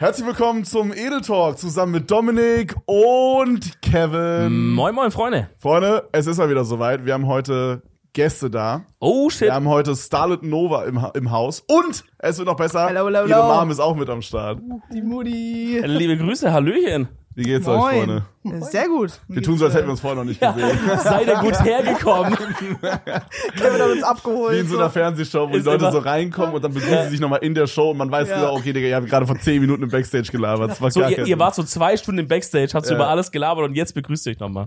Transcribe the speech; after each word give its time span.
Herzlich 0.00 0.26
willkommen 0.28 0.64
zum 0.64 0.92
Edel 0.92 1.22
Talk 1.22 1.58
zusammen 1.58 1.90
mit 1.90 2.08
Dominik 2.08 2.76
und 2.86 3.82
Kevin. 3.82 4.70
Moin, 4.72 4.94
moin, 4.94 5.10
Freunde. 5.10 5.50
Freunde, 5.58 6.08
es 6.12 6.28
ist 6.28 6.38
mal 6.38 6.48
wieder 6.48 6.64
soweit. 6.64 7.04
Wir 7.04 7.14
haben 7.14 7.26
heute 7.26 7.82
Gäste 8.12 8.48
da. 8.48 8.84
Oh, 9.00 9.28
shit. 9.28 9.48
Wir 9.48 9.54
haben 9.54 9.68
heute 9.68 9.96
Starlet 9.96 10.44
Nova 10.44 10.84
im, 10.84 11.02
Ha- 11.02 11.10
im 11.16 11.32
Haus. 11.32 11.64
Und 11.68 12.04
es 12.18 12.38
wird 12.38 12.46
noch 12.46 12.54
besser. 12.56 12.86
Hello, 12.86 13.06
hello, 13.06 13.26
Ihre 13.26 13.42
hello. 13.42 13.54
Mom 13.56 13.70
ist 13.72 13.80
auch 13.80 13.96
mit 13.96 14.08
am 14.08 14.22
Start. 14.22 14.60
Die 14.92 15.02
Mutti. 15.02 15.80
Liebe 15.84 16.16
Grüße, 16.16 16.52
Hallöchen. 16.52 17.08
Wie 17.38 17.44
geht's 17.44 17.68
euch, 17.68 17.78
Freunde? 17.80 18.24
Sehr 18.68 18.88
gut. 18.88 19.12
Wir 19.28 19.40
tun 19.40 19.56
so, 19.58 19.66
als 19.66 19.74
hätten 19.74 19.86
wir 19.86 19.92
uns 19.92 20.00
vorher 20.00 20.16
noch 20.16 20.24
nicht 20.24 20.40
gesehen. 20.40 20.76
Seid 21.04 21.28
ihr 21.28 21.36
gut 21.36 21.64
hergekommen? 21.64 22.34
Kevin 23.56 23.80
hat 23.80 23.90
uns 23.92 24.02
abgeholt. 24.02 24.56
Wie 24.56 24.58
in 24.58 24.66
so 24.66 24.76
einer 24.76 24.90
Fernsehshow, 24.90 25.48
wo 25.48 25.52
die 25.52 25.60
Leute 25.60 25.92
so 25.92 25.98
reinkommen 25.98 26.56
und 26.56 26.64
dann 26.64 26.74
begrüßen 26.74 27.04
sie 27.04 27.10
sich 27.10 27.20
nochmal 27.20 27.38
in 27.44 27.54
der 27.54 27.68
Show 27.68 27.92
und 27.92 27.96
man 27.98 28.10
weiß 28.10 28.28
Ja. 28.28 28.40
genau, 28.40 28.56
okay, 28.56 28.72
Digga, 28.72 28.88
ihr 28.88 28.96
habt 28.96 29.06
gerade 29.08 29.24
vor 29.24 29.38
10 29.38 29.60
Minuten 29.60 29.84
im 29.84 29.88
Backstage 29.88 30.32
gelabert. 30.32 30.72
Das 30.72 30.82
war 30.82 30.90
So, 30.90 31.00
ihr, 31.00 31.26
ihr 31.26 31.38
wart 31.38 31.54
so 31.54 31.62
zwei 31.62 31.96
Stunden 31.96 32.18
im 32.18 32.26
Backstage, 32.26 32.70
habt 32.74 32.86
so 32.86 32.94
Ja. 32.94 32.98
über 32.98 33.08
alles 33.08 33.30
gelabert 33.30 33.64
und 33.66 33.74
jetzt 33.76 33.94
begrüßt 33.94 34.26
ihr 34.26 34.32
euch 34.32 34.40
nochmal. 34.40 34.66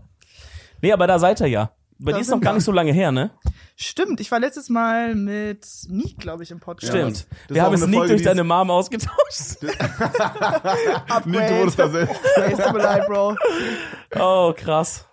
Nee, 0.82 0.94
aber 0.94 1.08
da 1.08 1.20
seid 1.20 1.42
ihr 1.42 1.48
ja. 1.48 1.72
Bei 2.04 2.12
Da 2.12 2.18
dir 2.18 2.22
ist 2.22 2.30
noch 2.32 2.42
gar 2.42 2.52
wir. 2.54 2.56
nicht 2.56 2.64
so 2.66 2.72
lange 2.72 2.92
her, 2.94 3.12
ne? 3.12 3.30
Stimmt, 3.76 4.20
ich 4.20 4.32
war 4.32 4.40
letztes 4.40 4.70
Mal 4.70 5.14
mit 5.16 5.66
Nick, 5.88 6.18
glaube 6.18 6.42
ich, 6.44 6.50
im 6.52 6.60
Podcast. 6.60 6.92
Stimmt. 6.92 7.28
Das 7.48 7.56
Wir 7.56 7.62
haben 7.64 7.74
es 7.76 7.82
Folge, 7.82 8.08
durch 8.08 8.24
deine 8.24 8.44
Mom 8.44 8.72
ausgetauscht. 8.72 9.62
Nick, 11.26 11.48
du 11.48 11.60
wurdest. 11.60 11.80
Ey, 11.80 12.54
es 12.54 12.58
tut 12.60 12.74
mir 12.74 12.80
leid, 12.80 13.08
Bro. 13.08 13.36
Oh, 14.20 14.54
krass. 14.56 15.06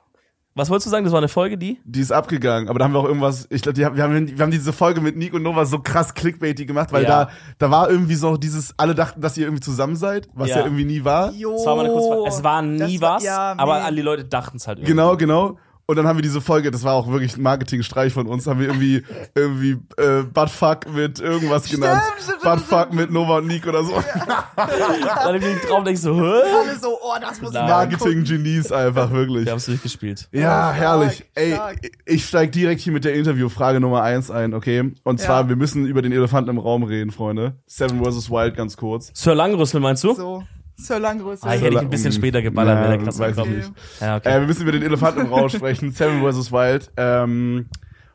Was 0.55 0.71
wolltest 0.71 0.87
du 0.87 0.91
sagen? 0.91 1.05
Das 1.05 1.13
war 1.13 1.19
eine 1.21 1.29
Folge, 1.29 1.57
die? 1.57 1.79
Die 1.85 2.01
ist 2.01 2.11
abgegangen, 2.11 2.69
aber 2.69 2.81
da 2.81 2.87
haben 2.87 2.93
wir 2.93 2.99
auch 2.99 3.05
irgendwas, 3.05 3.47
ich 3.51 3.63
glaube, 3.63 3.77
wir 3.77 3.87
haben, 3.87 4.29
wir 4.37 4.43
haben 4.43 4.51
diese 4.51 4.73
Folge 4.73 5.01
mit 5.01 5.17
Nick 5.17 5.33
und 5.33 5.43
Nova 5.45 5.65
so 5.67 5.79
krass 5.79 6.15
clickbaity 6.15 6.67
gemacht, 6.67 6.91
weil 6.91 7.05
Ja. 7.05 7.27
da, 7.27 7.31
da 7.59 7.71
war 7.71 7.89
irgendwie 7.89 8.17
so 8.17 8.37
dieses, 8.37 8.75
alle 8.77 8.97
dachten, 8.97 9.21
dass 9.21 9.37
ihr 9.37 9.45
irgendwie 9.47 9.61
zusammen 9.63 9.95
seid, 9.95 10.27
was 10.35 10.49
ja, 10.49 10.57
Ja. 10.59 10.65
irgendwie 10.65 10.85
nie 10.85 11.05
war. 11.05 11.31
Jo. 11.33 11.53
Das 11.53 11.65
war 11.67 11.77
mal 11.77 11.85
eine 11.85 11.95
kurze 11.95 12.29
Es 12.39 12.43
war 12.43 12.63
nie 12.63 12.99
Das 12.99 13.01
war- 13.03 13.17
was, 13.17 13.23
ja, 13.25 13.55
aber 13.57 13.79
nee. 13.79 13.85
alle 13.85 14.03
Leute 14.03 14.25
dachten 14.25 14.57
es 14.57 14.67
halt 14.67 14.79
irgendwie. 14.79 14.91
Genau, 14.95 15.17
genau. 15.17 15.59
Und 15.91 15.97
dann 15.97 16.07
haben 16.07 16.19
wir 16.19 16.23
diese 16.23 16.43
Folge, 16.43 16.71
das 16.71 16.85
war 16.85 16.93
auch 16.93 17.09
wirklich 17.09 17.39
ein 17.39 17.43
Marketingstreich 17.43 18.13
von 18.13 18.27
uns, 18.27 18.47
haben 18.47 18.61
wir 18.61 18.67
irgendwie, 18.67 19.03
irgendwie, 19.35 19.79
äh, 19.97 20.23
Buttfuck 20.23 20.81
mit 20.93 21.19
irgendwas 21.19 21.67
genannt. 21.67 22.03
stimmt, 22.05 22.23
stimmt, 22.25 22.43
Buttfuck 22.43 22.81
stimmt. 22.89 22.95
mit 23.01 23.11
Nova 23.11 23.39
und 23.39 23.47
Nick 23.47 23.67
oder 23.67 23.83
so. 23.83 23.95
Alle 25.17 25.41
den 25.41 25.59
Traum 25.61 25.87
denkst 25.87 26.03
so, 26.03 26.15
hä? 26.15 26.43
Alle 26.61 26.79
so, 26.79 26.89
oh, 27.01 27.15
das 27.19 27.41
muss 27.41 27.55
ich. 27.55 27.59
Marketing-Genies 27.61 28.71
einfach, 28.71 29.11
wirklich. 29.13 29.47
Wir 29.47 29.53
haben 29.53 29.57
es 29.57 29.65
durchgespielt. 29.65 30.29
Ja, 30.31 30.73
herrlich. 30.73 31.25
Ey, 31.35 31.55
stark. 31.55 31.79
ich 32.05 32.27
steig 32.27 32.53
direkt 32.53 32.83
hier 32.83 32.93
mit 32.93 33.07
der 33.07 33.15
Interviewfrage 33.15 33.81
Nummer 33.81 34.03
eins 34.03 34.31
ein, 34.31 34.53
okay? 34.53 34.93
Und 35.05 35.21
zwar, 35.21 35.45
Ja. 35.45 35.49
wir 35.49 35.57
müssen 35.57 35.87
über 35.87 36.03
den 36.03 36.13
Elefanten 36.13 36.51
im 36.51 36.59
Raum 36.59 36.83
reden, 36.83 37.13
Freunde. 37.13 37.55
Seven 37.67 38.05
vs. 38.05 38.29
Wild, 38.31 38.55
ganz 38.57 38.77
kurz. 38.77 39.11
Sir 39.15 39.35
Langrüssel, 39.35 39.81
meinst 39.81 40.05
du? 40.05 40.13
So, 40.15 40.43
Sir 40.81 40.99
Langgröße. 41.01 41.47
Ah, 41.47 41.51
hätte 41.51 41.69
ich 41.75 41.79
ein 41.79 41.91
bisschen 41.91 42.13
später 42.13 42.41
geballert, 42.41 42.77
Ja, 42.77 42.83
wäre 42.83 42.97
der 42.99 43.05
krass 43.05 43.19
weiß 43.19 43.31
ich 43.31 43.37
gekommen. 43.37 43.57
nicht. 43.57 43.73
Ja, 44.01 44.17
okay. 44.17 44.29
Äh, 44.37 44.41
wir 44.41 44.47
müssen 44.47 44.63
über 44.63 44.73
den 44.73 44.83
Elefanten 44.83 45.21
im 45.23 45.27
Raum 45.27 45.49
sprechen. 45.49 45.91
Seven 45.93 46.21
vs. 46.23 46.53
Wild. 46.53 46.91
Ähm, 46.97 47.69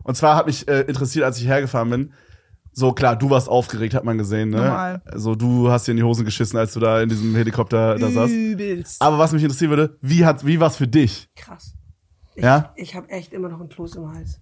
und 0.03 0.15
zwar 0.15 0.35
hat 0.37 0.45
mich 0.47 0.67
äh, 0.67 0.81
interessiert, 0.81 1.25
als 1.25 1.37
ich 1.39 1.47
hergefahren 1.47 1.89
bin. 1.89 2.13
So 2.75 2.91
klar, 2.93 3.15
du 3.15 3.29
warst 3.29 3.49
aufgeregt, 3.49 3.93
hat 3.93 4.03
man 4.03 4.17
gesehen, 4.17 4.49
ne? 4.49 4.57
Normal. 4.57 5.01
Also 5.05 5.35
du 5.35 5.69
hast 5.69 5.87
dir 5.87 5.91
in 5.91 5.97
die 5.97 6.03
Hosen 6.03 6.25
geschissen, 6.25 6.57
als 6.57 6.73
du 6.73 6.79
da 6.79 7.01
in 7.01 7.09
diesem 7.09 7.35
Helikopter 7.35 7.99
da 7.99 8.09
saßt. 8.09 8.33
Übelst. 8.33 8.99
Aber 9.01 9.19
was 9.19 9.31
mich 9.31 9.43
interessieren 9.43 9.69
würde, 9.69 9.97
wie 10.01 10.25
hat, 10.25 10.43
wie 10.45 10.59
war's 10.59 10.77
für 10.77 10.87
dich? 10.87 11.29
Krass. 11.35 11.75
Ich, 12.33 12.43
Ja? 12.43 12.73
Ich 12.75 12.95
habe 12.95 13.09
echt 13.09 13.31
immer 13.31 13.49
noch 13.49 13.59
einen 13.59 13.69
Kloß 13.69 13.95
im 13.97 14.11
Hals. 14.11 14.39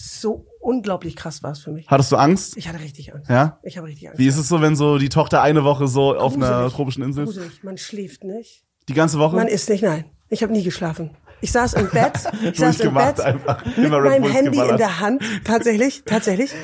So 0.00 0.46
unglaublich 0.60 1.16
krass 1.16 1.42
war 1.42 1.50
es 1.50 1.58
für 1.58 1.72
mich. 1.72 1.88
Hattest 1.88 2.12
du 2.12 2.16
Angst? 2.16 2.56
Ich 2.56 2.68
hatte 2.68 2.78
richtig 2.78 3.12
Angst. 3.12 3.28
Ja? 3.28 3.58
Ich 3.64 3.76
habe 3.76 3.88
richtig 3.88 4.06
Angst. 4.06 4.20
Wie 4.20 4.28
ist 4.28 4.36
es 4.36 4.46
so, 4.46 4.60
wenn 4.60 4.76
so 4.76 4.96
die 4.96 5.08
Tochter 5.08 5.42
eine 5.42 5.64
Woche 5.64 5.88
so 5.88 6.16
auf 6.16 6.34
einer 6.34 6.50
Gruselig. 6.50 6.72
tropischen 6.74 7.02
Insel 7.02 7.24
ist? 7.24 7.34
Gruselig. 7.34 7.64
Man 7.64 7.78
schläft 7.78 8.22
nicht. 8.22 8.64
Die 8.88 8.94
ganze 8.94 9.18
Woche? 9.18 9.34
Man 9.34 9.48
isst 9.48 9.68
nicht, 9.68 9.82
nein. 9.82 10.04
Ich 10.28 10.44
habe 10.44 10.52
nie 10.52 10.62
geschlafen. 10.62 11.16
Ich 11.40 11.50
saß 11.50 11.74
im 11.74 11.90
Bett. 11.90 12.12
Ich 12.42 12.58
saß 12.58 12.78
im 12.80 12.94
Bett 12.94 13.20
einfach. 13.20 13.64
mit 13.76 13.90
meinem 13.90 14.22
Handy 14.22 14.50
geballert. 14.52 14.70
in 14.70 14.76
der 14.78 15.00
Hand. 15.00 15.22
Tatsächlich, 15.42 16.04
tatsächlich. 16.04 16.54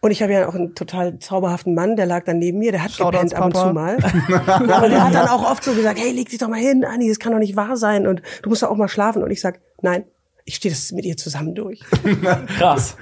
Und 0.00 0.12
ich 0.12 0.22
habe 0.22 0.32
ja 0.32 0.48
auch 0.48 0.54
einen 0.54 0.76
total 0.76 1.18
zauberhaften 1.18 1.74
Mann, 1.74 1.96
der 1.96 2.06
lag 2.06 2.24
dann 2.24 2.38
neben 2.38 2.58
mir, 2.58 2.70
der 2.70 2.84
hat 2.84 2.92
Shoutouts, 2.92 3.32
gepennt 3.32 3.34
ab 3.34 3.44
und 3.46 3.56
zu 3.56 3.72
mal. 3.72 3.96
Aber 4.46 4.88
der 4.88 5.02
hat 5.02 5.12
dann 5.12 5.26
auch 5.26 5.50
oft 5.50 5.64
so 5.64 5.74
gesagt, 5.74 5.98
hey, 5.98 6.12
leg 6.12 6.28
dich 6.28 6.38
doch 6.38 6.46
mal 6.46 6.60
hin, 6.60 6.84
Anni, 6.84 7.08
das 7.08 7.18
kann 7.18 7.32
doch 7.32 7.40
nicht 7.40 7.56
wahr 7.56 7.76
sein 7.76 8.06
und 8.06 8.22
du 8.42 8.48
musst 8.50 8.62
doch 8.62 8.70
auch 8.70 8.76
mal 8.76 8.86
schlafen. 8.86 9.24
Und 9.24 9.32
ich 9.32 9.40
sag, 9.40 9.60
nein, 9.82 10.04
ich 10.46 10.54
stehe 10.56 10.72
das 10.72 10.92
mit 10.92 11.04
ihr 11.04 11.16
zusammen 11.16 11.54
durch. 11.54 11.80
Krass. 12.58 12.96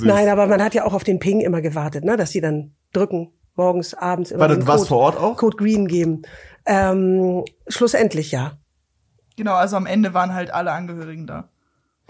Nein, 0.00 0.28
aber 0.28 0.46
man 0.46 0.62
hat 0.62 0.74
ja 0.74 0.84
auch 0.84 0.94
auf 0.94 1.04
den 1.04 1.18
Ping 1.18 1.40
immer 1.40 1.60
gewartet, 1.60 2.04
ne, 2.04 2.16
dass 2.16 2.30
sie 2.30 2.40
dann 2.40 2.74
drücken, 2.92 3.32
morgens, 3.56 3.92
abends 3.94 4.30
immer 4.30 4.48
du 4.48 4.66
warst 4.66 4.84
Code- 4.84 4.88
vor 4.88 4.98
Ort 5.00 5.16
auch? 5.18 5.36
Code 5.36 5.56
Green 5.56 5.86
geben. 5.88 6.22
Ähm, 6.64 7.44
schlussendlich 7.68 8.30
ja. 8.32 8.58
Genau, 9.36 9.54
also 9.54 9.76
am 9.76 9.86
Ende 9.86 10.14
waren 10.14 10.32
halt 10.34 10.54
alle 10.54 10.70
Angehörigen 10.72 11.26
da. 11.26 11.48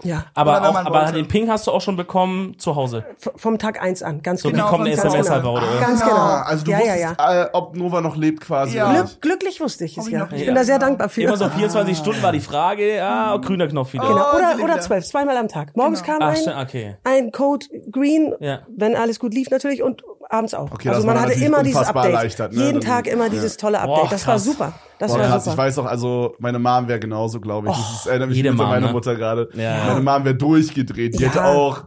Ja. 0.03 0.25
Aber, 0.33 0.61
auch, 0.69 0.75
aber 0.75 1.11
den 1.13 1.27
Ping 1.27 1.49
hast 1.49 1.67
du 1.67 1.71
auch 1.71 1.79
schon 1.79 1.95
bekommen 1.95 2.59
zu 2.59 2.75
Hause. 2.75 3.05
V 3.17 3.31
vom 3.37 3.57
Tag 3.57 3.81
eins 3.81 4.03
an, 4.03 4.21
ganz 4.21 4.41
So, 4.41 4.49
genau. 4.51 4.65
wie 4.65 4.69
kommt 4.69 4.81
eine 4.81 4.91
SMS 4.91 5.29
einfach, 5.29 5.51
oder? 5.51 5.79
Ganz 5.79 6.01
Genau. 6.01 6.11
genau. 6.13 6.21
also 6.21 6.65
du 6.65 6.71
ja, 6.71 6.79
ja, 6.79 6.83
wusstest, 6.93 7.15
ja. 7.19 7.43
Äh, 7.43 7.49
ob 7.53 7.75
Nova 7.77 8.01
noch 8.01 8.17
lebt 8.17 8.41
quasi. 8.41 8.75
Ja. 8.77 8.91
Glück, 8.91 9.21
glücklich 9.21 9.61
wusste 9.61 9.85
ich 9.85 9.97
es 9.97 10.09
ja. 10.09 10.19
noch 10.19 10.31
Ich 10.33 10.45
bin 10.45 10.53
da 10.53 10.63
sehr 10.65 10.75
Genau. 10.75 10.87
dankbar 10.87 11.07
für. 11.09 11.21
Immer 11.21 11.37
so 11.37 11.47
24 11.49 11.97
Stunden 11.97 12.21
war 12.21 12.33
die 12.33 12.41
Frage, 12.41 12.95
ja, 12.97 13.37
grüner 13.37 13.67
Knopf 13.67 13.93
wieder. 13.93 14.05
Genau. 14.05 14.25
Oh, 14.33 14.37
Oder, 14.37 14.57
sie 14.57 14.63
oder 14.63 14.79
zwölf, 14.81 15.05
zweimal 15.05 15.37
am 15.37 15.47
Tag. 15.47 15.75
Morgens 15.77 16.03
Genau. 16.03 16.19
kam 16.19 16.29
Ach, 16.29 16.35
ein, 16.35 16.65
okay. 16.65 16.97
ein 17.05 17.31
Code 17.31 17.65
Green, 17.89 18.33
Ja. 18.41 18.59
wenn 18.75 18.95
alles 18.97 19.17
gut 19.19 19.33
lief 19.33 19.49
natürlich 19.49 19.81
und 19.81 20.03
abends 20.35 20.53
auch. 20.53 20.71
Okay, 20.71 20.89
also 20.89 20.99
das 21.01 21.05
man 21.05 21.15
war 21.15 21.23
hatte 21.23 21.33
immer 21.43 21.63
dieses 21.63 21.81
Update. 21.87 22.05
erleichtert, 22.05 22.53
ne? 22.53 22.65
Jeden 22.65 22.81
Tag 22.81 23.07
immer 23.07 23.29
dieses 23.29 23.57
tolle 23.57 23.79
Update. 23.79 23.95
Boah, 24.03 24.07
das 24.09 24.27
war 24.27 24.39
super. 24.39 24.73
Das 24.99 25.11
Boah, 25.11 25.19
war 25.19 25.27
krass, 25.27 25.45
ich 25.45 25.51
super. 25.51 25.57
weiß 25.63 25.79
auch, 25.79 25.85
also 25.85 26.35
meine 26.39 26.59
Mom 26.59 26.87
wäre 26.87 26.99
genauso, 26.99 27.39
glaube 27.39 27.69
ich. 27.69 27.75
das 27.75 27.91
ist, 28.01 28.05
erinnert 28.07 28.29
mich 28.29 28.47
an 28.49 28.55
meine 28.55 28.85
ne? 28.87 28.91
Mutter 28.93 29.15
gerade. 29.15 29.49
Ja. 29.53 29.85
Meine 29.87 30.01
Mom 30.01 30.23
wäre 30.25 30.35
durchgedreht. 30.35 31.17
Die 31.19 31.23
Ja. 31.23 31.29
hätte 31.29 31.43
auch, 31.45 31.83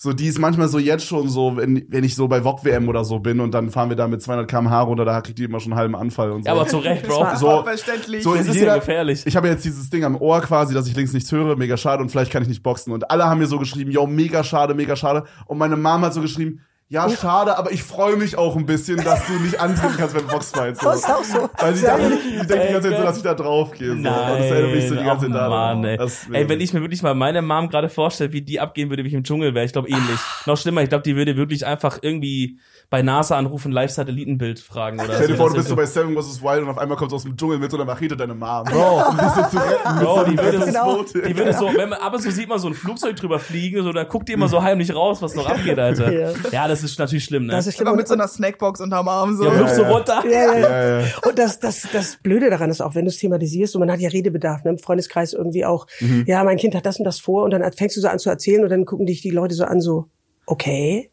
so 0.00 0.12
die 0.12 0.26
ist 0.26 0.38
manchmal 0.38 0.68
so 0.68 0.78
jetzt 0.78 1.04
schon 1.04 1.28
so, 1.28 1.56
wenn, 1.56 1.84
wenn 1.88 2.04
ich 2.04 2.14
so 2.14 2.28
bei 2.28 2.42
VOG 2.44 2.64
WM 2.64 2.88
oder 2.88 3.04
so 3.04 3.18
bin 3.18 3.40
und 3.40 3.52
dann 3.52 3.70
fahren 3.70 3.88
wir 3.88 3.96
da 3.96 4.06
mit 4.06 4.22
200 4.22 4.48
km/h 4.48 4.80
runter, 4.82 5.04
da 5.04 5.20
kriegt 5.20 5.38
die 5.40 5.44
immer 5.44 5.58
schon 5.58 5.72
einen 5.72 5.80
halben 5.80 5.96
Anfall 5.96 6.30
und 6.30 6.44
so. 6.44 6.46
Ja, 6.46 6.52
aber 6.54 6.66
zu 6.68 6.78
Recht, 6.78 7.02
Das 7.04 7.08
Bro. 7.16 7.36
so, 7.36 7.62
Verständlich. 7.64 8.22
so 8.22 8.34
Das 8.34 8.46
ist 8.46 8.54
jeder, 8.54 8.66
ja 8.68 8.74
gefährlich. 8.76 9.22
Ich 9.26 9.34
habe 9.36 9.48
jetzt 9.48 9.64
dieses 9.64 9.90
Ding 9.90 10.04
am 10.04 10.14
Ohr 10.16 10.40
quasi, 10.40 10.72
dass 10.72 10.86
ich 10.86 10.94
links 10.94 11.12
nichts 11.12 11.32
höre, 11.32 11.56
mega 11.56 11.76
schade 11.76 12.00
und 12.02 12.10
vielleicht 12.10 12.30
kann 12.30 12.42
ich 12.42 12.48
nicht 12.48 12.62
boxen. 12.62 12.92
Und 12.92 13.10
alle 13.10 13.24
haben 13.24 13.38
mir 13.38 13.46
so 13.48 13.58
geschrieben, 13.58 13.90
yo, 13.90 14.06
mega 14.06 14.44
schade, 14.44 14.74
mega 14.74 14.94
schade. 14.94 15.24
Und 15.46 15.58
meine 15.58 15.76
Mom 15.76 16.00
hat 16.02 16.14
so 16.14 16.20
geschrieben, 16.20 16.60
ja, 16.90 17.10
schade, 17.10 17.58
aber 17.58 17.70
ich 17.70 17.82
freue 17.82 18.16
mich 18.16 18.38
auch 18.38 18.56
ein 18.56 18.64
bisschen, 18.64 18.96
dass 19.04 19.26
du 19.26 19.34
nicht 19.34 19.60
antreten 19.60 19.94
kannst 19.98 20.14
beim 20.14 20.26
Boxfight. 20.26 20.80
So. 20.80 20.88
Das 20.88 21.00
ist 21.00 21.10
auch 21.10 21.24
so. 21.24 21.50
Weil 21.58 21.74
Sehr 21.74 21.98
dachte, 21.98 22.14
ich 22.14 22.46
denke 22.46 22.66
die 22.66 22.72
ganze 22.72 22.88
Zeit 22.88 22.98
so, 22.98 23.04
dass 23.04 23.16
ich 23.18 23.22
da 23.22 23.34
drauf 23.34 23.72
gehe. 23.72 23.88
So. 23.88 23.94
und 23.94 24.04
das 24.04 24.46
erinnert 24.46 24.74
mich 24.74 24.88
so 24.88 24.94
die 24.94 25.04
ganze 25.04 25.26
Zeit 25.26 25.34
oh 25.34 25.38
daran. 25.38 25.84
Ey. 25.84 25.98
Ey, 26.32 26.48
wenn 26.48 26.60
ich 26.60 26.72
mir 26.72 26.80
wirklich 26.80 27.02
mal 27.02 27.14
meine 27.14 27.42
Mom 27.42 27.68
gerade 27.68 27.90
vorstelle, 27.90 28.32
wie 28.32 28.40
die 28.40 28.58
abgehen 28.58 28.88
würde, 28.88 29.04
wie 29.04 29.08
ich 29.08 29.14
im 29.14 29.22
Dschungel 29.22 29.54
wäre, 29.54 29.66
ich 29.66 29.72
glaube 29.72 29.88
ähnlich. 29.88 30.18
Noch 30.46 30.56
schlimmer, 30.56 30.82
ich 30.82 30.88
glaube, 30.88 31.02
die 31.02 31.14
würde 31.14 31.36
wirklich 31.36 31.66
einfach 31.66 31.98
irgendwie 32.00 32.58
bei 32.90 33.02
NASA 33.02 33.36
anrufen, 33.36 33.70
Live-Satellitenbild 33.70 34.60
fragen 34.60 34.98
oder 34.98 35.12
Stell 35.16 35.26
dir 35.26 35.34
so. 35.34 35.42
vor, 35.42 35.50
du 35.50 35.56
bist 35.56 35.68
so 35.68 35.76
bei 35.76 35.84
Seven 35.84 36.16
vs. 36.16 36.40
Wild 36.42 36.62
und 36.62 36.70
auf 36.70 36.78
einmal 36.78 36.96
kommst 36.96 37.12
du 37.12 37.16
aus 37.16 37.24
dem 37.24 37.36
Dschungel 37.36 37.58
mit 37.58 37.70
so 37.70 37.76
einer 37.76 37.84
Machete 37.84 38.16
deine 38.16 38.34
Mom. 38.34 38.64
Bro, 38.64 39.08
um 39.10 39.18
dich 39.18 39.28
so 39.28 39.42
zu 39.42 39.56
retten. 39.58 39.98
Bro, 40.04 40.16
so 40.20 40.24
die 40.30 40.38
würde, 40.38 40.58
Genau. 40.64 41.02
Die 41.02 41.36
würde 41.36 41.52
so, 41.52 41.66
wenn 41.66 41.90
man, 41.90 41.98
ab 41.98 42.14
und 42.14 42.22
zu 42.22 42.30
sieht 42.30 42.48
man 42.48 42.58
so 42.58 42.68
ein 42.68 42.72
Flugzeug 42.72 43.14
drüber 43.16 43.38
fliegen, 43.40 43.82
so, 43.82 43.92
dann 43.92 44.08
guckt 44.08 44.28
die 44.28 44.32
immer 44.32 44.48
so 44.48 44.62
heimlich 44.62 44.94
raus, 44.94 45.20
was 45.20 45.34
noch 45.34 45.46
abgeht, 45.50 45.78
Alter. 45.78 46.10
Ja. 46.10 46.30
Ja, 46.50 46.66
das 46.66 46.82
ist 46.82 46.98
natürlich 46.98 47.24
schlimm, 47.24 47.44
ne? 47.44 47.52
Das 47.52 47.66
ist 47.66 47.74
schlimm. 47.76 47.88
Aber 47.88 47.96
mit 47.98 48.08
so 48.08 48.14
einer 48.14 48.26
Snackbox 48.26 48.80
unterm 48.80 49.06
Arm 49.08 49.36
so. 49.36 49.44
ja, 49.44 49.52
Ja, 49.66 49.76
ja. 49.82 49.88
runter. 49.90 50.22
ja, 50.24 50.30
ja. 50.30 50.58
Ja, 50.58 51.00
ja. 51.00 51.06
Und 51.26 51.38
das, 51.38 51.60
das, 51.60 51.86
das 51.92 52.16
Blöde 52.22 52.48
daran 52.48 52.70
ist 52.70 52.80
auch, 52.80 52.94
wenn 52.94 53.04
du 53.04 53.10
es 53.10 53.18
thematisierst 53.18 53.76
und 53.76 53.80
man 53.80 53.90
hat 53.92 54.00
ja 54.00 54.08
Redebedarf, 54.08 54.64
ne, 54.64 54.70
im 54.70 54.78
Freundeskreis 54.78 55.34
irgendwie 55.34 55.66
auch, 55.66 55.86
Mhm. 56.00 56.24
ja, 56.26 56.42
mein 56.42 56.56
Kind 56.56 56.74
hat 56.74 56.86
das 56.86 56.98
und 56.98 57.04
das 57.04 57.18
vor 57.20 57.44
und 57.44 57.50
dann 57.50 57.70
fängst 57.74 57.98
du 57.98 58.00
so 58.00 58.08
an 58.08 58.18
zu 58.18 58.30
erzählen 58.30 58.62
und 58.62 58.70
dann 58.70 58.86
gucken 58.86 59.04
dich 59.04 59.20
die 59.20 59.30
Leute 59.30 59.54
so 59.54 59.64
an, 59.64 59.80
so, 59.82 60.06
okay. 60.46 61.10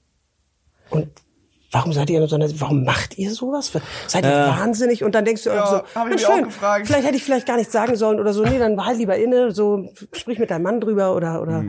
Und 0.89 1.07
warum 1.75 1.91
seid 1.91 2.09
ihr 2.09 2.25
so 2.27 2.37
warum 2.59 2.83
macht 2.85 3.17
ihr 3.17 3.31
sowas? 3.33 3.71
Seid 4.07 4.23
ihr 4.23 4.31
Ja. 4.31 4.59
wahnsinnig? 4.59 5.03
Und 5.03 5.13
dann 5.13 5.25
denkst 5.25 5.43
du 5.43 5.49
Ja, 5.49 5.63
auch 5.63 5.69
so, 5.69 5.75
hab 5.93 6.07
ich 6.07 6.13
mich 6.15 6.25
auch 6.25 6.33
schön, 6.35 6.45
gefragt. 6.45 6.87
vielleicht 6.87 7.05
hätte 7.05 7.17
ich 7.17 7.23
vielleicht 7.23 7.45
gar 7.45 7.57
nichts 7.57 7.73
sagen 7.73 7.95
sollen 7.97 8.19
oder 8.19 8.33
so, 8.33 8.43
nee, 8.43 8.57
dann 8.57 8.83
halt 8.83 8.97
lieber 8.97 9.17
inne, 9.17 9.51
so, 9.51 9.89
sprich 10.13 10.39
mit 10.39 10.49
deinem 10.51 10.63
Mann 10.63 10.79
drüber 10.79 11.13
oder, 11.15 11.41
oder, 11.41 11.63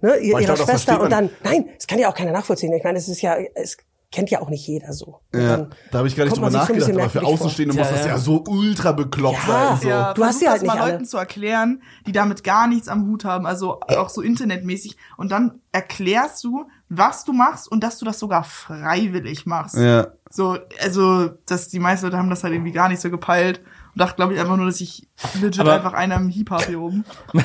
ne, 0.00 0.16
ihr, 0.16 0.38
ihrer 0.40 0.54
glaub, 0.54 0.58
Schwester 0.66 1.00
und 1.00 1.10
dann, 1.12 1.28
nein, 1.44 1.68
das 1.76 1.86
kann 1.86 1.98
ja 1.98 2.08
auch 2.08 2.14
keiner 2.14 2.32
nachvollziehen. 2.32 2.72
Ich 2.72 2.82
meine, 2.84 2.98
es 2.98 3.08
ist 3.08 3.20
ja, 3.20 3.36
es 3.54 3.76
kennt 4.12 4.28
ja 4.30 4.40
auch 4.40 4.48
nicht 4.48 4.66
jeder 4.66 4.92
so. 4.92 5.20
Ja, 5.32 5.68
da 5.92 5.98
habe 5.98 6.08
ich 6.08 6.16
gar 6.16 6.24
nicht 6.24 6.34
drüber 6.36 6.50
nachgedacht, 6.50 6.90
aber 6.90 7.10
für 7.10 7.20
vor. 7.20 7.28
Außenstehende 7.28 7.76
muss 7.76 7.86
Ja, 7.86 7.92
das 7.92 8.06
ja. 8.06 8.12
ja 8.12 8.18
so 8.18 8.42
ultra 8.48 8.90
bekloppt 8.92 9.38
Ja. 9.46 9.76
sein. 9.76 9.78
So. 9.82 9.88
Ja, 9.88 10.14
Du 10.14 10.24
hast 10.24 10.40
sie 10.40 10.48
halt 10.48 10.62
das 10.62 10.66
mal 10.66 10.72
nicht 10.74 10.82
alle. 10.82 10.92
Leuten 10.94 11.04
zu 11.04 11.16
erklären, 11.16 11.82
die 12.08 12.12
damit 12.12 12.42
gar 12.42 12.66
nichts 12.66 12.88
am 12.88 13.06
Hut 13.06 13.24
haben, 13.24 13.46
also 13.46 13.78
auch 13.86 14.08
so 14.08 14.20
internetmäßig. 14.20 14.96
Und 15.16 15.30
dann 15.30 15.60
erklärst 15.70 16.42
du, 16.42 16.66
was 16.92 17.24
du 17.24 17.32
machst 17.32 17.70
und 17.70 17.82
dass 17.84 17.98
du 17.98 18.04
das 18.04 18.18
sogar 18.18 18.42
freiwillig 18.44 19.46
machst. 19.46 19.76
Ja. 19.76 20.08
So, 20.28 20.58
also, 20.82 21.28
dass 21.46 21.68
die 21.68 21.78
meisten 21.78 22.06
Leute 22.06 22.18
haben 22.18 22.30
das 22.30 22.42
halt 22.44 22.52
irgendwie 22.52 22.72
gar 22.72 22.88
nicht 22.88 23.00
so 23.00 23.10
gepeilt. 23.10 23.60
Und 23.94 24.00
dachte, 24.00 24.16
glaube 24.16 24.34
ich, 24.34 24.40
einfach 24.40 24.56
nur, 24.56 24.66
dass 24.66 24.80
ich 24.80 25.08
legit 25.40 25.60
Aber- 25.60 25.72
einfach 25.74 25.92
einer 25.94 26.16
im 26.16 26.28
Hieb 26.28 26.50
habe 26.50 26.64
hier 26.66 26.80
oben. 26.80 27.04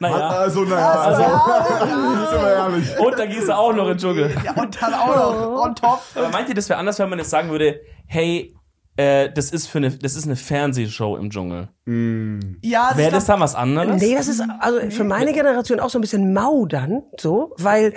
Naja. 0.00 0.28
Also, 0.30 0.62
naja, 0.64 0.90
also, 0.90 1.22
ehrlich. 2.46 2.98
Und 2.98 3.18
da 3.18 3.24
gehst 3.26 3.48
du 3.48 3.56
auch 3.56 3.72
noch 3.72 3.84
in 3.84 3.88
den 3.90 3.98
Dschungel. 3.98 4.34
Ja, 4.44 4.52
und 4.52 4.82
dann 4.82 4.92
auch 4.94 5.14
noch 5.16 5.64
on 5.64 5.74
top. 5.74 6.00
Aber 6.14 6.28
meint 6.30 6.48
ihr, 6.48 6.54
das 6.54 6.68
wäre 6.68 6.78
anders, 6.78 6.98
wenn 6.98 7.08
man 7.08 7.18
jetzt 7.20 7.30
sagen 7.30 7.48
würde, 7.50 7.80
hey, 8.06 8.54
äh, 8.96 9.30
das 9.32 9.52
ist 9.52 9.68
für 9.68 9.78
eine, 9.78 9.90
das 9.92 10.16
ist 10.16 10.24
eine 10.26 10.36
Fernsehshow 10.36 11.16
im 11.16 11.30
Dschungel. 11.30 11.68
Ja, 12.62 12.86
also 12.88 12.98
Wäre 12.98 13.12
das 13.12 13.26
dann 13.26 13.40
was 13.40 13.54
anderes? 13.54 14.02
Nee, 14.02 14.16
das 14.16 14.28
ist 14.28 14.42
also 14.58 14.80
für 14.90 15.04
meine 15.04 15.32
Generation 15.32 15.80
auch 15.80 15.88
so 15.90 15.98
ein 15.98 16.02
bisschen 16.02 16.34
mau 16.34 16.66
dann, 16.66 17.02
so, 17.18 17.54
weil 17.58 17.94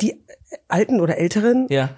die 0.00 0.22
Alten 0.68 1.00
oder 1.00 1.18
Älteren 1.18 1.66
Ja. 1.70 1.90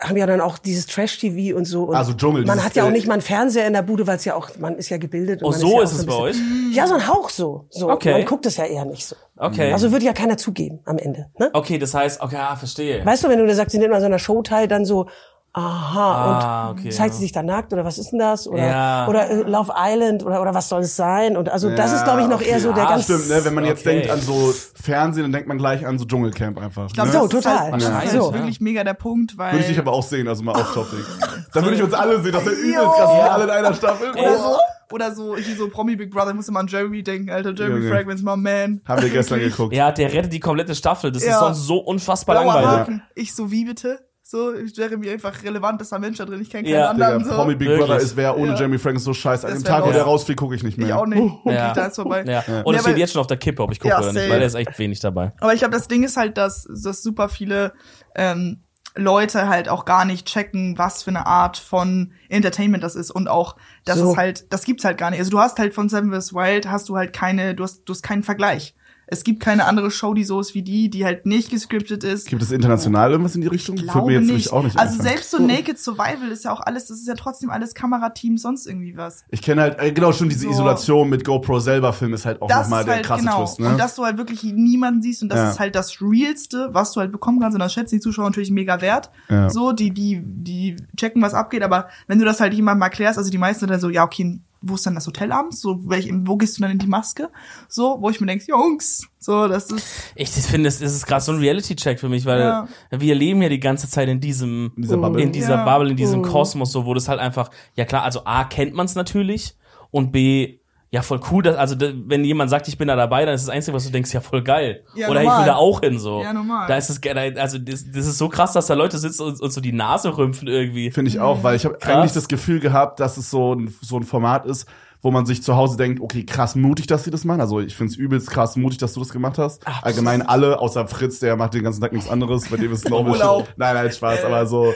haben 0.00 0.16
ja 0.16 0.26
dann 0.26 0.40
auch 0.40 0.58
dieses 0.58 0.86
Trash-TV 0.86 1.56
und 1.56 1.64
so. 1.64 1.84
Und 1.84 1.96
Also 1.96 2.12
Dschungel, 2.12 2.44
Man 2.46 2.62
hat 2.64 2.76
ja 2.76 2.84
auch 2.84 2.88
äh, 2.88 2.92
nicht 2.92 3.06
mal 3.06 3.14
einen 3.14 3.22
Fernseher 3.22 3.66
in 3.66 3.72
der 3.72 3.82
Bude, 3.82 4.06
weil 4.06 4.16
es 4.16 4.24
ja 4.24 4.34
auch, 4.36 4.50
man 4.58 4.76
ist 4.76 4.88
ja 4.90 4.96
gebildet. 4.98 5.42
und 5.42 5.48
Oh, 5.48 5.50
man 5.50 5.60
so 5.60 5.76
ja 5.78 5.82
ist 5.82 5.94
auch 5.94 5.98
es 5.98 6.06
bei 6.06 6.14
euch? 6.14 6.36
Ja, 6.72 6.86
so 6.86 6.94
ein 6.94 7.08
Hauch 7.08 7.30
so. 7.30 7.66
so. 7.70 7.90
Okay. 7.90 8.12
Man 8.12 8.24
guckt 8.24 8.46
es 8.46 8.56
ja 8.58 8.64
eher 8.64 8.84
nicht 8.84 9.04
so. 9.06 9.16
Okay. 9.36 9.72
Also 9.72 9.90
würde 9.90 10.04
ja 10.04 10.12
keiner 10.12 10.36
zugeben 10.36 10.80
am 10.84 10.98
Ende. 10.98 11.26
Ne? 11.38 11.50
Okay, 11.52 11.78
das 11.78 11.94
heißt, 11.94 12.20
okay, 12.20 12.36
ah, 12.38 12.54
verstehe. 12.56 13.04
Weißt 13.04 13.24
du, 13.24 13.28
wenn 13.28 13.38
du 13.38 13.46
da 13.46 13.54
sagst, 13.54 13.72
sie 13.72 13.78
nimmt 13.78 13.90
mal 13.90 14.00
so 14.00 14.06
einer 14.06 14.18
Show 14.20 14.42
teil, 14.42 14.68
dann 14.68 14.84
so, 14.84 15.08
aha, 15.52 16.68
Ah, 16.68 16.70
und 16.70 16.78
okay, 16.80 16.90
zeigt 16.90 17.10
ja. 17.10 17.14
sie 17.16 17.22
sich 17.22 17.32
da 17.32 17.42
nackt 17.42 17.72
oder 17.72 17.84
was 17.84 17.98
ist 17.98 18.10
denn 18.12 18.18
das? 18.20 18.46
Oder, 18.46 18.66
Ja. 18.66 19.08
oder 19.08 19.28
äh, 19.30 19.42
Love 19.42 19.72
Island 19.76 20.24
oder, 20.24 20.40
oder 20.42 20.54
was 20.54 20.68
soll 20.68 20.82
es 20.82 20.94
sein? 20.94 21.36
Und 21.36 21.48
also 21.48 21.70
das 21.70 21.92
ist, 21.92 22.04
glaube 22.04 22.20
ich, 22.22 22.28
noch 22.28 22.40
eher 22.40 22.60
so 22.60 22.72
der 22.72 22.84
Ja, 22.84 22.90
ganz... 22.90 23.04
Stimmt, 23.04 23.28
ne? 23.28 23.44
Wenn 23.44 23.54
man 23.54 23.64
jetzt 23.64 23.80
Okay. 23.86 23.96
denkt 24.00 24.10
an 24.10 24.20
so 24.20 24.52
Fernsehen, 24.74 25.22
dann 25.24 25.32
denkt 25.32 25.48
man 25.48 25.58
gleich 25.58 25.84
an 25.86 25.98
so 25.98 26.04
Dschungelcamp 26.04 26.58
einfach. 26.58 26.86
ich 26.86 26.92
glaub, 26.92 27.06
ne? 27.06 27.12
So, 27.12 27.26
das 27.26 27.34
ist 27.34 27.42
total. 27.44 27.58
Halt, 27.58 27.74
das 27.74 27.82
ist 27.82 27.88
Wahrscheinlich, 27.90 28.12
halt 28.12 28.22
so. 28.22 28.34
wirklich 28.34 28.60
mega 28.60 28.84
der 28.84 28.94
Punkt, 28.94 29.36
weil. 29.38 29.52
Würde 29.52 29.62
ich 29.64 29.68
dich 29.70 29.78
aber 29.78 29.92
auch 29.92 30.02
sehen, 30.02 30.28
also 30.28 30.42
mal 30.44 30.52
auf 30.52 30.72
Topic. 30.74 31.02
Dann 31.52 31.64
würde 31.64 31.76
ich 31.76 31.82
uns 31.82 31.94
alle 31.94 32.20
sehen, 32.22 32.32
das 32.32 32.44
wäre 32.44 32.54
übelst 32.54 32.78
krass, 32.96 33.10
wir 33.16 33.32
alle 33.32 33.44
in 33.44 33.50
einer 33.50 33.74
Staffel. 33.74 34.10
oder 34.10 34.38
so. 34.38 34.56
Oder 34.90 35.14
so, 35.14 35.36
hier 35.36 35.54
so 35.54 35.68
Promi 35.68 35.96
Big 35.96 36.10
Brother, 36.10 36.30
ich 36.30 36.36
muss 36.36 36.48
immer 36.48 36.60
an 36.60 36.66
Jeremy 36.66 37.02
denken, 37.02 37.28
Alter. 37.30 37.52
Jeremy 37.52 37.76
Junge. 37.80 37.90
Fragments, 37.90 38.22
my 38.22 38.36
man. 38.38 38.80
Haben 38.88 39.02
wir 39.02 39.10
gestern 39.10 39.38
geguckt. 39.40 39.74
Ja, 39.74 39.92
der 39.92 40.10
rettet 40.12 40.32
die 40.32 40.40
komplette 40.40 40.74
Staffel. 40.74 41.12
Das 41.12 41.22
ist 41.22 41.28
Ja. 41.28 41.40
sonst 41.40 41.66
so 41.66 41.76
unfassbar 41.78 42.36
Blauer 42.36 42.54
langweilig. 42.54 42.78
Haken. 42.80 43.02
Ich 43.14 43.34
so, 43.34 43.50
wie 43.50 43.66
bitte? 43.66 43.98
So, 44.30 44.52
Jeremy 44.54 45.08
einfach 45.08 45.42
relevantester 45.42 45.98
Mensch 45.98 46.18
da 46.18 46.26
drin. 46.26 46.42
Ich 46.42 46.50
kenne 46.50 46.64
keinen 46.64 46.74
Ja. 46.74 46.90
anderen. 46.90 47.20
Digga, 47.20 47.30
so. 47.30 47.36
Promi 47.36 47.54
Big. 47.54 47.78
Brother 47.78 47.96
ist 47.96 48.14
wer 48.14 48.36
ohne 48.36 48.48
Ja. 48.52 48.56
Jeremy 48.58 48.78
Frank 48.78 48.96
ist 48.98 49.04
so 49.04 49.14
scheiße. 49.14 49.46
An 49.46 49.54
dem 49.54 49.64
Tag, 49.64 49.86
wo 49.86 49.90
der 49.90 50.02
rausfliegt, 50.02 50.38
gucke 50.38 50.54
ich 50.54 50.62
nicht 50.62 50.76
Ich 50.76 50.84
mehr. 50.84 50.98
auch 50.98 51.06
nicht. 51.06 51.32
Ja. 51.46 51.72
Da 51.72 51.86
ist 51.86 51.94
vorbei. 51.96 52.24
Ja. 52.26 52.44
Und 52.62 52.74
Ja, 52.74 52.78
es 52.80 52.82
steht 52.82 52.98
jetzt 52.98 53.14
schon 53.14 53.20
auf 53.22 53.26
der 53.26 53.38
Kippe, 53.38 53.62
ob 53.62 53.72
ich 53.72 53.80
gucke 53.80 53.88
Ja, 53.88 54.00
oder 54.00 54.12
nicht, 54.12 54.28
weil 54.28 54.38
der 54.38 54.46
ist 54.46 54.54
echt 54.54 54.78
wenig 54.78 55.00
dabei. 55.00 55.32
Aber 55.40 55.54
ich 55.54 55.60
glaube, 55.60 55.72
das 55.74 55.88
Ding 55.88 56.02
ist 56.04 56.18
halt, 56.18 56.36
dass, 56.36 56.68
dass 56.82 57.02
super 57.02 57.30
viele 57.30 57.72
ähm, 58.16 58.64
Leute 58.96 59.48
halt 59.48 59.70
auch 59.70 59.86
gar 59.86 60.04
nicht 60.04 60.26
checken, 60.26 60.76
was 60.76 61.04
für 61.04 61.10
eine 61.10 61.26
Art 61.26 61.56
von 61.56 62.12
Entertainment 62.28 62.84
das 62.84 62.96
ist 62.96 63.10
und 63.10 63.28
auch, 63.28 63.56
das 63.86 63.96
So. 63.96 64.10
ist 64.10 64.18
halt, 64.18 64.52
das 64.52 64.64
gibt's 64.64 64.84
halt 64.84 64.98
gar 64.98 65.08
nicht. 65.08 65.20
Also 65.20 65.30
du 65.30 65.38
hast 65.38 65.58
halt 65.58 65.72
von 65.72 65.88
Seven 65.88 66.12
vs. 66.12 66.34
Wild 66.34 66.70
hast 66.70 66.90
du 66.90 66.98
halt 66.98 67.14
keine, 67.14 67.54
du 67.54 67.62
hast, 67.64 67.84
du 67.86 67.94
hast 67.94 68.02
keinen 68.02 68.22
Vergleich. 68.22 68.74
Es 69.10 69.24
gibt 69.24 69.40
keine 69.40 69.64
andere 69.64 69.90
Show, 69.90 70.12
die 70.12 70.22
so 70.24 70.38
ist 70.38 70.54
wie 70.54 70.62
die, 70.62 70.90
die 70.90 71.04
halt 71.06 71.24
nicht 71.24 71.50
gescriptet 71.50 72.04
ist. 72.04 72.28
Gibt 72.28 72.42
es 72.42 72.50
international 72.50 73.10
irgendwas 73.10 73.34
in 73.34 73.40
die 73.40 73.46
Richtung? 73.46 73.76
Ich 73.76 73.82
glaube 73.86 74.08
mir 74.08 74.20
jetzt 74.20 74.30
nicht. 74.30 74.52
auch 74.52 74.62
nicht 74.62 74.78
also 74.78 74.92
einfallen. 74.98 75.08
selbst 75.16 75.30
so 75.30 75.38
Naked 75.38 75.78
Survival 75.78 76.28
ist 76.30 76.44
ja 76.44 76.52
auch 76.52 76.60
alles, 76.60 76.86
das 76.86 76.98
ist 76.98 77.08
ja 77.08 77.14
trotzdem 77.14 77.48
alles 77.48 77.74
Kamerateam, 77.74 78.36
sonst 78.36 78.66
irgendwie 78.66 78.96
was. 78.98 79.24
Ich 79.30 79.40
kenne 79.40 79.62
halt, 79.62 79.80
äh, 79.80 79.92
genau, 79.92 80.12
schon 80.12 80.28
diese 80.28 80.42
So. 80.44 80.50
Isolation 80.50 81.08
mit 81.08 81.24
GoPro 81.24 81.58
selber 81.58 81.94
Film 81.94 82.12
ist 82.12 82.26
halt 82.26 82.42
auch 82.42 82.48
nochmal 82.50 82.80
ist 82.80 82.86
der 82.86 82.94
halt 82.96 83.06
krasse 83.06 83.24
genau. 83.24 83.38
Twist, 83.44 83.60
ne? 83.60 83.68
Und 83.70 83.78
dass 83.78 83.94
du 83.94 84.04
halt 84.04 84.18
wirklich 84.18 84.42
niemanden 84.44 85.00
siehst 85.00 85.22
und 85.22 85.30
das 85.30 85.38
Ja. 85.38 85.50
ist 85.52 85.58
halt 85.60 85.74
das 85.74 86.02
Realste, 86.02 86.68
was 86.72 86.92
du 86.92 87.00
halt 87.00 87.10
bekommen 87.10 87.40
kannst. 87.40 87.54
Und 87.54 87.60
das 87.60 87.72
schätzen 87.72 87.94
die 87.96 88.00
Zuschauer 88.00 88.26
natürlich 88.26 88.50
mega 88.50 88.80
wert. 88.82 89.10
Ja. 89.30 89.48
So, 89.48 89.72
die, 89.72 89.90
die, 89.90 90.20
die 90.22 90.76
checken, 90.98 91.22
was 91.22 91.32
abgeht. 91.32 91.62
Aber 91.62 91.88
wenn 92.08 92.18
du 92.18 92.26
das 92.26 92.40
halt 92.40 92.52
jemandem 92.52 92.82
erklärst, 92.82 93.16
also 93.18 93.30
die 93.30 93.38
meisten 93.38 93.60
sind 93.60 93.70
dann 93.70 93.80
so, 93.80 93.88
ja, 93.88 94.04
okay, 94.04 94.40
wo 94.60 94.74
ist 94.74 94.84
dann 94.86 94.94
das 94.94 95.06
Hotel 95.06 95.30
abends? 95.32 95.60
So, 95.60 95.88
welch, 95.88 96.10
wo 96.24 96.36
gehst 96.36 96.58
du 96.58 96.62
dann 96.62 96.70
in 96.72 96.78
die 96.78 96.86
Maske? 96.86 97.30
So, 97.68 97.96
wo 98.00 98.10
ich 98.10 98.20
mir 98.20 98.26
denke, 98.26 98.44
Jungs, 98.48 99.06
so, 99.18 99.46
das 99.48 99.70
ist, 99.70 99.86
Ich 100.16 100.30
finde, 100.30 100.68
es 100.68 100.80
ist 100.80 101.06
gerade 101.06 101.20
so 101.22 101.32
ein 101.32 101.38
Reality-Check 101.38 102.00
für 102.00 102.08
mich, 102.08 102.24
weil 102.24 102.40
Ja. 102.40 102.68
wir 102.90 103.14
leben 103.14 103.40
ja 103.42 103.48
die 103.48 103.60
ganze 103.60 103.88
Zeit 103.88 104.08
in 104.08 104.20
diesem, 104.20 104.72
In 104.76 104.82
dieser 104.82 104.96
Bubble. 104.96 105.22
in 105.22 105.32
dieser 105.32 105.56
Ja. 105.56 105.64
Bubble, 105.64 105.90
in 105.90 105.96
diesem 105.96 106.22
Kosmos, 106.22 106.72
so, 106.72 106.84
wo 106.86 106.94
das 106.94 107.08
halt 107.08 107.20
einfach, 107.20 107.50
ja 107.74 107.84
klar, 107.84 108.02
also 108.02 108.24
A, 108.24 108.44
kennt 108.44 108.74
man 108.74 108.86
es 108.86 108.94
natürlich 108.94 109.56
und 109.90 110.12
B, 110.12 110.58
ja, 110.90 111.02
voll 111.02 111.20
cool, 111.30 111.42
dass, 111.42 111.56
also 111.56 111.76
wenn 111.78 112.24
jemand 112.24 112.48
sagt, 112.48 112.66
ich 112.66 112.78
bin 112.78 112.88
da 112.88 112.96
dabei, 112.96 113.26
dann 113.26 113.34
ist 113.34 113.46
das 113.46 113.54
Einzige, 113.54 113.74
was 113.74 113.84
du 113.84 113.90
denkst, 113.90 114.12
ja, 114.14 114.22
voll 114.22 114.42
geil. 114.42 114.84
Ja, 114.94 115.08
Oder 115.08 115.20
ich 115.20 115.26
normal. 115.26 115.40
will 115.40 115.46
da 115.46 115.56
auch 115.56 115.80
hin, 115.80 115.98
so. 115.98 116.22
Ja, 116.22 116.32
normal. 116.32 116.66
Da 116.66 116.76
ist 116.78 116.88
es, 116.88 117.00
also 117.36 117.58
das, 117.58 117.84
das 117.90 118.06
ist 118.06 118.16
so 118.16 118.30
krass, 118.30 118.54
dass 118.54 118.68
da 118.68 118.74
Leute 118.74 118.96
sitzen 118.96 119.22
und, 119.22 119.38
und 119.38 119.52
so 119.52 119.60
die 119.60 119.72
Nase 119.72 120.16
rümpfen 120.16 120.48
irgendwie. 120.48 120.90
Finde 120.90 121.10
ich 121.10 121.20
auch, 121.20 121.42
weil 121.42 121.56
ich 121.56 121.66
habe 121.66 121.76
eigentlich 121.82 122.12
das 122.12 122.26
Gefühl 122.26 122.60
gehabt, 122.60 123.00
dass 123.00 123.18
es 123.18 123.30
so 123.30 123.54
ein, 123.54 123.74
so 123.82 123.98
ein 123.98 124.04
Format 124.04 124.46
ist, 124.46 124.66
wo 125.02 125.10
man 125.10 125.26
sich 125.26 125.42
zu 125.42 125.56
Hause 125.56 125.76
denkt, 125.76 126.00
okay, 126.00 126.24
krass 126.24 126.54
mutig, 126.54 126.86
dass 126.86 127.04
sie 127.04 127.10
das 127.10 127.24
machen. 127.24 127.42
Also 127.42 127.60
ich 127.60 127.76
finde 127.76 127.92
es 127.92 127.98
übelst 127.98 128.30
krass 128.30 128.56
mutig, 128.56 128.78
dass 128.78 128.94
du 128.94 129.00
das 129.00 129.10
gemacht 129.10 129.36
hast. 129.36 129.66
Allgemein 129.82 130.22
alle, 130.22 130.58
außer 130.58 130.88
Fritz, 130.88 131.20
der 131.20 131.36
macht 131.36 131.52
den 131.52 131.64
ganzen 131.64 131.82
Tag 131.82 131.92
nichts 131.92 132.08
anderes. 132.08 132.48
Bei 132.48 132.56
dem 132.56 132.72
ist 132.72 132.86
glaube 132.86 133.10
ich 133.10 133.16
Urlaub. 133.16 133.46
Nein, 133.56 133.74
nein, 133.74 133.92
Spaß, 133.92 134.24
aber 134.24 134.46
so, 134.46 134.72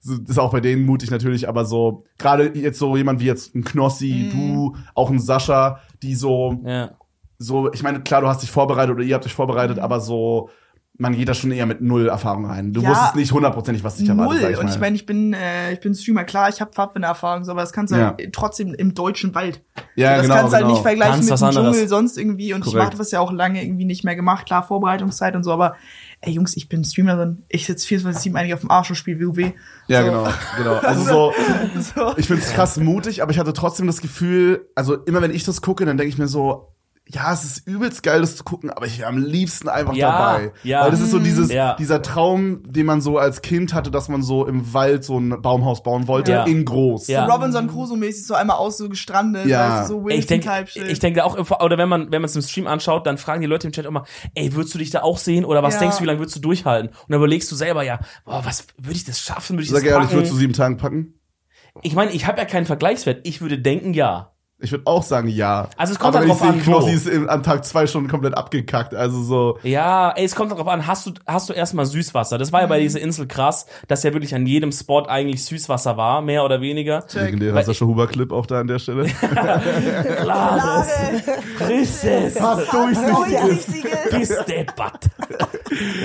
so 0.00 0.14
ist 0.26 0.38
auch 0.38 0.50
bei 0.52 0.60
denen 0.60 0.84
mutig 0.86 1.10
natürlich, 1.10 1.48
aber 1.48 1.64
so 1.64 2.04
gerade 2.18 2.50
jetzt 2.54 2.78
so 2.78 2.96
jemand 2.96 3.20
wie 3.20 3.26
jetzt 3.26 3.54
ein 3.54 3.64
Knossi, 3.64 4.30
du, 4.32 4.74
auch 4.94 5.10
ein 5.10 5.18
Sascha, 5.18 5.80
die 6.02 6.14
so 6.14 6.58
Ja. 6.64 6.90
so, 7.38 7.72
ich 7.72 7.82
meine, 7.82 8.00
klar, 8.00 8.20
du 8.22 8.26
hast 8.28 8.42
dich 8.42 8.50
vorbereitet 8.50 8.94
oder 8.94 9.04
ihr 9.04 9.14
habt 9.14 9.26
euch 9.26 9.34
vorbereitet, 9.34 9.76
Mhm. 9.76 9.82
aber 9.82 10.00
so, 10.00 10.50
man 10.98 11.16
geht 11.16 11.26
da 11.30 11.32
schon 11.32 11.50
eher 11.50 11.64
mit 11.64 11.80
null 11.80 12.08
Erfahrung 12.08 12.44
rein. 12.44 12.74
Du 12.74 12.82
Ja, 12.82 12.90
wusstest 12.90 13.16
nicht 13.16 13.32
hundertprozentig, 13.32 13.82
was 13.82 13.96
dich 13.96 14.06
erwartet, 14.10 14.32
null. 14.34 14.40
sag 14.42 14.50
ich 14.52 14.58
und 14.58 14.64
mal. 14.66 14.72
ich 14.74 14.80
meine, 14.80 14.96
ich 14.96 15.06
bin, 15.06 15.32
äh, 15.32 15.72
ich 15.72 15.80
bin 15.80 15.94
Streamer, 15.94 16.24
klar, 16.24 16.50
ich 16.50 16.60
habe 16.60 16.72
Pfadfinder-Erfahrung, 16.72 17.44
so, 17.44 17.52
aber 17.52 17.62
das 17.62 17.72
kannst 17.72 17.94
du 17.94 17.98
Ja. 17.98 18.14
halt 18.18 18.32
trotzdem 18.34 18.74
im 18.74 18.92
deutschen 18.92 19.34
Wald. 19.34 19.62
ja, 19.96 20.16
das 20.16 20.22
genau, 20.24 20.34
kannst 20.34 20.52
du 20.52 20.56
halt 20.56 20.64
genau. 20.64 20.74
nicht 20.74 20.82
vergleichen 20.82 21.14
Ganz 21.26 21.30
mit 21.30 21.40
dem 21.40 21.44
anderes. 21.48 21.72
Dschungel, 21.76 21.88
sonst 21.88 22.18
irgendwie. 22.18 22.52
Und 22.52 22.66
ich 22.66 22.72
Korrekt. 22.72 22.88
mache 22.90 22.98
das 22.98 23.10
ja 23.12 23.20
auch 23.20 23.32
lange 23.32 23.62
irgendwie 23.64 23.86
nicht 23.86 24.04
mehr 24.04 24.14
gemacht. 24.16 24.44
Klar, 24.44 24.62
Vorbereitungszeit 24.62 25.34
und 25.34 25.42
so, 25.42 25.52
aber 25.52 25.76
ey 26.22 26.32
Jungs, 26.32 26.56
ich 26.56 26.68
bin 26.68 26.84
Streamerin. 26.84 27.44
Ich 27.48 27.66
sitze 27.66 27.86
24-7 27.94 28.34
eigentlich 28.34 28.54
auf 28.54 28.60
dem 28.60 28.70
Arsch 28.70 28.90
und 28.90 28.96
spiele 28.96 29.20
WoW. 29.26 29.52
Ja, 29.88 30.00
so. 30.02 30.06
genau, 30.06 30.28
genau. 30.56 30.74
Also 30.82 31.04
so, 31.04 31.32
So. 31.94 32.14
ich 32.16 32.26
find's 32.26 32.50
krass 32.52 32.76
mutig, 32.78 33.22
aber 33.22 33.32
ich 33.32 33.38
hatte 33.38 33.52
trotzdem 33.52 33.86
das 33.86 34.00
Gefühl, 34.00 34.68
also 34.74 34.96
immer 34.96 35.22
wenn 35.22 35.34
ich 35.34 35.44
das 35.44 35.62
gucke, 35.62 35.84
dann 35.84 35.96
denke 35.96 36.10
ich 36.12 36.18
mir 36.18 36.28
so, 36.28 36.74
ja, 37.12 37.32
es 37.32 37.42
ist 37.42 37.66
übelst 37.66 38.04
geil, 38.04 38.20
das 38.20 38.36
zu 38.36 38.44
gucken, 38.44 38.70
aber 38.70 38.86
ich 38.86 39.00
wäre 39.00 39.08
am 39.08 39.18
liebsten 39.18 39.68
einfach 39.68 39.94
Ja, 39.94 40.12
dabei. 40.12 40.52
ja. 40.62 40.84
Weil 40.84 40.92
das 40.92 41.00
ist 41.00 41.10
so 41.10 41.18
dieses, 41.18 41.50
Ja. 41.50 41.74
dieser 41.74 42.02
Traum, 42.02 42.62
den 42.64 42.86
man 42.86 43.00
so 43.00 43.18
als 43.18 43.42
Kind 43.42 43.74
hatte, 43.74 43.90
dass 43.90 44.08
man 44.08 44.22
so 44.22 44.46
im 44.46 44.72
Wald 44.74 45.02
so 45.02 45.18
ein 45.18 45.42
Baumhaus 45.42 45.82
bauen 45.82 46.06
wollte, 46.06 46.30
Ja. 46.30 46.44
in 46.44 46.64
groß. 46.64 47.08
Ja. 47.08 47.26
Robinson 47.26 47.66
Crusoe-mäßig 47.68 48.24
so 48.26 48.34
einmal 48.34 48.58
aus 48.58 48.78
so 48.78 48.88
gestrandet, 48.88 49.46
Ja. 49.46 49.80
weißt 49.80 49.90
du, 49.90 49.94
so 50.02 50.08
Ich 50.08 50.26
denke, 50.28 50.46
Wilson-Type-Shit. 50.46 50.86
ich 50.88 50.98
denke 51.00 51.24
auch, 51.24 51.36
oder 51.60 51.78
wenn 51.78 51.88
man, 51.88 52.12
wenn 52.12 52.22
man 52.22 52.28
es 52.28 52.36
im 52.36 52.42
Stream 52.42 52.68
anschaut, 52.68 53.06
dann 53.08 53.18
fragen 53.18 53.40
die 53.40 53.48
Leute 53.48 53.66
im 53.66 53.72
Chat 53.72 53.86
immer, 53.86 54.04
ey, 54.34 54.54
würdest 54.54 54.74
du 54.74 54.78
dich 54.78 54.90
da 54.90 55.02
auch 55.02 55.18
sehen 55.18 55.44
oder 55.44 55.64
was 55.64 55.74
Ja. 55.74 55.80
denkst 55.80 55.96
du, 55.96 56.02
wie 56.02 56.06
lange 56.06 56.20
würdest 56.20 56.36
du 56.36 56.40
durchhalten? 56.40 56.90
Und 56.90 56.96
dann 57.08 57.18
überlegst 57.18 57.50
du 57.50 57.56
selber, 57.56 57.82
ja, 57.82 57.98
boah, 58.24 58.44
was 58.44 58.68
würde 58.78 58.94
ich 58.96 59.04
das 59.04 59.18
schaffen, 59.18 59.56
würde 59.56 59.64
ich 59.64 59.70
Sag 59.70 59.78
das 59.82 59.84
ehrlich, 59.90 60.04
packen? 60.06 60.16
würdest 60.18 60.32
du 60.32 60.36
sieben 60.36 60.52
Tagen 60.52 60.76
packen? 60.76 61.14
Ich 61.82 61.94
meine, 61.94 62.12
ich 62.12 62.26
habe 62.28 62.38
ja 62.38 62.44
keinen 62.44 62.66
Vergleichswert. 62.66 63.20
Ich 63.26 63.40
würde 63.40 63.58
denken, 63.58 63.94
ja. 63.94 64.29
Ich 64.62 64.72
würde 64.72 64.86
auch 64.86 65.02
sagen, 65.02 65.28
ja. 65.28 65.68
Also 65.76 65.94
es 65.94 65.98
kommt 65.98 66.16
aber 66.16 66.26
halt 66.28 66.38
sehe 66.38 66.48
an. 66.50 66.60
Knossi 66.60 66.92
ist 66.92 67.08
an 67.28 67.42
Tag 67.42 67.64
zwei 67.64 67.86
schon 67.86 68.08
komplett 68.08 68.34
abgekackt. 68.36 68.94
Also 68.94 69.22
so. 69.22 69.58
Ja, 69.62 70.10
ey, 70.10 70.24
es 70.24 70.34
kommt 70.34 70.52
darauf 70.52 70.68
an, 70.68 70.86
hast 70.86 71.06
du, 71.06 71.12
hast 71.26 71.48
du 71.48 71.54
erstmal 71.54 71.86
Süßwasser? 71.86 72.36
Das 72.36 72.52
war 72.52 72.60
ja 72.60 72.66
bei 72.66 72.78
Mhm. 72.78 72.82
dieser 72.82 73.00
Insel 73.00 73.26
krass, 73.26 73.66
dass 73.88 74.02
ja 74.02 74.12
wirklich 74.12 74.34
an 74.34 74.46
jedem 74.46 74.70
Spot 74.72 75.04
eigentlich 75.06 75.44
Süßwasser 75.46 75.96
war, 75.96 76.20
mehr 76.20 76.44
oder 76.44 76.60
weniger. 76.60 77.04
Legendärer 77.14 77.62
Sascha 77.62 77.86
Huber-Clip 77.86 78.30
auch 78.32 78.44
da 78.46 78.60
an 78.60 78.66
der 78.66 78.78
Stelle. 78.78 79.06
Klares, 80.20 80.88
frisches, 81.56 82.36
Fast 82.38 82.72
durchsichtig. 82.72 83.84
Gesteppert. 84.10 85.06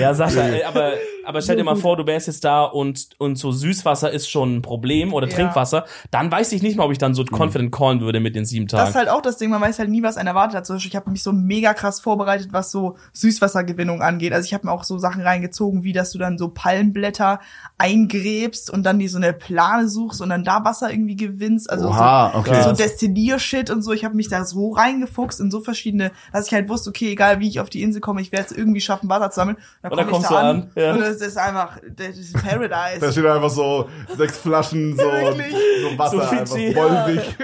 Ja, 0.00 0.14
Sascha, 0.14 0.48
äh, 0.48 0.62
aber, 0.64 0.92
aber 1.24 1.42
stell 1.42 1.56
dir 1.56 1.64
mal 1.64 1.76
vor, 1.76 1.96
du 1.96 2.06
wärst 2.06 2.26
jetzt 2.28 2.44
da 2.44 2.64
und, 2.64 3.08
und 3.18 3.36
so 3.36 3.52
Süßwasser 3.52 4.10
ist 4.10 4.30
schon 4.30 4.56
ein 4.56 4.62
Problem 4.62 5.12
oder 5.12 5.26
Ja. 5.28 5.34
Trinkwasser, 5.34 5.84
dann 6.10 6.30
weiß 6.30 6.52
ich 6.52 6.62
nicht 6.62 6.76
mal, 6.76 6.84
ob 6.84 6.92
ich 6.92 6.98
dann 6.98 7.14
so 7.14 7.24
confident 7.30 7.72
callen 7.72 8.00
würde 8.00 8.20
mit 8.20 8.36
den 8.36 8.45
sieben 8.46 8.66
Das 8.66 8.78
Tagen. 8.78 8.90
ist 8.90 8.94
halt 8.96 9.08
auch 9.08 9.22
das 9.22 9.36
Ding, 9.36 9.50
man 9.50 9.60
weiß 9.60 9.78
halt 9.78 9.90
nie, 9.90 10.02
was 10.02 10.16
einen 10.16 10.28
erwartet 10.28 10.56
hat. 10.56 10.66
Zum 10.66 10.76
Beispiel, 10.76 10.90
ich 10.90 10.96
habe 10.96 11.10
mich 11.10 11.22
so 11.22 11.32
mega 11.32 11.74
krass 11.74 12.00
vorbereitet, 12.00 12.48
was 12.52 12.70
so 12.70 12.96
Süßwassergewinnung 13.12 14.02
angeht. 14.02 14.32
Also 14.32 14.46
ich 14.46 14.54
habe 14.54 14.66
mir 14.66 14.72
auch 14.72 14.84
so 14.84 14.98
Sachen 14.98 15.22
reingezogen, 15.22 15.84
wie 15.84 15.92
dass 15.92 16.12
du 16.12 16.18
dann 16.18 16.38
so 16.38 16.48
Palmblätter 16.48 17.40
eingräbst 17.78 18.70
und 18.70 18.84
dann 18.84 18.98
die 18.98 19.08
so 19.08 19.18
eine 19.18 19.32
Plane 19.32 19.88
suchst 19.88 20.20
und 20.20 20.28
dann 20.30 20.44
da 20.44 20.64
Wasser 20.64 20.90
irgendwie 20.90 21.16
gewinnst. 21.16 21.70
Also 21.70 21.88
Oha, 21.88 22.30
so, 22.32 22.38
okay. 22.40 22.62
so 22.62 22.72
Destilliershit 22.72 23.70
und 23.70 23.82
so. 23.82 23.92
Ich 23.92 24.04
habe 24.04 24.14
mich 24.14 24.28
da 24.28 24.44
so 24.44 24.72
reingefuchst 24.72 25.40
in 25.40 25.50
so 25.50 25.60
verschiedene, 25.60 26.10
dass 26.32 26.46
ich 26.46 26.52
halt 26.52 26.68
wusste, 26.68 26.90
okay, 26.90 27.12
egal 27.12 27.40
wie 27.40 27.48
ich 27.48 27.60
auf 27.60 27.70
die 27.70 27.82
Insel 27.82 28.00
komme, 28.00 28.20
ich 28.20 28.32
werde 28.32 28.46
es 28.50 28.52
irgendwie 28.52 28.80
schaffen, 28.80 29.08
Wasser 29.08 29.30
zu 29.30 29.36
sammeln. 29.36 29.56
Dann 29.82 29.92
Und 29.92 29.98
dann 29.98 30.06
komm 30.06 30.14
kommst 30.16 30.30
da 30.30 30.34
du 30.34 30.40
an, 30.40 30.56
an, 30.62 30.70
ja. 30.74 30.92
und 30.94 31.02
es 31.02 31.20
ist 31.20 31.36
einfach, 31.38 31.78
das 31.96 32.16
ist 32.16 32.32
Paradise. 32.34 33.00
Da 33.00 33.12
steht 33.12 33.26
einfach 33.26 33.50
so 33.50 33.88
sechs 34.16 34.38
Flaschen, 34.38 34.96
so, 34.96 35.02
so 35.82 35.98
Wasser, 35.98 36.16
So 36.16 36.20
einfach 36.22 36.56
wolvig. 36.56 37.36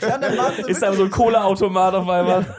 Ja, 0.00 0.18
so 0.20 0.37
ist 0.66 0.82
da 0.82 0.92
so 0.92 1.04
ein 1.04 1.10
Cola-Automat 1.10 1.94
auf 1.94 2.08
einmal. 2.08 2.46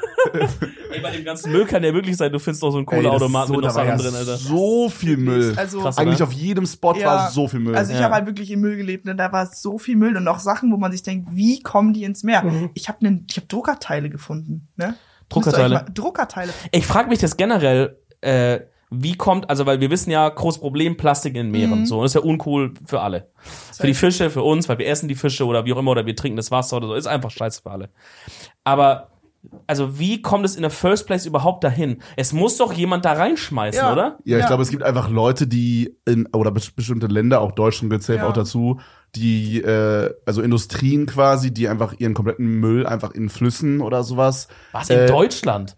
Ey, 0.92 1.00
bei 1.02 1.12
dem 1.12 1.24
ganzen 1.24 1.52
Müll 1.52 1.66
kann 1.66 1.82
der 1.82 1.94
wirklich 1.94 2.18
sein, 2.18 2.32
du 2.32 2.40
findest 2.40 2.64
doch 2.64 2.72
so 2.72 2.78
einen 2.80 2.88
Ey, 2.88 2.96
das 2.96 3.04
ist 3.04 3.06
Cola-Automat 3.06 3.48
so, 3.48 3.54
mit 3.54 3.62
noch 3.64 3.70
Sachen 3.72 3.88
ja 3.90 3.96
drin, 3.98 4.16
Alter. 4.16 4.38
So 4.38 4.90
viel 4.90 5.18
Müll. 5.18 5.54
Also, 5.56 5.82
Krass, 5.82 5.98
Eigentlich 5.98 6.22
auf 6.24 6.34
jedem 6.34 6.66
Spot 6.66 6.96
war 7.04 7.30
so 7.30 7.48
viel 7.48 7.60
Müll. 7.60 7.76
Also 7.76 7.92
ich 7.94 8.00
Ja. 8.00 8.06
habe 8.06 8.16
halt 8.16 8.26
wirklich 8.26 8.52
im 8.52 8.60
Müll 8.62 8.76
gelebt, 8.78 9.06
ne? 9.06 9.16
da 9.16 9.32
war 9.32 9.46
so 9.46 9.78
viel 9.78 9.96
Müll 9.96 10.18
und 10.18 10.28
auch 10.28 10.40
Sachen, 10.40 10.72
wo 10.72 10.78
man 10.78 10.92
sich 10.92 11.04
denkt, 11.04 11.30
wie 11.32 11.62
kommen 11.62 11.94
die 11.94 12.04
ins 12.04 12.24
Meer? 12.24 12.44
Ich 12.74 12.90
habe 12.90 12.98
ne, 13.02 13.24
ich 13.30 13.38
habe 13.38 13.48
Druckerteile 13.48 14.10
gefunden, 14.10 14.68
ne? 14.76 14.96
Druckerteile? 15.30 15.76
mal- 15.76 15.86
Druckerteile. 15.94 16.52
Ich 16.72 16.88
frage 16.88 17.10
mich 17.10 17.20
das 17.20 17.38
generell, 17.38 17.98
äh, 18.22 18.62
wie 18.92 19.16
kommt, 19.16 19.50
also 19.50 19.66
weil 19.66 19.80
wir 19.82 19.90
wissen 19.92 20.10
ja, 20.10 20.28
großes 20.28 20.60
Problem, 20.62 20.98
Plastik 20.98 21.36
in 21.36 21.52
Meeren. 21.52 21.86
So, 21.86 22.02
das 22.02 22.12
ist 22.12 22.16
ja 22.16 22.22
uncool 22.22 22.74
für 22.86 23.02
alle. 23.02 23.30
Für 23.78 23.86
die 23.88 23.94
Fische, 23.94 24.30
für 24.32 24.42
uns, 24.42 24.68
weil 24.68 24.80
wir 24.80 24.88
essen 24.88 25.08
die 25.08 25.16
Fische 25.16 25.46
oder 25.46 25.66
wie 25.66 25.74
auch 25.74 25.78
immer, 25.78 25.92
oder 25.92 26.06
wir 26.08 26.16
trinken 26.16 26.38
das 26.38 26.50
Wasser 26.50 26.78
oder 26.78 26.88
so, 26.88 26.94
ist 26.96 27.06
einfach 27.08 27.30
scheiße 27.30 27.62
für 27.62 27.70
alle. 27.72 27.90
Aber, 28.64 29.10
also 29.68 30.00
wie 30.00 30.22
kommt 30.22 30.44
es 30.46 30.56
in 30.56 30.64
der 30.64 30.72
First 30.72 31.06
Place 31.06 31.26
überhaupt 31.28 31.64
dahin? 31.64 32.02
Es 32.18 32.34
muss 32.34 32.58
doch 32.58 32.74
jemand 32.74 33.06
da 33.06 33.14
reinschmeißen, 33.14 33.80
Ja. 33.82 33.94
oder? 33.94 34.18
Ja, 34.26 34.38
ich 34.38 34.42
Ja. 34.42 34.48
glaube, 34.48 34.64
es 34.64 34.70
gibt 34.72 34.84
einfach 34.84 35.10
Leute, 35.10 35.46
die 35.48 35.96
in, 36.08 36.28
oder 36.34 36.50
bes- 36.52 36.74
bestimmte 36.76 37.08
Länder, 37.08 37.42
auch 37.42 37.52
Deutschland 37.52 37.92
gehört 37.92 38.04
safe 38.04 38.20
Ja. 38.20 38.28
auch 38.28 38.34
dazu, 38.34 38.80
die, 39.16 39.62
äh, 39.62 40.14
also 40.26 40.42
Industrien 40.42 41.06
quasi, 41.06 41.52
die 41.54 41.68
einfach 41.68 41.94
ihren 42.00 42.14
kompletten 42.14 42.46
Müll 42.60 42.86
einfach 42.86 43.12
in 43.12 43.30
Flüssen 43.30 43.82
oder 43.82 44.04
sowas. 44.04 44.48
Was, 44.72 44.90
in 44.90 44.98
Äh, 45.00 45.06
Deutschland? 45.08 45.76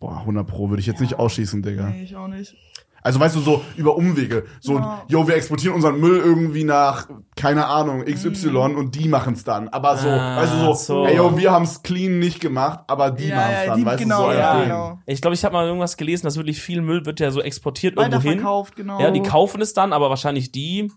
Boah, 0.00 0.20
100 0.20 0.46
Pro 0.46 0.68
würde 0.70 0.80
ich 0.80 0.86
jetzt 0.86 1.00
nicht 1.00 1.18
ausschießen, 1.18 1.62
Digga. 1.62 1.88
Nee, 1.90 2.02
ich 2.04 2.16
auch 2.16 2.28
nicht. 2.28 2.54
Also 3.00 3.20
weißt 3.20 3.36
du, 3.36 3.40
so 3.40 3.62
über 3.76 3.96
Umwege. 3.96 4.44
So, 4.60 4.74
Ja. 4.74 5.02
yo, 5.08 5.26
wir 5.28 5.36
exportieren 5.36 5.76
unseren 5.76 6.00
Müll 6.00 6.18
irgendwie 6.18 6.64
nach, 6.64 7.06
keine 7.36 7.66
Ahnung, 7.66 8.04
XY 8.04 8.50
Mhm. 8.50 8.76
und 8.76 8.94
die 8.96 9.08
machen's 9.08 9.44
dann. 9.44 9.68
Aber 9.68 9.96
so, 9.96 10.08
Ah, 10.08 10.36
weißt 10.36 10.52
du, 10.54 10.58
so, 10.58 10.74
so. 10.74 11.06
ey, 11.06 11.16
yo, 11.16 11.38
wir 11.38 11.52
haben's 11.52 11.82
clean 11.84 12.18
nicht 12.18 12.40
gemacht, 12.40 12.80
aber 12.88 13.12
die 13.12 13.28
Ja, 13.28 13.36
machen's 13.36 13.58
ja, 13.60 13.66
dann, 13.66 13.78
die- 13.78 13.86
weißt 13.86 14.02
genau, 14.02 14.26
du, 14.26 14.32
so 14.32 14.38
ja, 14.38 14.62
genau. 14.64 14.98
Ich 15.06 15.20
glaube, 15.20 15.34
ich 15.34 15.44
habe 15.44 15.52
mal 15.54 15.64
irgendwas 15.66 15.96
gelesen, 15.96 16.24
dass 16.26 16.36
wirklich 16.36 16.60
viel 16.60 16.82
Müll 16.82 17.06
wird 17.06 17.20
ja 17.20 17.30
so 17.30 17.40
exportiert 17.40 17.96
irgendwo 17.96 18.20
hin. 18.20 18.44
Genau. 18.74 19.00
Ja, 19.00 19.10
die 19.12 19.22
kaufen 19.22 19.62
es 19.62 19.72
dann, 19.74 19.92
aber 19.92 20.10
wahrscheinlich 20.10 20.50
die, 20.50 20.90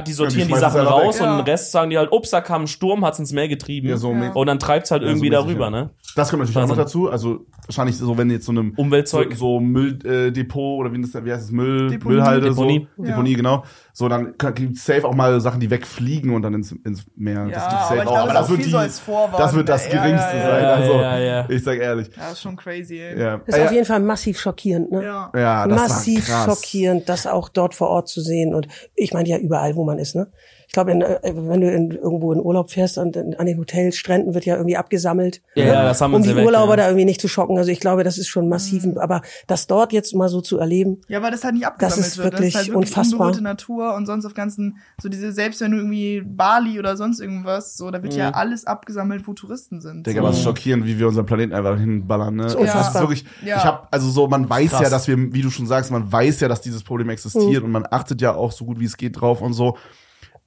die 0.00 0.12
sortieren 0.12 0.46
die, 0.46 0.54
es 0.54 0.60
Sachen 0.60 0.80
raus 0.82 1.18
und 1.20 1.26
Ja. 1.26 1.36
den 1.38 1.44
Rest 1.46 1.72
sagen 1.72 1.90
die 1.90 1.98
halt, 1.98 2.12
ups, 2.12 2.30
da 2.30 2.40
kam 2.40 2.62
ein 2.62 2.66
Sturm, 2.68 3.04
hat's 3.04 3.18
ins 3.18 3.32
Meer 3.32 3.48
getrieben. 3.48 3.88
Ja, 3.88 3.96
so 3.96 4.10
Und 4.10 4.46
dann 4.46 4.58
treibt's 4.60 4.90
halt 4.92 5.02
Ja, 5.02 5.08
irgendwie 5.08 5.26
so 5.28 5.32
darüber, 5.32 5.64
ja. 5.64 5.70
ne? 5.70 5.90
Das 6.14 6.30
kommt 6.30 6.42
natürlich 6.42 6.56
auch 6.62 6.68
noch 6.68 6.76
dazu. 6.76 7.10
Also 7.10 7.44
wahrscheinlich 7.66 7.96
so, 7.98 8.16
wenn 8.16 8.30
jetzt 8.30 8.46
so 8.46 8.52
einem 8.52 8.72
Umweltzeug. 8.76 9.32
so, 9.32 9.54
so 9.56 9.60
Mülldepot 9.60 10.10
äh, 10.12 10.30
Depot 10.30 10.78
oder 10.80 10.92
wie, 10.92 11.00
das, 11.02 11.12
wie 11.24 11.32
heißt 11.32 11.46
es, 11.46 11.50
Müll, 11.50 11.90
Deponie. 11.90 12.14
Müllhalde, 12.14 12.48
Deponie. 12.50 12.86
so, 12.96 13.02
Ja. 13.02 13.10
Deponie, 13.10 13.34
genau. 13.34 13.64
So, 13.96 14.08
dann 14.08 14.34
gibt 14.56 14.76
safe 14.76 15.06
auch 15.06 15.14
mal 15.14 15.40
Sachen, 15.40 15.60
die 15.60 15.70
wegfliegen 15.70 16.34
und 16.34 16.42
dann 16.42 16.52
ins, 16.52 16.72
ins 16.72 17.04
Meer. 17.14 17.46
Ja, 17.46 17.50
das 17.50 17.68
gibt's 17.68 17.74
aber 17.74 17.84
safe 17.84 17.94
ich 17.94 18.00
auch. 18.00 18.12
glaube, 18.12 18.22
Aber 18.22 18.32
das 18.40 18.50
wird 18.50 18.64
die, 18.64 18.70
so 18.70 19.28
das 19.38 19.54
wird 19.54 19.68
das 19.68 19.86
Ja, 19.86 19.92
geringste 19.92 20.36
ja, 20.36 20.42
sein. 20.50 20.62
ja. 20.64 20.72
Also, 20.74 20.92
Ja, 20.94 21.18
ja. 21.18 21.46
ich 21.48 21.62
sag 21.62 21.78
ehrlich. 21.78 22.10
Ja, 22.16 22.30
ist 22.32 22.42
schon 22.42 22.56
crazy, 22.56 22.98
ey. 22.98 23.20
Ja, 23.20 23.36
Das 23.38 23.54
ist 23.54 23.56
ja, 23.56 23.64
auf 23.66 23.72
jeden 23.72 23.84
Fall 23.86 24.00
massiv 24.00 24.40
schockierend, 24.40 24.90
ne? 24.90 25.04
Ja. 25.04 25.30
ja 25.36 25.68
das 25.68 25.78
massiv 25.80 26.28
war 26.28 26.44
krass. 26.44 26.58
schockierend, 26.58 27.08
das 27.08 27.28
auch 27.28 27.48
dort 27.48 27.76
vor 27.76 27.86
Ort 27.88 28.08
zu 28.08 28.20
sehen. 28.20 28.52
Und 28.52 28.66
ich 28.96 29.14
meine 29.14 29.28
ja 29.28 29.38
überall, 29.38 29.76
wo 29.76 29.84
man 29.84 30.00
ist, 30.00 30.16
ne? 30.16 30.26
Ich 30.74 30.76
glaube, 30.76 30.90
äh, 30.90 31.32
wenn 31.36 31.60
du 31.60 31.70
in, 31.70 31.92
irgendwo 31.92 32.32
in 32.32 32.40
Urlaub 32.40 32.68
fährst 32.72 32.98
und 32.98 33.14
in, 33.14 33.36
an 33.36 33.46
den 33.46 33.58
Hotelstränden 33.58 34.34
wird 34.34 34.44
ja 34.44 34.56
irgendwie 34.56 34.76
abgesammelt, 34.76 35.40
Ja, 35.54 35.64
ne? 35.66 35.70
ja, 35.72 35.84
das 35.84 36.00
haben 36.00 36.12
um 36.14 36.20
die 36.24 36.34
weg, 36.34 36.44
Urlauber 36.44 36.70
ja. 36.72 36.76
da 36.78 36.86
irgendwie 36.88 37.04
nicht 37.04 37.20
zu 37.20 37.28
schocken. 37.28 37.56
Also 37.58 37.70
ich 37.70 37.78
glaube, 37.78 38.02
das 38.02 38.18
ist 38.18 38.26
schon 38.26 38.48
massiv. 38.48 38.84
Aber 38.96 39.22
das 39.46 39.68
dort 39.68 39.92
jetzt 39.92 40.16
mal 40.16 40.28
so 40.28 40.40
zu 40.40 40.58
erleben, 40.58 41.00
Ja, 41.06 41.22
weil 41.22 41.30
das 41.30 41.44
halt 41.44 41.54
nicht 41.54 41.64
abgesammelt 41.64 41.98
Das 42.00 42.06
ist 42.08 42.18
wird. 42.18 42.32
wirklich 42.32 42.54
das 42.54 42.62
ist 42.62 42.68
halt 42.70 42.74
wirklich 42.74 42.88
unfassbar. 42.88 43.20
unberührte 43.28 43.44
Natur 43.44 43.94
und 43.94 44.06
sonst 44.06 44.26
auf 44.26 44.34
ganzen, 44.34 44.78
so 45.00 45.08
diese, 45.08 45.30
selbst 45.30 45.60
wenn 45.60 45.70
du 45.70 45.76
irgendwie 45.76 46.22
Bali 46.26 46.80
oder 46.80 46.96
sonst 46.96 47.20
irgendwas, 47.20 47.76
so, 47.76 47.92
da 47.92 48.02
wird 48.02 48.16
ja 48.16 48.30
alles 48.32 48.66
abgesammelt, 48.66 49.28
wo 49.28 49.32
Touristen 49.32 49.80
sind. 49.80 50.08
Digga, 50.08 50.22
so. 50.22 50.26
was 50.28 50.42
schockierend, 50.42 50.84
wie 50.86 50.98
wir 50.98 51.06
unseren 51.06 51.26
Planeten 51.26 51.52
einfach 51.52 51.78
hinballern, 51.78 52.34
ne? 52.34 52.46
ist 52.46 52.54
Das 52.54 52.60
unfassbar. 52.62 53.02
ist 53.04 53.08
wirklich, 53.08 53.24
Ja. 53.44 53.58
ich 53.58 53.64
hab, 53.64 53.88
also 53.92 54.10
so, 54.10 54.26
man 54.26 54.50
weiß 54.50 54.70
Krass. 54.70 54.80
ja, 54.82 54.90
dass 54.90 55.06
wir, 55.06 55.16
wie 55.32 55.42
du 55.42 55.50
schon 55.50 55.68
sagst, 55.68 55.92
man 55.92 56.10
weiß 56.10 56.40
ja, 56.40 56.48
dass 56.48 56.62
dieses 56.62 56.82
Problem 56.82 57.10
existiert 57.10 57.60
Mhm. 57.60 57.66
und 57.66 57.70
man 57.70 57.86
achtet 57.88 58.20
ja 58.20 58.34
auch 58.34 58.50
so 58.50 58.64
gut 58.64 58.80
wie 58.80 58.86
es 58.86 58.96
geht 58.96 59.20
drauf 59.20 59.40
und 59.40 59.52
so. 59.52 59.76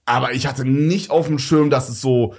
Aber 0.07 0.31
ich 0.33 0.47
hatte 0.47 0.65
nicht 0.65 1.11
auf 1.11 1.27
dem 1.27 1.37
Schirm, 1.37 1.69
dass 1.69 1.89
es 1.89 2.01
so, 2.01 2.33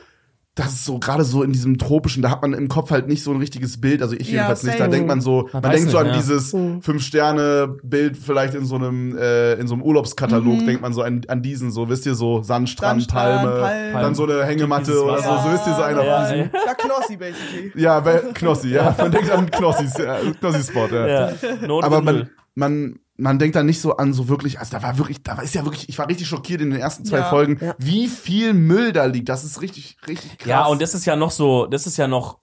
das 0.54 0.72
ist 0.72 0.84
so 0.86 0.98
gerade 0.98 1.22
so 1.22 1.44
in 1.44 1.52
diesem 1.52 1.78
tropischen, 1.78 2.20
da 2.20 2.30
hat 2.30 2.42
man 2.42 2.52
im 2.52 2.66
Kopf 2.66 2.90
halt 2.90 3.06
nicht 3.06 3.22
so 3.22 3.30
ein 3.30 3.36
richtiges 3.36 3.80
Bild, 3.80 4.02
also 4.02 4.16
ich 4.16 4.26
Ja, 4.26 4.32
jedenfalls 4.34 4.64
nicht. 4.64 4.74
Da 4.80 4.84
same. 4.84 4.90
denkt 4.90 5.06
man 5.06 5.20
so, 5.20 5.48
man, 5.52 5.62
weiß 5.62 5.74
denkt 5.76 5.90
so 5.90 5.98
nicht, 5.98 6.06
an 6.08 6.12
ja. 6.14 6.16
dieses 6.20 6.52
Mhm. 6.52 6.82
Fünf-Sterne-Bild 6.82 8.16
vielleicht 8.16 8.54
in 8.54 8.64
so 8.64 8.76
einem, 8.76 9.16
äh, 9.16 9.52
in 9.54 9.66
so 9.68 9.74
einem 9.74 9.82
Urlaubskatalog, 9.82 10.64
denkt 10.66 10.82
man 10.82 10.92
so 10.92 11.02
an, 11.02 11.20
an 11.28 11.42
diesen, 11.42 11.70
so, 11.70 11.88
wisst 11.88 12.06
ihr, 12.06 12.14
so 12.14 12.42
Sandstrand, 12.42 13.02
Sandstrand, 13.02 13.42
Palme, 13.42 13.60
Palmen. 13.60 13.92
dann 14.02 14.14
so 14.14 14.24
eine 14.24 14.44
Hängematte 14.44 14.86
Dieses 14.86 15.02
oder 15.02 15.18
so, 15.22 15.28
so 15.28 15.52
wisst 15.52 15.66
ihr, 15.66 15.74
so 15.74 15.82
einer 15.82 16.04
Ja, 16.04 16.24
von 16.26 16.34
diesen 16.34 16.50
ja. 16.52 16.60
Ja, 16.66 16.74
Knossi, 16.74 17.16
basically. 17.16 17.72
ja, 17.76 18.00
bei 18.00 18.18
Knossi, 18.34 18.68
ja. 18.70 18.94
Man 18.98 19.12
denkt 19.12 19.30
an 19.30 19.50
Knossis, 19.50 19.92
ja, 19.98 20.16
Knossi-Spot, 20.40 20.88
ja. 20.90 21.06
Ja. 21.06 21.32
Not 21.66 21.84
Aber 21.84 22.02
man, 22.02 22.30
man, 22.54 22.98
man 23.18 23.38
denkt 23.38 23.56
da 23.56 23.62
nicht 23.62 23.80
so 23.80 23.96
an 23.96 24.12
so 24.14 24.28
wirklich, 24.28 24.58
also 24.60 24.70
da 24.76 24.82
war 24.82 24.96
wirklich, 24.96 25.22
da 25.22 25.36
war 25.36 25.44
ist 25.44 25.54
ja 25.54 25.64
wirklich, 25.64 25.88
ich 25.88 25.98
war 25.98 26.08
richtig 26.08 26.26
schockiert 26.28 26.60
in 26.60 26.70
den 26.70 26.80
ersten 26.80 27.04
zwei 27.04 27.18
Ja. 27.18 27.28
Folgen, 27.30 27.58
Ja. 27.60 27.74
wie 27.78 28.06
viel 28.08 28.54
Müll 28.54 28.92
da 28.92 29.04
liegt. 29.06 29.28
Das 29.28 29.44
ist 29.44 29.60
richtig, 29.60 29.96
richtig 30.06 30.38
krass. 30.38 30.48
Ja, 30.48 30.66
und 30.66 30.80
das 30.80 30.94
ist 30.94 31.04
ja 31.04 31.16
noch 31.16 31.30
so, 31.32 31.66
das 31.66 31.86
ist 31.86 31.96
ja 31.98 32.06
noch 32.08 32.38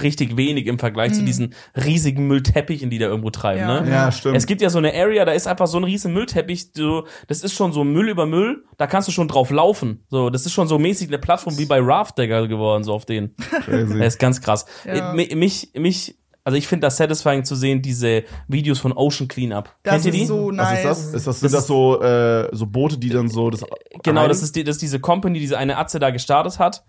richtig 0.00 0.38
wenig 0.38 0.68
im 0.68 0.78
Vergleich 0.78 1.12
zu 1.12 1.22
diesen 1.22 1.52
riesigen 1.76 2.26
Müllteppichen, 2.26 2.88
die 2.88 2.96
da 2.98 3.06
irgendwo 3.08 3.28
treiben, 3.28 3.60
Ja. 3.60 3.80
ne? 3.82 3.90
ja, 3.90 4.10
stimmt. 4.10 4.36
Es 4.38 4.46
gibt 4.46 4.62
ja 4.62 4.70
so 4.70 4.78
eine 4.78 4.94
Area, 4.94 5.26
da 5.26 5.32
ist 5.32 5.46
einfach 5.46 5.66
so 5.66 5.76
ein 5.76 5.84
riesen 5.84 6.14
Müllteppich, 6.14 6.70
so, 6.74 7.06
das 7.28 7.42
ist 7.42 7.52
schon 7.52 7.72
so 7.72 7.84
Müll 7.84 8.08
über 8.08 8.24
Müll, 8.24 8.64
da 8.78 8.86
kannst 8.86 9.08
du 9.08 9.12
schon 9.12 9.28
drauf 9.28 9.50
laufen. 9.50 10.06
So, 10.08 10.30
das 10.30 10.46
ist 10.46 10.52
schon 10.54 10.66
so 10.66 10.78
mäßig 10.78 11.08
eine 11.08 11.18
Plattform 11.18 11.58
wie 11.58 11.66
bei 11.66 11.78
Raft 11.78 12.16
Digger 12.16 12.48
geworden, 12.48 12.84
so 12.84 12.94
auf 12.94 13.04
den. 13.04 13.34
Crazy. 13.64 13.98
Das 13.98 14.14
ist 14.14 14.18
ganz 14.18 14.40
krass. 14.40 14.64
Ja. 14.86 15.12
Äh, 15.12 15.14
mi- 15.14 15.34
Mich, 15.36 15.72
mich, 15.76 16.16
also 16.44 16.58
ich 16.58 16.66
finde 16.66 16.86
das 16.86 16.96
satisfying 16.96 17.44
zu 17.44 17.54
sehen, 17.54 17.82
diese 17.82 18.24
Videos 18.48 18.78
von 18.80 18.92
Ocean 18.92 19.28
Cleanup. 19.28 19.70
Das 19.82 19.94
Kennt 20.02 20.04
ihr 20.06 20.12
ist 20.14 20.20
die? 20.20 20.26
so 20.26 20.48
Was 20.48 20.56
nice. 20.56 20.78
ist 20.78 20.84
das? 20.84 21.14
Ist 21.14 21.26
das, 21.26 21.40
sind 21.40 21.52
Das 21.52 21.60
das 21.60 21.66
so, 21.66 22.00
äh, 22.02 22.48
so 22.52 22.66
Boote, 22.66 22.98
die 22.98 23.10
dann 23.10 23.28
so 23.28 23.48
das 23.50 23.64
Genau, 24.02 24.20
rein- 24.22 24.28
das 24.28 24.42
ist, 24.42 24.56
die, 24.56 24.64
das 24.64 24.76
ist 24.76 24.82
diese 24.82 24.98
Company, 25.00 25.34
die 25.34 25.40
diese 25.40 25.58
eine 25.58 25.76
Atze 25.78 25.98
da 26.00 26.10
gestartet 26.10 26.58
hat. 26.58 26.84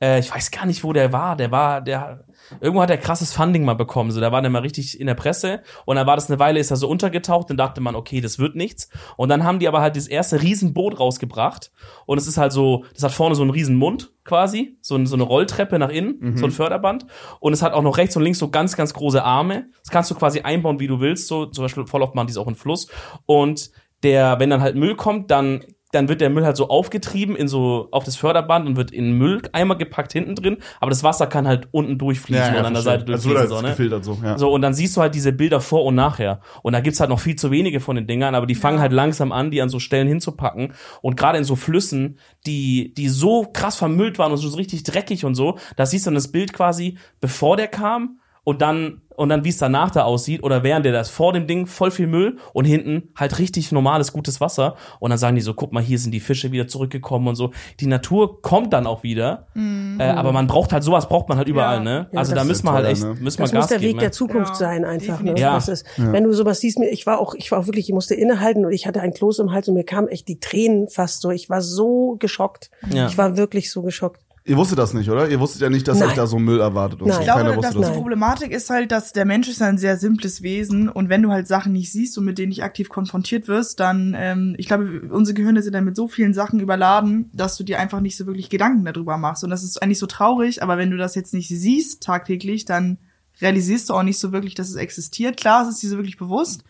Äh, 0.00 0.18
ich 0.20 0.34
weiß 0.34 0.50
gar 0.50 0.66
nicht, 0.66 0.82
wo 0.84 0.92
der 0.92 1.12
war. 1.12 1.36
Der 1.36 1.50
war, 1.50 1.80
der, 1.80 2.24
irgendwo 2.60 2.82
hat 2.82 2.90
er 2.90 2.98
krasses 2.98 3.32
Funding 3.32 3.64
mal 3.64 3.74
bekommen. 3.74 4.10
So, 4.10 4.20
da 4.20 4.32
war 4.32 4.42
der 4.42 4.50
mal 4.50 4.62
richtig 4.62 5.00
in 5.00 5.06
der 5.06 5.14
Presse. 5.14 5.62
Und 5.84 5.96
dann 5.96 6.06
war 6.06 6.16
das 6.16 6.30
eine 6.30 6.38
Weile, 6.38 6.60
ist 6.60 6.70
er 6.70 6.76
so 6.76 6.88
untergetaucht. 6.88 7.50
Dann 7.50 7.56
dachte 7.56 7.80
man, 7.80 7.94
okay, 7.94 8.20
das 8.20 8.38
wird 8.38 8.56
nichts. 8.56 8.88
Und 9.16 9.28
dann 9.28 9.44
haben 9.44 9.58
die 9.58 9.68
aber 9.68 9.80
halt 9.80 9.96
das 9.96 10.06
erste 10.06 10.42
Riesenboot 10.42 10.98
rausgebracht. 11.00 11.72
Und 12.06 12.18
es 12.18 12.26
ist 12.26 12.38
halt 12.38 12.52
so, 12.52 12.84
das 12.94 13.02
hat 13.02 13.12
vorne 13.12 13.34
so 13.34 13.42
einen 13.42 13.50
riesen 13.50 13.76
Mund 13.76 14.12
quasi. 14.24 14.78
So, 14.80 15.02
so 15.04 15.14
eine 15.14 15.22
Rolltreppe 15.24 15.78
nach 15.78 15.90
innen. 15.90 16.36
So 16.36 16.44
ein 16.46 16.50
Förderband. 16.50 17.06
Und 17.40 17.52
es 17.52 17.62
hat 17.62 17.72
auch 17.72 17.82
noch 17.82 17.98
rechts 17.98 18.16
und 18.16 18.22
links 18.22 18.38
so 18.38 18.50
ganz, 18.50 18.76
ganz 18.76 18.94
große 18.94 19.22
Arme. 19.22 19.66
Das 19.82 19.90
kannst 19.90 20.10
du 20.10 20.14
quasi 20.14 20.40
einbauen, 20.40 20.80
wie 20.80 20.86
du 20.86 21.00
willst. 21.00 21.28
So, 21.28 21.46
zum 21.46 21.64
Beispiel 21.64 21.86
voll 21.86 22.02
oft 22.02 22.14
machen 22.14 22.26
die 22.26 22.32
es 22.32 22.38
auch 22.38 22.48
in 22.48 22.54
Fluss. 22.54 22.88
Und 23.26 23.70
der, 24.02 24.38
wenn 24.38 24.50
dann 24.50 24.60
halt 24.60 24.76
Müll 24.76 24.94
kommt, 24.94 25.30
dann 25.30 25.64
dann 25.92 26.08
wird 26.08 26.20
der 26.20 26.30
Müll 26.30 26.44
halt 26.44 26.56
so 26.56 26.68
aufgetrieben 26.68 27.36
in 27.36 27.48
so 27.48 27.88
auf 27.92 28.04
das 28.04 28.16
Förderband 28.16 28.66
und 28.66 28.76
wird 28.76 28.90
in 28.90 29.04
einen 29.04 29.18
Mülleimer 29.18 29.76
gepackt 29.76 30.12
hinten 30.12 30.34
drin, 30.34 30.58
aber 30.80 30.90
das 30.90 31.04
Wasser 31.04 31.26
kann 31.26 31.46
halt 31.46 31.68
unten 31.70 31.96
durchfließen 31.98 32.44
ja, 32.44 32.54
ja, 32.54 32.60
und 32.60 32.66
an 32.66 32.74
der. 32.74 32.82
Seite 32.82 33.12
Also 33.12 33.28
durchfließen 33.28 33.40
wird 33.40 33.48
so, 33.48 33.62
ne? 33.62 33.68
gefiltert 33.68 34.04
so, 34.04 34.18
ja. 34.22 34.38
So 34.38 34.50
und 34.50 34.62
dann 34.62 34.74
siehst 34.74 34.96
du 34.96 35.00
halt 35.00 35.14
diese 35.14 35.32
Bilder 35.32 35.60
vor 35.60 35.84
und 35.84 35.94
nachher 35.94 36.40
und 36.62 36.72
da 36.72 36.80
gibt's 36.80 37.00
halt 37.00 37.10
noch 37.10 37.20
viel 37.20 37.36
zu 37.36 37.50
wenige 37.50 37.80
von 37.80 37.96
den 37.96 38.06
Dingern, 38.06 38.34
aber 38.34 38.46
die 38.46 38.54
fangen 38.54 38.80
halt 38.80 38.92
langsam 38.92 39.32
an, 39.32 39.50
die 39.50 39.62
an 39.62 39.68
so 39.68 39.78
Stellen 39.78 40.08
hinzupacken 40.08 40.72
und 41.02 41.16
gerade 41.16 41.38
in 41.38 41.44
so 41.44 41.56
Flüssen, 41.56 42.18
die 42.46 42.92
die 42.94 43.08
so 43.08 43.46
krass 43.52 43.76
vermüllt 43.76 44.18
waren 44.18 44.32
und 44.32 44.38
so 44.38 44.56
richtig 44.56 44.82
dreckig 44.82 45.24
und 45.24 45.34
so, 45.34 45.58
da 45.76 45.86
siehst 45.86 46.06
du 46.06 46.08
dann 46.08 46.16
das 46.16 46.32
Bild 46.32 46.52
quasi 46.52 46.98
bevor 47.20 47.56
der 47.56 47.68
kam 47.68 48.18
und 48.44 48.62
dann 48.62 49.02
und 49.16 49.28
dann 49.28 49.44
wie 49.44 49.48
es 49.48 49.58
danach 49.58 49.90
da 49.90 50.02
aussieht 50.04 50.42
oder 50.42 50.62
während 50.62 50.84
der 50.86 50.92
das 50.92 51.10
vor 51.10 51.32
dem 51.32 51.46
Ding 51.46 51.66
voll 51.66 51.90
viel 51.90 52.06
Müll 52.06 52.38
und 52.52 52.64
hinten 52.64 53.10
halt 53.16 53.38
richtig 53.38 53.72
normales 53.72 54.12
gutes 54.12 54.40
Wasser 54.40 54.76
und 55.00 55.10
dann 55.10 55.18
sagen 55.18 55.36
die 55.36 55.42
so 55.42 55.54
guck 55.54 55.72
mal 55.72 55.82
hier 55.82 55.98
sind 55.98 56.12
die 56.12 56.20
Fische 56.20 56.52
wieder 56.52 56.68
zurückgekommen 56.68 57.28
und 57.28 57.34
so 57.36 57.50
die 57.80 57.86
Natur 57.86 58.42
kommt 58.42 58.72
dann 58.72 58.86
auch 58.86 59.02
wieder 59.02 59.46
äh, 59.56 60.02
aber 60.02 60.32
man 60.32 60.46
braucht 60.46 60.72
halt 60.72 60.82
sowas 60.84 61.08
braucht 61.08 61.28
man 61.28 61.38
halt 61.38 61.48
überall 61.48 61.76
Ja. 61.78 61.82
ne 61.82 62.08
Ja, 62.12 62.18
also 62.18 62.34
das 62.34 62.42
da 62.42 62.46
müssen 62.46 62.64
wir 62.66 62.72
halt 62.72 62.86
echt 62.86 63.02
ne? 63.02 63.14
müssen 63.20 63.38
wir 63.38 63.44
Das 63.44 63.52
Gas 63.52 63.60
muss 63.62 63.66
der 63.68 63.78
geben 63.78 63.88
Weg 63.90 63.96
ne? 63.96 64.00
der 64.02 64.12
Zukunft 64.12 64.50
Ja, 64.50 64.54
sein, 64.54 64.84
einfach. 64.84 65.20
Ne? 65.20 65.34
Ja. 65.38 65.54
Das 65.54 65.68
ist, 65.68 65.86
Wenn 65.96 66.24
du 66.24 66.32
sowas 66.32 66.60
siehst, 66.60 66.78
mir, 66.78 66.88
ich 66.90 67.06
war 67.06 67.18
auch, 67.20 67.34
ich 67.34 67.50
war 67.52 67.66
wirklich, 67.66 67.88
ich 67.88 67.94
musste 67.94 68.14
innehalten 68.14 68.64
und 68.64 68.72
ich 68.72 68.86
hatte 68.86 69.00
ein 69.00 69.12
Kloß 69.12 69.38
im 69.38 69.52
Hals 69.52 69.68
und 69.68 69.74
mir 69.74 69.84
kamen 69.84 70.08
echt 70.08 70.28
die 70.28 70.38
Tränen 70.40 70.88
fast 70.88 71.20
so. 71.22 71.30
Ich 71.30 71.48
war 71.50 71.62
so 71.62 72.16
geschockt. 72.18 72.70
Ja. 72.92 73.06
Ich 73.06 73.16
war 73.18 73.36
wirklich 73.36 73.70
so 73.70 73.82
geschockt. 73.82 74.20
Ihr 74.48 74.56
wusstet 74.56 74.78
das 74.78 74.94
nicht, 74.94 75.10
oder? 75.10 75.28
Ihr 75.28 75.40
wusstet 75.40 75.62
ja 75.62 75.68
nicht, 75.68 75.88
dass 75.88 75.98
Nein. 75.98 76.10
euch 76.10 76.14
da 76.14 76.28
so 76.28 76.38
Müll 76.38 76.60
erwartet. 76.60 77.02
Und 77.02 77.08
Nein. 77.08 77.16
so. 77.16 77.22
Ich 77.22 77.26
glaube, 77.26 77.60
dass 77.60 77.74
das. 77.74 77.88
die 77.88 77.92
Problematik 77.92 78.52
ist 78.52 78.70
halt, 78.70 78.92
dass 78.92 79.12
der 79.12 79.24
Mensch 79.24 79.48
ist 79.48 79.60
ein 79.60 79.76
sehr 79.76 79.96
simples 79.96 80.40
Wesen 80.40 80.88
und 80.88 81.08
wenn 81.08 81.22
du 81.22 81.32
halt 81.32 81.48
Sachen 81.48 81.72
nicht 81.72 81.90
siehst 81.90 82.16
und 82.16 82.24
mit 82.24 82.38
denen 82.38 82.50
nicht 82.50 82.62
aktiv 82.62 82.88
konfrontiert 82.88 83.48
wirst, 83.48 83.80
dann, 83.80 84.14
ähm, 84.16 84.54
ich 84.56 84.68
glaube, 84.68 85.02
unsere 85.10 85.34
Gehirne 85.34 85.62
sind 85.62 85.72
dann 85.72 85.84
mit 85.84 85.96
so 85.96 86.06
vielen 86.06 86.32
Sachen 86.32 86.60
überladen, 86.60 87.28
dass 87.34 87.56
du 87.56 87.64
dir 87.64 87.80
einfach 87.80 88.00
nicht 88.00 88.16
so 88.16 88.26
wirklich 88.26 88.48
Gedanken 88.48 88.84
darüber 88.84 89.18
machst. 89.18 89.42
Und 89.42 89.50
das 89.50 89.64
ist 89.64 89.82
eigentlich 89.82 89.98
so 89.98 90.06
traurig, 90.06 90.62
aber 90.62 90.78
wenn 90.78 90.92
du 90.92 90.96
das 90.96 91.16
jetzt 91.16 91.34
nicht 91.34 91.48
siehst 91.48 92.04
tagtäglich, 92.04 92.64
dann 92.64 92.98
realisierst 93.40 93.90
du 93.90 93.94
auch 93.94 94.04
nicht 94.04 94.20
so 94.20 94.30
wirklich, 94.30 94.54
dass 94.54 94.70
es 94.70 94.76
existiert. 94.76 95.36
Klar, 95.36 95.62
es 95.62 95.74
ist 95.74 95.82
dir 95.82 95.90
so 95.90 95.96
wirklich 95.96 96.18
bewusst 96.18 96.62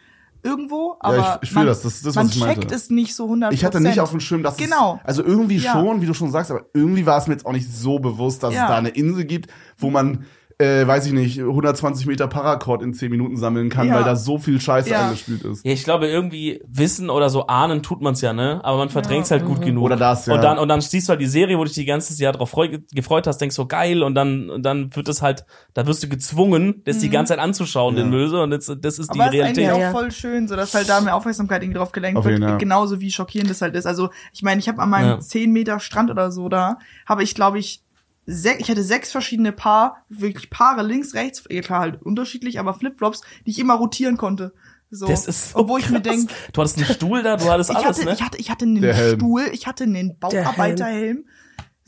irgendwo, 0.42 0.96
aber 1.00 1.16
Ja, 1.16 1.38
ich- 1.42 1.48
ich 1.50 1.54
man, 1.54 1.66
das. 1.66 1.82
Das 1.82 2.02
das, 2.02 2.14
man 2.14 2.28
checkt 2.30 2.70
es 2.72 2.90
nicht 2.90 3.14
so 3.14 3.26
100%. 3.28 3.52
Ich 3.52 3.64
hatte 3.64 3.80
nicht 3.80 4.00
auf 4.00 4.10
dem 4.10 4.20
Schirm, 4.20 4.42
dass 4.42 4.56
Genau. 4.56 5.00
es, 5.02 5.06
also 5.08 5.24
irgendwie 5.24 5.56
Ja. 5.58 5.72
schon, 5.72 6.00
wie 6.00 6.06
du 6.06 6.14
schon 6.14 6.30
sagst, 6.30 6.50
aber 6.50 6.66
irgendwie 6.74 7.04
war 7.06 7.18
es 7.18 7.26
mir 7.26 7.34
jetzt 7.34 7.46
auch 7.46 7.52
nicht 7.52 7.70
so 7.72 7.98
bewusst, 7.98 8.42
dass 8.42 8.54
Ja. 8.54 8.64
es 8.64 8.68
da 8.68 8.76
eine 8.76 8.90
Insel 8.90 9.24
gibt, 9.24 9.50
wo 9.78 9.90
man 9.90 10.24
äh, 10.58 10.86
weiß 10.86 11.04
ich 11.06 11.12
nicht, 11.12 11.38
120 11.38 12.06
Meter 12.06 12.28
Paracord 12.28 12.82
in 12.82 12.94
10 12.94 13.10
Minuten 13.10 13.36
sammeln 13.36 13.68
kann, 13.68 13.88
Ja. 13.88 13.96
weil 13.96 14.04
da 14.04 14.16
so 14.16 14.38
viel 14.38 14.58
Scheiße 14.58 14.88
Ja. 14.88 15.04
eingespült 15.08 15.42
ist. 15.44 15.64
Ja, 15.66 15.72
ich 15.72 15.84
glaube, 15.84 16.06
irgendwie 16.06 16.62
wissen 16.66 17.10
oder 17.10 17.28
so 17.28 17.46
ahnen 17.46 17.82
tut 17.82 18.00
man's 18.00 18.22
ja, 18.22 18.32
ne? 18.32 18.60
Aber 18.64 18.78
man 18.78 18.88
verdrängt's 18.88 19.28
Ja. 19.28 19.36
halt 19.36 19.46
gut 19.46 19.60
genug. 19.60 19.84
Oder 19.84 19.96
das, 19.96 20.24
ja. 20.24 20.34
Und 20.34 20.42
dann, 20.42 20.56
und 20.58 20.68
dann 20.68 20.80
siehst 20.80 21.08
du 21.08 21.10
halt 21.10 21.20
die 21.20 21.26
Serie, 21.26 21.58
wo 21.58 21.62
du 21.64 21.66
dich 21.68 21.74
die 21.74 21.84
ganze 21.84 22.14
Jahr 22.22 22.32
drauf 22.32 22.48
freu, 22.50 22.78
gefreut 22.94 23.26
hast, 23.26 23.36
denkst 23.38 23.54
so 23.54 23.66
geil 23.66 24.02
und 24.02 24.14
dann, 24.14 24.48
und 24.48 24.62
dann 24.62 24.96
wird 24.96 25.08
es 25.08 25.20
halt, 25.20 25.44
da 25.74 25.86
wirst 25.86 26.02
du 26.02 26.08
gezwungen, 26.08 26.80
das 26.86 27.00
die 27.00 27.10
ganze 27.10 27.34
Zeit 27.34 27.38
anzuschauen, 27.40 27.94
den 27.96 28.08
Müll 28.08 28.28
so, 28.28 28.40
und 28.40 28.50
das, 28.50 28.64
das 28.80 28.98
ist 28.98 29.12
die 29.12 29.18
Mhm. 29.18 29.20
Aber 29.24 29.30
es 29.30 29.36
ist 29.40 29.44
eigentlich 29.44 29.66
Realität. 29.68 29.88
auch 29.88 29.92
voll 30.00 30.10
schön, 30.10 30.48
so 30.48 30.56
dass 30.56 30.74
halt 30.74 30.88
da 30.88 31.02
mehr 31.02 31.16
Aufmerksamkeit 31.16 31.62
irgendwie 31.62 31.78
drauf 31.78 31.92
gelenkt 31.92 32.18
Auf 32.18 32.24
wird, 32.24 32.38
jeden, 32.38 32.48
ja. 32.48 32.56
genauso 32.56 33.00
wie 33.00 33.10
schockierend 33.10 33.50
das 33.50 33.60
halt 33.60 33.74
ist. 33.74 33.84
Also 33.86 34.08
ich 34.32 34.42
meine, 34.42 34.58
ich 34.58 34.68
habe 34.68 34.80
an 34.80 34.88
meinem 34.88 35.08
Ja. 35.08 35.20
10 35.20 35.52
Meter 35.52 35.80
Strand 35.80 36.10
oder 36.10 36.30
so 36.32 36.48
da, 36.48 36.78
habe 37.04 37.22
ich 37.22 37.34
glaube 37.34 37.58
ich 37.58 37.82
sech, 38.26 38.56
ich 38.58 38.68
hatte 38.70 38.82
sechs 38.82 39.12
verschiedene 39.12 39.52
Paar, 39.52 40.04
wirklich 40.08 40.50
Paare 40.50 40.82
links, 40.82 41.14
rechts, 41.14 41.44
ja 41.48 41.62
klar 41.62 41.80
halt 41.80 42.02
unterschiedlich, 42.02 42.58
aber 42.58 42.74
Flipflops, 42.74 43.22
die 43.46 43.50
ich 43.52 43.58
immer 43.58 43.74
rotieren 43.74 44.16
konnte. 44.16 44.52
So. 44.90 45.06
Das 45.06 45.26
ist 45.26 45.50
so 45.50 45.58
Obwohl 45.60 45.80
ich 45.80 45.90
mir 45.90 46.00
krass. 46.00 46.14
denk, 46.14 46.30
Du 46.52 46.60
hattest 46.60 46.76
einen 46.76 46.86
Stuhl 46.86 47.22
da, 47.22 47.36
du 47.36 47.50
hattest 47.50 47.70
ich 47.70 47.76
alles, 47.76 47.98
hatte, 47.98 48.04
ne? 48.06 48.12
ich 48.14 48.22
hatte, 48.22 48.38
ich 48.38 48.50
hatte 48.50 48.64
einen. 48.66 49.16
Stuhl, 49.16 49.42
ich 49.52 49.66
hatte 49.66 49.84
einen 49.84 50.18
Bauarbeiterhelm. 50.18 51.24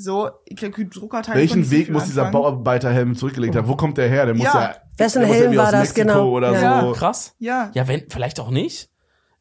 So, 0.00 0.30
ich 0.46 0.56
Druckerteil. 0.60 1.34
Welchen 1.36 1.70
Weg 1.72 1.90
muss 1.90 2.04
dieser 2.04 2.30
Bauarbeiterhelm 2.30 3.16
zurückgelegt 3.16 3.56
haben? 3.56 3.66
Wo 3.66 3.74
kommt 3.74 3.98
der 3.98 4.08
her? 4.08 4.26
Der 4.26 4.34
muss 4.34 4.44
Ja. 4.44 4.60
ja. 4.60 4.76
Wessen 4.96 5.20
der 5.20 5.28
muss 5.28 5.36
ja 5.36 5.42
Helm 5.42 5.56
war 5.56 5.64
aus 5.66 5.70
das, 5.72 5.80
Mexiko 5.88 6.06
genau. 6.06 6.30
Oder 6.30 6.52
Ja. 6.60 6.80
so. 6.82 6.92
Krass. 6.92 7.34
Ja. 7.38 7.70
Ja, 7.74 7.88
wenn, 7.88 8.04
vielleicht 8.08 8.38
auch 8.38 8.50
nicht. 8.50 8.90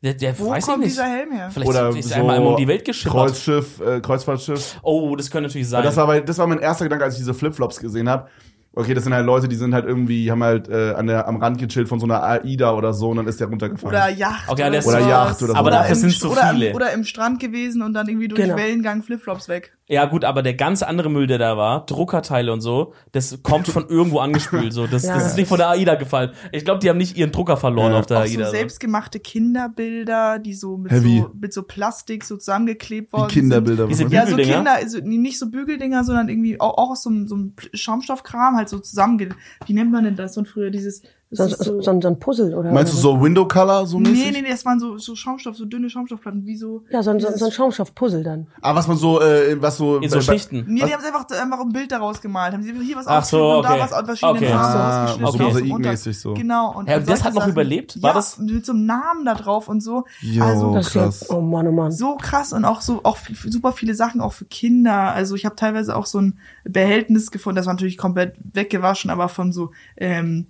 Der, 0.03 0.13
der 0.13 0.37
Wo 0.37 0.49
weiß 0.51 0.63
ich 0.63 0.69
kommt 0.69 0.83
nicht. 0.83 0.91
dieser 0.91 1.05
Helm 1.07 1.31
her? 1.31 1.49
Vielleicht 1.51 1.69
Oder 1.69 1.89
ist 1.89 2.09
so 2.09 2.13
er 2.15 2.19
einmal 2.19 2.39
um 2.39 2.55
die 2.55 2.67
Welt 2.67 2.85
geschippert. 2.85 3.13
Kreuzschiff, 3.17 3.79
äh, 3.81 3.99
Kreuzfahrtschiff. 3.99 4.77
Oh, 4.83 5.15
das 5.15 5.31
könnte 5.31 5.47
natürlich 5.47 5.67
sein. 5.69 5.79
Aber 5.79 5.87
das 5.87 5.97
war, 5.97 6.05
bei, 6.07 6.21
das 6.21 6.37
war 6.37 6.45
mein 6.45 6.59
erster 6.59 6.85
Gedanke, 6.85 7.05
als 7.05 7.15
ich 7.15 7.19
diese 7.21 7.33
Flipflops 7.33 7.79
gesehen 7.79 8.07
habe. 8.07 8.27
Okay, 8.73 8.93
das 8.93 9.05
sind 9.05 9.13
halt 9.15 9.25
Leute, 9.25 9.47
die 9.47 9.55
sind 9.55 9.73
halt 9.73 9.85
irgendwie, 9.85 10.29
haben 10.29 10.43
halt 10.43 10.69
äh, 10.69 10.91
an 10.93 11.07
der, 11.07 11.27
am 11.27 11.37
Rand 11.37 11.57
gechillt 11.57 11.89
von 11.89 11.99
so 11.99 12.05
einer 12.05 12.21
AIDA 12.21 12.73
oder 12.75 12.93
so 12.93 13.09
und 13.09 13.17
dann 13.17 13.25
ist 13.25 13.39
der 13.39 13.47
runtergefallen. 13.47 13.87
Oder 13.95 14.09
Yacht. 14.09 14.47
Okay, 14.47 14.67
Oder 14.67 14.81
sowas. 14.83 15.07
Yacht 15.07 15.41
oder 15.41 15.53
so. 15.53 15.57
Aber 15.57 15.71
dafür 15.71 15.95
so 15.95 16.29
oder 16.29 16.49
viele. 16.51 16.69
Im, 16.69 16.75
oder 16.75 16.93
im 16.93 17.03
Strand 17.03 17.39
gewesen 17.39 17.81
und 17.81 17.93
dann 17.93 18.07
irgendwie 18.07 18.27
durch 18.27 18.39
Genau. 18.39 18.55
Wellengang 18.55 19.01
Flipflops 19.01 19.49
weg. 19.49 19.75
Ja, 19.89 20.03
gut, 20.03 20.25
aber 20.25 20.43
der 20.43 20.53
ganz 20.53 20.83
andere 20.83 21.09
Müll, 21.09 21.27
der 21.27 21.37
da 21.37 21.55
war, 21.55 21.85
Druckerteile 21.85 22.51
und 22.51 22.59
so, 22.59 22.93
das 23.13 23.41
kommt 23.41 23.67
von 23.69 23.87
irgendwo 23.87 24.19
angespült. 24.19 24.73
So. 24.73 24.85
Das, 24.85 25.03
Ja. 25.07 25.13
das 25.15 25.27
ist 25.27 25.37
nicht 25.37 25.47
von 25.47 25.57
der 25.57 25.69
AIDA 25.69 25.95
gefallen. 25.95 26.31
Ich 26.51 26.65
glaube, 26.65 26.79
die 26.79 26.89
haben 26.89 26.97
nicht 26.97 27.15
ihren 27.15 27.31
Drucker 27.31 27.55
verloren 27.55 27.93
Ja. 27.93 27.99
auf 27.99 28.05
der 28.05 28.17
Auch 28.17 28.21
AIDA. 28.23 28.45
so 28.47 28.51
selbstgemachte 28.51 29.21
Kinderbilder, 29.21 30.39
die 30.39 30.53
so 30.53 30.77
mit, 30.77 30.91
Heavy. 30.91 31.19
so 31.21 31.31
mit 31.39 31.53
so 31.53 31.63
Plastik 31.63 32.25
so 32.25 32.35
zusammengeklebt 32.35 33.13
Die 33.13 33.17
worden 33.17 33.29
Kinderbilder. 33.29 33.87
Diese 33.87 34.03
was 34.05 34.09
sind. 34.11 34.19
man- 34.19 34.27
Ja, 34.27 34.45
so? 34.45 34.53
Kinder, 34.57 34.73
also 34.73 34.99
nicht 34.99 35.39
so 35.39 35.49
Bügeldinger, 35.49 36.03
sondern 36.03 36.27
irgendwie 36.29 36.59
auch, 36.59 36.77
auch 36.77 36.91
aus 36.91 37.03
so, 37.03 37.09
einem- 37.09 37.27
so 37.29 37.35
einem 37.35 37.53
Schaumstoffkram 37.73 38.57
halt 38.57 38.69
so 38.69 38.79
zusammenge... 38.79 39.29
Wie 39.67 39.73
nennt 39.73 39.91
man 39.91 40.03
denn 40.03 40.15
das? 40.17 40.37
Und 40.37 40.47
früher 40.49 40.69
dieses... 40.69 41.01
So, 41.29 41.43
ist 41.43 41.61
so, 41.61 41.81
so, 41.81 42.01
so 42.01 42.07
ein 42.07 42.19
Puzzle 42.19 42.53
oder 42.55 42.71
Meinst 42.71 42.93
du 42.93 42.97
so 42.97 43.21
Window 43.21 43.45
Color 43.45 43.85
so 43.85 43.99
mäßig? 43.99 44.17
Nee, 44.17 44.31
nee, 44.31 44.41
nee, 44.43 44.49
das 44.49 44.63
waren 44.63 44.79
so, 44.79 44.97
so 44.97 45.13
Schaumstoff, 45.13 45.57
so 45.57 45.65
dünne 45.65 45.89
Schaumstoffplatten, 45.89 46.45
wie 46.45 46.55
so... 46.55 46.83
Ja, 46.89 47.03
so, 47.03 47.09
ein- 47.11 47.19
so, 47.19 47.27
so 47.35 47.45
ein 47.47 47.51
Schaumstoffpuzzle 47.51 48.23
dann. 48.23 48.47
Ah, 48.61 48.73
was 48.73 48.87
man 48.87 48.95
so, 48.95 49.19
äh, 49.21 49.61
was 49.61 49.75
so. 49.75 49.97
In 49.97 50.09
so 50.09 50.21
Schichten. 50.21 50.63
Nee, 50.69 50.81
Was? 50.83 50.87
die 50.87 50.95
haben 50.95 51.03
einfach, 51.03 51.25
einfach 51.41 51.59
ein 51.59 51.73
Bild 51.73 51.91
daraus 51.91 52.21
gemalt. 52.21 52.53
Haben 52.53 52.63
sie 52.63 52.71
hier 52.81 52.95
was 52.95 53.07
Ach 53.07 53.25
so, 53.25 53.43
ausgeschnitten 53.43 53.57
und 53.57 53.65
okay. 53.65 53.77
da 53.77 53.83
was 53.83 53.93
aus 53.93 54.05
verschiedenen 54.05 54.37
Okay. 54.37 54.47
Farben 54.53 54.79
Ah, 54.79 55.03
ausgeschnitten. 55.03 55.25
okay. 55.27 55.43
und 55.43 55.53
so 55.53 55.59
Mosaikmäßig 55.65 56.19
so. 56.21 56.33
Genau. 56.33 56.75
Und 56.77 56.89
Ja, 56.89 56.97
und 56.97 57.09
das 57.09 57.23
hat 57.25 57.33
noch 57.33 57.41
Sachen. 57.41 57.51
überlebt? 57.51 58.01
War 58.01 58.09
ja, 58.11 58.13
das- 58.15 58.37
mit 58.37 58.65
so 58.65 58.71
einem 58.71 58.85
Namen 58.85 59.25
da 59.25 59.33
drauf 59.35 59.67
und 59.67 59.81
so. 59.83 60.05
Jo, 60.21 60.43
also, 60.45 60.73
Das 60.75 60.87
ist 60.87 60.93
krass. 60.93 61.29
oh 61.29 61.41
Mann, 61.41 61.67
oh 61.67 61.71
Mann. 61.73 61.91
so 61.91 62.15
krass 62.15 62.53
und 62.53 62.63
auch 62.63 62.79
so 62.79 63.01
auch 63.03 63.17
super 63.45 63.73
viele 63.73 63.95
Sachen 63.95 64.21
auch 64.21 64.31
für 64.31 64.45
Kinder. 64.45 65.11
Also 65.11 65.35
ich 65.35 65.43
habe 65.45 65.57
teilweise 65.57 65.93
auch 65.97 66.05
so 66.05 66.21
ein 66.21 66.39
Behältnis 66.63 67.31
gefunden, 67.31 67.57
das 67.57 67.65
war 67.65 67.73
natürlich 67.73 67.97
komplett 67.97 68.35
weggewaschen, 68.53 69.09
aber 69.09 69.27
von 69.27 69.51
so 69.51 69.71
ähm, 69.97 70.47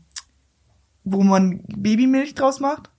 wo 1.11 1.23
man 1.23 1.63
Babymilch 1.67 2.35
draus 2.35 2.59
macht. 2.59 2.89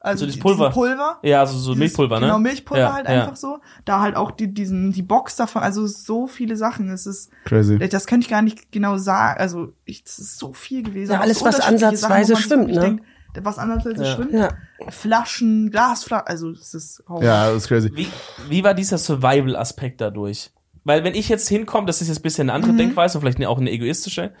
Also 0.00 0.20
So 0.20 0.26
dieses 0.26 0.36
die- 0.36 0.42
Pulver. 0.42 0.70
Pulver. 0.70 1.18
Ja, 1.22 1.40
also 1.40 1.58
so 1.58 1.70
Dieses- 1.72 1.78
Milchpulver, 1.80 2.20
ne? 2.20 2.26
Genau, 2.26 2.38
Milchpulver 2.38 2.80
Ja, 2.82 2.92
halt 2.92 3.08
ja. 3.08 3.22
einfach 3.22 3.34
so. 3.36 3.58
Da 3.84 4.00
halt 4.00 4.14
auch 4.14 4.30
die, 4.30 4.52
diesen, 4.52 4.92
die 4.92 5.02
Box 5.02 5.34
davon, 5.36 5.62
also 5.62 5.86
so 5.86 6.26
viele 6.28 6.56
Sachen. 6.56 6.90
Es 6.90 7.06
ist, 7.06 7.30
Crazy. 7.44 7.78
das 7.78 8.06
könnte 8.06 8.24
ich 8.24 8.30
gar 8.30 8.42
nicht 8.42 8.70
genau 8.70 8.98
sagen. 8.98 9.40
Also, 9.40 9.72
ich, 9.84 10.04
das 10.04 10.18
ist 10.20 10.38
so 10.38 10.52
viel 10.52 10.82
gewesen. 10.84 11.10
Ja, 11.12 11.18
Auch 11.18 11.22
alles, 11.22 11.42
was 11.44 11.58
ansatzweise 11.60 12.34
Sachen, 12.34 12.42
schwimmt, 12.44 12.68
ne? 12.68 12.80
denkt, 12.80 13.04
was 13.40 13.58
ansatzweise 13.58 14.04
Ja. 14.04 14.14
schwimmt. 14.14 14.32
Ja. 14.32 14.48
Flaschen, 14.90 15.70
Glasflaschen, 15.70 16.26
also 16.28 16.50
es 16.50 16.72
ist 16.74 17.02
oh. 17.08 17.20
Ja, 17.22 17.48
das 17.48 17.62
ist 17.62 17.68
crazy. 17.68 17.90
Wie, 17.94 18.06
wie 18.48 18.62
war 18.62 18.74
dieser 18.74 18.98
Survival-Aspekt 18.98 20.00
dadurch? 20.00 20.52
Weil 20.86 21.02
wenn 21.04 21.14
ich 21.14 21.28
jetzt 21.28 21.48
hinkomme, 21.48 21.86
das 21.86 22.00
ist 22.00 22.08
jetzt 22.08 22.20
ein 22.20 22.22
bisschen 22.22 22.48
eine 22.48 22.52
andere 22.54 22.72
Mhm. 22.72 22.78
Denkweise, 22.78 23.20
vielleicht 23.20 23.44
auch 23.44 23.58
eine 23.58 23.70
egoistische, 23.72 24.32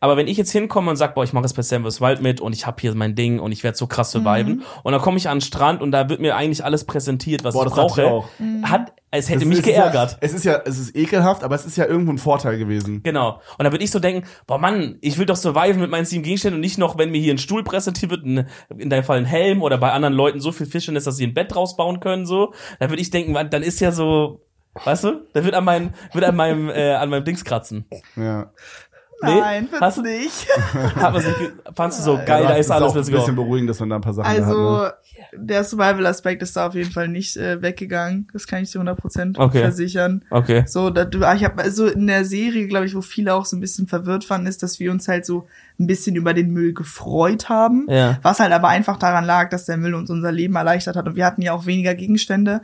aber 0.00 0.16
wenn 0.16 0.26
ich 0.26 0.36
jetzt 0.36 0.50
hinkomme 0.50 0.90
und 0.90 0.96
sag, 0.96 1.14
boah, 1.14 1.22
ich 1.22 1.32
mache 1.32 1.44
jetzt 1.44 1.54
bei 1.54 1.62
Sam 1.62 1.84
vs. 1.88 2.00
Wild 2.00 2.20
mit 2.22 2.40
und 2.40 2.52
ich 2.52 2.66
habe 2.66 2.76
hier 2.80 2.92
mein 2.96 3.14
Ding 3.14 3.38
und 3.38 3.52
ich 3.52 3.62
werde 3.62 3.78
so 3.78 3.86
krass 3.86 4.10
surviven 4.10 4.56
Mhm. 4.56 4.62
und 4.82 4.92
dann 4.92 5.00
komme 5.00 5.16
ich 5.16 5.28
an 5.28 5.36
den 5.38 5.42
Strand 5.42 5.80
und 5.80 5.92
da 5.92 6.08
wird 6.08 6.20
mir 6.20 6.34
eigentlich 6.34 6.64
alles 6.64 6.84
präsentiert, 6.84 7.44
was 7.44 7.54
Boah, 7.54 7.66
ich 7.66 7.70
das 7.72 7.78
hatte 7.78 7.86
ich 8.02 8.08
brauche, 8.08 8.10
auch. 8.10 8.28
Mhm. 8.40 8.68
hat, 8.68 8.92
es 9.12 9.28
hätte 9.28 9.42
Es 9.42 9.44
mich 9.44 9.58
ist 9.58 9.64
geärgert. 9.64 10.12
Ja, 10.12 10.18
es 10.20 10.32
ist 10.34 10.44
ja, 10.44 10.60
es 10.64 10.80
ist 10.80 10.96
ekelhaft, 10.96 11.44
aber 11.44 11.54
es 11.54 11.64
ist 11.64 11.76
ja 11.76 11.86
irgendwo 11.86 12.10
ein 12.12 12.18
Vorteil 12.18 12.58
gewesen. 12.58 13.04
Genau. 13.04 13.40
Und 13.58 13.64
da 13.64 13.70
würde 13.70 13.84
ich 13.84 13.92
so 13.92 14.00
denken, 14.00 14.26
boah 14.48 14.58
Mann, 14.58 14.96
ich 15.02 15.18
will 15.18 15.26
doch 15.26 15.36
surviven 15.36 15.80
mit 15.80 15.90
meinen 15.90 16.04
sieben 16.04 16.24
Gegenständen 16.24 16.56
und 16.56 16.62
nicht 16.62 16.78
noch, 16.78 16.98
wenn 16.98 17.10
mir 17.12 17.20
hier 17.20 17.32
ein 17.34 17.38
Stuhl 17.38 17.62
präsentiert 17.62 18.10
wird, 18.10 18.24
ein, 18.26 18.48
in 18.76 18.90
deinem 18.90 19.04
Fall 19.04 19.18
ein 19.18 19.24
Helm 19.24 19.62
oder 19.62 19.78
bei 19.78 19.92
anderen 19.92 20.14
Leuten 20.14 20.40
so 20.40 20.50
viel 20.50 20.66
Fischen 20.66 20.96
ist, 20.96 21.06
dass 21.06 21.16
sie 21.16 21.26
ein 21.28 21.34
Bett 21.34 21.54
draus 21.54 21.76
bauen 21.76 22.00
können, 22.00 22.26
so. 22.26 22.52
Da 22.80 22.90
würde 22.90 23.00
ich 23.02 23.10
denken, 23.10 23.34
dann 23.50 23.62
ist 23.62 23.78
ja 23.80 23.92
so, 23.92 24.40
weißt 24.74 25.04
du, 25.04 25.20
da 25.32 25.44
wird 25.44 25.54
an 25.54 25.64
meinem, 25.64 25.90
wird 26.12 26.24
an 26.24 26.36
meinem, 26.36 26.68
äh, 26.70 26.92
an 26.94 27.10
meinem 27.10 27.24
Dings 27.24 27.44
kratzen. 27.44 27.84
Ja. 28.16 28.50
Nee? 29.24 29.38
Nein, 29.38 29.68
Hast 29.80 29.80
wird's 29.80 29.94
du- 29.96 30.02
nicht. 30.02 30.48
Hat 30.96 31.12
man 31.12 31.22
sich, 31.22 31.32
fandst 31.76 32.00
du 32.00 32.02
so 32.02 32.16
Ja, 32.16 32.24
geil, 32.24 32.42
da 32.42 32.48
das 32.48 32.58
ist 32.66 32.70
alles, 32.72 32.92
let's 32.94 33.08
ein 33.08 33.14
bisschen 33.14 33.36
beruhigend, 33.36 33.70
dass 33.70 33.78
man 33.78 33.90
da 33.90 33.94
ein 33.96 34.00
paar 34.02 34.14
Sachen 34.14 34.26
Also, 34.28 34.80
hat. 34.80 34.98
der 35.32 35.62
Survival-Aspekt 35.62 36.42
ist 36.42 36.56
da 36.56 36.66
auf 36.66 36.74
jeden 36.74 36.90
Fall 36.90 37.06
nicht 37.06 37.36
äh, 37.36 37.62
weggegangen. 37.62 38.26
Das 38.32 38.48
kann 38.48 38.64
ich 38.64 38.72
dir 38.72 38.80
100% 38.80 39.38
Okay. 39.38 39.60
versichern. 39.60 40.24
Okay. 40.28 40.64
So, 40.66 40.90
da, 40.90 41.04
du- 41.04 41.18
ich 41.20 41.44
habe 41.44 41.62
also 41.62 41.86
in 41.86 42.08
der 42.08 42.24
Serie, 42.24 42.66
glaube 42.66 42.86
ich, 42.86 42.96
wo 42.96 43.00
viele 43.00 43.32
auch 43.34 43.44
so 43.44 43.56
ein 43.56 43.60
bisschen 43.60 43.86
verwirrt 43.86 44.24
fanden, 44.24 44.48
ist, 44.48 44.60
dass 44.64 44.80
wir 44.80 44.90
uns 44.90 45.06
halt 45.06 45.24
so 45.24 45.46
ein 45.78 45.86
bisschen 45.86 46.16
über 46.16 46.34
den 46.34 46.50
Müll 46.50 46.74
gefreut 46.74 47.48
haben. 47.48 47.86
Ja. 47.88 48.18
Was 48.22 48.40
halt 48.40 48.50
aber 48.52 48.68
einfach 48.68 48.96
daran 48.98 49.24
lag, 49.24 49.50
dass 49.50 49.66
der 49.66 49.76
Müll 49.76 49.94
uns 49.94 50.10
unser 50.10 50.32
Leben 50.32 50.56
erleichtert 50.56 50.96
hat. 50.96 51.06
Und 51.06 51.14
wir 51.14 51.26
hatten 51.26 51.42
ja 51.42 51.52
auch 51.52 51.66
weniger 51.66 51.94
Gegenstände. 51.94 52.62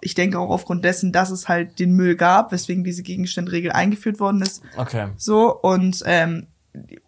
Ich 0.00 0.14
denke 0.14 0.38
auch 0.38 0.50
aufgrund 0.50 0.84
dessen, 0.84 1.12
dass 1.12 1.30
es 1.30 1.48
halt 1.48 1.78
den 1.78 1.92
Müll 1.94 2.16
gab, 2.16 2.52
weswegen 2.52 2.84
diese 2.84 3.02
Gegenständregel 3.02 3.72
eingeführt 3.72 4.20
worden 4.20 4.42
ist. 4.42 4.62
Okay. 4.76 5.08
So, 5.16 5.54
und 5.60 6.02
ähm, 6.06 6.46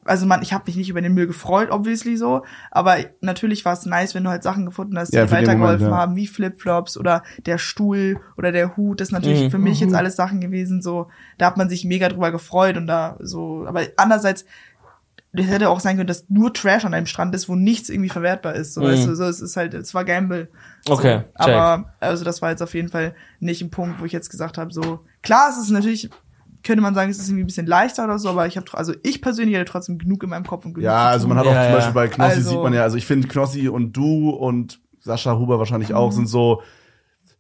also 0.04 0.26
man, 0.26 0.42
ich 0.42 0.52
habe 0.52 0.64
mich 0.66 0.74
nicht 0.74 0.88
über 0.90 1.00
den 1.00 1.14
Müll 1.14 1.28
gefreut, 1.28 1.70
obviously 1.70 2.16
so, 2.16 2.42
aber 2.72 2.96
natürlich 3.20 3.64
war 3.64 3.74
es 3.74 3.86
nice, 3.86 4.12
wenn 4.12 4.24
du 4.24 4.30
halt 4.30 4.42
Sachen 4.42 4.66
gefunden 4.66 4.98
hast, 4.98 5.12
die 5.12 5.16
Ja, 5.18 5.30
weitergeholfen 5.30 5.84
Moment, 5.86 5.92
ja. 5.92 5.96
haben, 5.98 6.16
wie 6.16 6.26
Flipflops 6.26 6.96
oder 6.98 7.22
der 7.46 7.58
Stuhl 7.58 8.18
oder 8.36 8.50
der 8.50 8.76
Hut. 8.76 9.00
Das 9.00 9.08
ist 9.08 9.12
natürlich 9.12 9.44
Mhm. 9.44 9.50
für 9.52 9.58
mich 9.58 9.78
jetzt 9.78 9.94
alles 9.94 10.16
Sachen 10.16 10.40
gewesen, 10.40 10.82
so, 10.82 11.06
da 11.38 11.46
hat 11.46 11.56
man 11.56 11.68
sich 11.68 11.84
mega 11.84 12.08
drüber 12.08 12.32
gefreut 12.32 12.76
und 12.76 12.88
da 12.88 13.16
so, 13.20 13.64
aber 13.68 13.82
andererseits, 13.96 14.44
das 15.32 15.46
hätte 15.46 15.70
auch 15.70 15.80
sein 15.80 15.96
können, 15.96 16.06
dass 16.08 16.26
nur 16.28 16.52
Trash 16.52 16.84
an 16.84 16.92
einem 16.94 17.06
Strand 17.06 17.34
ist, 17.34 17.48
wo 17.48 17.54
nichts 17.54 17.88
irgendwie 17.88 18.10
verwertbar 18.10 18.54
ist. 18.54 18.74
So, 18.74 18.80
Mhm. 18.82 18.84
weißt 18.86 19.06
du, 19.08 19.14
so, 19.16 19.24
es 19.24 19.40
ist 19.40 19.56
halt, 19.56 19.72
es 19.74 19.94
war 19.94 20.04
Gamble. 20.04 20.48
So, 20.86 20.94
Okay, 20.94 21.20
check. 21.20 21.54
aber 21.54 21.94
also 22.00 22.24
das 22.24 22.42
war 22.42 22.50
jetzt 22.50 22.62
auf 22.62 22.74
jeden 22.74 22.88
Fall 22.88 23.14
nicht 23.40 23.62
ein 23.62 23.70
Punkt, 23.70 24.00
wo 24.00 24.04
ich 24.04 24.12
jetzt 24.12 24.28
gesagt 24.30 24.58
habe, 24.58 24.72
so 24.72 25.00
klar, 25.22 25.48
es 25.50 25.56
ist 25.58 25.70
natürlich 25.70 26.10
könnte 26.64 26.80
man 26.80 26.94
sagen, 26.94 27.10
es 27.10 27.18
ist 27.18 27.28
irgendwie 27.28 27.42
ein 27.42 27.46
bisschen 27.48 27.66
leichter 27.66 28.04
oder 28.04 28.20
so, 28.20 28.28
aber 28.28 28.46
ich 28.46 28.56
habe 28.56 28.66
also 28.74 28.94
ich 29.02 29.20
persönlich 29.20 29.56
hatte 29.56 29.64
trotzdem 29.64 29.98
genug 29.98 30.22
in 30.22 30.30
meinem 30.30 30.46
Kopf 30.46 30.64
und 30.64 30.74
genug 30.74 30.84
Ja, 30.84 31.06
also 31.06 31.26
man 31.26 31.36
hat 31.38 31.46
auch 31.46 31.52
Ja, 31.52 31.62
zum 31.64 31.70
ja. 31.70 31.76
Beispiel 31.76 31.94
bei 31.94 32.06
Knossi 32.08 32.34
Also- 32.36 32.50
sieht 32.50 32.62
man 32.62 32.72
ja, 32.72 32.82
also 32.82 32.96
ich 32.96 33.04
finde 33.06 33.26
Knossi 33.26 33.68
und 33.68 33.96
du 33.96 34.30
und 34.30 34.80
Sascha 35.00 35.36
Huber 35.36 35.58
wahrscheinlich 35.58 35.92
auch 35.92 36.10
Mhm. 36.10 36.16
sind 36.16 36.26
so, 36.28 36.62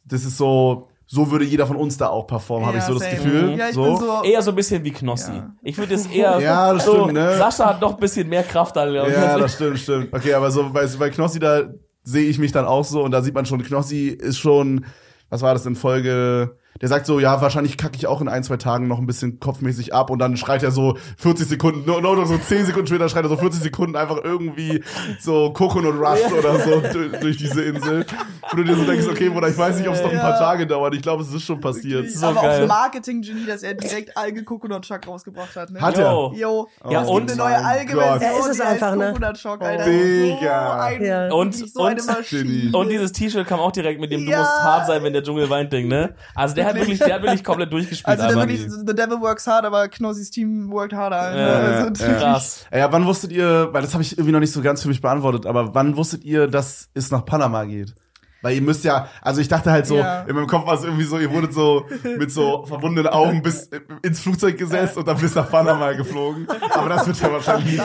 das 0.04 0.24
ist 0.24 0.36
so, 0.38 0.88
so 1.12 1.30
würde 1.30 1.44
jeder 1.44 1.66
von 1.66 1.76
uns 1.76 1.98
da 1.98 2.08
auch 2.08 2.26
performen, 2.26 2.66
habe 2.66 2.78
ich 2.78 2.82
Ja, 2.84 2.88
so 2.88 2.94
das 2.98 3.02
same. 3.02 3.16
Gefühl. 3.16 3.58
Ja, 3.58 3.68
ich 3.68 3.74
so. 3.74 3.82
bin 3.84 3.96
so 3.98 4.22
Eher 4.24 4.40
so 4.40 4.50
ein 4.50 4.56
bisschen 4.56 4.82
wie 4.82 4.92
Knossi. 4.92 5.32
Ja. 5.32 5.54
Ich 5.62 5.76
würde 5.76 5.94
es 5.94 6.06
eher 6.06 6.38
Ja, 6.40 6.72
das 6.72 6.86
so, 6.86 6.94
stimmt, 6.94 7.12
ne? 7.12 7.36
Sascha 7.36 7.66
hat 7.68 7.82
doch 7.82 7.92
ein 7.92 8.00
bisschen 8.00 8.28
mehr 8.30 8.42
Kraft 8.42 8.78
an. 8.78 8.94
Ja, 8.94 9.36
das 9.38 9.54
stimmt, 9.54 9.78
stimmt. 9.78 10.08
Okay, 10.10 10.32
aber 10.32 10.50
so 10.50 10.70
bei, 10.72 10.86
bei 10.86 11.10
Knossi, 11.10 11.38
da 11.38 11.64
sehe 12.02 12.24
ich 12.30 12.38
mich 12.38 12.50
dann 12.50 12.64
auch 12.64 12.84
so 12.84 13.02
und 13.02 13.10
da 13.10 13.20
sieht 13.20 13.34
man 13.34 13.44
schon, 13.44 13.62
Knossi 13.62 14.08
ist 14.08 14.38
schon, 14.38 14.86
was 15.28 15.42
war 15.42 15.52
das 15.52 15.66
in 15.66 15.76
Folge? 15.76 16.56
Der 16.80 16.88
sagt 16.88 17.06
so, 17.06 17.20
ja, 17.20 17.40
wahrscheinlich 17.40 17.76
kacke 17.76 17.96
ich 17.96 18.06
auch 18.08 18.20
in 18.20 18.28
ein, 18.28 18.42
zwei 18.42 18.56
Tagen 18.56 18.88
noch 18.88 18.98
ein 18.98 19.06
bisschen 19.06 19.38
kopfmäßig 19.38 19.94
ab 19.94 20.10
und 20.10 20.18
dann 20.18 20.36
schreit 20.36 20.62
er 20.62 20.70
so 20.72 20.96
40 21.18 21.46
Sekunden, 21.46 21.84
no, 21.86 22.00
no, 22.00 22.14
no, 22.16 22.24
so 22.24 22.36
10 22.38 22.66
Sekunden 22.66 22.88
später 22.88 23.08
schreit 23.08 23.24
er 23.24 23.28
so 23.28 23.36
40 23.36 23.60
Sekunden 23.62 23.94
einfach 23.94 24.18
irgendwie 24.24 24.82
so 25.20 25.52
Coconut 25.52 25.94
Rush 25.94 26.32
oder 26.36 26.58
so 26.58 26.80
du- 26.80 27.10
durch 27.20 27.36
diese 27.36 27.62
Insel. 27.62 28.04
Wo 28.50 28.56
du 28.56 28.64
dir 28.64 28.74
so 28.74 28.84
denkst, 28.84 29.06
okay, 29.08 29.28
Bruder, 29.28 29.48
ich 29.48 29.56
weiß 29.58 29.76
nicht, 29.78 29.88
ob 29.88 29.94
es 29.94 30.02
noch 30.02 30.10
ein 30.10 30.18
paar 30.18 30.30
Ja. 30.32 30.38
Tage 30.38 30.66
dauert. 30.66 30.94
Ich 30.94 31.02
glaube, 31.02 31.22
es 31.22 31.32
ist 31.32 31.42
schon 31.44 31.60
passiert. 31.60 32.02
Wirklich. 32.04 32.18
So 32.18 32.26
aber 32.26 32.40
geil. 32.42 32.64
auch 32.64 32.68
Marketing-Genie, 32.68 33.46
dass 33.46 33.62
er 33.62 33.74
direkt 33.74 34.16
Alge 34.16 34.42
Coconut 34.42 34.84
Shock 34.84 35.06
rausgebracht 35.06 35.54
hat. 35.54 35.70
Ne? 35.70 35.80
Hat 35.80 35.96
Yo. 35.96 36.32
er? 36.34 36.38
Jo. 36.38 36.68
Ja, 36.90 37.02
es 37.02 37.08
und- 37.08 37.26
gibt 37.28 37.30
eine 37.32 37.38
neue 37.50 37.52
Mein 37.62 37.64
Alge-Version, 37.64 38.12
Gott. 38.12 38.22
Ja, 38.22 38.38
ist 38.40 38.46
es 38.48 38.60
einfach, 38.60 38.96
ne? 38.96 39.06
Coconut 39.12 39.38
Shock, 39.38 39.62
Alter. 39.62 39.84
Digga. 39.84 40.66
So, 40.66 40.80
ein, 40.80 41.04
Ja. 41.04 41.32
Und- 41.32 41.54
so 41.54 41.80
und-. 41.82 42.74
Und 42.74 42.88
dieses 42.88 43.12
T-Shirt 43.12 43.46
kam 43.46 43.60
auch 43.60 43.72
direkt 43.72 44.00
mit 44.00 44.10
dem, 44.10 44.24
du 44.24 44.30
Ja. 44.30 44.38
musst 44.40 44.50
hart 44.64 44.86
sein, 44.86 45.02
wenn 45.04 45.12
der 45.12 45.22
Dschungel 45.22 45.48
weint, 45.48 45.72
Ding, 45.72 45.86
ne? 45.88 46.14
Also 46.34 46.54
der 46.62 46.68
hat 46.68 46.76
wirklich, 46.76 46.98
der 46.98 47.14
hat 47.14 47.22
wirklich 47.22 47.44
komplett 47.44 47.72
durchgespielt. 47.72 48.20
Also 48.20 48.34
der 48.34 48.48
wirklich, 48.48 48.70
the 48.70 48.94
devil 48.94 49.20
works 49.20 49.46
hard, 49.46 49.64
aber 49.64 49.88
Knossis 49.88 50.30
Team 50.30 50.70
worked 50.70 50.94
harder. 50.94 51.36
Ja, 51.36 51.82
also, 51.84 52.04
ja. 52.04 52.18
krass. 52.18 52.66
Ja, 52.72 52.92
wann 52.92 53.06
wusstet 53.06 53.32
ihr, 53.32 53.68
weil 53.72 53.82
das 53.82 53.92
habe 53.94 54.02
ich 54.02 54.12
irgendwie 54.12 54.32
noch 54.32 54.40
nicht 54.40 54.52
so 54.52 54.62
ganz 54.62 54.82
für 54.82 54.88
mich 54.88 55.00
beantwortet, 55.00 55.46
aber 55.46 55.74
wann 55.74 55.96
wusstet 55.96 56.24
ihr, 56.24 56.46
dass 56.46 56.88
es 56.94 57.10
nach 57.10 57.24
Panama 57.24 57.64
geht? 57.64 57.94
Weil 58.42 58.56
ihr 58.56 58.62
müsst 58.62 58.84
ja, 58.84 59.08
also 59.22 59.40
ich 59.40 59.48
dachte 59.48 59.70
halt 59.70 59.86
so, 59.86 59.96
Ja. 59.96 60.22
in 60.22 60.34
meinem 60.34 60.46
Kopf 60.48 60.66
war 60.66 60.74
es 60.74 60.84
irgendwie 60.84 61.04
so, 61.04 61.18
ihr 61.18 61.30
wurdet 61.30 61.54
so 61.54 61.86
mit 62.18 62.30
so 62.32 62.66
verbundenen 62.66 63.10
Augen 63.12 63.40
bis 63.42 63.70
ins 64.02 64.20
Flugzeug 64.20 64.58
gesetzt 64.58 64.96
und 64.96 65.06
dann 65.06 65.16
bis 65.18 65.34
nach 65.34 65.48
Panama 65.50 65.92
geflogen. 65.92 66.46
Aber 66.70 66.88
das 66.88 67.06
wird 67.06 67.20
ja 67.20 67.32
wahrscheinlich, 67.32 67.76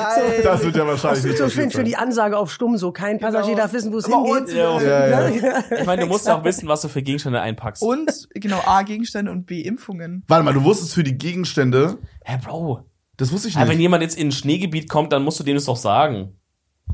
das 0.44 0.64
wird 0.64 0.76
ja 0.76 0.88
wahrscheinlich 0.88 1.24
nicht 1.26 1.38
so 1.38 1.48
schön 1.50 1.70
für 1.72 1.84
die 1.84 1.96
Ansage 1.96 2.38
auf 2.38 2.52
Stumm, 2.52 2.78
so 2.78 2.92
kein 2.92 3.20
Passagier 3.20 3.56
darf 3.56 3.72
wissen, 3.74 3.94
wo 3.94 3.98
es 4.00 4.08
hingeht. 4.08 4.56
Ja, 4.56 4.82
Ja, 4.82 5.30
ja. 5.30 5.64
Ich 5.80 5.86
meine, 5.86 6.02
du 6.02 6.08
musst 6.08 6.26
ja 6.28 6.36
auch 6.38 6.44
wissen, 6.44 6.68
was 6.68 6.82
du 6.82 6.88
für 6.88 7.02
Gegenstände 7.02 7.40
einpackst. 7.40 7.84
Und 7.84 8.28
genau, 8.34 8.62
A, 8.66 8.82
Gegenstände 8.82 9.32
und 9.32 9.46
B, 9.46 9.62
Impfungen. 9.62 10.24
Warte 10.28 10.44
mal, 10.44 10.54
du 10.54 10.64
wusstest 10.64 10.94
für 10.94 11.04
die 11.04 11.18
Gegenstände, 11.18 11.98
Hä, 12.26 12.38
Bro. 12.44 12.84
das 13.18 13.32
wusste 13.32 13.48
ich 13.48 13.56
Aber 13.58 13.66
wenn 13.66 13.78
nicht. 13.78 13.82
jemand 13.84 14.02
jetzt 14.04 14.18
in 14.18 14.30
ein 14.30 14.32
Schneegebiet 14.32 14.90
kommt, 14.90 15.14
dann 15.14 15.24
musst 15.24 15.40
du 15.40 15.44
dem 15.44 15.56
das 15.56 15.66
doch 15.66 15.76
sagen. 15.78 16.34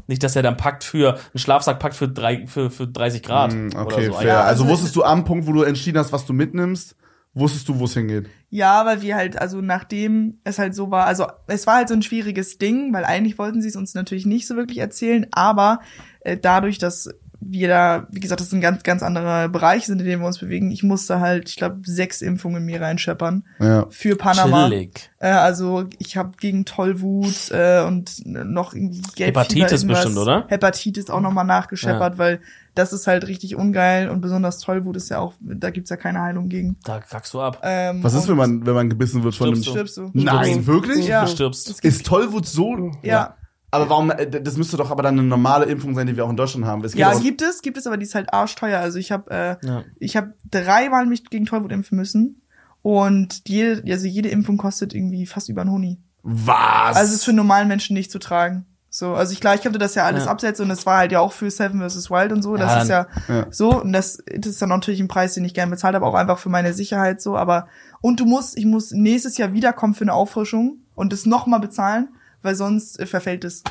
Nicht, 0.07 0.23
dass 0.23 0.35
er 0.35 0.43
dann 0.43 0.57
packt 0.57 0.83
für, 0.83 1.13
einen 1.13 1.21
Schlafsack 1.39 1.79
packt 1.79 1.95
für, 1.95 2.07
drei, 2.07 2.45
für, 2.47 2.69
für 2.69 2.87
30 2.87 3.23
Grad. 3.23 3.53
Oder 3.53 3.81
Okay, 3.81 4.05
so. 4.07 4.13
fair. 4.13 4.27
Ja, 4.27 4.41
also 4.43 4.63
also- 4.63 4.73
wusstest 4.73 4.95
du 4.95 5.03
am 5.03 5.23
Punkt, 5.23 5.47
wo 5.47 5.53
du 5.53 5.63
entschieden 5.63 5.97
hast, 5.97 6.11
was 6.11 6.25
du 6.25 6.33
mitnimmst, 6.33 6.95
wusstest 7.33 7.67
du, 7.69 7.79
wo 7.79 7.85
es 7.85 7.93
hingeht. 7.93 8.29
Ja, 8.49 8.85
weil 8.85 9.01
wir 9.01 9.15
halt, 9.15 9.39
also 9.41 9.61
nachdem 9.61 10.37
es 10.43 10.59
halt 10.59 10.75
so 10.75 10.91
war, 10.91 11.05
also 11.05 11.25
es 11.47 11.65
war 11.65 11.75
halt 11.75 11.87
so 11.87 11.95
ein 11.95 12.03
schwieriges 12.03 12.57
Ding, 12.57 12.93
weil 12.93 13.05
eigentlich 13.05 13.37
wollten 13.39 13.61
sie 13.61 13.69
es 13.69 13.75
uns 13.75 13.95
natürlich 13.95 14.25
nicht 14.25 14.45
so 14.45 14.55
wirklich 14.55 14.77
erzählen, 14.77 15.25
aber 15.31 15.79
äh, 16.21 16.37
dadurch, 16.37 16.77
dass 16.77 17.09
wir 17.49 17.67
da, 17.67 18.07
wie 18.11 18.19
gesagt, 18.19 18.41
das 18.41 18.51
ein 18.53 18.61
ganz, 18.61 18.83
ganz 18.83 19.03
anderer 19.03 19.49
Bereich 19.49 19.85
sind, 19.85 19.99
in 19.99 20.05
dem 20.05 20.19
wir 20.21 20.27
uns 20.27 20.39
bewegen, 20.39 20.71
ich 20.71 20.83
musste 20.83 21.19
halt, 21.19 21.49
ich 21.49 21.55
glaube, 21.55 21.81
sechs 21.83 22.21
Impfungen 22.21 22.65
mir 22.65 22.81
reinscheppern 22.81 23.43
Ja. 23.59 23.85
für 23.89 24.15
Panama. 24.15 24.69
Chillig. 24.69 25.09
Äh, 25.19 25.27
also 25.29 25.85
ich 25.99 26.17
habe 26.17 26.31
gegen 26.39 26.65
Tollwut 26.65 27.51
äh, 27.51 27.83
und 27.83 28.23
noch 28.25 28.73
irgendwie 28.73 29.01
Gelbfieber 29.15 29.25
Hepatitis 29.25 29.85
bestimmt, 29.87 30.17
oder? 30.17 30.45
Hepatitis 30.47 31.09
auch 31.09 31.21
nochmal 31.21 31.45
nachgescheppert, 31.45 32.17
weil 32.17 32.39
das 32.75 32.91
ist 32.91 33.05
halt 33.05 33.27
richtig 33.27 33.55
ungeil 33.55 34.09
und 34.09 34.21
besonders 34.21 34.57
Tollwut 34.57 34.95
ist 34.95 35.09
ja 35.09 35.19
auch, 35.19 35.33
da 35.39 35.69
gibt's 35.69 35.89
ja 35.91 35.95
keine 35.95 36.21
Heilung 36.21 36.49
gegen. 36.49 36.77
Da 36.83 36.99
kackst 36.99 37.33
du 37.33 37.41
ab. 37.41 37.59
Ähm, 37.63 38.03
Was 38.03 38.15
ist, 38.15 38.27
wenn 38.27 38.37
man, 38.37 38.65
wenn 38.65 38.73
man 38.73 38.89
gebissen 38.89 39.23
wird 39.23 39.35
von 39.35 39.55
Stirbst 39.55 39.67
einem... 39.67 39.85
du? 39.85 39.87
stirbst 39.89 39.97
du? 39.97 40.19
Nein, 40.19 40.65
wirklich? 40.65 41.07
Ja. 41.07 41.25
Du 41.25 41.31
stirbst. 41.31 41.83
Ist 41.83 42.05
Tollwut 42.05 42.47
so... 42.47 42.91
Ja. 43.03 43.35
Aber 43.73 43.89
warum, 43.89 44.11
äh, 44.11 44.29
das 44.29 44.55
müsste 44.57 44.77
doch 44.77 44.91
aber 44.91 45.03
dann 45.03 45.17
eine 45.19 45.27
normale 45.27 45.65
Impfung 45.65 45.95
sein, 45.95 46.07
die 46.07 46.15
wir 46.15 46.25
auch 46.25 46.29
in 46.29 46.37
Deutschland 46.37 46.65
haben. 46.65 46.83
Es 46.83 46.93
Ja, 46.93 47.11
auch- 47.11 47.21
gibt 47.21 47.41
es, 47.41 47.61
gibt 47.61 47.77
es, 47.77 47.87
aber 47.87 47.97
die 47.97 48.03
ist 48.05 48.15
halt 48.15 48.33
arschteuer. 48.33 48.79
Also 48.79 48.99
ich 48.99 49.11
habe 49.11 49.31
äh, 49.31 49.55
Ja. 49.65 49.83
ich 49.99 50.15
habe 50.15 50.33
dreimal 50.49 51.05
mich 51.05 51.25
gegen 51.29 51.45
Tollwut 51.45 51.71
impfen 51.71 51.97
müssen 51.97 52.41
und 52.81 53.41
jede, 53.47 53.83
also 53.91 54.07
jede 54.07 54.29
Impfung 54.29 54.57
kostet 54.57 54.93
irgendwie 54.93 55.25
fast 55.25 55.49
über 55.49 55.61
einen 55.61 55.71
Huni. 55.71 55.99
Was? 56.21 56.95
Also 56.95 57.09
es 57.09 57.19
ist 57.19 57.25
für 57.25 57.33
normalen 57.33 57.67
Menschen 57.67 57.93
nicht 57.95 58.11
zu 58.11 58.19
tragen. 58.19 58.65
So, 58.89 59.15
also 59.15 59.33
ich 59.33 59.41
klar, 59.41 59.55
ich 59.55 59.63
konnte 59.63 59.79
das 59.79 59.95
ja 59.95 60.05
alles 60.05 60.25
Ja. 60.25 60.31
absetzen 60.31 60.63
und 60.63 60.69
das 60.69 60.85
war 60.85 60.97
halt 60.99 61.11
ja 61.11 61.19
auch 61.19 61.33
für 61.33 61.49
Seven 61.49 61.81
vs. 61.81 62.11
Wild 62.11 62.31
und 62.31 62.43
so. 62.43 62.55
Das 62.57 62.71
Ja, 62.71 62.81
ist 62.83 62.89
ja, 62.89 63.07
ja. 63.27 63.47
so 63.49 63.81
und 63.81 63.91
das, 63.91 64.19
das 64.37 64.51
ist 64.51 64.61
dann 64.61 64.69
natürlich 64.69 64.99
ein 64.99 65.07
Preis, 65.07 65.33
den 65.33 65.43
ich 65.45 65.55
gerne 65.55 65.71
bezahlt 65.71 65.95
habe, 65.95 66.05
auch 66.05 66.13
einfach 66.13 66.37
für 66.37 66.49
meine 66.49 66.73
Sicherheit 66.73 67.19
so. 67.19 67.35
Aber 67.35 67.67
und 68.01 68.19
du 68.19 68.25
musst, 68.25 68.55
ich 68.55 68.65
muss 68.67 68.91
nächstes 68.91 69.37
Jahr 69.37 69.51
wiederkommen 69.53 69.95
für 69.95 70.03
eine 70.03 70.13
Auffrischung 70.13 70.77
und 70.93 71.11
das 71.11 71.25
nochmal 71.25 71.59
bezahlen, 71.59 72.09
weil 72.43 72.55
sonst 72.55 72.99
äh, 72.99 73.05
verfällt 73.07 73.43
es. 73.43 73.63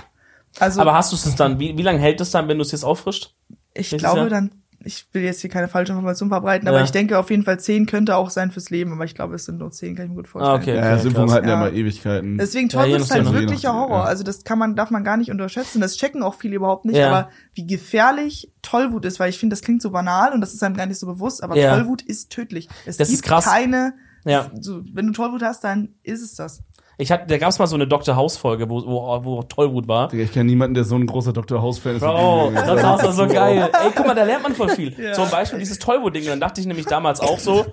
Also 0.58 0.80
Aber 0.80 0.94
hast 0.94 1.12
du 1.12 1.16
es 1.16 1.34
dann, 1.36 1.58
wie, 1.60 1.78
wie 1.78 1.82
lange 1.82 1.98
hält 2.00 2.20
es 2.20 2.30
dann, 2.30 2.48
wenn 2.48 2.58
du 2.58 2.62
es 2.62 2.72
jetzt 2.72 2.84
auffrischt? 2.84 3.34
ich 3.74 3.90
glaube 3.96 4.20
Jahr? 4.20 4.28
dann, 4.28 4.50
ich 4.84 5.06
will 5.12 5.22
jetzt 5.22 5.40
hier 5.40 5.48
keine 5.48 5.68
falsche 5.68 5.92
Information 5.92 6.28
verbreiten, 6.28 6.68
aber 6.68 6.78
Ja. 6.78 6.84
ich 6.84 6.90
denke 6.90 7.18
auf 7.18 7.30
jeden 7.30 7.44
Fall 7.44 7.58
zehn 7.58 7.86
könnte 7.86 8.16
auch 8.16 8.28
sein 8.28 8.50
fürs 8.50 8.68
Leben, 8.68 8.92
aber 8.92 9.04
ich 9.06 9.14
glaube, 9.14 9.34
es 9.36 9.46
sind 9.46 9.58
nur 9.58 9.70
zehn, 9.70 9.94
kann 9.96 10.06
ich 10.06 10.10
mir 10.10 10.16
gut 10.16 10.28
vorstellen. 10.28 10.52
Ah, 10.54 10.60
okay. 10.60 10.74
ja, 10.76 10.90
das 10.96 11.04
Impfungen 11.06 11.30
halten 11.30 11.48
ja 11.48 11.54
Ja. 11.54 11.66
immer 11.68 11.74
Ewigkeiten. 11.76 12.36
Deswegen 12.36 12.68
Ja, 12.68 12.84
je 12.84 12.90
Tollwut 12.90 13.00
ist 13.06 13.10
halt 13.12 13.32
wirklicher 13.32 13.72
Horror. 13.72 13.98
ja. 14.00 14.04
Also 14.04 14.24
das 14.24 14.44
kann 14.44 14.58
man, 14.58 14.76
darf 14.76 14.90
man 14.90 15.04
gar 15.04 15.16
nicht 15.16 15.30
unterschätzen. 15.30 15.80
Das 15.80 15.96
checken 15.96 16.22
auch 16.22 16.34
viele 16.34 16.56
überhaupt 16.56 16.84
nicht. 16.84 16.96
Ja. 16.96 17.08
Aber 17.08 17.30
wie 17.54 17.66
gefährlich 17.66 18.52
Tollwut 18.60 19.04
ist, 19.06 19.20
weil 19.20 19.30
ich 19.30 19.38
finde, 19.38 19.54
das 19.54 19.62
klingt 19.62 19.80
so 19.80 19.90
banal 19.90 20.32
und 20.34 20.40
das 20.42 20.52
ist 20.52 20.62
einem 20.62 20.76
gar 20.76 20.86
nicht 20.86 20.98
so 20.98 21.06
bewusst, 21.06 21.42
aber 21.42 21.56
Ja. 21.56 21.74
Tollwut 21.76 22.02
ist 22.02 22.30
tödlich. 22.30 22.68
Es 22.84 22.96
Das 22.98 23.08
ist 23.08 23.22
gibt 23.22 23.28
krass. 23.28 23.44
keine, 23.46 23.94
Ja. 24.24 24.50
so, 24.60 24.82
wenn 24.92 25.06
du 25.06 25.12
Tollwut 25.12 25.42
hast, 25.42 25.64
dann 25.64 25.94
ist 26.02 26.20
es 26.22 26.34
das. 26.34 26.62
Ich 27.02 27.10
hatte, 27.10 27.26
da 27.26 27.36
gab's 27.36 27.58
mal 27.58 27.66
so 27.66 27.74
eine 27.74 27.86
Dr. 27.88 28.14
House 28.14 28.36
Folge, 28.36 28.70
wo, 28.70 28.80
wo, 28.86 29.24
wo 29.24 29.42
Tollwut 29.42 29.88
war. 29.88 30.06
Digga, 30.08 30.22
ich 30.22 30.32
kenne 30.32 30.44
niemanden, 30.44 30.74
der 30.74 30.84
so 30.84 30.94
ein 30.94 31.04
großer 31.04 31.32
Dr. 31.32 31.60
House-Fan 31.60 31.96
ist. 31.96 32.00
Bro, 32.02 32.50
du. 32.50 32.54
das 32.54 32.82
war 32.82 32.98
so, 33.00 33.10
so 33.10 33.26
geil. 33.26 33.68
Ey, 33.72 33.90
guck 33.94 34.06
mal, 34.06 34.14
da 34.14 34.22
lernt 34.22 34.44
man 34.44 34.54
voll 34.54 34.68
viel. 34.68 34.92
Ja. 35.02 35.14
Zum 35.14 35.28
Beispiel 35.30 35.58
dieses 35.58 35.80
Tollwut-Ding. 35.80 36.26
Dann 36.26 36.38
dachte 36.38 36.60
ich 36.60 36.66
nämlich 36.68 36.86
damals 36.86 37.18
auch 37.20 37.40
so, 37.40 37.66